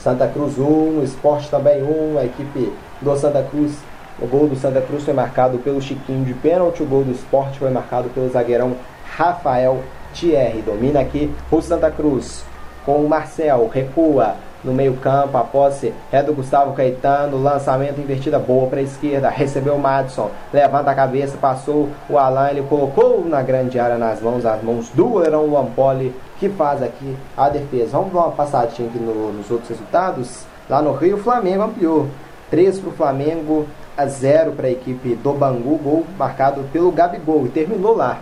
Santa 0.02 0.26
Cruz 0.26 0.58
1, 0.58 1.04
Esporte 1.04 1.48
também 1.48 1.80
1, 1.80 2.18
a 2.18 2.24
equipe 2.24 2.72
do 3.00 3.16
Santa 3.16 3.40
Cruz. 3.44 3.78
O 4.20 4.26
gol 4.26 4.48
do 4.48 4.56
Santa 4.56 4.80
Cruz 4.80 5.04
foi 5.04 5.14
marcado 5.14 5.58
pelo 5.58 5.80
Chiquinho 5.80 6.24
de 6.24 6.34
pênalti, 6.34 6.82
o 6.82 6.86
gol 6.86 7.04
do 7.04 7.12
Esporte 7.12 7.60
foi 7.60 7.70
marcado 7.70 8.08
pelo 8.08 8.28
zagueirão 8.28 8.72
Rafael 9.16 9.78
Thierry. 10.12 10.60
Domina 10.62 10.98
aqui 10.98 11.32
o 11.48 11.62
Santa 11.62 11.88
Cruz 11.88 12.44
com 12.84 12.96
o 12.96 13.08
Marcel, 13.08 13.70
recua 13.72 14.34
no 14.64 14.72
meio-campo, 14.72 15.38
a 15.38 15.44
posse 15.44 15.94
é 16.10 16.20
do 16.20 16.34
Gustavo 16.34 16.72
Caetano, 16.72 17.40
lançamento 17.40 18.00
invertida 18.00 18.40
boa 18.40 18.68
para 18.68 18.80
a 18.80 18.82
esquerda, 18.82 19.28
recebeu 19.28 19.74
o 19.74 19.78
Madison, 19.78 20.30
levanta 20.52 20.90
a 20.90 20.94
cabeça, 20.94 21.36
passou 21.40 21.88
o 22.10 22.18
Alan, 22.18 22.50
ele 22.50 22.62
colocou 22.62 23.24
na 23.24 23.40
grande 23.40 23.78
área 23.78 23.98
nas 23.98 24.20
mãos, 24.20 24.44
as 24.44 24.62
mãos 24.62 24.88
do 24.90 25.18
Leirão 25.18 25.48
Lampoli, 25.52 26.12
que 26.42 26.48
faz 26.48 26.82
aqui 26.82 27.16
a 27.36 27.48
defesa. 27.48 27.92
Vamos 27.92 28.12
dar 28.12 28.18
uma 28.18 28.32
passadinha 28.32 28.88
aqui 28.88 28.98
no, 28.98 29.32
nos 29.32 29.48
outros 29.48 29.68
resultados. 29.68 30.44
Lá 30.68 30.82
no 30.82 30.92
Rio, 30.92 31.16
o 31.16 31.20
Flamengo 31.20 31.62
ampliou. 31.62 32.08
3 32.50 32.80
para 32.80 32.90
o 32.90 32.92
Flamengo, 32.92 33.66
a 33.96 34.06
0 34.06 34.52
para 34.52 34.66
a 34.66 34.70
equipe 34.70 35.14
do 35.14 35.32
Bangu, 35.32 35.78
gol 35.78 36.04
marcado 36.18 36.64
pelo 36.72 36.90
Gabigol 36.90 37.46
e 37.46 37.48
terminou 37.48 37.96
lá. 37.96 38.18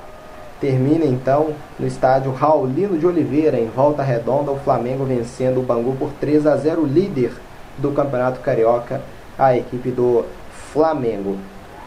Termina 0.61 1.07
então 1.07 1.55
no 1.79 1.87
estádio 1.87 2.31
Raulino 2.31 2.99
de 2.99 3.07
Oliveira, 3.07 3.59
em 3.59 3.69
volta 3.69 4.03
redonda, 4.03 4.53
o 4.53 4.59
Flamengo 4.59 5.05
vencendo 5.07 5.59
o 5.59 5.63
Bangu 5.63 5.97
por 5.97 6.13
3 6.21 6.47
a 6.47 6.57
0, 6.57 6.85
líder 6.85 7.33
do 7.79 7.91
Campeonato 7.93 8.41
Carioca, 8.41 9.01
a 9.39 9.57
equipe 9.57 9.91
do 9.91 10.27
Flamengo. 10.73 11.39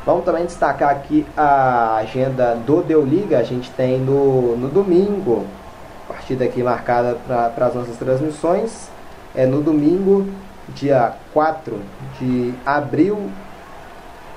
Vamos 0.03 0.25
também 0.25 0.45
destacar 0.45 0.89
aqui 0.89 1.25
a 1.37 1.97
agenda 1.97 2.55
do 2.55 2.81
Deu 2.81 3.05
Liga, 3.05 3.37
a 3.37 3.43
gente 3.43 3.69
tem 3.71 3.99
no, 3.99 4.57
no 4.57 4.67
domingo, 4.67 5.45
partida 6.07 6.45
aqui 6.45 6.61
marcada 6.61 7.17
para 7.25 7.65
as 7.67 7.75
nossas 7.75 7.97
transmissões, 7.97 8.89
é 9.35 9.45
no 9.45 9.61
domingo, 9.61 10.27
dia 10.69 11.13
4 11.33 11.79
de 12.19 12.53
abril, 12.65 13.29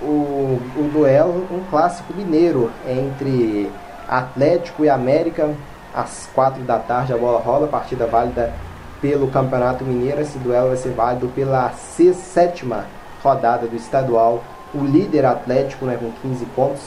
o, 0.01 0.61
o 0.77 0.91
duelo, 0.93 1.47
um 1.51 1.63
clássico 1.71 2.13
mineiro 2.15 2.71
entre 2.87 3.71
Atlético 4.09 4.85
e 4.85 4.91
América, 4.91 5.55
às 5.95 6.29
4 6.35 6.63
da 6.63 6.79
tarde 6.79 7.13
a 7.13 7.17
bola 7.17 7.41
rola, 7.41 7.67
partida 7.67 8.07
válida 8.07 8.53
pelo 9.01 9.29
Campeonato 9.29 9.85
Mineiro. 9.85 10.21
Esse 10.21 10.39
duelo 10.39 10.69
vai 10.69 10.77
ser 10.77 10.91
válido 10.91 11.29
pela 11.29 11.71
sétima 11.73 12.85
rodada 13.23 13.67
do 13.67 13.77
estadual. 13.77 14.43
O 14.75 14.85
líder 14.85 15.25
Atlético 15.25 15.87
né, 15.87 15.97
com 15.99 16.11
15 16.29 16.45
pontos, 16.47 16.83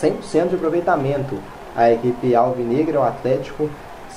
100% 0.00 0.48
de 0.48 0.54
aproveitamento. 0.54 1.38
A 1.76 1.90
equipe 1.90 2.34
Alvinegra, 2.34 3.00
o 3.00 3.02
Atlético, 3.02 3.68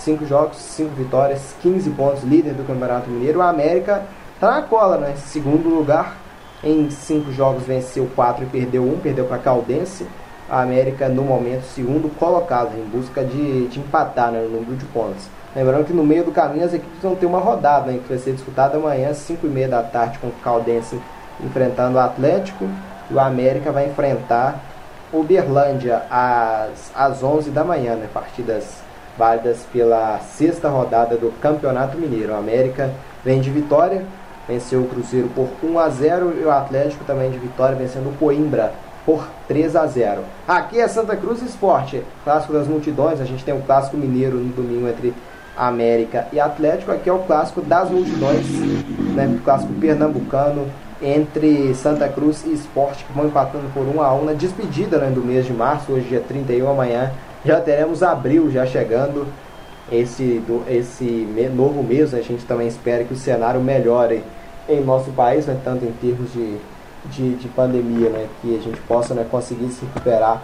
5 0.08 0.26
jogos, 0.26 0.56
5 0.58 0.96
vitórias, 0.96 1.54
15 1.62 1.90
pontos, 1.90 2.24
líder 2.24 2.54
do 2.54 2.66
Campeonato 2.66 3.10
Mineiro. 3.10 3.40
O 3.40 3.42
América 3.42 4.04
está 4.36 4.52
na 4.52 4.62
cola, 4.62 4.98
né? 4.98 5.16
Segundo 5.18 5.68
lugar, 5.68 6.16
em 6.64 6.90
5 6.90 7.34
jogos 7.34 7.64
venceu 7.64 8.10
4 8.16 8.46
e 8.46 8.48
perdeu 8.48 8.84
1, 8.84 8.94
um, 8.94 9.00
perdeu 9.00 9.26
para 9.26 9.38
Caldense 9.38 10.08
a 10.50 10.62
América 10.62 11.10
no 11.10 11.24
momento 11.24 11.64
segundo 11.64 12.10
colocado, 12.18 12.78
em 12.78 12.86
busca 12.86 13.22
de, 13.22 13.68
de 13.68 13.80
empatar 13.80 14.32
né, 14.32 14.40
no 14.40 14.50
número 14.62 14.78
de 14.78 14.86
pontos. 14.86 15.28
Lembrando 15.54 15.84
que 15.84 15.92
no 15.92 16.06
meio 16.06 16.24
do 16.24 16.32
caminho 16.32 16.64
as 16.64 16.74
equipes 16.74 17.02
vão 17.02 17.14
ter 17.14 17.26
uma 17.26 17.40
rodada 17.40 17.92
né, 17.92 18.00
que 18.02 18.08
vai 18.08 18.18
ser 18.18 18.32
disputada 18.32 18.78
amanhã 18.78 19.10
às 19.10 19.18
5 19.18 19.46
e 19.46 19.50
meia 19.50 19.68
da 19.68 19.84
tarde 19.84 20.20
com 20.20 20.28
o 20.28 20.34
Caldense 20.42 20.98
enfrentando 21.44 21.98
o 21.98 22.00
Atlético 22.00 22.66
e 23.12 23.14
o 23.14 23.20
América 23.20 23.74
vai 23.74 23.88
enfrentar 23.88 24.58
o 25.12 25.22
Berlândia 25.22 26.04
às, 26.10 26.92
às 26.96 27.22
11 27.22 27.50
da 27.50 27.66
manhã, 27.66 27.96
né, 27.96 28.08
partidas 28.14 28.88
válidas 29.18 29.65
pela 29.72 30.19
sexta 30.19 30.69
rodada 30.69 31.15
do 31.15 31.31
Campeonato 31.39 31.98
Mineiro. 31.98 32.34
O 32.34 32.38
América 32.38 32.91
vem 33.23 33.41
de 33.41 33.49
vitória, 33.49 34.06
venceu 34.48 34.81
o 34.81 34.88
Cruzeiro 34.88 35.30
por 35.30 35.49
1 35.64 35.80
a 35.80 35.89
0 35.89 36.34
e 36.39 36.44
o 36.45 36.52
Atlético 36.52 37.03
também 37.03 37.31
de 37.31 37.38
vitória 37.38 37.76
vencendo 37.76 38.10
o 38.10 38.18
Coimbra 38.18 38.73
por 39.06 39.27
3 39.48 39.76
a 39.76 39.88
0. 39.88 40.22
Aqui 40.48 40.80
é 40.80 40.88
Santa 40.88 41.15
Cruz 41.15 41.41
Esporte, 41.41 42.03
clássico 42.23 42.53
das 42.53 42.68
multidões. 42.68 43.22
A 43.22 43.26
gente 43.26 43.44
tem 43.44 43.53
o 43.53 43.61
clássico 43.61 43.98
mineiro 43.98 44.38
no 44.38 44.53
domingo 44.53 44.88
entre 44.88 45.14
América 45.57 46.27
e 46.31 46.39
Atlético. 46.39 46.91
Aqui 46.91 47.10
é 47.10 47.14
o 47.14 47.19
clássico 47.19 47.61
das 47.61 47.89
multidões, 47.89 48.45
né? 49.15 49.27
O 49.27 49.44
clássico 49.44 49.73
pernambucano 49.73 50.68
entre 51.02 51.73
Santa 51.76 52.07
Cruz 52.10 52.44
e 52.45 52.53
Esporte, 52.53 53.03
que 53.06 53.14
vão 53.14 53.27
empatando 53.27 53.72
por 53.73 53.84
1 53.84 54.02
a 54.02 54.14
1 54.14 54.26
na 54.26 54.34
despedida 54.34 54.98
né, 54.98 55.10
do 55.10 55.22
mês 55.22 55.45
de 55.45 55.53
março, 55.53 55.91
hoje 55.91 56.07
dia 56.07 56.23
31 56.27 56.69
amanhã. 56.69 57.11
Já 57.48 57.60
teremos 57.61 58.03
abril 58.03 58.52
já 58.52 58.65
chegando 58.65 59.26
esse, 59.91 60.44
do, 60.45 60.64
esse 60.69 61.03
novo 61.56 61.82
mês. 61.82 62.14
A 62.14 62.22
gente 62.22 62.45
também 62.45 62.68
espera 62.68 63.03
que 63.03 63.14
o 63.14 63.18
cenário 63.18 63.60
melhore 63.60 64.22
em 64.69 64.84
nosso 64.84 65.11
país, 65.11 65.48
né, 65.48 65.57
tanto 65.64 65.86
em 65.86 65.91
termos 65.94 66.32
de 66.34 66.57
de, 67.06 67.36
de 67.36 67.48
pandemia, 67.49 68.10
né? 68.10 68.28
Que 68.41 68.57
a 68.57 68.61
gente 68.61 68.80
possa 68.82 69.14
né, 69.14 69.26
conseguir 69.30 69.69
se 69.69 69.86
recuperar 69.86 70.44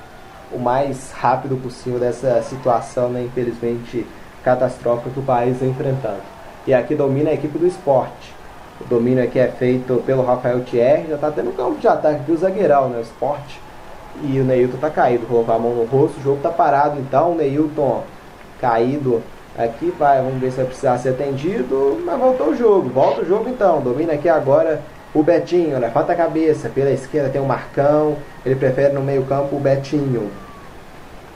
o 0.51 0.59
mais 0.59 1.11
rápido 1.11 1.57
possível 1.61 1.99
dessa 1.99 2.41
situação, 2.43 3.09
né, 3.09 3.23
infelizmente, 3.23 4.05
catastrófica 4.43 5.09
que 5.09 5.19
o 5.19 5.23
país 5.23 5.55
está 5.55 5.65
enfrentando. 5.65 6.21
E 6.67 6.73
aqui 6.73 6.95
domina 6.95 7.31
a 7.31 7.33
equipe 7.33 7.57
do 7.57 7.67
esporte. 7.67 8.33
O 8.79 8.85
domínio 8.85 9.23
aqui 9.23 9.39
é 9.39 9.47
feito 9.47 10.01
pelo 10.05 10.23
Rafael 10.23 10.61
Thierry, 10.61 11.07
já 11.09 11.15
está 11.15 11.31
tendo 11.31 11.49
um 11.49 11.53
campo 11.53 11.79
de 11.79 11.87
ataque 11.87 12.21
aqui 12.21 12.31
o 12.31 12.37
zagueirão, 12.37 12.89
né? 12.89 12.97
O 12.97 13.01
esporte. 13.01 13.59
E 14.21 14.39
o 14.39 14.43
Neilton 14.43 14.75
está 14.75 14.89
caído, 14.89 15.25
colocou 15.25 15.55
a 15.55 15.59
mão 15.59 15.73
no 15.73 15.85
rosto, 15.85 16.19
o 16.19 16.23
jogo 16.23 16.37
está 16.37 16.49
parado 16.49 16.99
então, 16.99 17.31
o 17.31 17.35
Neilton 17.35 18.03
caído 18.61 19.21
aqui, 19.57 19.93
vai, 19.97 20.21
vamos 20.21 20.39
ver 20.39 20.51
se 20.51 20.57
vai 20.57 20.65
precisar 20.65 20.97
ser 20.97 21.09
atendido, 21.09 22.01
mas 22.05 22.19
voltou 22.19 22.49
o 22.49 22.55
jogo, 22.55 22.89
volta 22.89 23.21
o 23.21 23.25
jogo 23.25 23.49
então, 23.49 23.81
domina 23.81 24.13
aqui 24.13 24.29
agora 24.29 24.81
o 25.13 25.21
Betinho, 25.21 25.77
levanta 25.77 26.13
a 26.13 26.15
cabeça. 26.15 26.69
Pela 26.69 26.89
esquerda 26.89 27.29
tem 27.29 27.39
o 27.39 27.45
Marcão. 27.45 28.17
Ele 28.43 28.55
prefere 28.55 28.93
no 28.93 29.01
meio-campo 29.01 29.55
o 29.55 29.59
Betinho. 29.59 30.31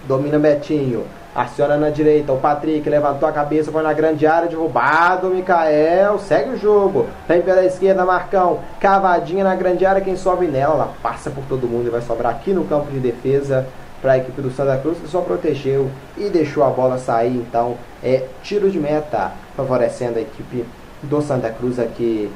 Domina 0.08 0.38
o 0.38 0.40
Betinho. 0.40 1.06
Aciona 1.38 1.77
na 1.77 1.91
direita. 1.91 2.34
O 2.34 2.39
Patrick 2.39 2.89
levantou 2.89 3.30
a 3.30 3.31
cabeça, 3.31 3.72
foi 3.72 3.84
na 3.84 3.93
grande 3.93 4.26
área, 4.26 4.49
derrubado. 4.49 5.30
Mikael 5.30 6.18
segue 6.18 6.49
o 6.49 6.57
jogo. 6.57 7.05
Vem 7.27 7.43
pela 7.43 7.64
esquerda, 7.64 8.03
Marcão. 8.03 8.61
Cavadinha 8.80 9.43
na 9.43 9.55
grande 9.55 9.85
área. 9.85 10.01
Quem 10.01 10.15
sobe 10.15 10.47
nela, 10.47 10.73
ela 10.73 10.93
passa 11.03 11.30
por 11.30 11.43
todo 11.43 11.68
mundo 11.68 11.85
e 11.85 11.91
vai 11.91 12.01
sobrar 12.01 12.31
aqui 12.31 12.53
no 12.53 12.65
campo 12.65 12.89
de 12.91 12.99
defesa 12.99 13.68
para 14.01 14.14
a 14.14 14.18
equipe 14.18 14.41
do 14.41 14.49
Santa 14.49 14.77
Cruz, 14.77 14.97
que 14.97 15.07
só 15.07 15.22
protegeu 15.22 15.91
e 16.18 16.27
deixou 16.27 16.64
a 16.64 16.72
bola 16.72 16.97
sair. 16.97 17.35
Então, 17.35 17.76
é 18.03 18.23
tiro 18.41 18.72
de 18.72 18.80
meta, 18.80 19.31
favorecendo 19.55 20.18
a 20.18 20.22
equipe 20.23 20.65
do 21.03 21.22
Santa 21.22 21.51
Cruz 21.51 21.77
aqui 21.77 22.31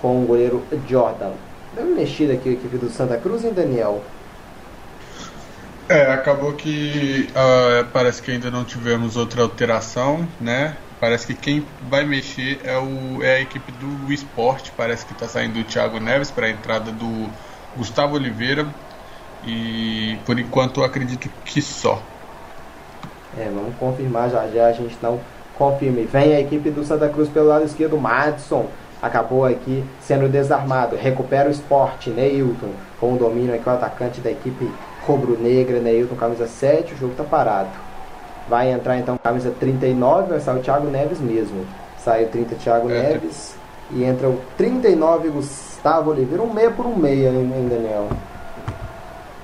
com 0.00 0.22
o 0.22 0.26
goleiro 0.26 0.62
Jordan. 0.88 1.32
Deu 1.74 1.84
uma 1.84 1.96
mexida 1.96 2.32
aqui 2.32 2.48
a 2.48 2.52
equipe 2.52 2.78
do 2.78 2.88
Santa 2.88 3.18
Cruz, 3.18 3.44
hein, 3.44 3.52
Daniel? 3.54 4.00
É, 5.88 6.12
acabou 6.12 6.52
que 6.52 7.28
uh, 7.30 7.86
parece 7.92 8.20
que 8.20 8.32
ainda 8.32 8.50
não 8.50 8.64
tivemos 8.64 9.16
outra 9.16 9.42
alteração, 9.42 10.26
né? 10.40 10.76
Parece 10.98 11.28
que 11.28 11.34
quem 11.34 11.66
vai 11.88 12.04
mexer 12.04 12.58
é, 12.64 12.76
o, 12.76 13.22
é 13.22 13.36
a 13.36 13.40
equipe 13.40 13.70
do 13.72 14.12
esporte. 14.12 14.72
Parece 14.76 15.06
que 15.06 15.12
está 15.12 15.28
saindo 15.28 15.60
o 15.60 15.64
Thiago 15.64 16.00
Neves 16.00 16.30
para 16.30 16.46
a 16.46 16.50
entrada 16.50 16.90
do 16.90 17.28
Gustavo 17.76 18.16
Oliveira. 18.16 18.66
E 19.46 20.18
por 20.26 20.38
enquanto 20.38 20.82
acredito 20.82 21.30
que 21.44 21.62
só. 21.62 22.02
É, 23.38 23.44
vamos 23.44 23.76
confirmar 23.76 24.28
já 24.30 24.48
já, 24.48 24.66
a 24.66 24.72
gente 24.72 24.96
não 25.00 25.20
confirma. 25.56 26.02
Vem 26.10 26.34
a 26.34 26.40
equipe 26.40 26.68
do 26.70 26.82
Santa 26.84 27.08
Cruz 27.08 27.28
pelo 27.28 27.46
lado 27.46 27.64
esquerdo, 27.64 27.96
Madison. 27.96 28.66
Acabou 29.00 29.44
aqui 29.44 29.84
sendo 30.00 30.28
desarmado. 30.28 30.96
Recupera 30.96 31.48
o 31.48 31.52
esporte, 31.52 32.10
Neilton. 32.10 32.72
Com 32.98 33.12
o 33.12 33.18
domínio 33.18 33.54
aqui, 33.54 33.68
o 33.68 33.72
atacante 33.72 34.20
da 34.20 34.30
equipe 34.30 34.68
rubro-negra, 35.06 35.80
Neilton, 35.80 36.16
camisa 36.16 36.46
7. 36.46 36.94
O 36.94 36.96
jogo 36.96 37.12
está 37.12 37.24
parado. 37.24 37.70
Vai 38.48 38.70
entrar 38.70 38.98
então 38.98 39.18
camisa 39.18 39.50
39, 39.50 40.30
vai 40.30 40.40
sair 40.40 40.58
o 40.58 40.62
Thiago 40.62 40.88
Neves 40.88 41.20
mesmo. 41.20 41.66
Sai 41.98 42.24
o 42.24 42.28
30 42.28 42.54
Thiago 42.56 42.90
é, 42.90 43.02
Neves. 43.02 43.56
E 43.90 44.04
entra 44.04 44.28
o 44.28 44.40
39 44.56 45.28
Gustavo 45.30 46.10
Oliveira. 46.10 46.42
Um 46.42 46.52
meia 46.52 46.70
por 46.70 46.86
um 46.86 46.96
meia, 46.96 47.28
hein, 47.30 47.68
Daniel? 47.68 48.08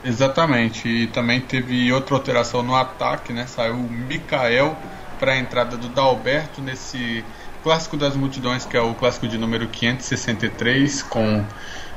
Exatamente. 0.05 0.89
E 0.89 1.07
também 1.07 1.41
teve 1.41 1.93
outra 1.93 2.17
alteração 2.17 2.63
no 2.63 2.75
ataque, 2.75 3.33
né? 3.33 3.47
Saiu 3.47 3.75
o 3.75 3.83
Mikael 3.83 4.77
para 5.19 5.33
a 5.33 5.39
entrada 5.39 5.77
do 5.77 5.89
Dalberto 5.89 6.61
nesse 6.61 7.25
clássico 7.63 7.97
das 7.97 8.17
multidões, 8.17 8.65
que 8.65 8.77
é 8.77 8.81
o 8.81 8.95
clássico 8.95 9.29
de 9.29 9.39
número 9.39 9.69
563, 9.69 11.03
com 11.03 11.45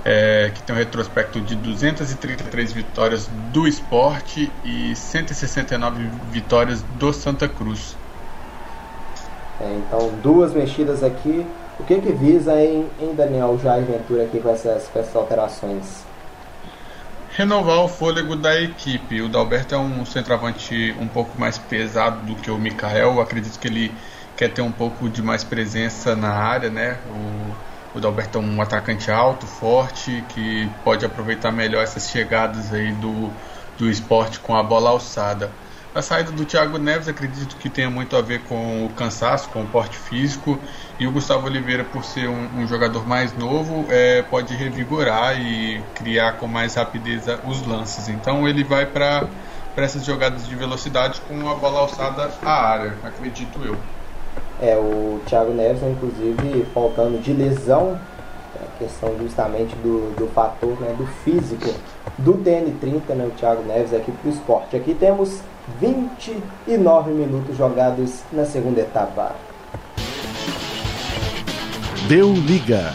é, 0.05 0.51
que 0.53 0.61
tem 0.61 0.75
um 0.75 0.77
retrospecto 0.77 1.41
de 1.41 1.55
233 1.55 2.71
vitórias 2.71 3.27
do 3.51 3.67
esporte 3.67 4.51
e 4.63 4.95
169 4.95 6.07
vitórias 6.31 6.83
do 6.99 7.11
Santa 7.11 7.49
Cruz. 7.49 7.97
É, 9.59 9.73
então, 9.73 10.11
duas 10.21 10.53
mexidas 10.53 11.03
aqui. 11.03 11.45
O 11.79 11.83
que 11.83 11.99
que 11.99 12.11
visa 12.11 12.53
em, 12.61 12.87
em 13.01 13.15
Daniel 13.15 13.59
Jair 13.61 13.83
Ventura 13.83 14.23
aqui 14.23 14.39
com 14.39 14.49
essas, 14.49 14.87
com 14.87 14.99
essas 14.99 15.15
alterações? 15.15 16.05
renovar 17.35 17.79
o 17.79 17.87
fôlego 17.89 18.35
da 18.35 18.59
equipe. 18.59 19.21
O 19.21 19.27
Dalberto 19.27 19.75
é 19.75 19.77
um 19.77 20.05
centroavante 20.05 20.95
um 20.99 21.07
pouco 21.07 21.37
mais 21.39 21.57
pesado 21.57 22.25
do 22.25 22.35
que 22.35 22.49
o 22.49 22.57
Mikael. 22.57 23.15
Eu 23.15 23.21
acredito 23.21 23.59
que 23.59 23.67
ele 23.67 23.91
quer 24.37 24.49
ter 24.49 24.61
um 24.61 24.71
pouco 24.71 25.09
de 25.09 25.21
mais 25.21 25.43
presença 25.43 26.15
na 26.15 26.29
área, 26.29 26.69
né? 26.69 26.97
O, 27.09 27.74
o 27.95 27.99
Dalberto 27.99 28.37
é 28.37 28.41
um 28.41 28.61
atacante 28.61 29.09
alto, 29.09 29.47
forte, 29.47 30.21
que 30.29 30.69
pode 30.83 31.05
aproveitar 31.05 31.49
melhor 31.49 31.81
essas 31.81 32.09
chegadas 32.09 32.73
aí 32.73 32.91
do, 32.91 33.31
do 33.79 33.89
esporte 33.89 34.37
com 34.39 34.53
a 34.53 34.61
bola 34.61 34.89
alçada. 34.89 35.49
A 35.95 36.01
saída 36.01 36.29
do 36.29 36.43
Thiago 36.43 36.77
Neves 36.77 37.07
acredito 37.07 37.55
que 37.55 37.69
tenha 37.69 37.89
muito 37.89 38.17
a 38.17 38.21
ver 38.21 38.43
com 38.43 38.85
o 38.85 38.89
cansaço, 38.89 39.47
com 39.47 39.63
o 39.63 39.67
porte 39.67 39.97
físico. 39.97 40.59
E 40.99 41.07
o 41.07 41.11
Gustavo 41.11 41.47
Oliveira, 41.47 41.85
por 41.85 42.03
ser 42.03 42.27
um, 42.27 42.63
um 42.63 42.67
jogador 42.67 43.07
mais 43.07 43.31
novo, 43.33 43.87
é, 43.89 44.21
pode 44.23 44.53
revigorar 44.55 45.39
e 45.39 45.81
criar 45.93 46.33
com 46.33 46.47
mais 46.47 46.75
rapidez 46.75 47.23
os 47.45 47.65
lances. 47.65 48.09
Então 48.09 48.45
ele 48.45 48.65
vai 48.65 48.85
para 48.85 49.29
essas 49.77 50.03
jogadas 50.03 50.45
de 50.45 50.53
velocidade 50.53 51.21
com 51.21 51.49
a 51.49 51.55
bola 51.55 51.79
alçada 51.79 52.29
à 52.43 52.71
área, 52.71 52.97
acredito 53.01 53.63
eu. 53.63 53.77
É, 54.61 54.75
o 54.77 55.19
Thiago 55.25 55.53
Neves, 55.53 55.83
inclusive, 55.83 56.65
faltando 56.73 57.17
de 57.19 57.33
lesão, 57.33 57.99
é 58.59 58.63
a 58.63 58.79
questão 58.79 59.15
justamente 59.19 59.75
do, 59.77 60.15
do 60.15 60.27
fator 60.27 60.79
né, 60.79 60.95
do 60.97 61.05
físico 61.23 61.73
do 62.17 62.35
TN30, 62.35 63.13
né, 63.15 63.25
o 63.25 63.31
Thiago 63.31 63.63
Neves 63.63 63.93
aqui 63.93 64.11
para 64.11 64.29
o 64.29 64.33
esporte. 64.33 64.75
Aqui 64.77 64.93
temos 64.93 65.41
29 65.79 67.11
minutos 67.11 67.57
jogados 67.57 68.21
na 68.31 68.45
segunda 68.45 68.81
etapa. 68.81 69.35
Deu 72.07 72.31
liga. 72.31 72.93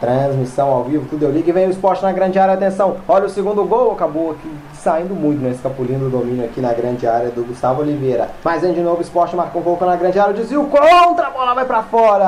Transmissão 0.00 0.68
ao 0.68 0.84
vivo, 0.84 1.06
tudo 1.08 1.20
deu 1.20 1.30
liga 1.30 1.48
e 1.48 1.52
vem 1.52 1.66
o 1.66 1.70
esporte 1.70 2.02
na 2.02 2.12
grande 2.12 2.38
área. 2.38 2.52
Atenção, 2.54 2.98
olha 3.08 3.24
o 3.24 3.30
segundo 3.30 3.64
gol, 3.64 3.92
acabou 3.92 4.32
aqui 4.32 4.50
saindo 4.74 5.14
muito, 5.14 5.40
né? 5.40 5.50
Escapulindo 5.50 6.06
o 6.06 6.10
domínio 6.10 6.44
aqui 6.44 6.60
na 6.60 6.72
grande 6.74 7.06
área 7.06 7.30
do 7.30 7.42
Gustavo 7.44 7.80
Oliveira. 7.80 8.28
Mas 8.44 8.60
vem 8.62 8.74
de 8.74 8.80
novo 8.80 8.98
o 8.98 9.02
esporte, 9.02 9.34
marca 9.34 9.58
um 9.58 9.62
pouco 9.62 9.84
na 9.86 9.96
grande 9.96 10.18
área, 10.18 10.34
desvio 10.34 10.64
contra, 10.66 11.28
a 11.28 11.30
bola 11.30 11.54
vai 11.54 11.64
para 11.64 11.82
fora. 11.82 12.26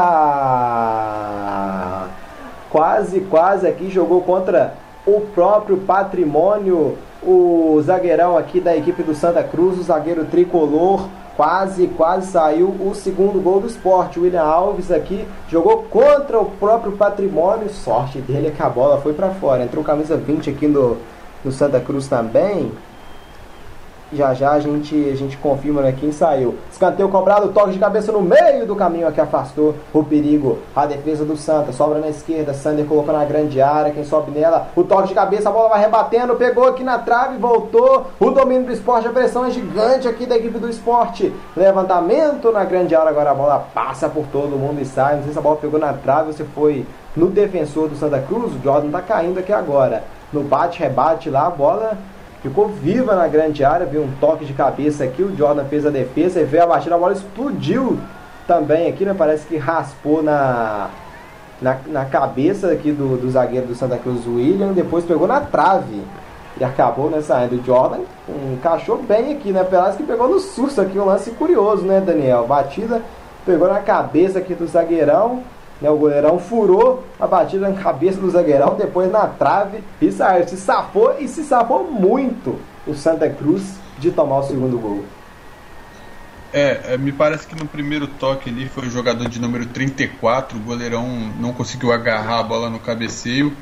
Quase, 2.71 3.21
quase 3.23 3.67
aqui 3.67 3.91
jogou 3.91 4.23
contra 4.23 4.75
o 5.07 5.21
próprio 5.21 5.77
patrimônio 5.79 6.97
o 7.23 7.81
zagueirão 7.83 8.37
aqui 8.39 8.61
da 8.61 8.77
equipe 8.77 9.03
do 9.03 9.15
Santa 9.15 9.43
Cruz, 9.43 9.79
o 9.79 9.83
zagueiro 9.83 10.25
tricolor, 10.27 11.09
quase, 11.39 11.87
quase 11.87 12.33
saiu 12.33 12.67
o 12.67 12.93
segundo 12.97 13.41
gol 13.41 13.61
do 13.61 13.69
esporte. 13.69 14.19
O 14.19 14.25
William 14.25 14.43
Alves 14.43 14.91
aqui 14.91 15.25
jogou 15.49 15.85
contra 15.85 16.37
o 16.41 16.47
próprio 16.47 16.97
patrimônio. 16.97 17.71
Sorte 17.71 18.19
dele 18.19 18.49
é 18.49 18.51
que 18.51 18.61
a 18.61 18.69
bola 18.69 19.01
foi 19.01 19.13
para 19.13 19.31
fora. 19.31 19.63
Entrou 19.63 19.85
camisa 19.85 20.17
20 20.17 20.51
aqui 20.51 20.67
no, 20.67 20.97
no 21.45 21.53
Santa 21.53 21.79
Cruz 21.79 22.09
também. 22.09 22.73
Já 24.11 24.33
já 24.33 24.53
a 24.53 24.61
gente, 24.61 24.95
a 25.13 25.15
gente 25.15 25.37
confirma 25.37 25.83
né, 25.83 25.93
quem 25.93 26.11
saiu. 26.11 26.57
Escanteio 26.73 27.11
cobrado, 27.11 27.49
toque 27.49 27.73
de 27.73 27.79
cabeça 27.79 28.11
no 28.11 28.23
meio 28.23 28.67
do 28.67 28.75
caminho 28.75 29.07
aqui 29.07 29.21
afastou 29.21 29.75
o 29.93 30.03
perigo. 30.03 30.59
A 30.75 30.87
defesa 30.87 31.27
do 31.27 31.37
Santa, 31.37 31.73
sobra 31.73 31.99
na 31.99 32.09
esquerda. 32.09 32.55
Sander 32.55 32.87
colocou 32.87 33.13
na 33.13 33.25
grande 33.25 33.61
área. 33.61 33.93
Quem 33.93 34.05
sobe 34.05 34.31
nela, 34.31 34.69
o 34.75 34.83
toque 34.83 35.09
de 35.09 35.15
cabeça, 35.15 35.51
a 35.51 35.53
bola 35.53 35.69
vai 35.69 35.81
rebatendo. 35.81 36.37
Pegou 36.37 36.67
aqui 36.67 36.83
na 36.83 36.99
trave, 36.99 37.37
voltou. 37.37 38.07
O 38.19 38.31
domínio 38.31 38.67
do 38.67 38.73
esporte, 38.73 39.07
a 39.07 39.13
pressão 39.13 39.45
é 39.45 39.51
gigante 39.51 40.09
aqui 40.09 40.25
da 40.25 40.37
equipe 40.37 40.59
do 40.59 40.71
esporte. 40.71 41.33
Levantamento 41.55 42.51
na 42.51 42.65
grande 42.65 42.95
área. 42.95 43.11
Agora 43.11 43.31
a 43.31 43.35
bola 43.35 43.67
passa 43.75 44.09
por 44.09 44.27
todo 44.29 44.57
mundo 44.57 44.81
e 44.81 44.87
sai. 44.87 45.17
Não 45.17 45.25
sei 45.25 45.33
se 45.35 45.39
a 45.39 45.43
bola 45.43 45.57
pegou 45.57 45.79
na 45.79 45.93
trave 45.93 46.29
ou 46.29 46.33
se 46.33 46.45
foi 46.45 46.87
no 47.15 47.27
defensor 47.27 47.89
do 47.89 47.97
Santa 47.97 48.21
Cruz. 48.21 48.55
O 48.55 48.63
Jordan 48.63 48.91
tá 48.91 49.03
caindo 49.03 49.39
aqui 49.39 49.53
agora. 49.53 50.03
No 50.33 50.43
bate-rebate 50.43 51.29
lá, 51.29 51.47
a 51.47 51.51
bola 51.51 51.97
ficou 52.43 52.69
viva 52.69 53.15
na 53.15 53.27
grande 53.27 53.65
área, 53.65 53.87
viu 53.87 54.03
um 54.03 54.13
toque 54.21 54.45
de 54.45 54.53
cabeça 54.53 55.05
aqui, 55.05 55.23
o 55.23 55.37
Jordan 55.37 55.65
fez 55.65 55.85
a 55.85 55.91
defesa 55.91 56.41
e 56.41 56.45
veio 56.45 56.65
a 56.65 56.67
batida, 56.67 56.95
a 56.95 56.99
bola 56.99 57.13
explodiu 57.13 57.99
também 58.47 58.89
aqui, 58.89 59.05
né? 59.05 59.15
Parece 59.17 59.47
que 59.47 59.57
raspou 59.57 60.23
na, 60.23 60.89
na, 61.61 61.77
na 61.87 62.05
cabeça 62.05 62.71
aqui 62.71 62.93
do, 62.93 63.17
do 63.17 63.31
zagueiro 63.31 63.67
do 63.67 63.75
Santa 63.75 63.97
Cruz, 63.99 64.27
William, 64.27 64.73
depois 64.73 65.05
pegou 65.05 65.27
na 65.27 65.41
trave 65.41 66.03
e 66.59 66.65
acabou 66.65 67.11
né, 67.11 67.21
saindo. 67.21 67.57
O 67.61 67.65
Jordan 67.65 68.01
encaixou 68.53 69.03
bem 69.03 69.35
aqui, 69.35 69.53
né? 69.53 69.65
Parece 69.65 69.99
que 69.99 70.05
pegou 70.05 70.29
no 70.29 70.41
susto 70.41 70.81
aqui, 70.81 70.99
um 70.99 71.05
lance 71.05 71.31
curioso, 71.33 71.85
né, 71.85 72.01
Daniel? 72.01 72.47
Batida 72.47 73.03
pegou 73.45 73.69
na 73.69 73.81
cabeça 73.81 74.39
aqui 74.39 74.55
do 74.55 74.67
zagueirão 74.67 75.43
né, 75.81 75.89
o 75.91 75.97
goleirão 75.97 76.39
furou 76.39 77.05
a 77.19 77.27
batida 77.27 77.69
na 77.69 77.81
cabeça 77.81 78.21
do 78.21 78.31
zagueirão, 78.31 78.75
depois 78.75 79.11
na 79.11 79.27
trave 79.27 79.83
e 80.01 80.11
saiu. 80.11 80.47
Se 80.49 80.57
safou 80.57 81.17
e 81.19 81.29
se 81.29 81.45
safou 81.45 81.85
muito 81.85 82.59
o 82.87 82.95
Santa 82.95 83.29
Cruz 83.29 83.77
de 83.99 84.11
tomar 84.11 84.39
o 84.39 84.43
segundo 84.43 84.79
gol. 84.79 85.05
É, 86.53 86.95
é, 86.95 86.99
me 86.99 87.13
parece 87.13 87.47
que 87.47 87.55
no 87.55 87.67
primeiro 87.67 88.07
toque 88.07 88.49
ali 88.49 88.69
foi 88.69 88.87
o 88.87 88.91
jogador 88.91 89.29
de 89.29 89.39
número 89.39 89.67
34, 89.67 90.57
o 90.57 90.63
goleirão 90.63 91.07
não 91.39 91.53
conseguiu 91.53 91.93
agarrar 91.93 92.39
a 92.39 92.43
bola 92.43 92.71
no 92.71 92.79
cabeceio 92.79 93.55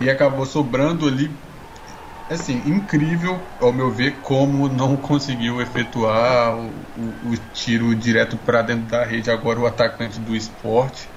e 0.00 0.08
acabou 0.08 0.46
sobrando 0.46 1.06
ali. 1.06 1.30
Assim, 2.30 2.62
incrível, 2.64 3.38
ao 3.60 3.72
meu 3.72 3.90
ver, 3.90 4.14
como 4.22 4.68
não 4.68 4.96
conseguiu 4.96 5.60
efetuar 5.60 6.54
o, 6.56 6.70
o, 6.96 7.32
o 7.32 7.36
tiro 7.52 7.92
direto 7.94 8.36
para 8.36 8.62
dentro 8.62 8.86
da 8.86 9.04
rede. 9.04 9.30
Agora 9.30 9.58
o 9.58 9.66
atacante 9.66 10.20
do 10.20 10.34
esporte 10.34 11.08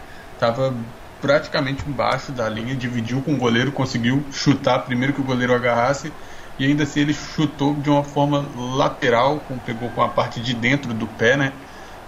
estava 0.44 0.74
praticamente 1.22 1.88
embaixo 1.88 2.34
da 2.34 2.50
linha, 2.50 2.76
dividiu 2.76 3.22
com 3.22 3.34
o 3.34 3.38
goleiro, 3.38 3.72
conseguiu 3.72 4.24
chutar 4.30 4.80
primeiro 4.80 5.14
que 5.14 5.22
o 5.22 5.24
goleiro 5.24 5.56
agarrasse 5.56 6.12
e 6.60 6.66
ainda 6.66 6.84
assim 6.84 7.00
ele 7.00 7.14
chutou 7.14 7.74
de 7.76 7.90
uma 7.90 8.04
forma 8.04 8.46
lateral, 8.76 9.40
com, 9.48 9.58
pegou 9.58 9.90
com 9.90 10.04
a 10.04 10.10
parte 10.10 10.42
de 10.42 10.54
dentro 10.54 10.94
do 10.94 11.08
pé, 11.08 11.38
né? 11.38 11.54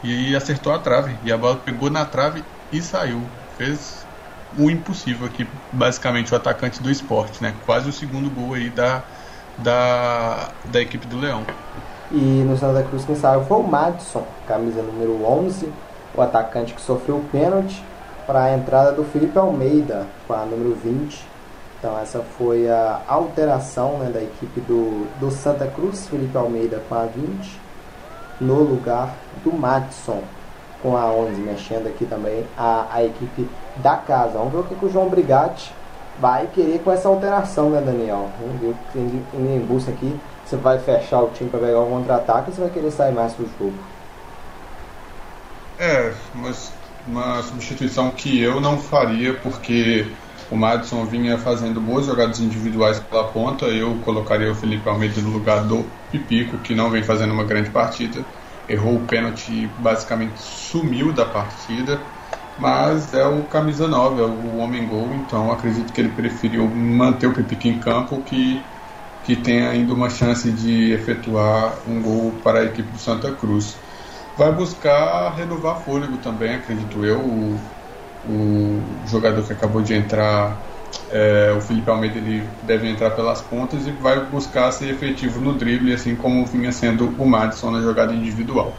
E 0.04 0.36
acertou 0.36 0.74
a 0.74 0.78
trave. 0.78 1.16
E 1.24 1.32
a 1.32 1.38
bola 1.38 1.56
pegou 1.56 1.90
na 1.90 2.06
trave 2.06 2.44
e 2.72 2.82
saiu. 2.82 3.22
Fez 3.58 4.06
o 4.58 4.70
impossível 4.70 5.26
aqui, 5.26 5.48
basicamente, 5.72 6.32
o 6.32 6.36
atacante 6.36 6.84
do 6.84 6.92
esporte, 6.92 7.42
né? 7.42 7.56
Quase 7.66 7.90
o 7.90 7.92
segundo 7.94 8.30
gol 8.30 8.54
aí 8.54 8.70
da, 8.70 9.02
da, 9.58 10.50
da 10.66 10.82
equipe 10.82 11.08
do 11.08 11.18
Leão. 11.18 11.44
E 12.12 12.44
no 12.46 12.56
Santa 12.56 12.84
Cruz 12.84 13.04
quem 13.04 13.16
saiu 13.16 13.44
foi 13.46 13.58
o 13.58 13.64
Madison, 13.64 14.28
camisa 14.48 14.84
número 14.84 15.26
11, 15.26 15.72
o 16.14 16.22
atacante 16.22 16.74
que 16.74 16.82
sofreu 16.82 17.16
o 17.16 17.24
pênalti 17.32 17.82
para 18.26 18.44
a 18.44 18.54
entrada 18.54 18.92
do 18.92 19.04
Felipe 19.04 19.38
Almeida 19.38 20.06
com 20.28 20.34
a 20.34 20.46
número 20.46 20.76
20. 20.76 21.26
Então 21.80 21.98
essa 22.00 22.20
foi 22.38 22.70
a 22.70 23.02
alteração 23.08 23.98
né, 24.00 24.10
da 24.10 24.22
equipe 24.22 24.60
do, 24.62 25.08
do 25.20 25.30
Santa 25.32 25.68
Cruz, 25.68 26.08
Felipe 26.08 26.36
Almeida 26.38 26.82
com 26.90 26.96
a 26.96 27.06
20, 27.06 27.60
no 28.42 28.64
lugar 28.64 29.14
do 29.44 29.54
Matson 29.54 30.24
com 30.82 30.96
a 30.96 31.06
11, 31.06 31.42
mexendo 31.42 31.88
aqui 31.88 32.06
também 32.06 32.46
a, 32.58 32.88
a 32.92 33.04
equipe 33.04 33.48
da 33.78 33.98
casa. 33.98 34.38
Vamos 34.38 34.54
ver 34.54 34.60
o 34.60 34.64
que, 34.64 34.76
que 34.76 34.86
o 34.86 34.90
João 34.90 35.10
Brigatti 35.10 35.74
vai 36.20 36.48
querer 36.48 36.80
com 36.80 36.92
essa 36.92 37.08
alteração, 37.08 37.70
né, 37.70 37.82
Daniel? 37.82 38.30
Vamos 38.40 38.62
ver 38.62 38.68
o 38.68 38.76
que 38.92 39.00
em, 39.00 39.56
em 39.56 39.66
busca 39.66 39.92
aqui. 39.92 40.20
Você 40.46 40.56
vai 40.56 40.78
fechar 40.80 41.22
o 41.22 41.30
time 41.30 41.50
para 41.50 41.60
pegar 41.60 41.80
o 41.80 41.90
contra-ataque 41.90 42.50
ou 42.50 42.56
você 42.56 42.62
vai 42.62 42.70
querer 42.70 42.92
sair 42.92 43.14
mais 43.14 43.34
pro 43.34 43.48
jogo? 43.58 43.74
É, 45.80 46.14
mas 46.34 46.72
uma 47.08 47.42
substituição 47.44 48.12
que 48.12 48.40
eu 48.40 48.60
não 48.60 48.78
faria, 48.78 49.34
porque 49.36 50.06
o 50.50 50.56
Madison 50.56 51.06
vinha 51.06 51.38
fazendo 51.38 51.80
boas 51.80 52.06
jogadas 52.06 52.40
individuais 52.40 53.00
pela 53.00 53.26
ponta. 53.32 53.66
Eu 53.66 53.96
colocaria 54.04 54.52
o 54.52 54.56
Felipe 54.56 54.88
Almeida 54.88 55.22
no 55.22 55.30
lugar 55.32 55.64
do 55.64 55.86
Pipico, 56.12 56.58
que 56.60 56.76
não 56.76 56.90
vem 56.90 57.04
fazendo 57.04 57.34
uma 57.34 57.44
grande 57.44 57.70
partida. 57.70 58.24
Errou 58.68 58.96
o 58.96 59.08
pênalti 59.08 59.52
e 59.52 59.68
basicamente 59.68 60.40
sumiu 60.40 61.14
da 61.14 61.26
partida. 61.26 62.00
Mas 62.58 63.14
é 63.14 63.26
o 63.26 63.44
camisa 63.44 63.88
9, 63.88 64.22
é 64.22 64.26
o 64.26 64.58
homem 64.58 64.88
gol, 64.88 65.14
então 65.14 65.52
acredito 65.52 65.92
que 65.92 66.00
ele 66.00 66.10
preferiu 66.10 66.66
manter 66.68 67.28
o 67.28 67.34
Pipico 67.34 67.68
em 67.68 67.80
campo, 67.80 68.24
que, 68.24 68.64
que 69.26 69.36
tem 69.36 69.68
ainda 69.68 69.94
uma 69.94 70.10
chance 70.10 70.50
de 70.52 70.94
efetuar 70.94 71.74
um 71.86 72.02
gol 72.02 72.32
para 72.42 72.60
a 72.60 72.64
equipe 72.64 72.90
do 72.90 72.98
Santa 72.98 73.34
Cruz 73.34 73.76
vai 74.38 74.52
buscar 74.52 75.34
renovar 75.36 75.80
fôlego 75.82 76.18
também, 76.18 76.56
acredito 76.56 77.06
eu. 77.06 77.20
O, 77.20 77.60
o 78.28 78.82
jogador 79.08 79.44
que 79.44 79.54
acabou 79.54 79.82
de 79.82 79.94
entrar, 79.94 80.58
é, 81.12 81.54
o 81.56 81.62
Felipe 81.62 81.90
Almeida, 81.90 82.18
ele 82.18 82.48
deve 82.64 82.90
entrar 82.90 83.12
pelas 83.12 83.42
pontas 83.42 83.86
e 83.86 83.92
vai 83.92 84.20
buscar 84.26 84.72
ser 84.72 84.90
efetivo 84.90 85.40
no 85.40 85.54
drible, 85.54 85.94
assim 85.94 86.16
como 86.16 86.46
vinha 86.46 86.72
sendo 86.72 87.14
o 87.18 87.26
Madison 87.26 87.72
na 87.72 87.82
jogada 87.82 88.14
individual. 88.14 88.74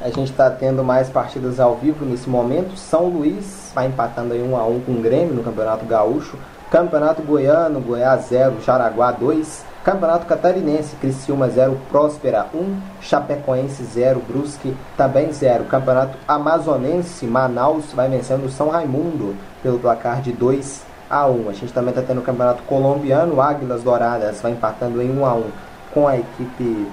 A 0.00 0.06
gente 0.06 0.30
está 0.30 0.48
tendo 0.48 0.82
mais 0.82 1.10
partidas 1.10 1.60
ao 1.60 1.76
vivo 1.76 2.06
nesse 2.06 2.28
momento. 2.28 2.74
São 2.74 3.06
Luís 3.06 3.70
vai 3.74 3.86
empatando 3.86 4.32
aí 4.32 4.42
1 4.42 4.56
a 4.56 4.66
1 4.66 4.80
com 4.80 4.92
o 4.92 5.02
Grêmio 5.02 5.34
no 5.34 5.42
Campeonato 5.42 5.84
Gaúcho. 5.84 6.38
Campeonato 6.70 7.20
Goiano, 7.22 7.80
Goiás 7.80 8.26
0, 8.28 8.60
Jaraguá 8.64 9.10
2. 9.10 9.70
Campeonato 9.82 10.26
Catarinense, 10.26 10.94
Criciúma 10.96 11.48
0, 11.48 11.76
Próspera 11.90 12.46
1, 12.54 12.80
Chapecoense 13.00 13.82
0, 13.82 14.22
Brusque 14.28 14.76
também 14.96 15.32
0. 15.32 15.64
Campeonato 15.64 16.18
Amazonense, 16.28 17.26
Manaus 17.26 17.92
vai 17.92 18.08
vencendo 18.08 18.48
São 18.50 18.68
Raimundo 18.68 19.34
pelo 19.62 19.78
placar 19.78 20.20
de 20.20 20.32
2 20.32 20.82
a 21.08 21.26
1. 21.26 21.48
A 21.48 21.52
gente 21.54 21.72
também 21.72 21.90
está 21.90 22.02
tendo 22.02 22.20
o 22.20 22.24
Campeonato 22.24 22.62
Colombiano, 22.64 23.40
Águilas 23.40 23.82
Douradas 23.82 24.40
vai 24.40 24.52
empatando 24.52 25.02
em 25.02 25.10
1 25.18 25.26
a 25.26 25.34
1 25.34 25.44
com 25.92 26.06
a 26.06 26.16
equipe 26.16 26.86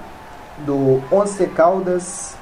do 0.64 1.02
Once 1.12 1.46
Caldas. 1.46 2.34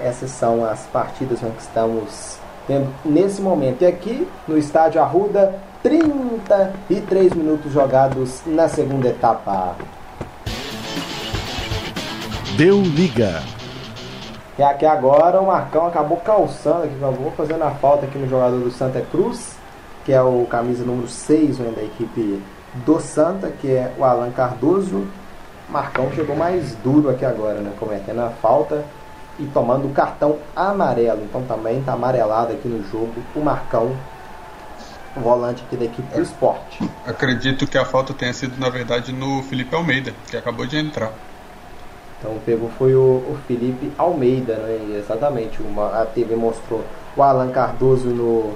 Essas 0.00 0.30
são 0.30 0.64
as 0.64 0.80
partidas 0.86 1.38
que 1.38 1.60
estamos 1.60 2.38
tendo 2.66 2.88
nesse 3.04 3.40
momento. 3.42 3.82
E 3.82 3.86
aqui 3.86 4.26
no 4.48 4.56
estádio 4.56 5.02
Arruda, 5.02 5.54
33 5.82 7.34
minutos 7.34 7.72
jogados 7.72 8.42
na 8.46 8.68
segunda 8.68 9.08
etapa. 9.08 9.74
Deu 12.56 12.80
liga. 12.80 13.42
E 14.56 14.62
aqui 14.62 14.86
agora 14.86 15.40
o 15.40 15.46
Marcão 15.46 15.86
acabou 15.86 16.18
calçando 16.18 16.84
aqui, 16.84 16.94
acabou 16.94 17.32
fazendo 17.32 17.64
a 17.64 17.70
falta 17.72 18.06
aqui 18.06 18.16
no 18.16 18.28
jogador 18.28 18.60
do 18.60 18.70
Santa 18.70 19.00
Cruz, 19.00 19.56
que 20.04 20.12
é 20.12 20.22
o 20.22 20.46
camisa 20.46 20.84
número 20.84 21.08
6 21.08 21.58
né, 21.58 21.72
da 21.74 21.82
equipe 21.82 22.40
do 22.86 23.00
Santa, 23.00 23.48
que 23.48 23.68
é 23.68 23.92
o 23.98 24.04
Alan 24.04 24.30
Cardoso. 24.30 25.04
Marcão 25.68 26.12
chegou 26.12 26.36
mais 26.36 26.76
duro 26.76 27.10
aqui 27.10 27.24
agora, 27.24 27.60
né? 27.60 27.72
Cometendo 27.80 28.20
a 28.20 28.30
falta 28.30 28.84
e 29.38 29.46
tomando 29.46 29.86
o 29.88 29.92
cartão 29.92 30.36
amarelo. 30.54 31.22
Então 31.22 31.42
também 31.42 31.78
está 31.80 31.94
amarelado 31.94 32.52
aqui 32.52 32.68
no 32.68 32.84
jogo 32.88 33.14
o 33.34 33.40
Marcão 33.40 33.96
volante 35.16 35.62
aqui 35.66 35.76
da 35.76 35.84
equipe 35.84 36.14
do 36.14 36.22
esporte. 36.22 36.88
Acredito 37.06 37.66
que 37.66 37.76
a 37.76 37.84
falta 37.84 38.14
tenha 38.14 38.32
sido, 38.32 38.58
na 38.58 38.68
verdade, 38.68 39.12
no 39.12 39.42
Felipe 39.42 39.74
Almeida, 39.74 40.12
que 40.30 40.36
acabou 40.36 40.66
de 40.66 40.76
entrar. 40.76 41.12
Então 42.18 42.38
pegou 42.46 42.70
foi 42.78 42.94
o, 42.94 43.00
o 43.00 43.38
Felipe 43.46 43.90
Almeida, 43.98 44.54
né? 44.54 44.98
Exatamente. 44.98 45.60
Uma, 45.60 46.02
a 46.02 46.06
TV 46.06 46.36
mostrou 46.36 46.84
o 47.16 47.22
Alan 47.22 47.50
Cardoso 47.50 48.08
no, 48.08 48.54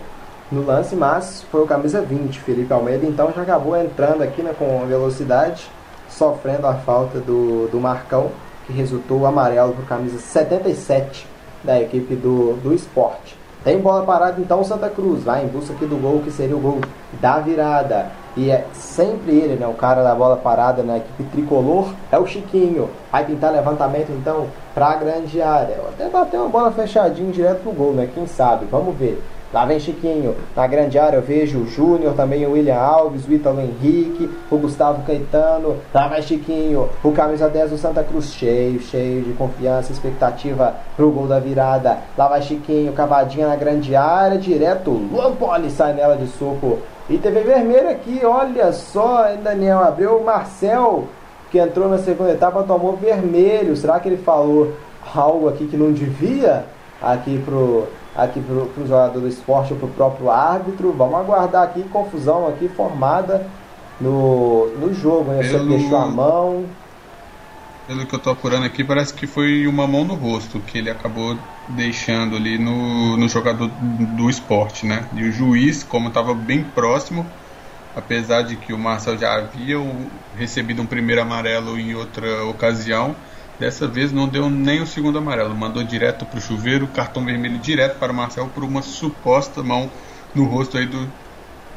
no 0.50 0.64
lance, 0.64 0.94
mas 0.94 1.42
foi 1.50 1.62
o 1.62 1.66
camisa 1.66 2.00
20, 2.00 2.40
Felipe 2.40 2.72
Almeida, 2.72 3.04
então 3.06 3.32
já 3.34 3.42
acabou 3.42 3.76
entrando 3.76 4.22
aqui 4.22 4.42
né, 4.42 4.54
com 4.56 4.86
velocidade, 4.86 5.68
sofrendo 6.08 6.66
a 6.66 6.74
falta 6.74 7.18
do, 7.18 7.68
do 7.68 7.80
Marcão, 7.80 8.30
que 8.66 8.72
resultou 8.72 9.26
amarelo 9.26 9.72
para 9.72 9.82
o 9.82 9.86
camisa 9.86 10.18
77 10.18 11.26
da 11.64 11.80
equipe 11.80 12.14
do, 12.14 12.54
do 12.62 12.72
esporte. 12.72 13.36
Tem 13.66 13.80
bola 13.80 14.05
parada 14.05 14.40
então 14.40 14.62
Santa 14.62 14.88
Cruz, 14.88 15.24
vai 15.24 15.43
em 15.43 15.48
busca 15.48 15.74
aqui 15.74 15.86
do 15.86 16.01
gol 16.01 16.20
que 16.20 16.30
seria 16.30 16.56
o 16.56 16.60
gol 16.60 16.78
da 17.20 17.40
virada. 17.40 18.12
E 18.36 18.48
é 18.48 18.64
sempre 18.72 19.32
ele, 19.32 19.56
né, 19.56 19.66
o 19.66 19.74
cara 19.74 20.05
da 20.05 20.14
bola 20.14 20.36
parada 20.36 20.84
na 20.84 20.98
equipe 20.98 21.24
tricolor, 21.32 21.93
é 22.12 22.16
o 22.16 22.24
Chiquinho. 22.24 22.88
Vai 23.10 23.24
pintar 23.24 23.52
levantamento 23.52 24.10
então 24.10 24.47
para 24.72 24.90
a 24.90 24.94
grande 24.94 25.43
área. 25.43 25.80
Até 25.88 26.09
bater 26.09 26.36
uma 26.36 26.48
bola 26.48 26.70
fechadinha 26.70 27.32
direto 27.32 27.62
pro 27.64 27.72
gol, 27.72 27.93
né? 27.93 28.09
Quem 28.14 28.24
sabe? 28.28 28.66
Vamos 28.70 28.94
ver. 28.94 29.20
Lá 29.56 29.64
vem 29.64 29.80
Chiquinho. 29.80 30.34
Na 30.54 30.66
grande 30.66 30.98
área 30.98 31.16
eu 31.16 31.22
vejo 31.22 31.60
o 31.60 31.66
Júnior, 31.66 32.12
também 32.12 32.44
o 32.44 32.52
William 32.52 32.76
Alves, 32.76 33.26
o 33.26 33.32
Ítalo 33.32 33.58
Henrique, 33.58 34.28
o 34.50 34.58
Gustavo 34.58 35.02
Caetano. 35.06 35.78
Lá 35.94 36.08
vai 36.08 36.20
Chiquinho. 36.20 36.90
O 37.02 37.10
camisa 37.10 37.48
10 37.48 37.70
do 37.70 37.78
Santa 37.78 38.04
Cruz 38.04 38.34
cheio, 38.34 38.78
cheio 38.80 39.22
de 39.22 39.32
confiança, 39.32 39.92
expectativa 39.92 40.74
pro 40.94 41.10
gol 41.10 41.26
da 41.26 41.40
virada. 41.40 41.96
Lá 42.18 42.28
vai 42.28 42.42
Chiquinho, 42.42 42.92
cavadinha 42.92 43.48
na 43.48 43.56
grande 43.56 43.96
área, 43.96 44.36
direto. 44.36 44.90
Luan 44.90 45.34
Poli 45.36 45.70
sai 45.70 45.94
nela 45.94 46.16
de 46.16 46.26
soco. 46.26 46.80
E 47.08 47.16
TV 47.16 47.40
vermelha 47.40 47.92
aqui, 47.92 48.20
olha 48.26 48.70
só, 48.74 49.24
Daniel 49.42 49.78
abriu 49.78 50.18
o 50.18 50.22
Marcel, 50.22 51.04
que 51.50 51.58
entrou 51.58 51.88
na 51.88 51.96
segunda 51.96 52.32
etapa, 52.32 52.62
tomou 52.62 52.94
vermelho. 52.94 53.74
Será 53.74 53.98
que 54.00 54.06
ele 54.06 54.18
falou 54.18 54.74
algo 55.14 55.48
aqui 55.48 55.66
que 55.66 55.78
não 55.78 55.92
devia? 55.92 56.64
Aqui 57.00 57.38
pro 57.42 57.86
aqui 58.16 58.40
para 58.40 58.55
o 58.55 58.86
jogador 58.86 59.20
do 59.20 59.28
esporte 59.28 59.72
ou 59.72 59.78
para 59.78 59.88
o 59.88 59.93
próprio 59.93 60.30
árbitro. 60.30 60.93
Vamos 60.93 61.14
aguardar 61.16 61.62
aqui 61.62 61.82
confusão 61.84 62.48
aqui 62.48 62.68
formada 62.68 63.47
no, 64.01 64.68
no 64.78 64.94
jogo. 64.94 65.32
Né? 65.32 65.43
Pelo... 65.43 65.59
Você 65.59 65.78
deixou 65.78 65.98
a 65.98 66.06
mão. 66.06 66.64
Pelo 67.86 68.05
que 68.05 68.14
eu 68.14 68.18
estou 68.18 68.32
apurando 68.32 68.66
aqui, 68.66 68.82
parece 68.82 69.14
que 69.14 69.26
foi 69.28 69.66
uma 69.66 69.86
mão 69.86 70.05
no 70.05 70.14
rosto 70.14 70.59
que 70.59 70.78
ele 70.78 70.90
acabou 70.90 71.38
deixando 71.68 72.34
ali 72.34 72.59
no, 72.59 73.16
no 73.16 73.28
jogador 73.28 73.70
do 74.16 74.28
esporte, 74.28 74.84
né? 74.84 75.05
E 75.14 75.22
o 75.22 75.30
juiz, 75.30 75.84
como 75.84 76.09
estava 76.09 76.34
bem 76.34 76.64
próximo, 76.64 77.24
apesar 77.94 78.43
de 78.43 78.56
que 78.56 78.72
o 78.72 78.78
Marcel 78.78 79.16
já 79.16 79.36
havia 79.36 79.76
recebido 80.36 80.82
um 80.82 80.86
primeiro 80.86 81.22
amarelo 81.22 81.78
em 81.78 81.94
outra 81.94 82.44
ocasião, 82.47 83.14
Dessa 83.58 83.88
vez 83.88 84.12
não 84.12 84.28
deu 84.28 84.50
nem 84.50 84.82
o 84.82 84.86
segundo 84.86 85.16
amarelo, 85.16 85.54
mandou 85.54 85.82
direto 85.82 86.26
para 86.26 86.38
o 86.38 86.42
chuveiro, 86.42 86.86
cartão 86.88 87.24
vermelho 87.24 87.58
direto 87.58 87.98
para 87.98 88.12
o 88.12 88.14
Marcel 88.14 88.50
por 88.54 88.62
uma 88.62 88.82
suposta 88.82 89.62
mão 89.62 89.90
no 90.34 90.44
rosto 90.44 90.76
aí 90.76 90.86
do 90.86 91.08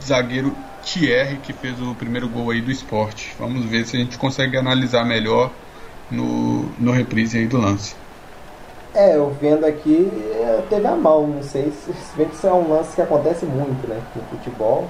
zagueiro 0.03 0.53
Thierry 0.84 1.38
que 1.38 1.53
fez 1.53 1.81
o 1.81 1.95
primeiro 1.95 2.27
gol 2.27 2.51
aí 2.51 2.61
do 2.61 2.69
esporte. 2.69 3.34
Vamos 3.39 3.64
ver 3.64 3.85
se 3.85 3.95
a 3.95 3.99
gente 3.99 4.18
consegue 4.18 4.57
analisar 4.57 5.06
melhor 5.06 5.51
no, 6.11 6.65
no 6.77 6.91
reprise 6.91 7.38
aí 7.38 7.47
do 7.47 7.57
lance. 7.57 7.95
É, 8.93 9.15
eu 9.15 9.34
vendo 9.39 9.65
aqui, 9.65 10.11
é, 10.34 10.64
teve 10.69 10.85
a 10.88 10.95
mão, 10.95 11.27
não 11.27 11.43
sei 11.43 11.72
se, 11.72 11.93
se 11.93 12.47
é 12.47 12.51
um 12.51 12.69
lance 12.69 12.95
que 12.95 13.01
acontece 13.01 13.45
muito, 13.45 13.88
né, 13.88 14.01
no 14.15 14.23
futebol. 14.23 14.89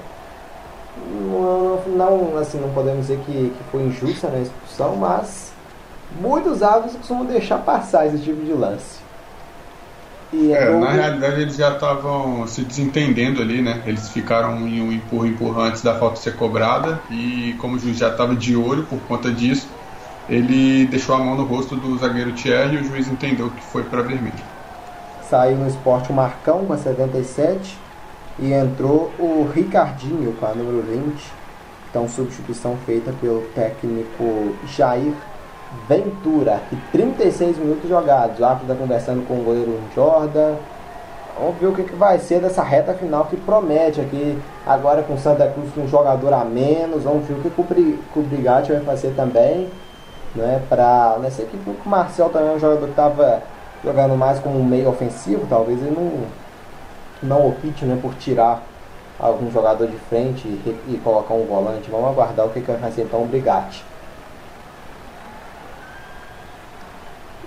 Não, 1.06 1.82
não, 1.86 2.36
assim, 2.38 2.58
não 2.58 2.70
podemos 2.70 3.06
dizer 3.06 3.20
que, 3.26 3.32
que 3.32 3.64
foi 3.70 3.82
injusta 3.82 4.28
né, 4.28 4.38
a 4.38 4.42
expulsão, 4.42 4.96
mas 4.96 5.52
muitos 6.18 6.62
árbitros 6.62 6.96
costumam 6.96 7.26
deixar 7.26 7.58
passar 7.58 8.06
esse 8.06 8.18
tipo 8.18 8.42
de 8.44 8.52
lance. 8.52 9.00
E 10.32 10.52
é, 10.52 10.70
na 10.78 10.92
realidade 10.92 11.42
eles 11.42 11.56
já 11.56 11.72
estavam 11.72 12.46
se 12.46 12.62
desentendendo 12.62 13.42
ali, 13.42 13.60
né? 13.60 13.82
Eles 13.84 14.08
ficaram 14.10 14.58
em 14.66 14.80
um 14.80 14.92
empurra 14.92 15.26
empurra 15.26 15.62
antes 15.64 15.82
da 15.82 15.98
falta 15.98 16.16
ser 16.16 16.36
cobrada 16.36 17.00
e 17.10 17.56
como 17.58 17.74
o 17.76 17.78
juiz 17.78 17.98
já 17.98 18.10
estava 18.10 18.34
de 18.36 18.54
olho 18.56 18.84
por 18.84 19.00
conta 19.00 19.30
disso, 19.32 19.68
ele 20.28 20.86
deixou 20.86 21.16
a 21.16 21.18
mão 21.18 21.34
no 21.34 21.44
rosto 21.44 21.74
do 21.74 21.98
zagueiro 21.98 22.32
Thierry 22.32 22.76
e 22.76 22.80
o 22.80 22.84
juiz 22.84 23.08
entendeu 23.08 23.50
que 23.50 23.60
foi 23.60 23.82
para 23.82 24.02
vermelho. 24.02 24.32
Saiu 25.28 25.56
no 25.56 25.66
esporte 25.66 26.10
o 26.10 26.14
Marcão 26.14 26.64
com 26.64 26.72
a 26.72 26.78
77 26.78 27.76
e 28.38 28.52
entrou 28.52 29.12
o 29.18 29.50
Ricardinho 29.52 30.32
com 30.38 30.46
a 30.46 30.54
número 30.54 30.82
20. 30.82 31.40
Então 31.90 32.08
substituição 32.08 32.78
feita 32.86 33.12
pelo 33.20 33.40
técnico 33.52 34.54
Jair 34.64 35.12
Ventura, 35.88 36.60
que 36.68 36.76
36 36.92 37.58
minutos 37.58 37.88
jogados. 37.88 38.38
O 38.38 38.44
árbitro 38.44 38.72
está 38.72 38.82
conversando 38.82 39.26
com 39.26 39.34
o 39.34 39.44
goleiro 39.44 39.78
Jordan. 39.94 40.54
Vamos 41.38 41.56
ver 41.58 41.66
o 41.68 41.74
que, 41.74 41.84
que 41.84 41.94
vai 41.94 42.18
ser 42.18 42.40
dessa 42.40 42.62
reta 42.62 42.92
final 42.92 43.24
que 43.26 43.36
promete 43.36 44.00
aqui. 44.00 44.38
Agora 44.66 45.02
com 45.02 45.16
Santa 45.16 45.46
Cruz 45.48 45.72
com 45.72 45.82
um 45.82 45.88
jogador 45.88 46.32
a 46.32 46.44
menos. 46.44 47.04
Vamos 47.04 47.26
ver 47.26 47.34
o 47.34 47.40
que, 47.40 47.50
que 47.50 48.18
o 48.18 48.22
Brigatti 48.22 48.72
vai 48.72 48.82
fazer 48.82 49.14
também. 49.14 49.68
Né, 50.34 50.62
pra, 50.68 51.16
nessa 51.20 51.42
equipe 51.42 51.68
o 51.68 51.88
Marcel 51.88 52.28
também 52.28 52.50
é 52.50 52.52
um 52.52 52.60
jogador 52.60 52.84
que 52.84 52.90
estava 52.90 53.42
jogando 53.82 54.16
mais 54.16 54.38
como 54.40 54.62
meio 54.62 54.88
ofensivo. 54.88 55.46
Talvez 55.48 55.80
ele 55.80 55.94
não, 55.94 56.24
não 57.22 57.48
opte 57.48 57.84
né, 57.84 57.98
por 58.00 58.14
tirar 58.14 58.62
algum 59.18 59.50
jogador 59.50 59.86
de 59.86 59.96
frente 59.96 60.46
e, 60.46 60.78
e 60.88 61.00
colocar 61.02 61.34
um 61.34 61.46
volante. 61.46 61.90
Vamos 61.90 62.10
aguardar 62.10 62.46
o 62.46 62.50
que, 62.50 62.60
que 62.60 62.70
vai 62.70 62.80
fazer 62.80 63.02
então 63.02 63.22
o 63.22 63.26
Brigatti. 63.26 63.89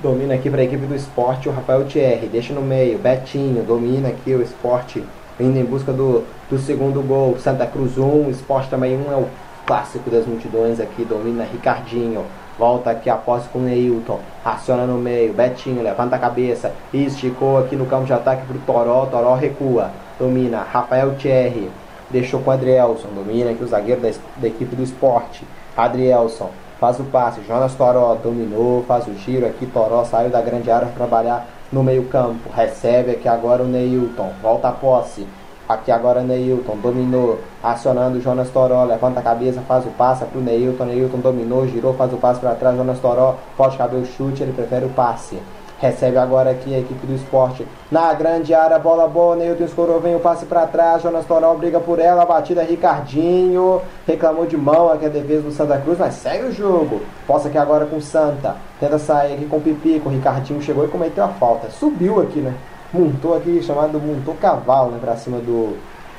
Domina 0.04 0.34
aqui 0.34 0.50
para 0.50 0.60
a 0.60 0.66
equipe 0.66 0.86
do 0.86 0.94
esporte 0.94 1.48
o 1.48 1.52
Rafael 1.54 1.86
Thierry. 1.86 2.28
Deixa 2.28 2.54
no 2.54 2.62
meio. 2.62 3.00
Betinho. 3.00 3.64
Domina 3.64 4.10
aqui 4.10 4.36
o 4.36 4.42
esporte. 4.42 5.02
Indo 5.40 5.58
em 5.58 5.64
busca 5.64 5.94
do, 5.94 6.26
do 6.50 6.60
segundo 6.60 7.02
gol. 7.02 7.38
Santa 7.40 7.66
Cruz 7.66 7.98
1. 7.98 8.30
Esporte 8.30 8.70
também 8.70 8.98
1 8.98 9.14
é 9.14 9.16
o 9.16 9.30
clássico 9.66 10.10
das 10.10 10.26
multidões 10.26 10.82
aqui. 10.82 11.06
Domina 11.06 11.46
Ricardinho. 11.46 12.26
Volta 12.60 12.90
aqui 12.90 13.10
a 13.10 13.16
posse 13.16 13.48
com 13.48 13.60
o 13.60 13.62
Neilton. 13.62 14.20
Raciona 14.44 14.86
no 14.86 14.98
meio. 14.98 15.32
Betinho 15.32 15.82
levanta 15.82 16.18
a 16.18 16.20
cabeça. 16.20 16.74
Esticou 16.94 17.58
aqui 17.58 17.78
no 17.78 17.86
campo 17.86 18.04
de 18.04 18.12
ataque 18.12 18.46
para 18.46 18.58
o 18.58 18.60
Toró. 18.60 19.06
Toró 19.06 19.36
recua. 19.36 19.90
Domina. 20.20 20.68
Rafael 20.70 21.16
Thierry. 21.16 21.72
Deixou 22.10 22.42
com 22.42 22.52
Adrielson. 22.52 23.08
Domina 23.16 23.52
aqui 23.52 23.64
o 23.64 23.68
zagueiro 23.68 24.02
da, 24.02 24.12
da 24.36 24.48
equipe 24.50 24.76
do 24.76 24.84
esporte. 24.84 25.46
Adrielson. 25.78 26.50
Faz 26.84 27.00
o 27.00 27.06
passe. 27.06 27.40
Jonas 27.48 27.74
Toró 27.76 28.14
dominou. 28.22 28.84
Faz 28.84 29.08
o 29.08 29.14
giro 29.14 29.46
aqui. 29.46 29.66
Toró 29.66 30.04
saiu 30.04 30.30
da 30.30 30.42
grande 30.42 30.70
área 30.70 30.86
para 30.88 30.98
trabalhar 30.98 31.48
no 31.72 31.82
meio 31.82 32.04
campo. 32.10 32.50
Recebe 32.54 33.12
aqui 33.12 33.26
agora 33.26 33.64
o 33.64 33.66
Neilton. 33.66 34.34
Volta 34.42 34.68
a 34.68 34.72
posse. 34.74 35.26
Aqui 35.70 35.94
agora 35.94 36.22
Neilton 36.22 36.76
dominou, 36.76 37.40
acionando 37.64 38.20
Jonas 38.20 38.50
Toró, 38.50 38.84
levanta 38.84 39.22
a 39.22 39.24
cabeça, 39.24 39.62
faz 39.62 39.86
o 39.86 39.92
passe 39.92 40.26
para 40.26 40.38
o 40.38 40.42
Neilton, 40.42 40.84
Neilton 40.84 41.20
dominou, 41.20 41.66
girou, 41.66 41.94
faz 41.94 42.12
o 42.12 42.18
passe 42.18 42.42
para 42.42 42.54
trás, 42.54 42.76
Jonas 42.76 43.00
Toró 43.00 43.38
pode 43.56 43.78
caber 43.78 44.02
o 44.02 44.06
chute, 44.06 44.44
ele 44.44 44.52
prefere 44.52 44.84
o 44.86 44.90
passe. 44.90 45.40
Recebe 45.84 46.18
agora 46.18 46.52
aqui 46.52 46.74
a 46.74 46.80
equipe 46.80 47.06
do 47.06 47.14
esporte. 47.14 47.68
Na 47.92 48.14
grande 48.14 48.54
área, 48.54 48.80
bola 48.80 49.06
boa, 49.06 49.36
Neilton 49.36 49.66
escorou, 49.66 50.00
vem 50.00 50.16
o 50.16 50.20
passe 50.22 50.46
para 50.46 50.66
trás, 50.66 51.04
Jonas 51.04 51.26
Toró 51.26 51.54
briga 51.56 51.78
por 51.78 52.00
ela, 52.00 52.26
batida 52.26 52.64
Ricardinho, 52.64 53.82
reclamou 54.08 54.46
de 54.46 54.56
mão 54.56 54.90
aqui 54.90 55.08
a 55.08 55.10
defesa 55.10 55.42
do 55.42 55.52
Santa 55.52 55.78
Cruz, 55.80 56.00
mas 56.00 56.14
segue 56.14 56.46
o 56.46 56.54
jogo. 56.54 57.02
Possa 57.28 57.50
aqui 57.50 57.58
agora 57.58 57.86
com 57.86 58.00
Santa, 58.00 58.56
tenta 58.80 58.98
sair 58.98 59.34
aqui 59.34 59.46
com 59.46 59.58
o 59.58 59.62
Pipi, 59.62 60.00
com 60.00 60.08
o 60.08 60.12
Ricardinho 60.14 60.62
chegou 60.62 60.86
e 60.86 60.88
cometeu 60.88 61.26
a 61.26 61.28
falta. 61.28 61.70
Subiu 61.70 62.22
aqui, 62.22 62.40
né? 62.40 62.56
montou 62.94 63.36
aqui, 63.36 63.62
chamado 63.62 64.00
montou 64.00 64.36
cavalo 64.36 64.92
né, 64.92 65.00
para 65.02 65.18
cima 65.18 65.40
do, 65.40 65.76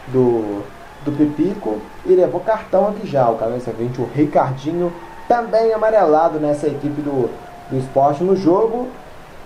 do, 0.08 0.62
do 1.06 1.12
Pipico 1.16 1.78
e 2.04 2.12
levou 2.12 2.40
cartão 2.40 2.88
aqui 2.88 3.06
já. 3.06 3.30
O 3.30 3.36
camisa 3.36 3.72
20, 3.72 3.98
o 4.02 4.10
Ricardinho, 4.12 4.92
também 5.26 5.72
amarelado 5.72 6.38
nessa 6.38 6.66
equipe 6.66 7.00
do, 7.00 7.30
do 7.70 7.78
esporte 7.78 8.22
no 8.22 8.36
jogo, 8.36 8.88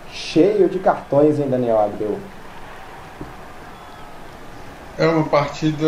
cheio 0.08 0.68
de 0.68 0.80
cartões, 0.80 1.38
hein, 1.38 1.48
Daniel 1.50 1.78
Abreu? 1.78 2.34
É 4.96 5.06
uma 5.06 5.28
partida 5.30 5.86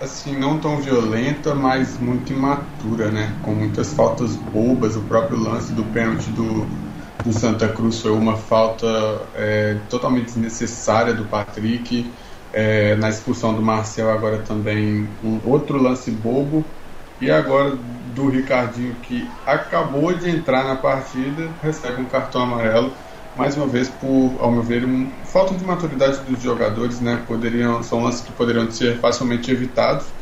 assim 0.00 0.38
não 0.38 0.60
tão 0.60 0.80
violenta, 0.80 1.54
mas 1.54 1.98
muito 1.98 2.32
imatura, 2.32 3.10
né? 3.10 3.38
Com 3.42 3.54
muitas 3.54 3.94
faltas 3.94 4.36
bobas, 4.36 4.96
o 4.96 5.06
próprio 5.06 5.38
lance 5.38 5.72
do 5.74 5.90
pênalti 5.90 6.30
do 6.32 6.76
do 7.22 7.32
Santa 7.32 7.68
Cruz 7.72 8.00
foi 8.00 8.12
uma 8.12 8.36
falta 8.36 8.86
é, 9.34 9.80
totalmente 9.88 10.26
desnecessária 10.26 11.12
do 11.14 11.28
Patrick. 11.28 12.16
É, 12.52 12.94
na 12.96 13.08
expulsão 13.10 13.54
do 13.54 13.62
Marcel, 13.62 14.10
agora 14.10 14.44
também 14.44 15.18
um 15.22 15.40
outro 15.46 15.78
lance 15.82 16.10
bobo. 16.12 16.78
E 17.20 17.30
agora 17.30 17.76
do 17.76 18.28
Ricardinho, 18.28 19.00
que 19.00 19.40
acabou 19.44 20.14
de 20.16 20.28
entrar 20.28 20.64
na 20.64 20.76
partida, 20.76 21.56
recebe 21.62 22.00
um 22.02 22.08
cartão 22.08 22.42
amarelo. 22.42 22.98
Mais 23.34 23.56
uma 23.56 23.66
vez, 23.68 23.88
por, 23.90 24.38
ao 24.40 24.50
meu 24.52 24.62
ver, 24.62 24.84
um, 24.84 25.24
falta 25.24 25.54
de 25.56 25.64
maturidade 25.64 26.24
dos 26.24 26.42
jogadores, 26.42 27.00
né? 27.00 27.18
Poderiam, 27.26 27.82
são 27.82 28.02
lances 28.02 28.20
que 28.22 28.32
poderiam 28.32 28.70
ser 28.70 28.98
facilmente 29.00 29.50
evitados 29.50 30.14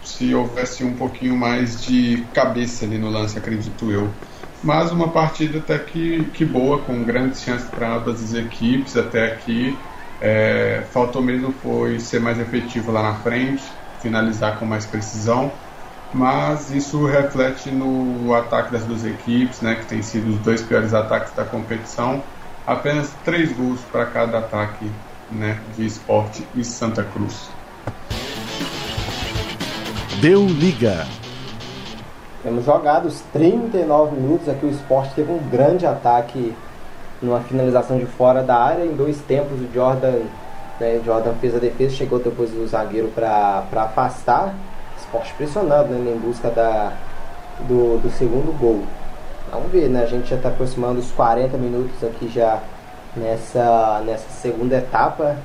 se 0.00 0.34
houvesse 0.34 0.84
um 0.84 0.94
pouquinho 0.96 1.36
mais 1.36 1.82
de 1.82 2.28
cabeça 2.32 2.84
ali 2.84 2.98
no 2.98 3.10
lance, 3.10 3.38
acredito 3.38 3.90
eu 3.90 4.20
mas 4.62 4.90
uma 4.90 5.12
partida 5.12 5.58
até 5.58 5.78
que, 5.78 6.30
que 6.32 6.44
boa, 6.44 6.84
com 6.84 7.04
grandes 7.04 7.42
chances 7.42 7.70
para 7.70 7.96
ambas 7.96 8.20
as 8.22 8.32
equipes 8.32 8.96
até 8.96 9.32
aqui. 9.32 9.86
É, 10.18 10.88
faltou 10.92 11.22
mesmo 11.22 11.52
foi 11.52 12.00
ser 12.00 12.20
mais 12.20 12.38
efetivo 12.38 12.90
lá 12.90 13.02
na 13.02 13.20
frente, 13.20 13.78
finalizar 13.98 14.58
com 14.58 14.64
mais 14.66 14.86
precisão, 14.86 15.60
mas 16.12 16.70
isso 16.70 17.04
reflete 17.06 17.70
no 17.70 18.34
ataque 18.34 18.72
das 18.72 18.84
duas 18.84 19.04
equipes, 19.04 19.60
né, 19.60 19.74
que 19.74 19.86
tem 19.86 20.02
sido 20.02 20.30
os 20.30 20.38
dois 20.38 20.62
piores 20.62 20.94
ataques 20.94 21.32
da 21.34 21.44
competição. 21.44 22.22
Apenas 22.66 23.12
três 23.24 23.52
gols 23.52 23.80
para 23.92 24.06
cada 24.06 24.38
ataque 24.38 24.90
né, 25.30 25.58
de 25.76 25.86
esporte 25.86 26.46
e 26.54 26.64
Santa 26.64 27.02
Cruz. 27.02 27.48
Deu 30.20 30.46
liga. 30.46 31.06
Temos 32.42 32.64
jogado 32.64 33.06
os 33.06 33.20
39 33.32 34.16
minutos. 34.16 34.48
Aqui 34.48 34.66
o 34.66 34.70
esporte 34.70 35.14
teve 35.14 35.30
um 35.30 35.38
grande 35.50 35.84
ataque 35.84 36.54
numa 37.20 37.40
finalização 37.40 37.98
de 37.98 38.06
fora 38.06 38.42
da 38.42 38.56
área. 38.56 38.84
Em 38.84 38.94
dois 38.94 39.18
tempos, 39.18 39.60
o 39.60 39.68
Jordan, 39.72 40.20
né, 40.80 41.00
Jordan 41.04 41.34
fez 41.40 41.54
a 41.54 41.58
defesa, 41.58 41.94
chegou 41.94 42.18
depois 42.18 42.50
o 42.54 42.66
zagueiro 42.66 43.08
para 43.08 43.66
afastar. 43.74 44.54
Esporte 45.06 45.32
pressionando 45.34 45.94
né, 45.94 46.12
em 46.12 46.18
busca 46.18 46.50
da, 46.50 46.92
do, 47.60 47.98
do 47.98 48.10
segundo 48.10 48.52
gol. 48.58 48.82
Vamos 49.50 49.70
ver, 49.70 49.88
né? 49.88 50.02
A 50.02 50.06
gente 50.06 50.28
já 50.28 50.36
está 50.36 50.48
aproximando 50.48 50.98
os 50.98 51.10
40 51.12 51.56
minutos 51.56 52.02
aqui 52.02 52.28
já 52.28 52.60
nessa, 53.16 54.02
nessa 54.04 54.28
segunda 54.30 54.76
etapa. 54.76 55.36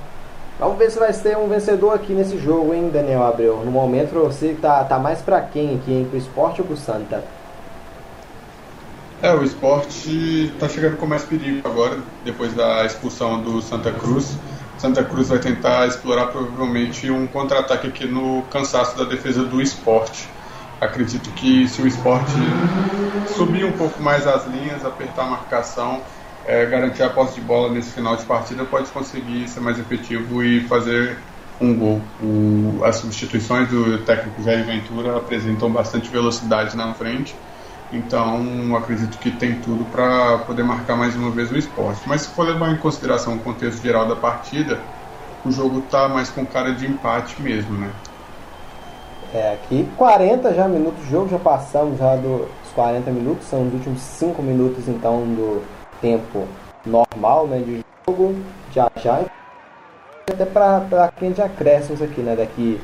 Vamos 0.59 0.77
ver 0.77 0.91
se 0.91 0.99
vai 0.99 1.13
ter 1.13 1.38
um 1.38 1.47
vencedor 1.47 1.93
aqui 1.93 2.13
nesse 2.13 2.38
jogo, 2.38 2.73
hein, 2.73 2.89
Daniel 2.91 3.23
Abreu? 3.23 3.61
No 3.63 3.71
momento, 3.71 4.13
você 4.13 4.55
tá, 4.59 4.83
tá 4.83 4.99
mais 4.99 5.19
para 5.21 5.41
quem 5.41 5.75
aqui, 5.75 5.91
hein? 5.93 6.07
Pro 6.09 6.17
esporte 6.17 6.61
ou 6.61 6.67
pro 6.67 6.77
Santa? 6.77 7.23
É, 9.21 9.33
o 9.33 9.43
esporte 9.43 10.51
tá 10.59 10.67
chegando 10.67 10.97
com 10.97 11.05
mais 11.05 11.23
perigo 11.23 11.67
agora, 11.67 11.99
depois 12.25 12.53
da 12.55 12.83
expulsão 12.85 13.39
do 13.41 13.61
Santa 13.61 13.91
Cruz. 13.91 14.35
Santa 14.82 15.03
Cruz 15.03 15.30
vai 15.30 15.38
tentar 15.38 15.86
explorar 15.86 16.26
provavelmente 16.28 17.12
um 17.12 17.28
contra-ataque 17.28 17.86
aqui 17.86 18.08
no 18.08 18.41
cansaço 18.49 18.98
da 18.98 19.03
defesa 19.03 19.44
do 19.44 19.62
esporte. 19.62 20.28
Acredito 20.82 21.30
que 21.34 21.68
se 21.68 21.84
o 21.84 21.88
esporte 21.88 22.32
subir 23.28 23.64
um 23.64 23.74
pouco 23.74 24.02
mais 24.02 24.26
as 24.26 24.48
linhas, 24.48 24.84
apertar 24.84 25.26
a 25.26 25.30
marcação, 25.30 26.02
é, 26.48 26.66
garantir 26.66 27.03
a 27.03 27.12
posse 27.12 27.36
de 27.36 27.41
bola 27.41 27.72
nesse 27.72 27.91
final 27.91 28.16
de 28.16 28.26
partida, 28.26 28.66
pode 28.66 28.90
conseguir 28.90 29.48
ser 29.48 29.60
mais 29.60 29.78
efetivo 29.78 30.44
e 30.44 30.62
fazer 30.62 31.16
um 31.62 31.76
gol. 31.76 32.02
O, 32.20 32.84
as 32.84 32.95
substituições 32.95 33.70
do 33.70 33.99
técnico 33.99 34.41
Jair 34.41 34.66
Ventura 34.66 35.16
apresentam 35.16 35.72
bastante 35.72 36.10
velocidade 36.10 36.76
na 36.76 36.91
frente, 36.95 37.36
então 37.91 38.76
acredito 38.76 39.18
que 39.18 39.31
tem 39.31 39.55
tudo 39.59 39.84
para 39.91 40.39
poder 40.39 40.63
marcar 40.63 40.95
mais 40.95 41.15
uma 41.15 41.30
vez 41.31 41.51
o 41.51 41.57
esporte. 41.57 42.01
Mas 42.05 42.22
se 42.22 42.30
for 42.30 42.45
levar 42.45 42.72
em 42.72 42.77
consideração 42.77 43.35
o 43.35 43.39
contexto 43.39 43.81
geral 43.81 44.07
da 44.07 44.15
partida, 44.15 44.80
o 45.45 45.51
jogo 45.51 45.80
está 45.80 46.07
mais 46.07 46.30
com 46.30 46.45
cara 46.45 46.73
de 46.73 46.85
empate 46.85 47.41
mesmo, 47.41 47.77
né? 47.77 47.89
É, 49.34 49.53
aqui 49.53 49.88
40 49.97 50.53
já 50.53 50.68
minutos 50.68 51.03
de 51.03 51.09
jogo, 51.09 51.30
já 51.30 51.39
passamos 51.39 51.97
já 51.97 52.15
dos 52.18 52.47
40 52.76 53.11
minutos, 53.11 53.47
são 53.47 53.65
os 53.65 53.73
últimos 53.73 54.01
5 54.01 54.41
minutos 54.41 54.88
então 54.89 55.22
do 55.22 55.63
tempo 56.01 56.47
normal 56.85 57.47
né, 57.47 57.59
de 57.59 57.85
jogo, 58.07 58.35
já 58.73 58.91
já. 58.97 59.26
Até 60.30 60.45
para 60.45 61.11
quem 61.18 61.34
já 61.34 61.47
cresce 61.49 61.93
aqui, 61.93 62.22
né? 62.22 62.35
Daqui 62.35 62.80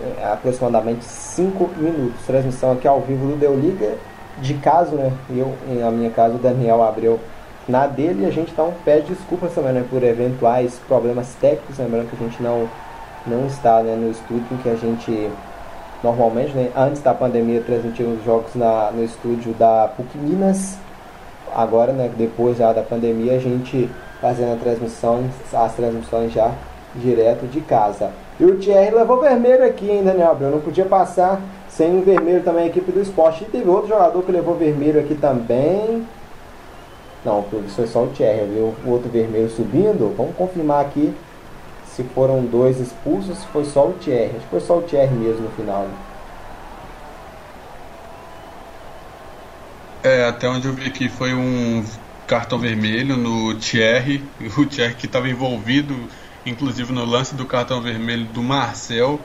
é, 0.00 0.24
aproximadamente 0.24 1.04
5 1.04 1.70
minutos. 1.76 2.24
Transmissão 2.26 2.72
aqui 2.72 2.88
ao 2.88 3.00
vivo 3.00 3.26
do 3.26 3.36
Deu 3.36 3.54
Liga. 3.54 3.98
De 4.40 4.54
caso, 4.54 4.96
né? 4.96 5.12
Eu, 5.30 5.54
na 5.68 5.90
minha 5.90 6.10
casa, 6.10 6.34
o 6.34 6.38
Daniel 6.38 6.82
abriu 6.82 7.20
na 7.68 7.86
dele 7.86 8.26
a 8.26 8.30
gente 8.30 8.50
então 8.50 8.74
pede 8.84 9.14
desculpas 9.14 9.54
também 9.54 9.72
né, 9.72 9.84
por 9.88 10.02
eventuais 10.02 10.80
problemas 10.88 11.34
técnicos. 11.40 11.78
Lembrando 11.78 12.10
que 12.10 12.16
a 12.16 12.28
gente 12.28 12.42
não, 12.42 12.68
não 13.26 13.46
está 13.46 13.82
né, 13.82 13.94
no 13.94 14.10
estúdio 14.10 14.58
que 14.62 14.68
a 14.68 14.74
gente 14.74 15.30
normalmente, 16.02 16.52
né, 16.54 16.70
antes 16.76 17.00
da 17.00 17.14
pandemia, 17.14 17.62
transmitimos 17.62 18.18
os 18.18 18.24
jogos 18.24 18.54
na, 18.54 18.90
no 18.90 19.04
estúdio 19.04 19.52
da 19.54 19.88
PUC 19.96 20.18
Minas 20.18 20.76
agora, 21.54 21.92
né, 21.92 22.10
depois 22.16 22.56
já 22.56 22.72
da 22.72 22.82
pandemia, 22.82 23.34
a 23.34 23.38
gente 23.38 23.88
fazendo 24.20 24.54
a 24.54 24.56
transmissão, 24.56 25.24
as 25.52 25.74
transmissões 25.74 26.32
já 26.32 26.50
direto 26.96 27.46
de 27.46 27.60
casa. 27.60 28.10
E 28.40 28.44
o 28.44 28.58
Thierry 28.58 28.94
levou 28.94 29.20
vermelho 29.20 29.64
aqui, 29.64 29.90
hein, 29.90 30.02
Daniel 30.02 30.32
Abreu? 30.32 30.50
Não 30.50 30.60
podia 30.60 30.84
passar 30.84 31.40
sem 31.76 31.90
um 31.90 32.02
vermelho 32.02 32.42
também 32.42 32.64
a 32.64 32.66
equipe 32.66 32.92
do 32.92 33.00
esporte. 33.00 33.44
E 33.44 33.46
teve 33.46 33.68
outro 33.68 33.88
jogador 33.88 34.22
que 34.22 34.32
levou 34.32 34.54
vermelho 34.56 35.00
aqui 35.00 35.14
também. 35.14 36.06
Não, 37.24 37.44
foi 37.74 37.86
só 37.86 38.04
o 38.04 38.08
Thierry, 38.08 38.46
viu? 38.46 38.74
O 38.84 38.90
outro 38.90 39.08
vermelho 39.08 39.48
subindo. 39.48 40.14
Vamos 40.16 40.36
confirmar 40.36 40.84
aqui 40.84 41.14
se 41.86 42.02
foram 42.02 42.44
dois 42.44 42.80
expulsos, 42.80 43.38
se 43.38 43.46
foi 43.46 43.64
só 43.64 43.88
o 43.88 43.92
Thierry. 43.92 44.36
Acho 44.36 44.40
que 44.40 44.50
foi 44.50 44.60
só 44.60 44.78
o 44.78 44.82
Thierry 44.82 45.14
mesmo 45.14 45.42
no 45.42 45.50
final. 45.50 45.86
É, 50.02 50.24
até 50.24 50.48
onde 50.48 50.66
eu 50.66 50.72
vi 50.72 50.86
aqui 50.86 51.08
foi 51.08 51.32
um 51.32 51.84
cartão 52.26 52.58
vermelho 52.58 53.16
no 53.16 53.54
Thierry, 53.54 54.24
o 54.58 54.66
Thierry 54.66 54.94
que 54.94 55.06
estava 55.06 55.28
envolvido, 55.28 55.94
inclusive 56.44 56.92
no 56.92 57.04
lance 57.04 57.34
do 57.34 57.46
cartão 57.46 57.80
vermelho 57.80 58.24
do 58.26 58.42
Marcel. 58.42 59.20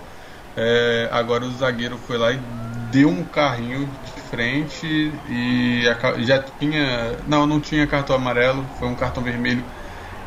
É, 0.60 1.08
agora 1.12 1.46
o 1.46 1.52
zagueiro 1.52 1.98
foi 2.00 2.18
lá 2.18 2.32
e 2.34 2.40
deu 2.40 3.10
um 3.10 3.24
carrinho 3.24 3.86
de 4.02 4.20
frente 4.22 4.88
e 4.88 5.84
já 6.26 6.42
tinha. 6.42 7.22
Não, 7.28 7.46
não 7.46 7.62
tinha 7.62 7.86
cartão 7.88 8.16
amarelo, 8.16 8.68
foi 8.70 8.88
um 8.88 8.96
cartão 8.96 9.22
vermelho 9.24 9.72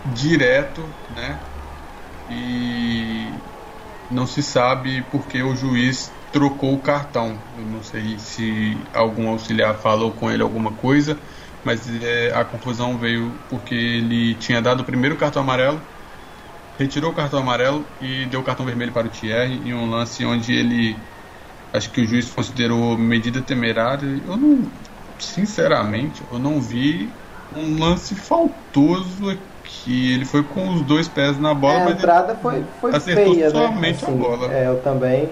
direto, 0.05 0.94
né? 1.09 1.40
E 2.28 3.43
não 4.11 4.27
se 4.27 4.43
sabe 4.43 5.02
porque 5.02 5.43
o 5.43 5.55
juiz 5.57 6.12
trocou 6.31 6.74
o 6.74 6.82
cartão. 6.82 7.43
Eu 7.57 7.65
não 7.66 7.82
sei 7.82 8.19
se 8.19 8.85
algum 8.93 9.28
auxiliar 9.31 9.78
falou 9.81 10.15
com 10.15 10.31
ele 10.31 10.43
alguma 10.43 10.77
coisa, 10.77 11.20
mas 11.65 11.89
é, 12.02 12.32
a 12.35 12.44
confusão 12.44 12.98
veio 12.98 13.40
porque 13.48 13.74
ele 13.74 14.36
tinha 14.36 14.62
dado 14.62 14.81
o 14.82 14.85
primeiro 14.86 15.16
cartão 15.16 15.43
amarelo, 15.43 15.82
retirou 16.81 17.11
o 17.11 17.15
cartão 17.15 17.40
amarelo 17.40 17.85
e 18.01 18.24
deu 18.27 18.40
o 18.40 18.43
cartão 18.43 18.65
vermelho 18.65 18.90
para 18.90 19.07
o 19.07 19.11
Thierry 19.11 19.61
em 19.66 19.74
um 19.74 19.90
lance 19.90 20.24
onde 20.24 20.55
ele 20.55 20.97
acho 21.73 21.90
que 21.90 22.01
o 22.01 22.07
juiz 22.07 22.28
considerou 22.31 22.97
medida 22.97 23.43
temerária. 23.43 24.07
Eu 24.27 24.36
não, 24.36 24.62
sinceramente, 25.19 26.23
eu 26.32 26.39
não 26.39 26.59
vi 26.59 27.11
um 27.55 27.78
lance 27.78 28.15
faltoso 28.15 29.28
aqui. 29.28 30.15
Ele 30.15 30.24
foi 30.24 30.43
com 30.43 30.74
os 30.74 30.82
dois 30.82 31.07
pés 31.07 31.39
na 31.39 31.52
bola, 31.52 31.74
é, 31.74 31.86
a 31.86 31.90
entrada 31.90 32.35
foi, 32.35 32.65
foi 32.81 32.94
acertou 32.94 33.35
feia, 33.35 33.51
né? 33.51 33.51
somente 33.51 33.82
né? 33.82 34.09
assim, 34.09 34.12
a 34.12 34.28
bola. 34.28 34.52
É, 34.52 34.66
eu 34.66 34.81
também. 34.81 35.28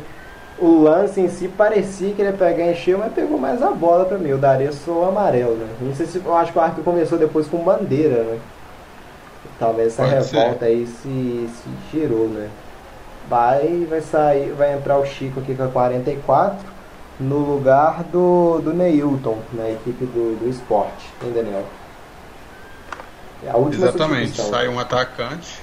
O 0.59 0.83
lance 0.83 1.21
em 1.21 1.29
si 1.29 1.49
parecia 1.49 2.13
que 2.13 2.21
ele 2.21 2.31
ia 2.31 2.37
pegar 2.37 2.71
em 2.71 2.75
cheio, 2.75 2.99
mas 2.99 3.13
pegou 3.13 3.39
mais 3.39 3.63
a 3.63 3.71
bola 3.71 4.05
para 4.05 4.19
mim. 4.19 4.29
Eu 4.29 4.39
daria 4.39 4.73
só 4.73 4.91
o 4.91 5.09
amarelo, 5.09 5.55
né? 5.55 5.69
Não 5.81 5.95
sei 5.95 6.07
se 6.07 6.21
eu 6.23 6.37
acho 6.37 6.53
que 6.53 6.59
o 6.59 6.61
árbitro 6.61 6.85
começou 6.85 7.17
depois 7.17 7.47
com 7.47 7.59
bandeira, 7.59 8.25
né? 8.25 8.39
Talvez 9.59 9.89
essa 9.89 10.03
Pode 10.03 10.15
revolta 10.15 10.61
ser. 10.61 10.65
aí 10.67 10.87
se, 10.87 11.49
se 11.49 11.69
girou, 11.93 12.29
né? 12.29 12.49
vai 13.29 13.87
vai 13.89 14.01
sair, 14.01 14.53
vai 14.53 14.75
entrar 14.75 14.99
o 14.99 15.05
Chico 15.05 15.41
aqui 15.41 15.55
com 15.55 15.65
a 15.65 15.69
44 15.69 16.59
no 17.21 17.39
lugar 17.39 18.05
do, 18.05 18.61
do 18.61 18.73
Neilton, 18.73 19.39
na 19.53 19.69
equipe 19.71 20.05
do, 20.07 20.39
do 20.39 20.49
esporte, 20.49 21.07
hein, 21.23 21.33
Daniel? 21.35 21.65
É 23.45 23.51
a 23.51 23.57
última 23.57 23.89
Exatamente, 23.89 24.41
sai 24.41 24.69
um 24.69 24.79
atacante, 24.79 25.59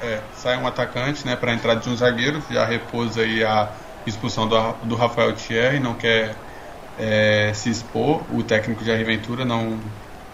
é, 0.00 0.20
sai 0.36 0.56
um 0.56 0.66
atacante, 0.66 1.26
né, 1.26 1.34
para 1.34 1.52
entrar 1.52 1.74
de 1.74 1.88
um 1.88 1.96
zagueiro, 1.96 2.40
já 2.48 2.64
repousa 2.64 3.22
aí 3.22 3.42
a 3.42 3.68
expulsão 4.06 4.46
do, 4.48 4.72
do 4.84 4.94
Rafael 4.94 5.32
Thierry, 5.34 5.80
não 5.80 5.94
quer 5.94 6.34
é, 6.98 7.50
se 7.54 7.70
expor, 7.70 8.22
o 8.32 8.42
técnico 8.44 8.84
de 8.84 9.04
Ventura 9.04 9.44
não, 9.44 9.80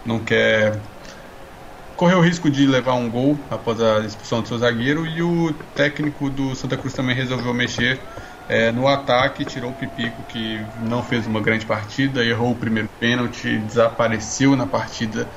não 0.05 0.19
quer 0.19 0.77
correu 1.97 2.19
o 2.19 2.21
risco 2.21 2.49
de 2.49 2.67
levar 2.67 2.93
um 2.93 3.09
gol 3.09 3.37
após 3.49 3.81
a 3.81 3.99
expulsão 3.99 4.41
do 4.41 4.47
seu 4.47 4.59
zagueiro 4.59 5.05
e 5.05 5.21
o 5.23 5.51
técnico 5.75 6.29
do 6.29 6.55
Santa 6.55 6.77
Cruz 6.77 6.93
também 6.93 7.15
resolveu 7.15 7.51
mexer 7.55 7.99
é, 8.47 8.71
no 8.71 8.87
ataque, 8.87 9.43
tirou 9.43 9.71
o 9.71 9.73
Pipico 9.73 10.21
que 10.29 10.63
não 10.83 11.01
fez 11.01 11.25
uma 11.25 11.41
grande 11.41 11.65
partida, 11.65 12.23
errou 12.23 12.51
o 12.51 12.55
primeiro 12.55 12.87
pênalti, 12.99 13.57
desapareceu 13.57 14.55
na 14.55 14.67
partida, 14.67 15.27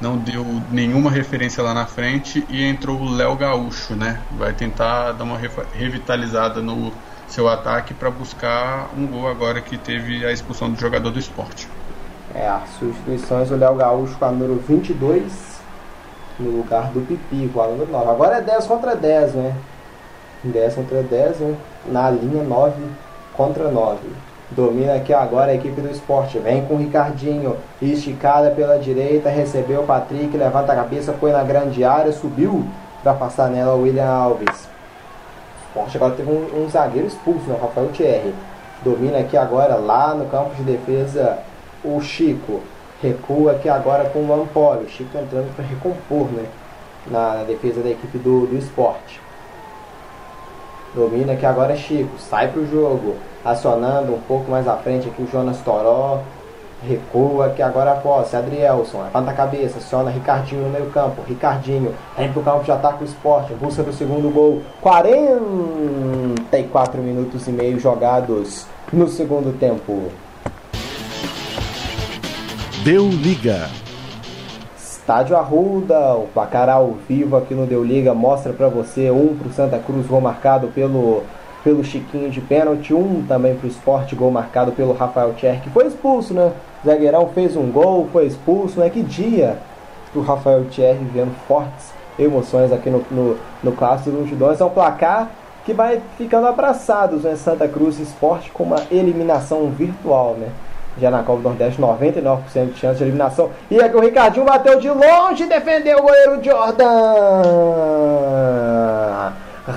não 0.00 0.16
deu 0.16 0.46
nenhuma 0.70 1.10
referência 1.10 1.62
lá 1.62 1.74
na 1.74 1.84
frente 1.84 2.46
e 2.48 2.64
entrou 2.64 3.00
o 3.00 3.10
Léo 3.10 3.34
Gaúcho, 3.34 3.94
né? 3.94 4.20
Vai 4.38 4.52
tentar 4.52 5.12
dar 5.12 5.24
uma 5.24 5.38
revitalizada 5.72 6.62
no 6.62 6.92
seu 7.26 7.48
ataque 7.48 7.92
para 7.92 8.10
buscar 8.10 8.88
um 8.96 9.06
gol 9.06 9.28
agora 9.28 9.60
que 9.60 9.76
teve 9.76 10.24
a 10.24 10.30
expulsão 10.30 10.70
do 10.70 10.80
jogador 10.80 11.10
do 11.10 11.18
esporte. 11.18 11.68
É, 12.32 12.48
as 12.48 12.68
substituições 12.78 13.50
o 13.50 13.56
Léo 13.56 13.74
Gaúcho 13.74 14.16
com 14.16 14.24
a 14.24 14.30
número 14.30 14.62
22 14.66 15.53
no 16.38 16.50
lugar 16.50 16.90
do 16.92 17.00
Pipi, 17.06 17.48
com 17.52 17.60
a 17.60 17.66
número 17.68 17.90
9. 17.90 18.10
Agora 18.10 18.36
é 18.36 18.40
10 18.40 18.66
contra 18.66 18.96
10, 18.96 19.34
né? 19.34 19.54
10 20.42 20.74
contra 20.74 21.02
10, 21.02 21.38
né? 21.38 21.56
Na 21.86 22.10
linha 22.10 22.42
9 22.42 22.74
contra 23.36 23.70
9. 23.70 23.98
Domina 24.50 24.94
aqui 24.94 25.12
agora 25.12 25.52
a 25.52 25.54
equipe 25.54 25.80
do 25.80 25.90
esporte. 25.90 26.38
Vem 26.38 26.64
com 26.66 26.74
o 26.74 26.78
Ricardinho. 26.78 27.56
Esticada 27.80 28.50
pela 28.50 28.78
direita. 28.78 29.28
Recebeu 29.28 29.82
o 29.82 29.86
Patrick. 29.86 30.36
Levanta 30.36 30.72
a 30.72 30.76
cabeça. 30.76 31.12
Foi 31.14 31.32
na 31.32 31.42
grande 31.42 31.82
área. 31.82 32.12
Subiu 32.12 32.64
para 33.02 33.14
passar 33.14 33.48
nela 33.48 33.74
o 33.74 33.82
William 33.82 34.06
Alves. 34.06 34.68
O 35.56 35.68
esporte 35.68 35.96
agora 35.96 36.14
teve 36.14 36.30
um, 36.30 36.64
um 36.64 36.68
zagueiro 36.68 37.08
expulso, 37.08 37.48
né? 37.48 37.58
Rafael 37.60 37.88
Thierry. 37.88 38.34
Domina 38.84 39.18
aqui 39.18 39.36
agora 39.36 39.76
lá 39.76 40.14
no 40.14 40.26
campo 40.26 40.54
de 40.54 40.62
defesa 40.62 41.38
o 41.82 42.00
Chico 42.00 42.60
recua 43.02 43.52
aqui 43.52 43.68
agora 43.68 44.08
com 44.10 44.20
o 44.20 44.28
Lampoli. 44.28 44.84
O 44.84 44.88
Chico 44.88 45.18
entrando 45.18 45.54
para 45.54 45.64
recompor 45.64 46.26
né, 46.32 46.46
na, 47.06 47.36
na, 47.36 47.44
defesa 47.44 47.80
da 47.80 47.90
equipe 47.90 48.18
do, 48.18 48.46
do 48.46 48.56
esporte. 48.56 49.20
Domina 50.94 51.32
aqui 51.32 51.44
agora 51.44 51.76
Chico, 51.76 52.16
sai 52.18 52.48
para 52.48 52.60
o 52.60 52.66
jogo, 52.66 53.16
acionando 53.44 54.14
um 54.14 54.20
pouco 54.20 54.50
mais 54.50 54.68
à 54.68 54.76
frente 54.76 55.08
aqui 55.08 55.22
o 55.22 55.26
Jonas 55.26 55.60
Toró. 55.60 56.20
Recua 56.86 57.46
aqui 57.46 57.62
agora 57.62 57.92
a 57.92 57.96
posse, 57.96 58.36
Adrielson, 58.36 59.04
levanta 59.04 59.30
a 59.30 59.34
cabeça, 59.34 59.78
aciona 59.78 60.10
Ricardinho 60.10 60.64
no 60.64 60.68
meio 60.68 60.90
campo. 60.90 61.22
Ricardinho 61.26 61.94
vem 62.16 62.30
pro 62.30 62.42
campo 62.42 62.62
de 62.62 62.70
ataque 62.70 63.02
o 63.02 63.06
esporte, 63.06 63.54
busca 63.54 63.82
do 63.82 63.92
segundo 63.92 64.30
gol. 64.30 64.60
44 64.82 67.00
minutos 67.00 67.48
e 67.48 67.50
meio 67.50 67.80
jogados 67.80 68.66
no 68.92 69.08
segundo 69.08 69.58
tempo. 69.58 70.10
Deu 72.84 73.08
Liga. 73.08 73.70
Estádio 74.76 75.38
Arruda, 75.38 76.16
o 76.16 76.28
placar 76.34 76.68
ao 76.68 76.90
vivo 77.08 77.34
aqui 77.34 77.54
no 77.54 77.64
Deu 77.64 77.82
Liga 77.82 78.12
mostra 78.12 78.52
para 78.52 78.68
você 78.68 79.10
um 79.10 79.34
para 79.34 79.48
o 79.48 79.52
Santa 79.54 79.78
Cruz, 79.78 80.06
gol 80.06 80.20
marcado 80.20 80.68
pelo, 80.68 81.22
pelo 81.64 81.82
Chiquinho 81.82 82.28
de 82.30 82.42
pênalti, 82.42 82.92
um 82.92 83.24
também 83.26 83.54
para 83.54 83.66
o 83.66 83.70
Esporte, 83.70 84.14
gol 84.14 84.30
marcado 84.30 84.72
pelo 84.72 84.92
Rafael 84.92 85.32
Tcher, 85.32 85.62
que 85.62 85.70
foi 85.70 85.86
expulso, 85.86 86.34
né? 86.34 86.52
Zagueirão 86.84 87.30
fez 87.34 87.56
um 87.56 87.72
gol, 87.72 88.06
foi 88.12 88.26
expulso, 88.26 88.78
né? 88.78 88.90
Que 88.90 89.02
dia 89.02 89.56
para 90.12 90.20
o 90.20 90.22
Rafael 90.22 90.66
Tcher 90.66 90.96
vivendo 90.96 91.34
fortes 91.48 91.90
emoções 92.18 92.70
aqui 92.70 92.90
no, 92.90 93.02
no, 93.10 93.38
no 93.62 93.72
Clássico 93.72 94.10
do 94.10 94.24
22. 94.24 94.60
É 94.60 94.64
um 94.66 94.68
placar 94.68 95.30
que 95.64 95.72
vai 95.72 96.02
ficando 96.18 96.46
abraçados, 96.46 97.22
né? 97.22 97.34
Santa 97.34 97.66
Cruz 97.66 97.98
Esporte 97.98 98.50
com 98.50 98.62
uma 98.62 98.82
eliminação 98.90 99.70
virtual, 99.70 100.36
né? 100.38 100.50
Já 100.98 101.10
na 101.10 101.22
Copa 101.22 101.42
do 101.42 101.48
Nordeste, 101.48 101.80
99% 101.80 102.72
de 102.72 102.78
chance 102.78 102.98
de 102.98 103.04
eliminação. 103.04 103.50
E 103.70 103.80
aqui 103.80 103.96
o 103.96 104.00
Ricardinho 104.00 104.46
bateu 104.46 104.78
de 104.78 104.88
longe 104.88 105.44
e 105.44 105.48
defendeu 105.48 105.98
o 105.98 106.02
goleiro 106.02 106.42
Jordan. 106.42 107.42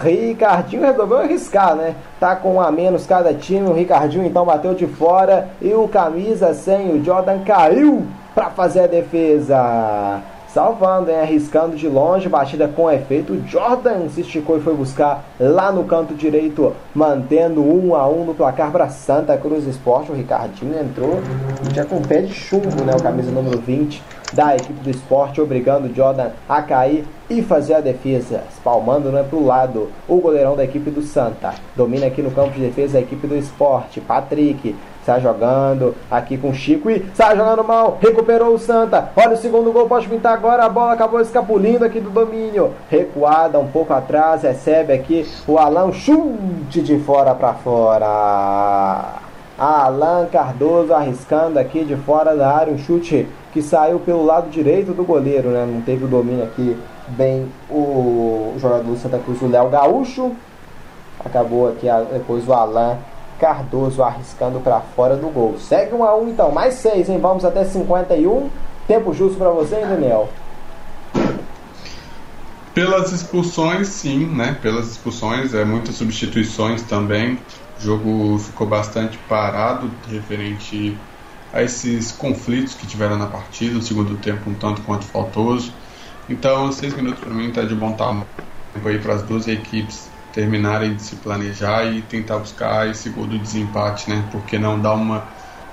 Ricardinho 0.03 0.81
resolveu 0.81 1.19
arriscar, 1.19 1.75
né? 1.75 1.95
Tá 2.19 2.35
com 2.35 2.55
um 2.55 2.61
a 2.61 2.71
menos 2.71 3.05
cada 3.05 3.33
time. 3.33 3.69
O 3.69 3.73
Ricardinho 3.73 4.25
então 4.25 4.45
bateu 4.45 4.73
de 4.73 4.85
fora 4.85 5.47
e 5.61 5.73
o 5.73 5.87
camisa 5.87 6.53
sem 6.53 6.91
o 6.91 7.03
Jordan 7.03 7.39
caiu 7.45 8.05
para 8.35 8.49
fazer 8.49 8.81
a 8.81 8.87
defesa 8.87 10.21
salvando, 10.57 11.11
hein? 11.11 11.19
arriscando 11.19 11.75
de 11.75 11.87
longe, 11.87 12.27
batida 12.27 12.67
com 12.67 12.89
efeito. 12.89 13.39
Jordan 13.45 14.09
se 14.09 14.21
esticou 14.21 14.57
e 14.57 14.59
foi 14.59 14.73
buscar 14.73 15.23
lá 15.39 15.71
no 15.71 15.83
canto 15.83 16.15
direito, 16.15 16.73
mantendo 16.95 17.61
um 17.61 17.93
a 17.93 18.09
um 18.09 18.25
no 18.25 18.33
placar 18.33 18.71
para 18.71 18.89
Santa 18.89 19.37
Cruz 19.37 19.67
Esporte. 19.67 20.11
O 20.11 20.15
Ricardinho 20.15 20.75
entrou 20.79 21.19
já 21.75 21.85
com 21.85 22.01
pé 22.01 22.21
de 22.21 22.33
chumbo, 22.33 22.83
né? 22.83 22.95
O 22.95 23.03
camisa 23.03 23.29
número 23.29 23.59
20 23.59 24.01
da 24.33 24.55
equipe 24.55 24.79
do 24.83 24.89
esporte, 24.89 25.39
obrigando 25.39 25.87
o 25.87 25.95
Jordan 25.95 26.31
a 26.49 26.61
cair 26.63 27.05
e 27.29 27.41
fazer 27.43 27.75
a 27.75 27.79
defesa, 27.79 28.43
espalmando 28.51 29.11
né, 29.11 29.23
para 29.23 29.37
o 29.37 29.45
lado 29.45 29.89
o 30.07 30.17
goleirão 30.17 30.55
da 30.55 30.63
equipe 30.63 30.89
do 30.89 31.01
Santa. 31.01 31.53
Domina 31.75 32.07
aqui 32.07 32.21
no 32.21 32.31
campo 32.31 32.51
de 32.51 32.61
defesa 32.61 32.97
a 32.97 33.01
equipe 33.01 33.27
do 33.27 33.37
esporte, 33.37 34.01
Patrick. 34.01 34.75
Sai 35.07 35.21
jogando 35.21 35.95
aqui 36.11 36.37
com 36.37 36.49
o 36.49 36.53
Chico 36.53 36.91
e 36.91 37.05
sai 37.13 37.37
jogando 37.37 37.63
mal. 37.63 37.97
Recuperou 38.01 38.53
o 38.53 38.59
Santa. 38.59 39.09
Olha 39.15 39.35
o 39.35 39.37
segundo 39.37 39.71
gol, 39.71 39.87
pode 39.87 40.05
pintar 40.05 40.33
agora. 40.33 40.65
A 40.65 40.67
bola 40.67 40.91
acabou 40.91 41.21
escapulindo 41.21 41.85
aqui 41.85 42.01
do 42.01 42.09
domínio. 42.09 42.73
Recuada 42.91 43.57
um 43.57 43.67
pouco 43.67 43.93
atrás. 43.93 44.43
Recebe 44.43 44.91
aqui 44.91 45.25
o 45.47 45.57
Alan. 45.57 45.93
Chute 45.93 46.81
de 46.81 46.99
fora 46.99 47.33
para 47.33 47.53
fora. 47.53 49.13
Alan 49.57 50.25
Cardoso 50.25 50.93
arriscando 50.93 51.57
aqui 51.57 51.85
de 51.85 51.95
fora 51.95 52.35
da 52.35 52.53
área. 52.53 52.73
Um 52.73 52.77
chute 52.77 53.29
que 53.53 53.61
saiu 53.61 54.01
pelo 54.01 54.25
lado 54.25 54.49
direito 54.49 54.91
do 54.91 55.05
goleiro, 55.05 55.51
né? 55.51 55.65
Não 55.65 55.79
teve 55.79 56.03
o 56.03 56.07
domínio 56.09 56.43
aqui 56.43 56.75
bem 57.07 57.47
o 57.69 58.55
jogador 58.57 58.83
do 58.83 58.97
Santa 58.97 59.19
Cruz, 59.19 59.41
o 59.41 59.47
Léo 59.47 59.69
Gaúcho. 59.69 60.33
Acabou 61.23 61.69
aqui 61.69 61.87
depois 62.11 62.45
o 62.45 62.51
Alan 62.51 62.97
Cardoso 63.39 64.03
arriscando 64.03 64.59
para 64.59 64.79
fora 64.79 65.15
do 65.15 65.29
gol. 65.29 65.57
Segue 65.59 65.93
1 65.93 65.97
um 65.97 66.03
a 66.03 66.15
1 66.15 66.23
um, 66.23 66.29
então, 66.29 66.51
mais 66.51 66.75
6, 66.75 67.09
hein? 67.09 67.19
Vamos 67.19 67.45
até 67.45 67.63
51. 67.63 68.49
Tempo 68.87 69.13
justo 69.13 69.37
para 69.37 69.49
você, 69.49 69.75
hein, 69.75 69.87
Daniel? 69.87 70.29
Pelas 72.73 73.11
expulsões, 73.11 73.87
sim, 73.87 74.25
né? 74.25 74.57
Pelas 74.61 74.91
expulsões, 74.91 75.53
é 75.53 75.65
muitas 75.65 75.95
substituições 75.95 76.81
também. 76.83 77.39
O 77.79 77.81
jogo 77.81 78.37
ficou 78.39 78.67
bastante 78.67 79.17
parado 79.29 79.89
referente 80.09 80.97
a 81.53 81.63
esses 81.63 82.11
conflitos 82.11 82.73
que 82.75 82.87
tiveram 82.87 83.17
na 83.17 83.27
partida. 83.27 83.77
O 83.77 83.81
segundo 83.81 84.15
tempo 84.17 84.49
um 84.49 84.53
tanto 84.53 84.81
quanto 84.81 85.05
faltoso. 85.05 85.73
Então, 86.29 86.71
seis 86.71 86.95
minutos 86.95 87.19
para 87.19 87.33
mim 87.33 87.49
está 87.49 87.63
de 87.63 87.73
bom 87.73 87.93
tamanho 87.93 88.25
aí 88.85 88.99
para 88.99 89.15
as 89.15 89.23
duas 89.23 89.47
equipes 89.47 90.06
terminarem 90.37 90.93
de 90.93 91.01
se 91.01 91.15
planejar 91.15 91.85
e 91.85 92.03
tentar 92.03 92.37
buscar 92.37 92.87
esse 92.87 93.09
gol 93.09 93.25
do 93.25 93.39
desempate, 93.39 94.07
né? 94.07 94.23
Porque 94.31 94.59
não 94.59 94.79
dá 94.79 94.93
uma 94.93 95.23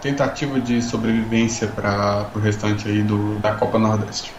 tentativa 0.01 0.59
de 0.59 0.81
sobrevivência 0.81 1.67
para 1.67 2.29
o 2.35 2.39
restante 2.39 2.89
aí 2.89 3.03
do, 3.03 3.39
da 3.41 3.53
Copa 3.53 3.79
Nordeste. 3.79 4.33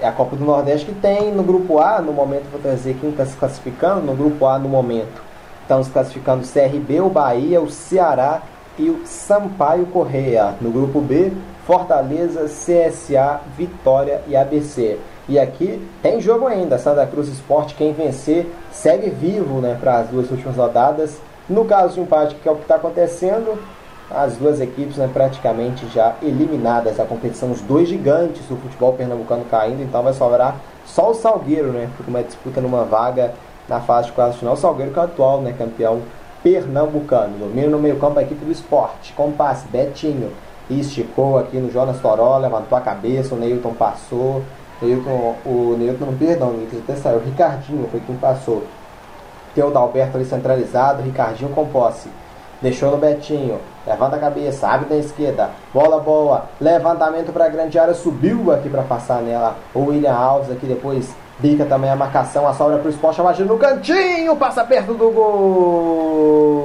É 0.00 0.08
a 0.08 0.10
Copa 0.10 0.34
do 0.34 0.44
Nordeste 0.44 0.86
que 0.86 0.94
tem 0.94 1.32
no 1.32 1.44
grupo 1.44 1.78
A, 1.78 2.00
no 2.02 2.12
momento 2.12 2.50
vou 2.50 2.60
trazer 2.60 2.96
quem 3.00 3.10
está 3.10 3.24
se 3.24 3.36
classificando, 3.36 4.00
no 4.00 4.16
grupo 4.16 4.46
A 4.46 4.58
no 4.58 4.68
momento. 4.68 5.22
Estão 5.62 5.80
se 5.84 5.90
classificando 5.90 6.42
o 6.42 6.48
CRB, 6.48 7.00
o 7.00 7.08
Bahia, 7.08 7.60
o 7.60 7.70
Ceará 7.70 8.42
e 8.76 8.90
o 8.90 9.02
Sampaio 9.04 9.86
Correia. 9.86 10.56
No 10.60 10.72
grupo 10.72 11.00
B, 11.00 11.32
Fortaleza, 11.64 12.46
CSA, 12.46 13.42
Vitória 13.56 14.22
e 14.26 14.34
ABC. 14.34 14.98
E 15.28 15.38
aqui 15.38 15.80
tem 16.02 16.20
jogo 16.20 16.46
ainda. 16.46 16.78
Santa 16.78 17.06
Cruz 17.06 17.28
Esporte, 17.28 17.74
quem 17.74 17.92
vencer, 17.92 18.46
segue 18.70 19.10
vivo 19.10 19.60
né, 19.60 19.76
para 19.80 19.98
as 19.98 20.08
duas 20.08 20.30
últimas 20.30 20.56
rodadas. 20.56 21.18
No 21.48 21.64
caso 21.64 21.94
de 21.94 22.00
empate, 22.00 22.34
que 22.36 22.48
é 22.48 22.52
o 22.52 22.56
que 22.56 22.62
está 22.62 22.76
acontecendo, 22.76 23.58
as 24.10 24.36
duas 24.36 24.60
equipes 24.60 24.96
né, 24.96 25.10
praticamente 25.12 25.86
já 25.88 26.14
eliminadas. 26.22 27.00
A 27.00 27.04
competição, 27.04 27.50
os 27.50 27.60
dois 27.60 27.88
gigantes 27.88 28.44
do 28.46 28.56
futebol 28.56 28.92
pernambucano 28.92 29.44
caindo, 29.44 29.82
então 29.82 30.02
vai 30.02 30.12
sobrar 30.12 30.56
só 30.84 31.10
o 31.10 31.14
Salgueiro, 31.14 31.72
né? 31.72 31.90
Porque 31.96 32.10
uma 32.10 32.22
disputa 32.22 32.60
numa 32.60 32.84
vaga 32.84 33.34
na 33.68 33.80
fase 33.80 34.08
de 34.08 34.12
quase 34.12 34.38
final. 34.38 34.54
O 34.54 34.56
Salgueiro 34.56 34.92
que 34.92 34.98
é 34.98 35.02
o 35.02 35.04
atual 35.04 35.40
né, 35.40 35.52
campeão 35.56 36.02
pernambucano. 36.42 37.38
Domínio 37.38 37.70
no 37.70 37.78
meio 37.78 37.96
campo 37.96 38.20
a 38.20 38.22
equipe 38.22 38.44
do 38.44 38.52
esporte. 38.52 39.12
Com 39.14 39.32
passe, 39.32 39.66
Betinho. 39.68 40.30
Esticou 40.70 41.38
aqui 41.38 41.56
no 41.58 41.70
Jonas 41.70 42.00
Toró, 42.00 42.38
levantou 42.38 42.76
a 42.76 42.80
cabeça, 42.80 43.34
o 43.34 43.38
Neilton 43.38 43.74
passou. 43.74 44.42
Neilton, 44.82 45.36
o 45.44 45.76
Neilton, 45.78 46.14
perdão, 46.18 46.48
o 46.48 46.52
Neilton 46.52 46.78
até 46.78 46.96
saiu. 46.96 47.18
O 47.18 47.22
Ricardinho 47.22 47.88
foi 47.90 48.00
quem 48.00 48.16
passou. 48.16 48.64
Tem 49.54 49.64
o 49.64 49.70
Dalberto 49.70 50.16
ali 50.16 50.26
centralizado, 50.26 51.02
Ricardinho 51.02 51.50
com 51.50 51.66
posse. 51.66 52.08
Deixou 52.60 52.90
no 52.90 52.96
Betinho. 52.96 53.58
Levanta 53.86 54.16
a 54.16 54.18
cabeça, 54.18 54.66
abre 54.66 54.88
da 54.88 54.96
esquerda. 54.96 55.50
Bola 55.72 56.00
boa. 56.00 56.46
Levantamento 56.60 57.32
para 57.32 57.44
a 57.44 57.48
grande 57.48 57.78
área. 57.78 57.94
Subiu 57.94 58.50
aqui 58.50 58.68
para 58.68 58.82
passar 58.82 59.22
nela. 59.22 59.56
O 59.74 59.84
William 59.86 60.14
Alves 60.14 60.50
aqui 60.50 60.66
depois 60.66 61.14
bica 61.38 61.64
também 61.66 61.90
a 61.90 61.96
marcação. 61.96 62.48
A 62.48 62.54
sobra 62.54 62.78
para 62.78 62.88
o 62.88 62.90
esporte. 62.90 63.20
A 63.20 63.32
no 63.44 63.58
cantinho. 63.58 64.34
Passa 64.36 64.64
perto 64.64 64.94
do 64.94 65.10
gol. 65.10 66.56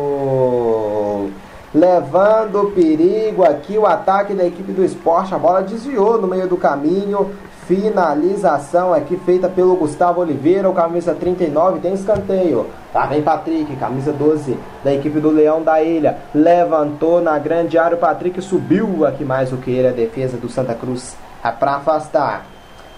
Levando 1.73 2.71
perigo 2.73 3.43
aqui 3.43 3.77
o 3.77 3.85
ataque 3.85 4.33
da 4.33 4.45
equipe 4.45 4.71
do 4.71 4.85
esporte. 4.85 5.35
A 5.35 5.37
bola 5.37 5.61
desviou 5.61 6.21
no 6.21 6.27
meio 6.27 6.47
do 6.47 6.55
caminho. 6.55 7.31
Finalização 7.71 8.93
aqui 8.93 9.15
feita 9.15 9.47
pelo 9.47 9.77
Gustavo 9.77 10.19
Oliveira, 10.19 10.69
o 10.69 10.73
camisa 10.73 11.15
39, 11.15 11.79
tem 11.79 11.93
escanteio. 11.93 12.65
Lá 12.93 13.05
vem 13.05 13.21
Patrick, 13.21 13.73
camisa 13.77 14.11
12 14.11 14.57
da 14.83 14.93
equipe 14.93 15.21
do 15.21 15.29
Leão 15.29 15.63
da 15.63 15.81
Ilha. 15.81 16.17
Levantou 16.35 17.21
na 17.21 17.39
grande 17.39 17.77
área, 17.77 17.95
o 17.95 17.99
Patrick 17.99 18.41
subiu 18.41 19.05
aqui 19.05 19.23
mais 19.23 19.51
do 19.51 19.57
que 19.57 19.71
ele, 19.71 19.87
a 19.87 19.91
defesa 19.91 20.35
do 20.35 20.49
Santa 20.49 20.75
Cruz 20.75 21.15
é 21.41 21.49
para 21.49 21.75
afastar. 21.75 22.50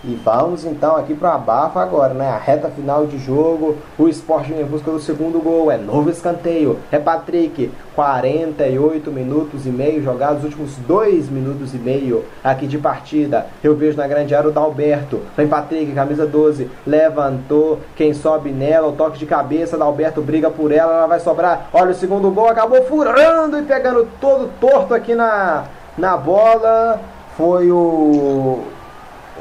E 0.05 0.15
vamos 0.15 0.65
então 0.65 0.97
aqui 0.97 1.13
para 1.13 1.29
o 1.29 1.33
abafa 1.35 1.79
agora, 1.79 2.13
né? 2.13 2.29
A 2.29 2.37
reta 2.37 2.67
final 2.67 3.05
de 3.05 3.17
jogo. 3.17 3.77
O 3.97 4.09
esporte 4.09 4.51
em 4.51 4.65
busca 4.65 4.91
do 4.91 4.99
segundo 4.99 5.39
gol. 5.39 5.71
É 5.71 5.77
novo 5.77 6.09
escanteio. 6.09 6.77
É 6.91 6.99
Patrick. 6.99 7.71
48 7.95 9.09
minutos 9.09 9.65
e 9.65 9.69
meio 9.69 10.03
jogados. 10.03 10.39
Os 10.39 10.43
últimos 10.43 10.75
2 10.75 11.29
minutos 11.29 11.73
e 11.73 11.77
meio 11.77 12.25
aqui 12.43 12.67
de 12.67 12.77
partida. 12.77 13.47
Eu 13.63 13.77
vejo 13.77 13.95
na 13.95 14.05
grande 14.05 14.35
área 14.35 14.49
o 14.49 14.51
Dalberto. 14.51 15.21
Vem 15.37 15.47
Patrick, 15.47 15.93
camisa 15.93 16.25
12. 16.25 16.69
Levantou. 16.85 17.79
Quem 17.95 18.13
sobe 18.13 18.51
nela. 18.51 18.89
O 18.89 18.93
toque 18.93 19.17
de 19.17 19.25
cabeça. 19.25 19.77
Dalberto 19.77 20.21
briga 20.21 20.49
por 20.49 20.73
ela. 20.73 20.97
Ela 20.97 21.07
vai 21.07 21.21
sobrar. 21.21 21.69
Olha 21.71 21.91
o 21.91 21.95
segundo 21.95 22.29
gol. 22.29 22.49
Acabou 22.49 22.83
furando 22.83 23.57
e 23.57 23.61
pegando 23.61 24.05
todo 24.19 24.51
torto 24.59 24.93
aqui 24.93 25.15
na, 25.15 25.63
na 25.97 26.17
bola. 26.17 26.99
Foi 27.37 27.71
o 27.71 28.63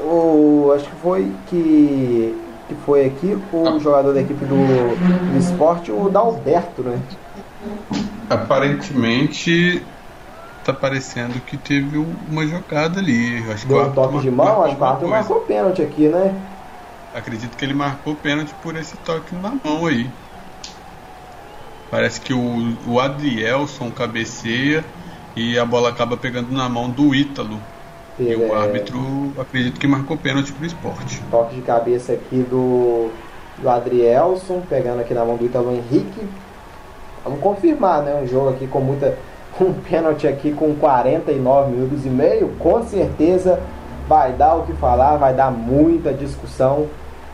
o 0.03 0.73
acho 0.74 0.85
que 0.85 0.97
foi 0.97 1.33
que 1.49 2.37
que 2.69 2.74
foi 2.87 3.07
aqui 3.07 3.39
o 3.53 3.69
ah. 3.69 3.79
jogador 3.79 4.15
da 4.15 4.20
equipe 4.20 4.45
do, 4.45 4.57
do 5.33 5.39
esporte, 5.39 5.91
o 5.91 6.09
Dalberto, 6.09 6.83
né? 6.83 7.01
Aparentemente 8.31 9.83
tá 10.65 10.73
parecendo 10.73 11.41
que 11.41 11.57
teve 11.57 11.99
uma 12.31 12.47
jogada 12.47 13.01
ali. 13.01 13.45
Acho 13.51 13.66
Deu 13.66 13.83
um 13.83 13.93
toque 13.93 14.19
de 14.20 14.31
mão, 14.31 14.65
acho 14.65 14.77
que 14.77 14.83
o 14.83 14.85
Arthur 14.85 15.09
marcou 15.09 15.41
pênalti 15.41 15.83
aqui, 15.83 16.09
né? 16.09 16.35
Acredito 17.15 17.57
que 17.57 17.65
ele 17.65 17.74
marcou 17.74 18.15
pênalti 18.15 18.55
por 18.62 18.77
esse 18.77 18.97
toque 18.99 19.35
na 19.35 19.53
mão 19.62 19.87
aí. 19.87 20.09
Parece 21.91 22.20
que 22.20 22.33
o, 22.33 22.77
o 22.87 22.99
Adrielson 22.99 23.91
cabeceia 23.91 24.83
e 25.37 25.59
a 25.59 25.65
bola 25.65 25.91
acaba 25.91 26.16
pegando 26.16 26.51
na 26.51 26.69
mão 26.69 26.89
do 26.89 27.15
Ítalo. 27.15 27.61
E 28.18 28.34
o 28.34 28.55
é... 28.55 28.55
árbitro, 28.55 29.32
acredito 29.39 29.80
que 29.80 29.86
marcou 29.86 30.16
pênalti 30.16 30.52
pro 30.52 30.66
esporte. 30.66 31.22
Toque 31.30 31.56
de 31.56 31.62
cabeça 31.62 32.12
aqui 32.12 32.44
do, 32.48 33.10
do 33.59 33.68
Adrielson, 33.68 34.62
pegando 34.68 35.01
aqui 35.01 35.14
na 35.14 35.24
mão 35.24 35.36
do 35.36 35.44
Italo 35.44 35.72
Henrique. 35.72 36.26
Vamos 37.24 37.40
confirmar, 37.40 38.02
né? 38.02 38.20
Um 38.22 38.26
jogo 38.26 38.51
aqui 38.51 38.66
com 38.66 38.80
muita. 38.80 39.16
Um 39.60 39.74
pênalti 39.74 40.26
aqui 40.26 40.51
com 40.51 40.74
49 40.74 41.72
minutos 41.72 42.06
e 42.06 42.09
meio. 42.09 42.48
Com 42.59 42.82
certeza 42.84 43.60
vai 44.09 44.32
dar 44.32 44.55
o 44.55 44.62
que 44.62 44.72
falar, 44.72 45.18
vai 45.18 45.34
dar 45.34 45.51
muita 45.51 46.10
discussão. 46.12 46.89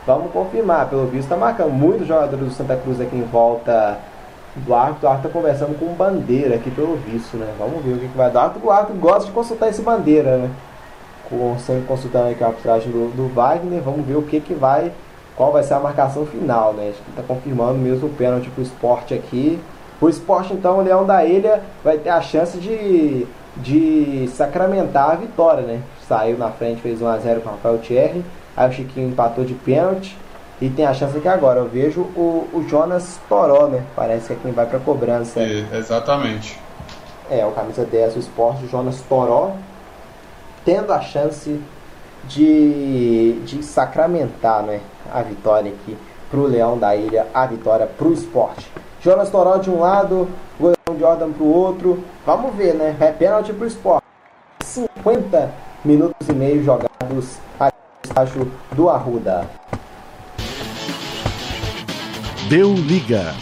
Vamos 0.04 0.32
confirmar, 0.32 0.88
pelo 0.88 1.06
visto 1.06 1.24
está 1.24 1.36
marcando 1.36 1.70
muitos 1.70 2.08
jogadores 2.08 2.44
do 2.44 2.50
Santa 2.50 2.76
Cruz 2.76 3.00
aqui 3.00 3.16
em 3.16 3.22
volta 3.22 3.98
do 4.56 4.74
árbitro. 4.74 5.06
O 5.06 5.10
árbitro 5.10 5.28
está 5.28 5.28
conversando 5.28 5.78
com 5.78 5.86
o 5.86 5.94
Bandeira 5.94 6.56
aqui, 6.56 6.70
pelo 6.70 6.96
visto, 6.96 7.36
né? 7.36 7.46
Vamos 7.56 7.84
ver 7.84 7.92
o 7.92 7.98
que, 7.98 8.08
que 8.08 8.16
vai 8.16 8.30
dar. 8.30 8.52
O 8.62 8.70
árbitro 8.70 8.96
gosta 8.96 9.26
de 9.26 9.32
consultar 9.32 9.68
esse 9.68 9.82
Bandeira, 9.82 10.38
né? 10.38 10.50
Sempre 11.58 11.82
consultando 11.86 12.30
aqui 12.30 12.42
a 12.42 12.48
arbitragem 12.48 12.90
do, 12.90 13.14
do 13.14 13.34
Wagner, 13.34 13.80
vamos 13.82 14.06
ver 14.06 14.16
o 14.16 14.22
que 14.22 14.40
que 14.40 14.54
vai, 14.54 14.92
qual 15.36 15.52
vai 15.52 15.62
ser 15.62 15.74
a 15.74 15.80
marcação 15.80 16.26
final, 16.26 16.72
né? 16.72 16.90
Acho 16.90 17.02
que 17.02 17.10
está 17.10 17.22
confirmando 17.22 17.78
mesmo 17.78 18.08
o 18.08 18.10
pênalti 18.10 18.48
para 18.50 18.60
o 18.60 18.64
esporte 18.64 19.14
aqui. 19.14 19.58
O 20.00 20.08
esporte, 20.08 20.52
então, 20.52 20.78
o 20.78 20.82
Leão 20.82 21.04
da 21.04 21.24
Ilha 21.24 21.62
vai 21.82 21.98
ter 21.98 22.10
a 22.10 22.20
chance 22.20 22.58
de, 22.58 23.26
de 23.56 24.28
sacramentar 24.28 25.10
a 25.10 25.14
vitória, 25.16 25.62
né? 25.62 25.80
Saiu 26.08 26.38
na 26.38 26.50
frente, 26.50 26.80
fez 26.80 27.00
1x0 27.00 27.40
com 27.40 27.48
o 27.48 27.52
Rafael 27.52 27.78
Thierry. 27.78 28.24
Aí 28.56 28.68
o 28.68 28.72
Chiquinho 28.72 29.08
empatou 29.08 29.44
de 29.44 29.54
pênalti. 29.54 30.16
E 30.60 30.68
tem 30.68 30.84
a 30.84 30.92
chance 30.92 31.16
aqui 31.16 31.28
agora. 31.28 31.60
Eu 31.60 31.68
vejo 31.68 32.00
o, 32.00 32.48
o 32.52 32.64
Jonas 32.68 33.20
Toró, 33.28 33.68
né? 33.68 33.84
Parece 33.94 34.28
que 34.28 34.32
é 34.32 34.36
quem 34.42 34.52
vai 34.52 34.66
para 34.66 34.78
cobrança. 34.80 35.40
É, 35.40 35.64
exatamente. 35.72 36.58
É, 37.30 37.44
o 37.44 37.52
camisa 37.52 37.84
10 37.84 38.14
do 38.14 38.20
esporte, 38.20 38.64
o 38.64 38.68
Jonas 38.68 39.00
Toró 39.02 39.52
tendo 40.68 40.92
a 40.92 41.00
chance 41.00 41.58
de, 42.24 43.40
de 43.46 43.62
sacramentar 43.62 44.62
né, 44.62 44.82
a 45.10 45.22
vitória 45.22 45.72
aqui 45.72 45.96
para 46.30 46.38
o 46.38 46.46
Leão 46.46 46.76
da 46.76 46.94
Ilha, 46.94 47.26
a 47.32 47.46
vitória 47.46 47.86
para 47.86 48.06
o 48.06 48.12
esporte. 48.12 48.70
Jonas 49.00 49.30
Toró 49.30 49.56
de 49.56 49.70
um 49.70 49.80
lado, 49.80 50.28
Goião 50.60 51.00
Jordan 51.00 51.32
para 51.32 51.42
o 51.42 51.50
outro. 51.50 52.04
Vamos 52.26 52.54
ver, 52.54 52.74
né? 52.74 52.94
É 53.00 53.10
pênalti 53.10 53.50
para 53.54 53.64
o 53.64 53.66
esporte. 53.66 54.04
50 54.62 55.50
minutos 55.82 56.28
e 56.28 56.34
meio 56.34 56.62
jogados 56.62 57.38
aqui 57.58 57.78
no 57.94 58.10
estágio 58.10 58.52
do 58.72 58.90
Arruda. 58.90 59.46
Deu 62.50 62.74
liga. 62.74 63.32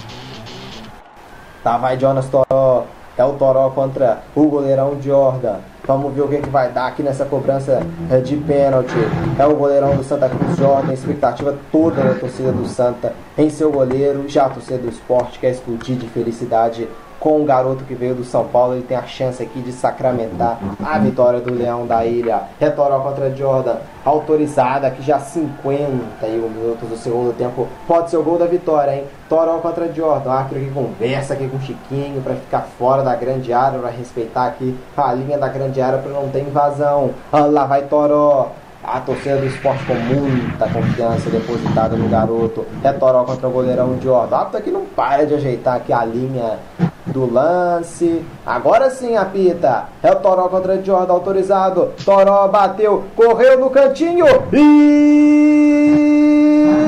Tá, 1.65 1.77
vai 1.77 1.98
Jonas 1.98 2.28
Toró. 2.28 2.86
É 3.19 3.24
o 3.24 3.32
Toró 3.32 3.70
contra 3.70 4.23
o 4.32 4.44
goleirão 4.44 5.03
Jordan. 5.03 5.57
Vamos 5.86 6.12
ver 6.12 6.22
o 6.22 6.28
que, 6.28 6.38
que 6.38 6.50
vai 6.50 6.70
dar 6.72 6.88
aqui 6.88 7.02
nessa 7.02 7.24
cobrança 7.24 7.80
é, 8.10 8.18
de 8.18 8.36
pênalti. 8.36 8.94
É 9.38 9.46
o 9.46 9.54
goleirão 9.54 9.96
do 9.96 10.02
Santa 10.02 10.28
Cruz 10.28 10.56
Jordan, 10.56 10.92
expectativa 10.92 11.56
toda 11.70 12.02
da 12.02 12.14
torcida 12.14 12.50
do 12.50 12.66
Santa 12.66 13.14
em 13.38 13.48
seu 13.48 13.70
goleiro. 13.70 14.28
Já 14.28 14.46
a 14.46 14.48
torcida 14.48 14.78
do 14.78 14.88
esporte 14.88 15.38
quer 15.38 15.50
explodir 15.50 15.96
de 15.96 16.08
felicidade 16.08 16.88
com 17.27 17.43
o 17.43 17.44
garoto 17.44 17.82
que 17.82 17.93
veio 17.93 18.15
do 18.15 18.23
São 18.23 18.44
Paulo, 18.44 18.74
ele 18.74 18.85
tem 18.85 18.97
a 18.97 19.03
chance 19.03 19.43
aqui 19.43 19.61
de 19.61 19.73
sacramentar 19.73 20.61
a 20.81 20.97
vitória 20.97 21.40
do 21.40 21.53
Leão 21.53 21.85
da 21.85 22.07
Ilha. 22.07 22.43
Retorno 22.61 23.01
contra 23.01 23.35
Jordan, 23.35 23.78
autorizada 24.05 24.86
aqui 24.86 25.03
já 25.03 25.19
51 25.19 26.48
minutos 26.48 26.89
do 26.89 26.97
segundo 26.97 27.36
tempo. 27.36 27.66
Pode 27.85 28.11
ser 28.11 28.16
o 28.16 28.23
gol 28.23 28.39
da 28.39 28.47
vitória, 28.47 28.94
hein? 28.94 29.05
Toró 29.28 29.59
contra 29.59 29.93
Jordan. 29.93 30.31
Arthur 30.31 30.61
que 30.61 30.70
conversa 30.70 31.35
aqui 31.35 31.48
com 31.48 31.59
Chiquinho 31.59 32.23
para 32.23 32.36
ficar 32.36 32.61
fora 32.78 33.03
da 33.03 33.16
grande 33.16 33.53
área, 33.53 33.81
para 33.81 33.90
respeitar 33.90 34.47
aqui 34.47 34.78
a 34.97 35.12
linha 35.12 35.36
da 35.36 35.48
grande 35.48 35.81
área 35.81 35.98
para 35.98 36.12
não 36.12 36.28
ter 36.28 36.43
invasão. 36.43 37.11
Ah, 37.32 37.47
lá 37.47 37.65
vai 37.65 37.82
Toró. 37.86 38.53
A 38.85 39.01
torcida 39.01 39.39
do 39.39 39.47
esporte 39.47 39.85
com 39.85 39.94
muita 39.94 40.69
confiança 40.69 41.28
depositada 41.28 41.97
no 41.97 42.09
garoto. 42.09 42.65
É 42.85 42.93
Toró 42.93 43.24
contra 43.24 43.48
o 43.48 43.51
goleirão 43.51 44.01
Jordan. 44.01 44.36
Arthur 44.36 44.61
que 44.61 44.70
não 44.70 44.86
para 44.86 45.27
de 45.27 45.35
ajeitar 45.35 45.74
aqui 45.74 45.93
a 45.93 46.05
linha 46.05 46.57
do 47.06 47.30
lance. 47.32 48.24
Agora 48.44 48.90
sim, 48.90 49.16
apita. 49.16 49.84
É 50.02 50.10
o 50.10 50.16
Toró 50.16 50.48
contra 50.48 50.82
Jordan 50.82 51.12
autorizado. 51.12 51.92
Toró 52.04 52.48
bateu, 52.48 53.04
correu 53.14 53.58
no 53.58 53.70
cantinho 53.70 54.26
e 54.52 55.86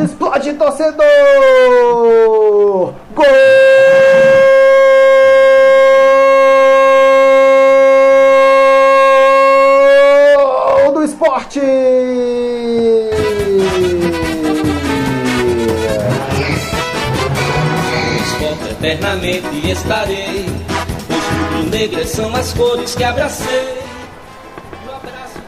explode 0.04 0.54
torcedor! 0.54 1.04
Gol! 3.14 3.26
do 10.92 11.02
esporte! 11.04 11.60
Eternamente 18.89 19.70
estarei. 19.70 20.47
Os 21.10 21.56
rubro-negras 21.56 22.09
são 22.09 22.35
as 22.35 22.55
cores 22.55 22.94
que 22.94 23.05
abracei. 23.05 23.78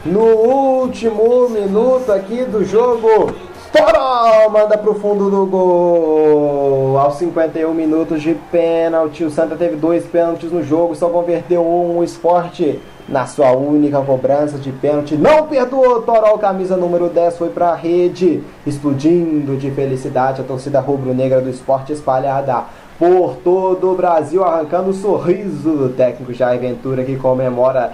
No 0.05 0.21
último 0.21 1.49
minuto 1.49 2.11
aqui 2.11 2.43
do 2.43 2.63
jogo, 2.63 3.33
Toró 3.71 4.49
manda 4.49 4.77
pro 4.77 4.93
fundo 4.95 5.29
do 5.29 5.45
gol. 5.45 6.99
Aos 6.99 7.15
51 7.15 7.73
minutos 7.73 8.21
de 8.21 8.35
pênalti, 8.51 9.23
o 9.23 9.31
Santa 9.31 9.55
teve 9.55 9.75
dois 9.75 10.05
pênaltis 10.05 10.51
no 10.51 10.63
jogo, 10.63 10.95
só 10.95 11.09
converteu 11.09 11.61
um. 11.61 11.97
O 11.97 12.03
esporte, 12.03 12.79
na 13.07 13.25
sua 13.25 13.51
única 13.53 14.01
cobrança 14.01 14.57
de 14.57 14.71
pênalti, 14.71 15.15
não 15.15 15.47
perdoou. 15.47 16.01
Toró, 16.01 16.37
camisa 16.37 16.77
número 16.77 17.09
10, 17.09 17.37
foi 17.37 17.49
pra 17.49 17.73
rede, 17.73 18.43
explodindo 18.67 19.55
de 19.55 19.71
felicidade. 19.71 20.41
A 20.41 20.43
torcida 20.43 20.79
rubro-negra 20.79 21.41
do 21.41 21.49
esporte 21.49 21.93
espalhada 21.93 22.65
por 23.01 23.37
todo 23.37 23.93
o 23.93 23.95
Brasil, 23.95 24.43
arrancando 24.43 24.91
o 24.91 24.93
sorriso 24.93 25.71
do 25.71 25.89
técnico 25.89 26.31
Jair 26.31 26.61
Ventura, 26.61 27.03
que 27.03 27.15
comemora 27.15 27.93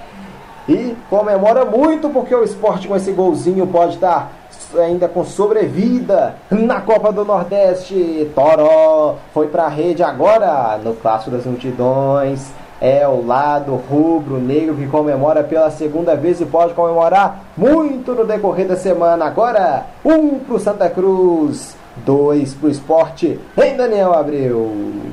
e 0.68 0.98
comemora 1.10 1.64
muito 1.64 2.10
porque 2.10 2.36
o 2.36 2.44
esporte 2.44 2.90
com 2.90 2.96
esse 2.98 3.14
golzinho 3.14 3.66
pode 3.66 3.94
estar 3.94 4.34
ainda 4.78 5.08
com 5.08 5.24
sobrevida 5.24 6.36
na 6.52 6.82
Copa 6.82 7.14
do 7.14 7.24
Nordeste. 7.24 8.30
Toró 8.36 9.16
foi 9.34 9.48
para 9.48 9.64
a 9.64 9.70
rede 9.70 10.04
agora 10.04 10.78
no 10.84 10.94
Clássico 10.94 11.32
das 11.32 11.46
Multidões. 11.46 12.52
É 12.82 13.08
o 13.08 13.26
lado 13.26 13.82
rubro-negro 13.90 14.76
que 14.76 14.88
comemora 14.88 15.42
pela 15.42 15.72
segunda 15.72 16.18
vez 16.18 16.42
e 16.42 16.46
pode 16.46 16.74
comemorar 16.74 17.46
muito 17.56 18.12
no 18.12 18.26
decorrer 18.26 18.68
da 18.68 18.76
semana. 18.76 19.24
Agora, 19.24 19.86
um 20.04 20.38
para 20.40 20.56
o 20.56 20.60
Santa 20.60 20.90
Cruz, 20.90 21.78
dois 22.06 22.54
para 22.54 22.68
o 22.68 22.72
esporte 22.72 23.40
em 23.58 23.78
Daniel 23.78 24.14
Abreu. 24.14 25.12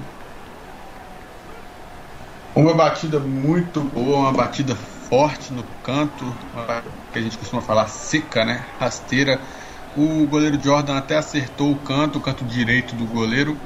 Uma 2.54 2.74
batida 2.74 3.18
muito 3.18 3.80
boa, 3.80 4.18
uma 4.18 4.32
batida 4.32 4.76
forte 4.76 5.52
no 5.52 5.64
canto, 5.82 6.24
que 7.12 7.18
a 7.18 7.22
gente 7.22 7.36
costuma 7.36 7.60
falar 7.60 7.88
seca, 7.88 8.44
né? 8.44 8.64
Rasteira. 8.78 9.40
O 9.96 10.26
goleiro 10.26 10.58
Jordan 10.62 10.96
até 10.96 11.16
acertou 11.16 11.72
o 11.72 11.76
canto, 11.76 12.18
o 12.18 12.20
canto 12.20 12.44
direito 12.44 12.94
do 12.94 13.04
goleiro, 13.04 13.56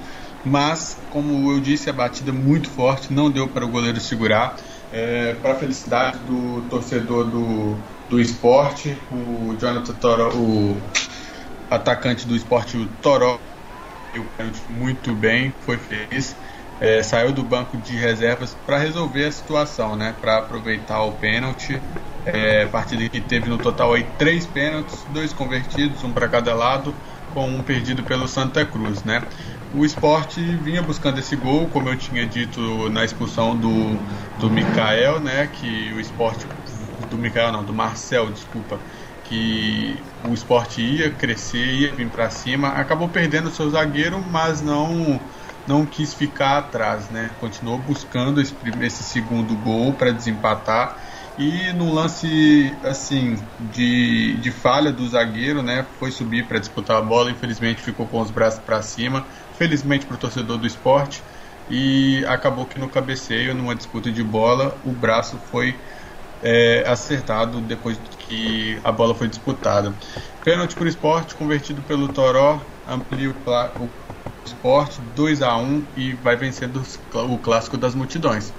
mas, 0.45 0.99
como 1.11 1.53
eu 1.53 1.61
disse, 1.61 1.89
a 1.89 1.93
batida 1.93 2.33
muito 2.33 2.69
forte, 2.69 3.13
não 3.13 3.31
deu 3.31 3.49
para 3.49 3.65
o 3.65 3.69
goleiro 3.69 4.01
segurar. 4.01 4.57
É, 4.91 5.37
para 5.43 5.53
a 5.53 5.55
felicidade 5.55 6.19
do 6.21 6.63
torcedor 6.71 7.27
do, 7.27 7.77
do 8.09 8.19
esporte, 8.19 8.97
o 9.13 9.55
Jonathan 9.61 9.93
Toro, 9.95 10.35
o 10.35 10.77
atacante 11.71 12.27
do 12.27 12.37
esporte, 12.37 12.77
Toró, 13.01 13.39
muito 14.69 15.15
bem, 15.15 15.53
foi 15.61 15.79
feliz 15.79 16.37
é, 16.81 17.03
saiu 17.03 17.33
do 17.33 17.43
banco 17.43 17.77
de 17.77 17.97
reservas 17.97 18.55
para 18.55 18.79
resolver 18.79 19.25
a 19.25 19.33
situação, 19.33 19.97
né? 19.97 20.15
Para 20.21 20.39
aproveitar 20.39 21.03
o 21.03 21.13
pênalti. 21.13 21.81
É, 22.25 22.67
partida 22.67 23.09
que 23.09 23.21
teve 23.21 23.49
no 23.49 23.59
total 23.59 23.95
aí 23.95 24.05
três 24.19 24.47
pênaltis, 24.47 25.05
dois 25.09 25.33
convertidos, 25.33 26.05
um 26.05 26.13
para 26.13 26.29
cada 26.29 26.55
lado, 26.55 26.95
com 27.33 27.49
um 27.49 27.63
perdido 27.63 28.03
pelo 28.05 28.29
Santa 28.29 28.65
Cruz, 28.67 29.03
né? 29.03 29.23
O 29.73 29.85
esporte 29.85 30.41
vinha 30.57 30.83
buscando 30.83 31.19
esse 31.19 31.37
gol, 31.37 31.67
como 31.69 31.89
eu 31.89 31.97
tinha 31.97 32.27
dito 32.27 32.89
na 32.91 33.05
expulsão 33.05 33.57
do, 33.59 33.97
do 34.39 34.51
Mikael, 34.51 35.21
né? 35.21 35.47
Que 35.47 35.93
o 35.93 36.01
esporte. 36.01 36.47
Do 37.11 37.17
Mikael 37.17 37.53
não, 37.53 37.65
do 37.65 37.73
Marcel, 37.73 38.31
desculpa. 38.31 38.79
Que 39.29 39.97
o 40.29 40.33
esporte 40.33 40.81
ia 40.81 41.11
crescer, 41.11 41.65
ia 41.65 41.93
vir 41.93 42.09
para 42.09 42.31
cima. 42.31 42.69
Acabou 42.69 43.09
perdendo 43.09 43.51
seu 43.51 43.69
zagueiro, 43.71 44.25
mas 44.31 44.63
não 44.63 45.21
não 45.67 45.85
quis 45.85 46.15
ficar 46.15 46.59
atrás, 46.59 47.11
né? 47.11 47.31
Continuou 47.39 47.79
buscando 47.79 48.41
esse, 48.41 48.55
esse 48.81 49.03
segundo 49.03 49.55
gol 49.57 49.93
para 49.93 50.11
desempatar 50.13 50.97
e 51.39 51.73
no 51.75 51.93
lance 51.93 52.75
assim 52.83 53.39
de, 53.73 54.35
de 54.39 54.51
falha 54.51 54.91
do 54.91 55.07
zagueiro, 55.07 55.63
né? 55.63 55.87
Foi 55.99 56.11
subir 56.11 56.47
para 56.47 56.59
disputar 56.59 56.97
a 56.97 57.03
bola, 57.03 57.31
infelizmente 57.31 57.83
ficou 57.83 58.07
com 58.07 58.21
os 58.21 58.31
braços 58.31 58.61
para 58.61 58.83
cima. 58.83 59.25
Felizmente 59.59 60.07
para 60.07 60.15
o 60.15 60.19
torcedor 60.19 60.57
do 60.57 60.67
esporte 60.67 61.23
e 61.71 62.25
acabou 62.27 62.65
que 62.65 62.79
no 62.79 62.89
cabeceio, 62.89 63.55
numa 63.55 63.75
disputa 63.75 64.11
de 64.11 64.23
bola, 64.23 64.77
o 64.85 64.91
braço 64.91 65.39
foi 65.51 65.77
é, 66.43 66.85
acertado 66.87 67.61
depois 67.61 67.99
que 68.21 68.79
a 68.85 68.93
bola 68.93 69.15
foi 69.15 69.29
disputada. 69.29 69.93
Pênalti 70.45 70.75
para 70.75 70.85
o 70.85 70.89
esporte, 70.89 71.35
convertido 71.35 71.83
pelo 71.83 72.09
Toró, 72.09 72.61
amplia 72.89 73.31
o, 73.31 73.83
o 73.83 73.89
Esporte 74.45 75.01
2 75.15 75.43
a 75.43 75.57
1 75.57 75.85
e 75.97 76.13
vai 76.15 76.37
vencendo 76.37 76.83
o 77.15 77.39
clássico 77.39 77.77
das 77.77 77.95
multidões. 77.95 78.53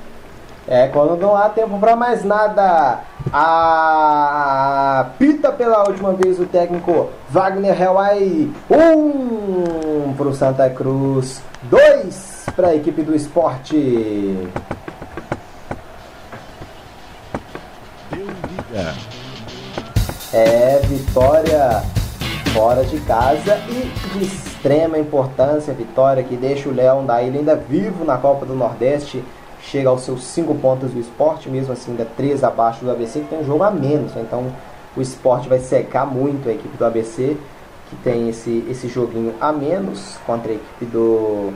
É, 0.68 0.88
quando 0.88 1.20
não 1.20 1.36
há 1.36 1.50
tempo 1.50 1.80
para 1.80 1.96
mais 1.96 2.24
nada, 2.24 3.00
a 3.34 5.10
pita 5.18 5.52
pela 5.52 5.88
última 5.88 6.14
vez 6.14 6.40
o 6.40 6.46
técnico 6.46 7.10
Wagner 7.28 7.82
Helway, 7.82 8.52
um 8.70 10.14
para 10.16 10.28
o 10.28 10.36
Santa 10.36 10.70
Cruz, 10.70 11.42
dois 11.64 12.46
para 12.56 12.68
a 12.68 12.76
equipe 12.76 13.02
do 13.02 13.16
esporte. 13.16 14.48
É, 20.34 20.80
vitória 20.86 21.82
fora 22.54 22.84
de 22.84 23.00
casa 23.02 23.58
e 23.70 23.92
de 24.14 24.24
extrema 24.24 24.98
importância, 24.98 25.74
vitória 25.74 26.24
que 26.24 26.36
deixa 26.36 26.70
o 26.70 26.74
Leão 26.74 27.06
da 27.06 27.22
Ilha 27.22 27.40
ainda 27.40 27.56
vivo 27.56 28.04
na 28.04 28.18
Copa 28.18 28.46
do 28.46 28.56
Nordeste, 28.56 29.24
chega 29.62 29.90
aos 29.90 30.02
seus 30.02 30.24
5 30.24 30.54
pontos 30.56 30.92
do 30.92 31.00
esporte, 31.00 31.50
mesmo 31.50 31.74
assim 31.74 31.92
ainda 31.92 32.06
3 32.06 32.44
abaixo 32.44 32.84
do 32.84 32.92
ABC, 32.92 33.22
que 33.22 33.28
tem 33.28 33.40
um 33.40 33.46
jogo 33.46 33.64
a 33.64 33.72
menos, 33.72 34.14
né? 34.14 34.24
então 34.26 34.52
o 34.96 35.02
esporte 35.02 35.48
vai 35.48 35.60
secar 35.60 36.06
muito 36.06 36.50
a 36.50 36.52
equipe 36.52 36.76
do 36.78 36.86
ABC, 36.86 37.38
que 37.90 37.96
tem 37.98 38.30
esse, 38.30 38.66
esse 38.70 38.88
joguinho 38.88 39.34
a 39.40 39.52
menos 39.52 40.18
contra 40.26 40.52
a 40.52 40.56
equipe 40.56 40.86
do, 40.86 41.52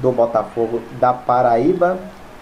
do 0.00 0.10
Botafogo 0.10 0.80
da 1.00 1.12
Paraíba. 1.12 1.98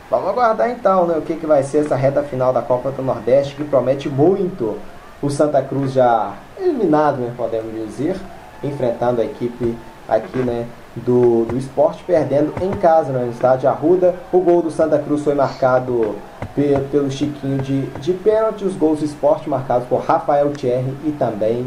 Vamos 0.09 0.29
aguardar 0.29 0.71
então 0.71 1.05
né, 1.05 1.19
o 1.19 1.23
que, 1.23 1.35
que 1.35 1.47
vai 1.47 1.65
ser 1.65 1.79
essa 1.79 1.97
reta 1.97 2.23
final 2.23 2.53
da 2.53 2.63
Copa 2.63 2.93
do 2.93 3.03
Nordeste, 3.03 3.57
que 3.57 3.65
promete 3.65 4.09
muito 4.09 4.79
o 5.21 5.29
Santa 5.29 5.61
Cruz 5.61 5.93
já 5.93 6.35
eliminado, 6.57 7.17
né, 7.17 7.33
podemos 7.37 7.75
dizer, 7.75 8.17
enfrentando 8.63 9.21
a 9.21 9.25
equipe 9.25 9.77
aqui 10.09 10.39
né, 10.39 10.65
do, 10.95 11.45
do 11.47 11.57
esporte, 11.57 12.05
perdendo 12.05 12.55
em 12.63 12.71
casa, 12.71 13.13
né, 13.13 13.25
no 13.25 13.33
estádio 13.33 13.69
Arruda. 13.69 14.15
O 14.33 14.39
gol 14.39 14.63
do 14.63 14.71
Santa 14.71 14.97
Cruz 14.97 15.25
foi 15.25 15.35
marcado 15.35 16.15
pelo, 16.55 16.85
pelo 16.85 17.11
Chiquinho 17.11 17.59
de, 17.59 17.87
de 17.99 18.13
pênalti, 18.13 18.65
os 18.65 18.77
gols 18.77 19.01
do 19.01 19.05
esporte 19.05 19.49
marcados 19.51 19.89
por 19.89 20.03
Rafael 20.03 20.53
Thierry 20.53 20.97
e 21.05 21.11
também 21.19 21.67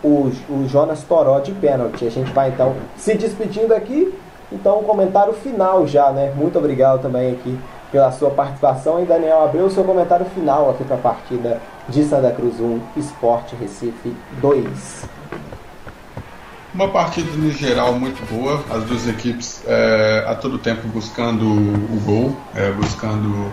o, 0.00 0.30
o 0.48 0.68
Jonas 0.68 1.02
Toró 1.02 1.40
de 1.40 1.50
pênalti. 1.50 2.06
A 2.06 2.10
gente 2.10 2.32
vai 2.32 2.50
então 2.50 2.76
se 2.96 3.16
despedindo 3.16 3.74
aqui. 3.74 4.14
Então, 4.52 4.80
um 4.80 4.82
comentário 4.82 5.32
final 5.32 5.86
já, 5.86 6.10
né? 6.10 6.32
Muito 6.36 6.58
obrigado 6.58 7.02
também 7.02 7.32
aqui 7.32 7.56
pela 7.90 8.10
sua 8.12 8.30
participação. 8.30 9.02
E 9.02 9.06
Daniel 9.06 9.44
Abreu, 9.44 9.70
seu 9.70 9.84
comentário 9.84 10.26
final 10.26 10.70
aqui 10.70 10.84
para 10.84 10.96
a 10.96 11.00
partida 11.00 11.60
de 11.88 12.04
Santa 12.04 12.30
Cruz 12.32 12.60
1, 12.60 12.80
Esporte 12.96 13.56
Recife 13.56 14.14
2. 14.40 15.08
Uma 16.72 16.88
partida 16.88 17.28
no 17.32 17.50
geral 17.50 17.94
muito 17.94 18.24
boa, 18.32 18.62
as 18.70 18.84
duas 18.84 19.08
equipes 19.08 19.62
é, 19.66 20.24
a 20.28 20.36
todo 20.36 20.56
tempo 20.56 20.86
buscando 20.88 21.44
o 21.44 22.00
gol, 22.04 22.36
é, 22.54 22.70
buscando 22.70 23.52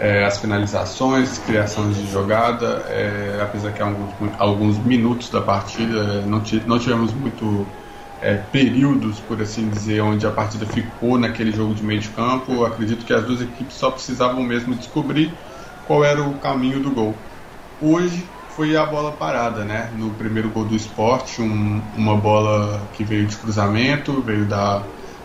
é, 0.00 0.24
as 0.24 0.38
finalizações, 0.38 1.38
criação 1.38 1.88
de 1.90 2.10
jogada, 2.10 2.84
é, 2.88 3.38
apesar 3.40 3.72
que 3.72 3.80
há 3.80 3.86
alguns, 3.86 4.10
alguns 4.38 4.78
minutos 4.78 5.30
da 5.30 5.40
partida 5.40 6.22
não, 6.22 6.42
não 6.66 6.78
tivemos 6.78 7.12
muito 7.12 7.64
é, 8.20 8.34
períodos, 8.34 9.20
por 9.20 9.40
assim 9.40 9.68
dizer, 9.68 10.00
onde 10.00 10.26
a 10.26 10.30
partida 10.30 10.66
ficou 10.66 11.18
naquele 11.18 11.52
jogo 11.52 11.74
de 11.74 11.82
meio 11.82 12.00
de 12.00 12.08
campo. 12.08 12.64
Acredito 12.64 13.04
que 13.04 13.12
as 13.12 13.24
duas 13.24 13.40
equipes 13.40 13.76
só 13.76 13.90
precisavam 13.90 14.42
mesmo 14.42 14.74
descobrir 14.74 15.32
qual 15.86 16.04
era 16.04 16.22
o 16.22 16.38
caminho 16.38 16.80
do 16.80 16.90
gol. 16.90 17.14
Hoje 17.80 18.24
foi 18.48 18.74
a 18.74 18.86
bola 18.86 19.12
parada, 19.12 19.64
né? 19.64 19.90
No 19.94 20.10
primeiro 20.14 20.48
gol 20.50 20.64
do 20.64 20.74
esporte, 20.74 21.42
um, 21.42 21.82
uma 21.94 22.16
bola 22.16 22.80
que 22.94 23.04
veio 23.04 23.26
de 23.26 23.36
cruzamento, 23.36 24.22
veio 24.22 24.46
da, 24.46 24.82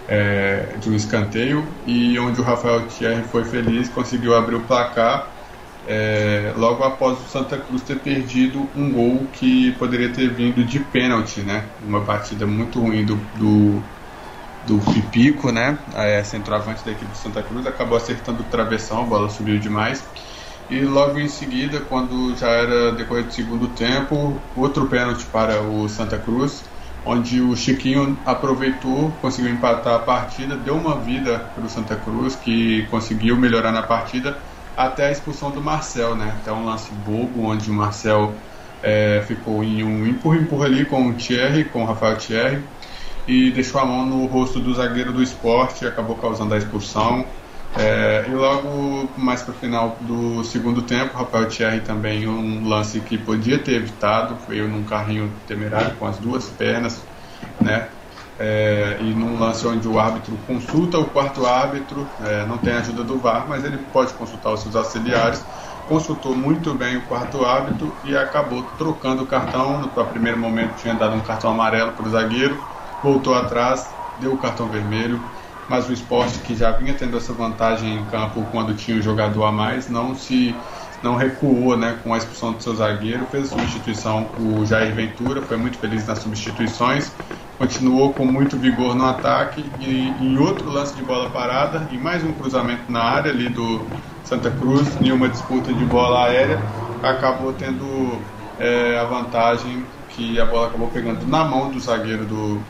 é, 0.07 0.75
de 0.77 0.89
um 0.89 0.93
escanteio, 0.93 1.65
e 1.87 2.19
onde 2.19 2.41
o 2.41 2.43
Rafael 2.43 2.87
Thierry 2.87 3.23
foi 3.23 3.45
feliz, 3.45 3.87
conseguiu 3.87 4.35
abrir 4.35 4.55
o 4.55 4.61
placar 4.61 5.40
é, 5.93 6.53
logo 6.55 6.83
após 6.85 7.19
o 7.19 7.27
Santa 7.27 7.57
Cruz 7.57 7.81
ter 7.81 7.99
perdido 7.99 8.69
um 8.73 8.93
gol 8.93 9.27
que 9.33 9.73
poderia 9.73 10.13
ter 10.13 10.33
vindo 10.33 10.63
de 10.63 10.79
pênalti, 10.79 11.41
né? 11.41 11.65
Uma 11.81 12.05
partida 12.05 12.47
muito 12.47 12.79
ruim 12.79 13.03
do, 13.05 13.17
do, 13.37 13.83
do 14.65 14.79
Pipico, 14.93 15.51
né? 15.51 15.77
É, 15.93 16.23
centroavante 16.23 16.85
da 16.85 16.91
equipe 16.91 17.11
do 17.11 17.17
Santa 17.17 17.43
Cruz, 17.43 17.67
acabou 17.67 17.97
acertando 17.97 18.41
o 18.41 18.45
travessão, 18.45 19.01
a 19.03 19.05
bola 19.05 19.29
subiu 19.29 19.59
demais. 19.59 20.01
E 20.69 20.79
logo 20.85 21.19
em 21.19 21.27
seguida, 21.27 21.81
quando 21.81 22.37
já 22.37 22.47
era 22.51 22.93
decorrer 22.93 23.25
do 23.25 23.33
segundo 23.33 23.67
tempo, 23.67 24.41
outro 24.55 24.87
pênalti 24.87 25.25
para 25.25 25.61
o 25.61 25.89
Santa 25.89 26.17
Cruz. 26.17 26.63
onde 27.03 27.41
o 27.41 27.55
Chiquinho 27.55 28.21
aproveitou, 28.25 29.11
conseguiu 29.19 29.51
empatar 29.51 29.95
a 29.95 29.99
partida, 29.99 30.55
deu 30.55 30.75
uma 30.77 31.01
vida 31.01 31.39
para 31.55 31.65
o 31.65 31.69
Santa 31.69 31.95
Cruz, 31.95 32.35
que 32.35 32.85
conseguiu 32.91 33.35
melhorar 33.35 33.71
na 33.71 33.81
partida 33.83 34.37
até 34.75 35.07
a 35.07 35.11
expulsão 35.11 35.51
do 35.51 35.61
Marcel, 35.61 36.15
né? 36.15 36.33
Até 36.41 36.51
um 36.51 36.65
lance 36.65 36.91
bobo, 37.05 37.45
onde 37.45 37.69
o 37.69 37.73
Marcel 37.73 38.33
é, 38.81 39.23
ficou 39.27 39.63
em 39.63 39.83
um 39.83 40.07
empurra-empurra 40.07 40.65
ali 40.65 40.85
com 40.85 41.09
o 41.09 41.13
Thierry, 41.13 41.65
com 41.65 41.83
o 41.83 41.85
Rafael 41.85 42.17
Thierry, 42.17 42.63
e 43.27 43.51
deixou 43.51 43.79
a 43.79 43.85
mão 43.85 44.05
no 44.05 44.25
rosto 44.25 44.59
do 44.59 44.73
zagueiro 44.73 45.11
do 45.11 45.21
esporte, 45.21 45.85
acabou 45.85 46.15
causando 46.15 46.53
a 46.53 46.57
expulsão. 46.57 47.25
É, 47.77 48.25
e 48.27 48.31
logo 48.31 49.09
mais 49.15 49.41
para 49.41 49.53
o 49.53 49.55
final 49.55 49.97
do 50.01 50.43
segundo 50.43 50.81
tempo, 50.81 51.17
Rafael 51.17 51.47
Thierry 51.47 51.79
também 51.81 52.27
um 52.27 52.67
lance 52.67 52.99
que 52.99 53.17
podia 53.17 53.57
ter 53.57 53.75
evitado, 53.75 54.35
foi 54.45 54.61
num 54.67 54.83
carrinho 54.83 55.31
temerário 55.47 55.95
com 55.95 56.05
as 56.05 56.17
duas 56.17 56.49
pernas, 56.49 57.01
né? 57.61 57.87
É, 58.43 58.97
e 58.99 59.13
num 59.13 59.37
lance 59.37 59.67
onde 59.67 59.87
o 59.87 59.99
árbitro 59.99 60.35
consulta 60.47 60.97
o 60.97 61.05
quarto 61.11 61.45
árbitro, 61.45 62.11
é, 62.19 62.43
não 62.47 62.57
tem 62.57 62.73
ajuda 62.73 63.03
do 63.03 63.19
VAR, 63.19 63.47
mas 63.47 63.63
ele 63.63 63.77
pode 63.77 64.13
consultar 64.13 64.51
os 64.51 64.61
seus 64.61 64.75
auxiliares. 64.75 65.45
Consultou 65.85 66.35
muito 66.35 66.73
bem 66.73 66.97
o 66.97 67.05
quarto 67.05 67.45
árbitro 67.45 67.99
e 68.03 68.15
acabou 68.15 68.63
trocando 68.63 69.21
o 69.23 69.27
cartão. 69.27 69.79
No 69.79 69.89
primeiro 70.07 70.39
momento 70.39 70.75
tinha 70.75 70.95
dado 70.95 71.15
um 71.15 71.21
cartão 71.21 71.51
amarelo 71.51 71.91
para 71.93 72.07
o 72.07 72.09
zagueiro, 72.09 72.65
voltou 73.01 73.35
atrás, 73.35 73.95
deu 74.17 74.33
o 74.33 74.37
cartão 74.39 74.67
vermelho 74.69 75.29
mas 75.67 75.87
o 75.87 75.93
esporte 75.93 76.39
que 76.39 76.53
já 76.53 76.71
vinha 76.71 76.93
tendo 76.93 77.15
essa 77.15 77.33
vantagem 77.33 77.95
em 77.95 78.05
campo 78.05 78.45
quando 78.51 78.75
tinha 78.75 78.97
um 78.97 79.01
jogador 79.01 79.45
a 79.45 79.53
mais, 79.53 79.87
não 79.87 80.13
se 80.13 80.61
não 81.03 81.15
recuou 81.15 81.75
né, 81.77 81.97
com 82.03 82.13
a 82.13 82.17
expulsão 82.17 82.53
do 82.53 82.61
seu 82.61 82.75
zagueiro, 82.75 83.25
fez 83.31 83.51
a 83.51 83.57
substituição 83.57 84.29
o 84.39 84.65
Jair 84.65 84.93
Ventura, 84.93 85.41
foi 85.41 85.57
muito 85.57 85.77
feliz 85.77 86.05
nas 86.07 86.19
substituições, 86.19 87.11
continuou 87.57 88.13
com 88.13 88.25
muito 88.25 88.57
vigor 88.57 88.95
no 88.95 89.05
ataque 89.05 89.65
e 89.79 90.13
em 90.19 90.37
outro 90.37 90.69
lance 90.69 90.95
de 90.95 91.03
bola 91.03 91.29
parada, 91.29 91.87
e 91.91 91.97
mais 91.97 92.23
um 92.23 92.31
cruzamento 92.33 92.91
na 92.91 93.03
área 93.03 93.31
ali 93.31 93.49
do 93.49 93.81
Santa 94.23 94.51
Cruz, 94.51 94.87
em 95.01 95.11
uma 95.11 95.27
disputa 95.27 95.73
de 95.73 95.85
bola 95.85 96.25
aérea, 96.25 96.61
acabou 97.03 97.53
tendo 97.53 98.21
é, 98.59 98.97
a 98.97 99.03
vantagem 99.03 99.85
que 100.09 100.39
a 100.39 100.45
bola 100.45 100.67
acabou 100.67 100.87
pegando 100.89 101.25
na 101.25 101.43
mão 101.43 101.71
do 101.71 101.79
zagueiro 101.79 102.25
do, 102.25 102.61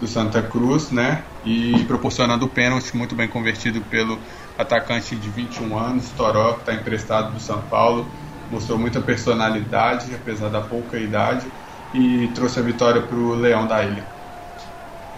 do 0.00 0.06
Santa 0.06 0.42
Cruz, 0.42 0.90
né? 0.90 1.22
E 1.44 1.84
proporcionando 1.84 2.46
o 2.46 2.48
pênalti 2.48 2.96
muito 2.96 3.14
bem 3.14 3.28
convertido 3.28 3.80
pelo 3.82 4.18
atacante 4.60 5.16
de 5.16 5.28
21 5.28 5.78
anos, 5.78 6.10
Toró, 6.10 6.54
que 6.54 6.60
está 6.60 6.74
emprestado 6.74 7.32
do 7.32 7.40
São 7.40 7.60
Paulo. 7.62 8.06
Mostrou 8.50 8.78
muita 8.78 9.00
personalidade, 9.00 10.14
apesar 10.14 10.48
da 10.48 10.60
pouca 10.60 10.98
idade, 10.98 11.46
e 11.94 12.28
trouxe 12.34 12.58
a 12.58 12.62
vitória 12.62 13.00
para 13.02 13.16
o 13.16 13.34
Leão 13.34 13.66
da 13.66 13.82
Ilha. 13.82 14.04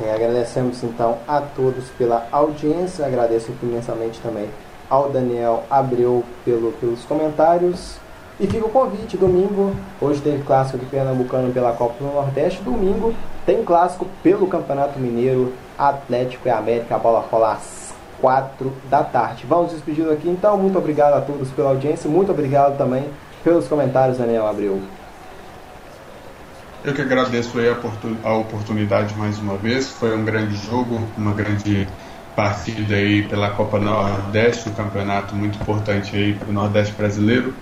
É, 0.00 0.14
agradecemos 0.14 0.82
então 0.82 1.18
a 1.28 1.40
todos 1.40 1.88
pela 1.98 2.26
audiência, 2.32 3.06
agradeço 3.06 3.52
imensamente 3.62 4.18
também 4.20 4.48
ao 4.88 5.10
Daniel 5.10 5.64
Abreu 5.70 6.24
pelo, 6.44 6.72
pelos 6.72 7.04
comentários. 7.04 7.96
E 8.40 8.46
fica 8.46 8.66
o 8.66 8.70
convite, 8.70 9.16
domingo, 9.16 9.76
hoje 10.00 10.20
teve 10.20 10.42
clássico 10.42 10.78
de 10.78 10.86
Pernambucano 10.86 11.52
pela 11.52 11.72
Copa 11.72 12.02
do 12.02 12.12
Nordeste, 12.12 12.62
domingo 12.62 13.14
tem 13.44 13.62
clássico 13.64 14.06
pelo 14.22 14.46
Campeonato 14.46 14.98
Mineiro, 14.98 15.52
Atlético 15.78 16.48
e 16.48 16.50
América, 16.50 16.96
a 16.96 16.98
bola 16.98 17.24
rola 17.30 17.52
às 17.52 17.91
4 18.22 18.72
da 18.88 19.02
tarde. 19.02 19.44
Vamos 19.46 19.72
despedindo 19.72 20.10
aqui 20.10 20.28
então, 20.28 20.56
muito 20.56 20.78
obrigado 20.78 21.14
a 21.14 21.20
todos 21.20 21.50
pela 21.50 21.70
audiência, 21.70 22.08
muito 22.08 22.30
obrigado 22.30 22.78
também 22.78 23.10
pelos 23.44 23.66
comentários, 23.66 24.16
Daniel 24.16 24.46
Abreu. 24.46 24.80
Eu 26.84 26.94
que 26.94 27.02
agradeço 27.02 27.58
a 28.24 28.34
oportunidade 28.34 29.14
mais 29.16 29.38
uma 29.38 29.56
vez, 29.56 29.88
foi 29.88 30.16
um 30.16 30.24
grande 30.24 30.56
jogo, 30.56 31.00
uma 31.18 31.32
grande 31.32 31.86
partida 32.34 32.94
aí 32.94 33.22
pela 33.22 33.50
Copa 33.50 33.78
Nordeste, 33.78 34.68
um 34.68 34.72
campeonato 34.72 35.34
muito 35.34 35.58
importante 35.60 36.16
aí 36.16 36.34
para 36.34 36.48
o 36.48 36.52
Nordeste 36.52 36.94
brasileiro. 36.94 37.52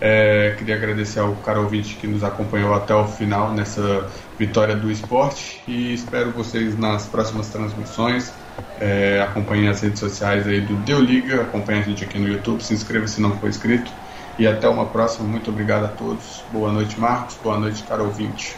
É, 0.00 0.54
queria 0.56 0.76
agradecer 0.76 1.18
ao 1.18 1.34
cara 1.36 1.60
ouvinte 1.60 1.96
que 1.96 2.06
nos 2.06 2.22
acompanhou 2.22 2.72
até 2.72 2.94
o 2.94 3.04
final 3.04 3.52
nessa 3.52 4.06
vitória 4.38 4.76
do 4.76 4.90
esporte 4.90 5.60
e 5.66 5.92
espero 5.92 6.30
vocês 6.30 6.78
nas 6.78 7.06
próximas 7.06 7.48
transmissões. 7.48 8.32
É, 8.80 9.20
acompanhem 9.20 9.68
as 9.68 9.80
redes 9.80 9.98
sociais 9.98 10.46
aí 10.46 10.60
do 10.60 10.74
Deu 10.76 11.00
Liga, 11.00 11.42
acompanhe 11.42 11.80
a 11.80 11.82
gente 11.82 12.04
aqui 12.04 12.18
no 12.18 12.28
YouTube, 12.28 12.62
se 12.62 12.74
inscreva 12.74 13.06
se 13.06 13.20
não 13.20 13.36
for 13.38 13.48
inscrito 13.48 13.90
e 14.38 14.46
até 14.46 14.68
uma 14.68 14.86
próxima. 14.86 15.28
Muito 15.28 15.50
obrigado 15.50 15.84
a 15.84 15.88
todos. 15.88 16.44
Boa 16.52 16.72
noite, 16.72 16.98
Marcos. 16.98 17.36
Boa 17.42 17.58
noite, 17.58 17.82
cara 17.82 18.02
ouvinte. 18.02 18.56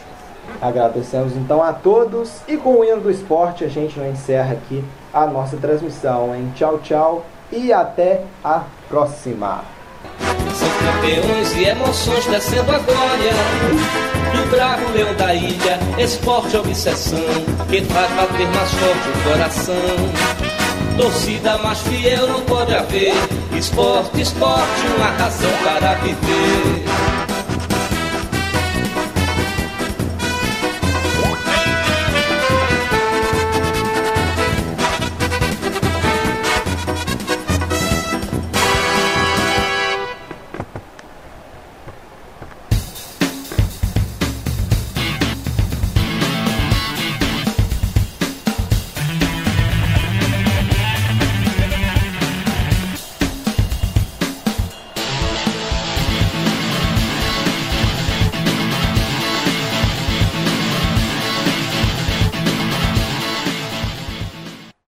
Agradecemos 0.61 1.35
então 1.35 1.61
a 1.61 1.73
todos 1.73 2.41
e 2.47 2.57
com 2.57 2.79
o 2.79 2.83
hino 2.83 3.01
do 3.01 3.09
esporte 3.09 3.63
a 3.63 3.67
gente 3.67 3.99
encerra 3.99 4.53
aqui 4.53 4.83
a 5.13 5.25
nossa 5.25 5.57
transmissão. 5.57 6.35
Hein? 6.35 6.51
Tchau, 6.55 6.79
tchau 6.79 7.25
e 7.51 7.73
até 7.73 8.23
a 8.43 8.63
próxima. 8.87 9.80
São 10.61 10.69
campeões 10.93 11.53
e 11.55 11.63
emoções 11.63 12.23
descendo 12.27 12.71
a 12.71 12.77
glória. 12.77 13.33
Do 14.31 14.49
bravo 14.51 14.91
leão 14.91 15.15
da 15.15 15.33
ilha, 15.33 15.79
esporte 15.97 16.55
obsessão 16.55 17.19
Que 17.67 17.81
faz 17.81 18.11
bater 18.11 18.47
mais 18.49 18.71
forte 18.71 19.09
o 19.09 19.29
coração. 19.29 19.75
Torcida 20.97 21.57
mais 21.57 21.79
fiel 21.79 22.27
não 22.27 22.41
pode 22.41 22.75
haver 22.75 23.13
Esporte, 23.57 24.21
esporte, 24.21 24.85
uma 24.97 25.07
razão 25.17 25.51
para 25.63 25.95
viver 25.95 27.20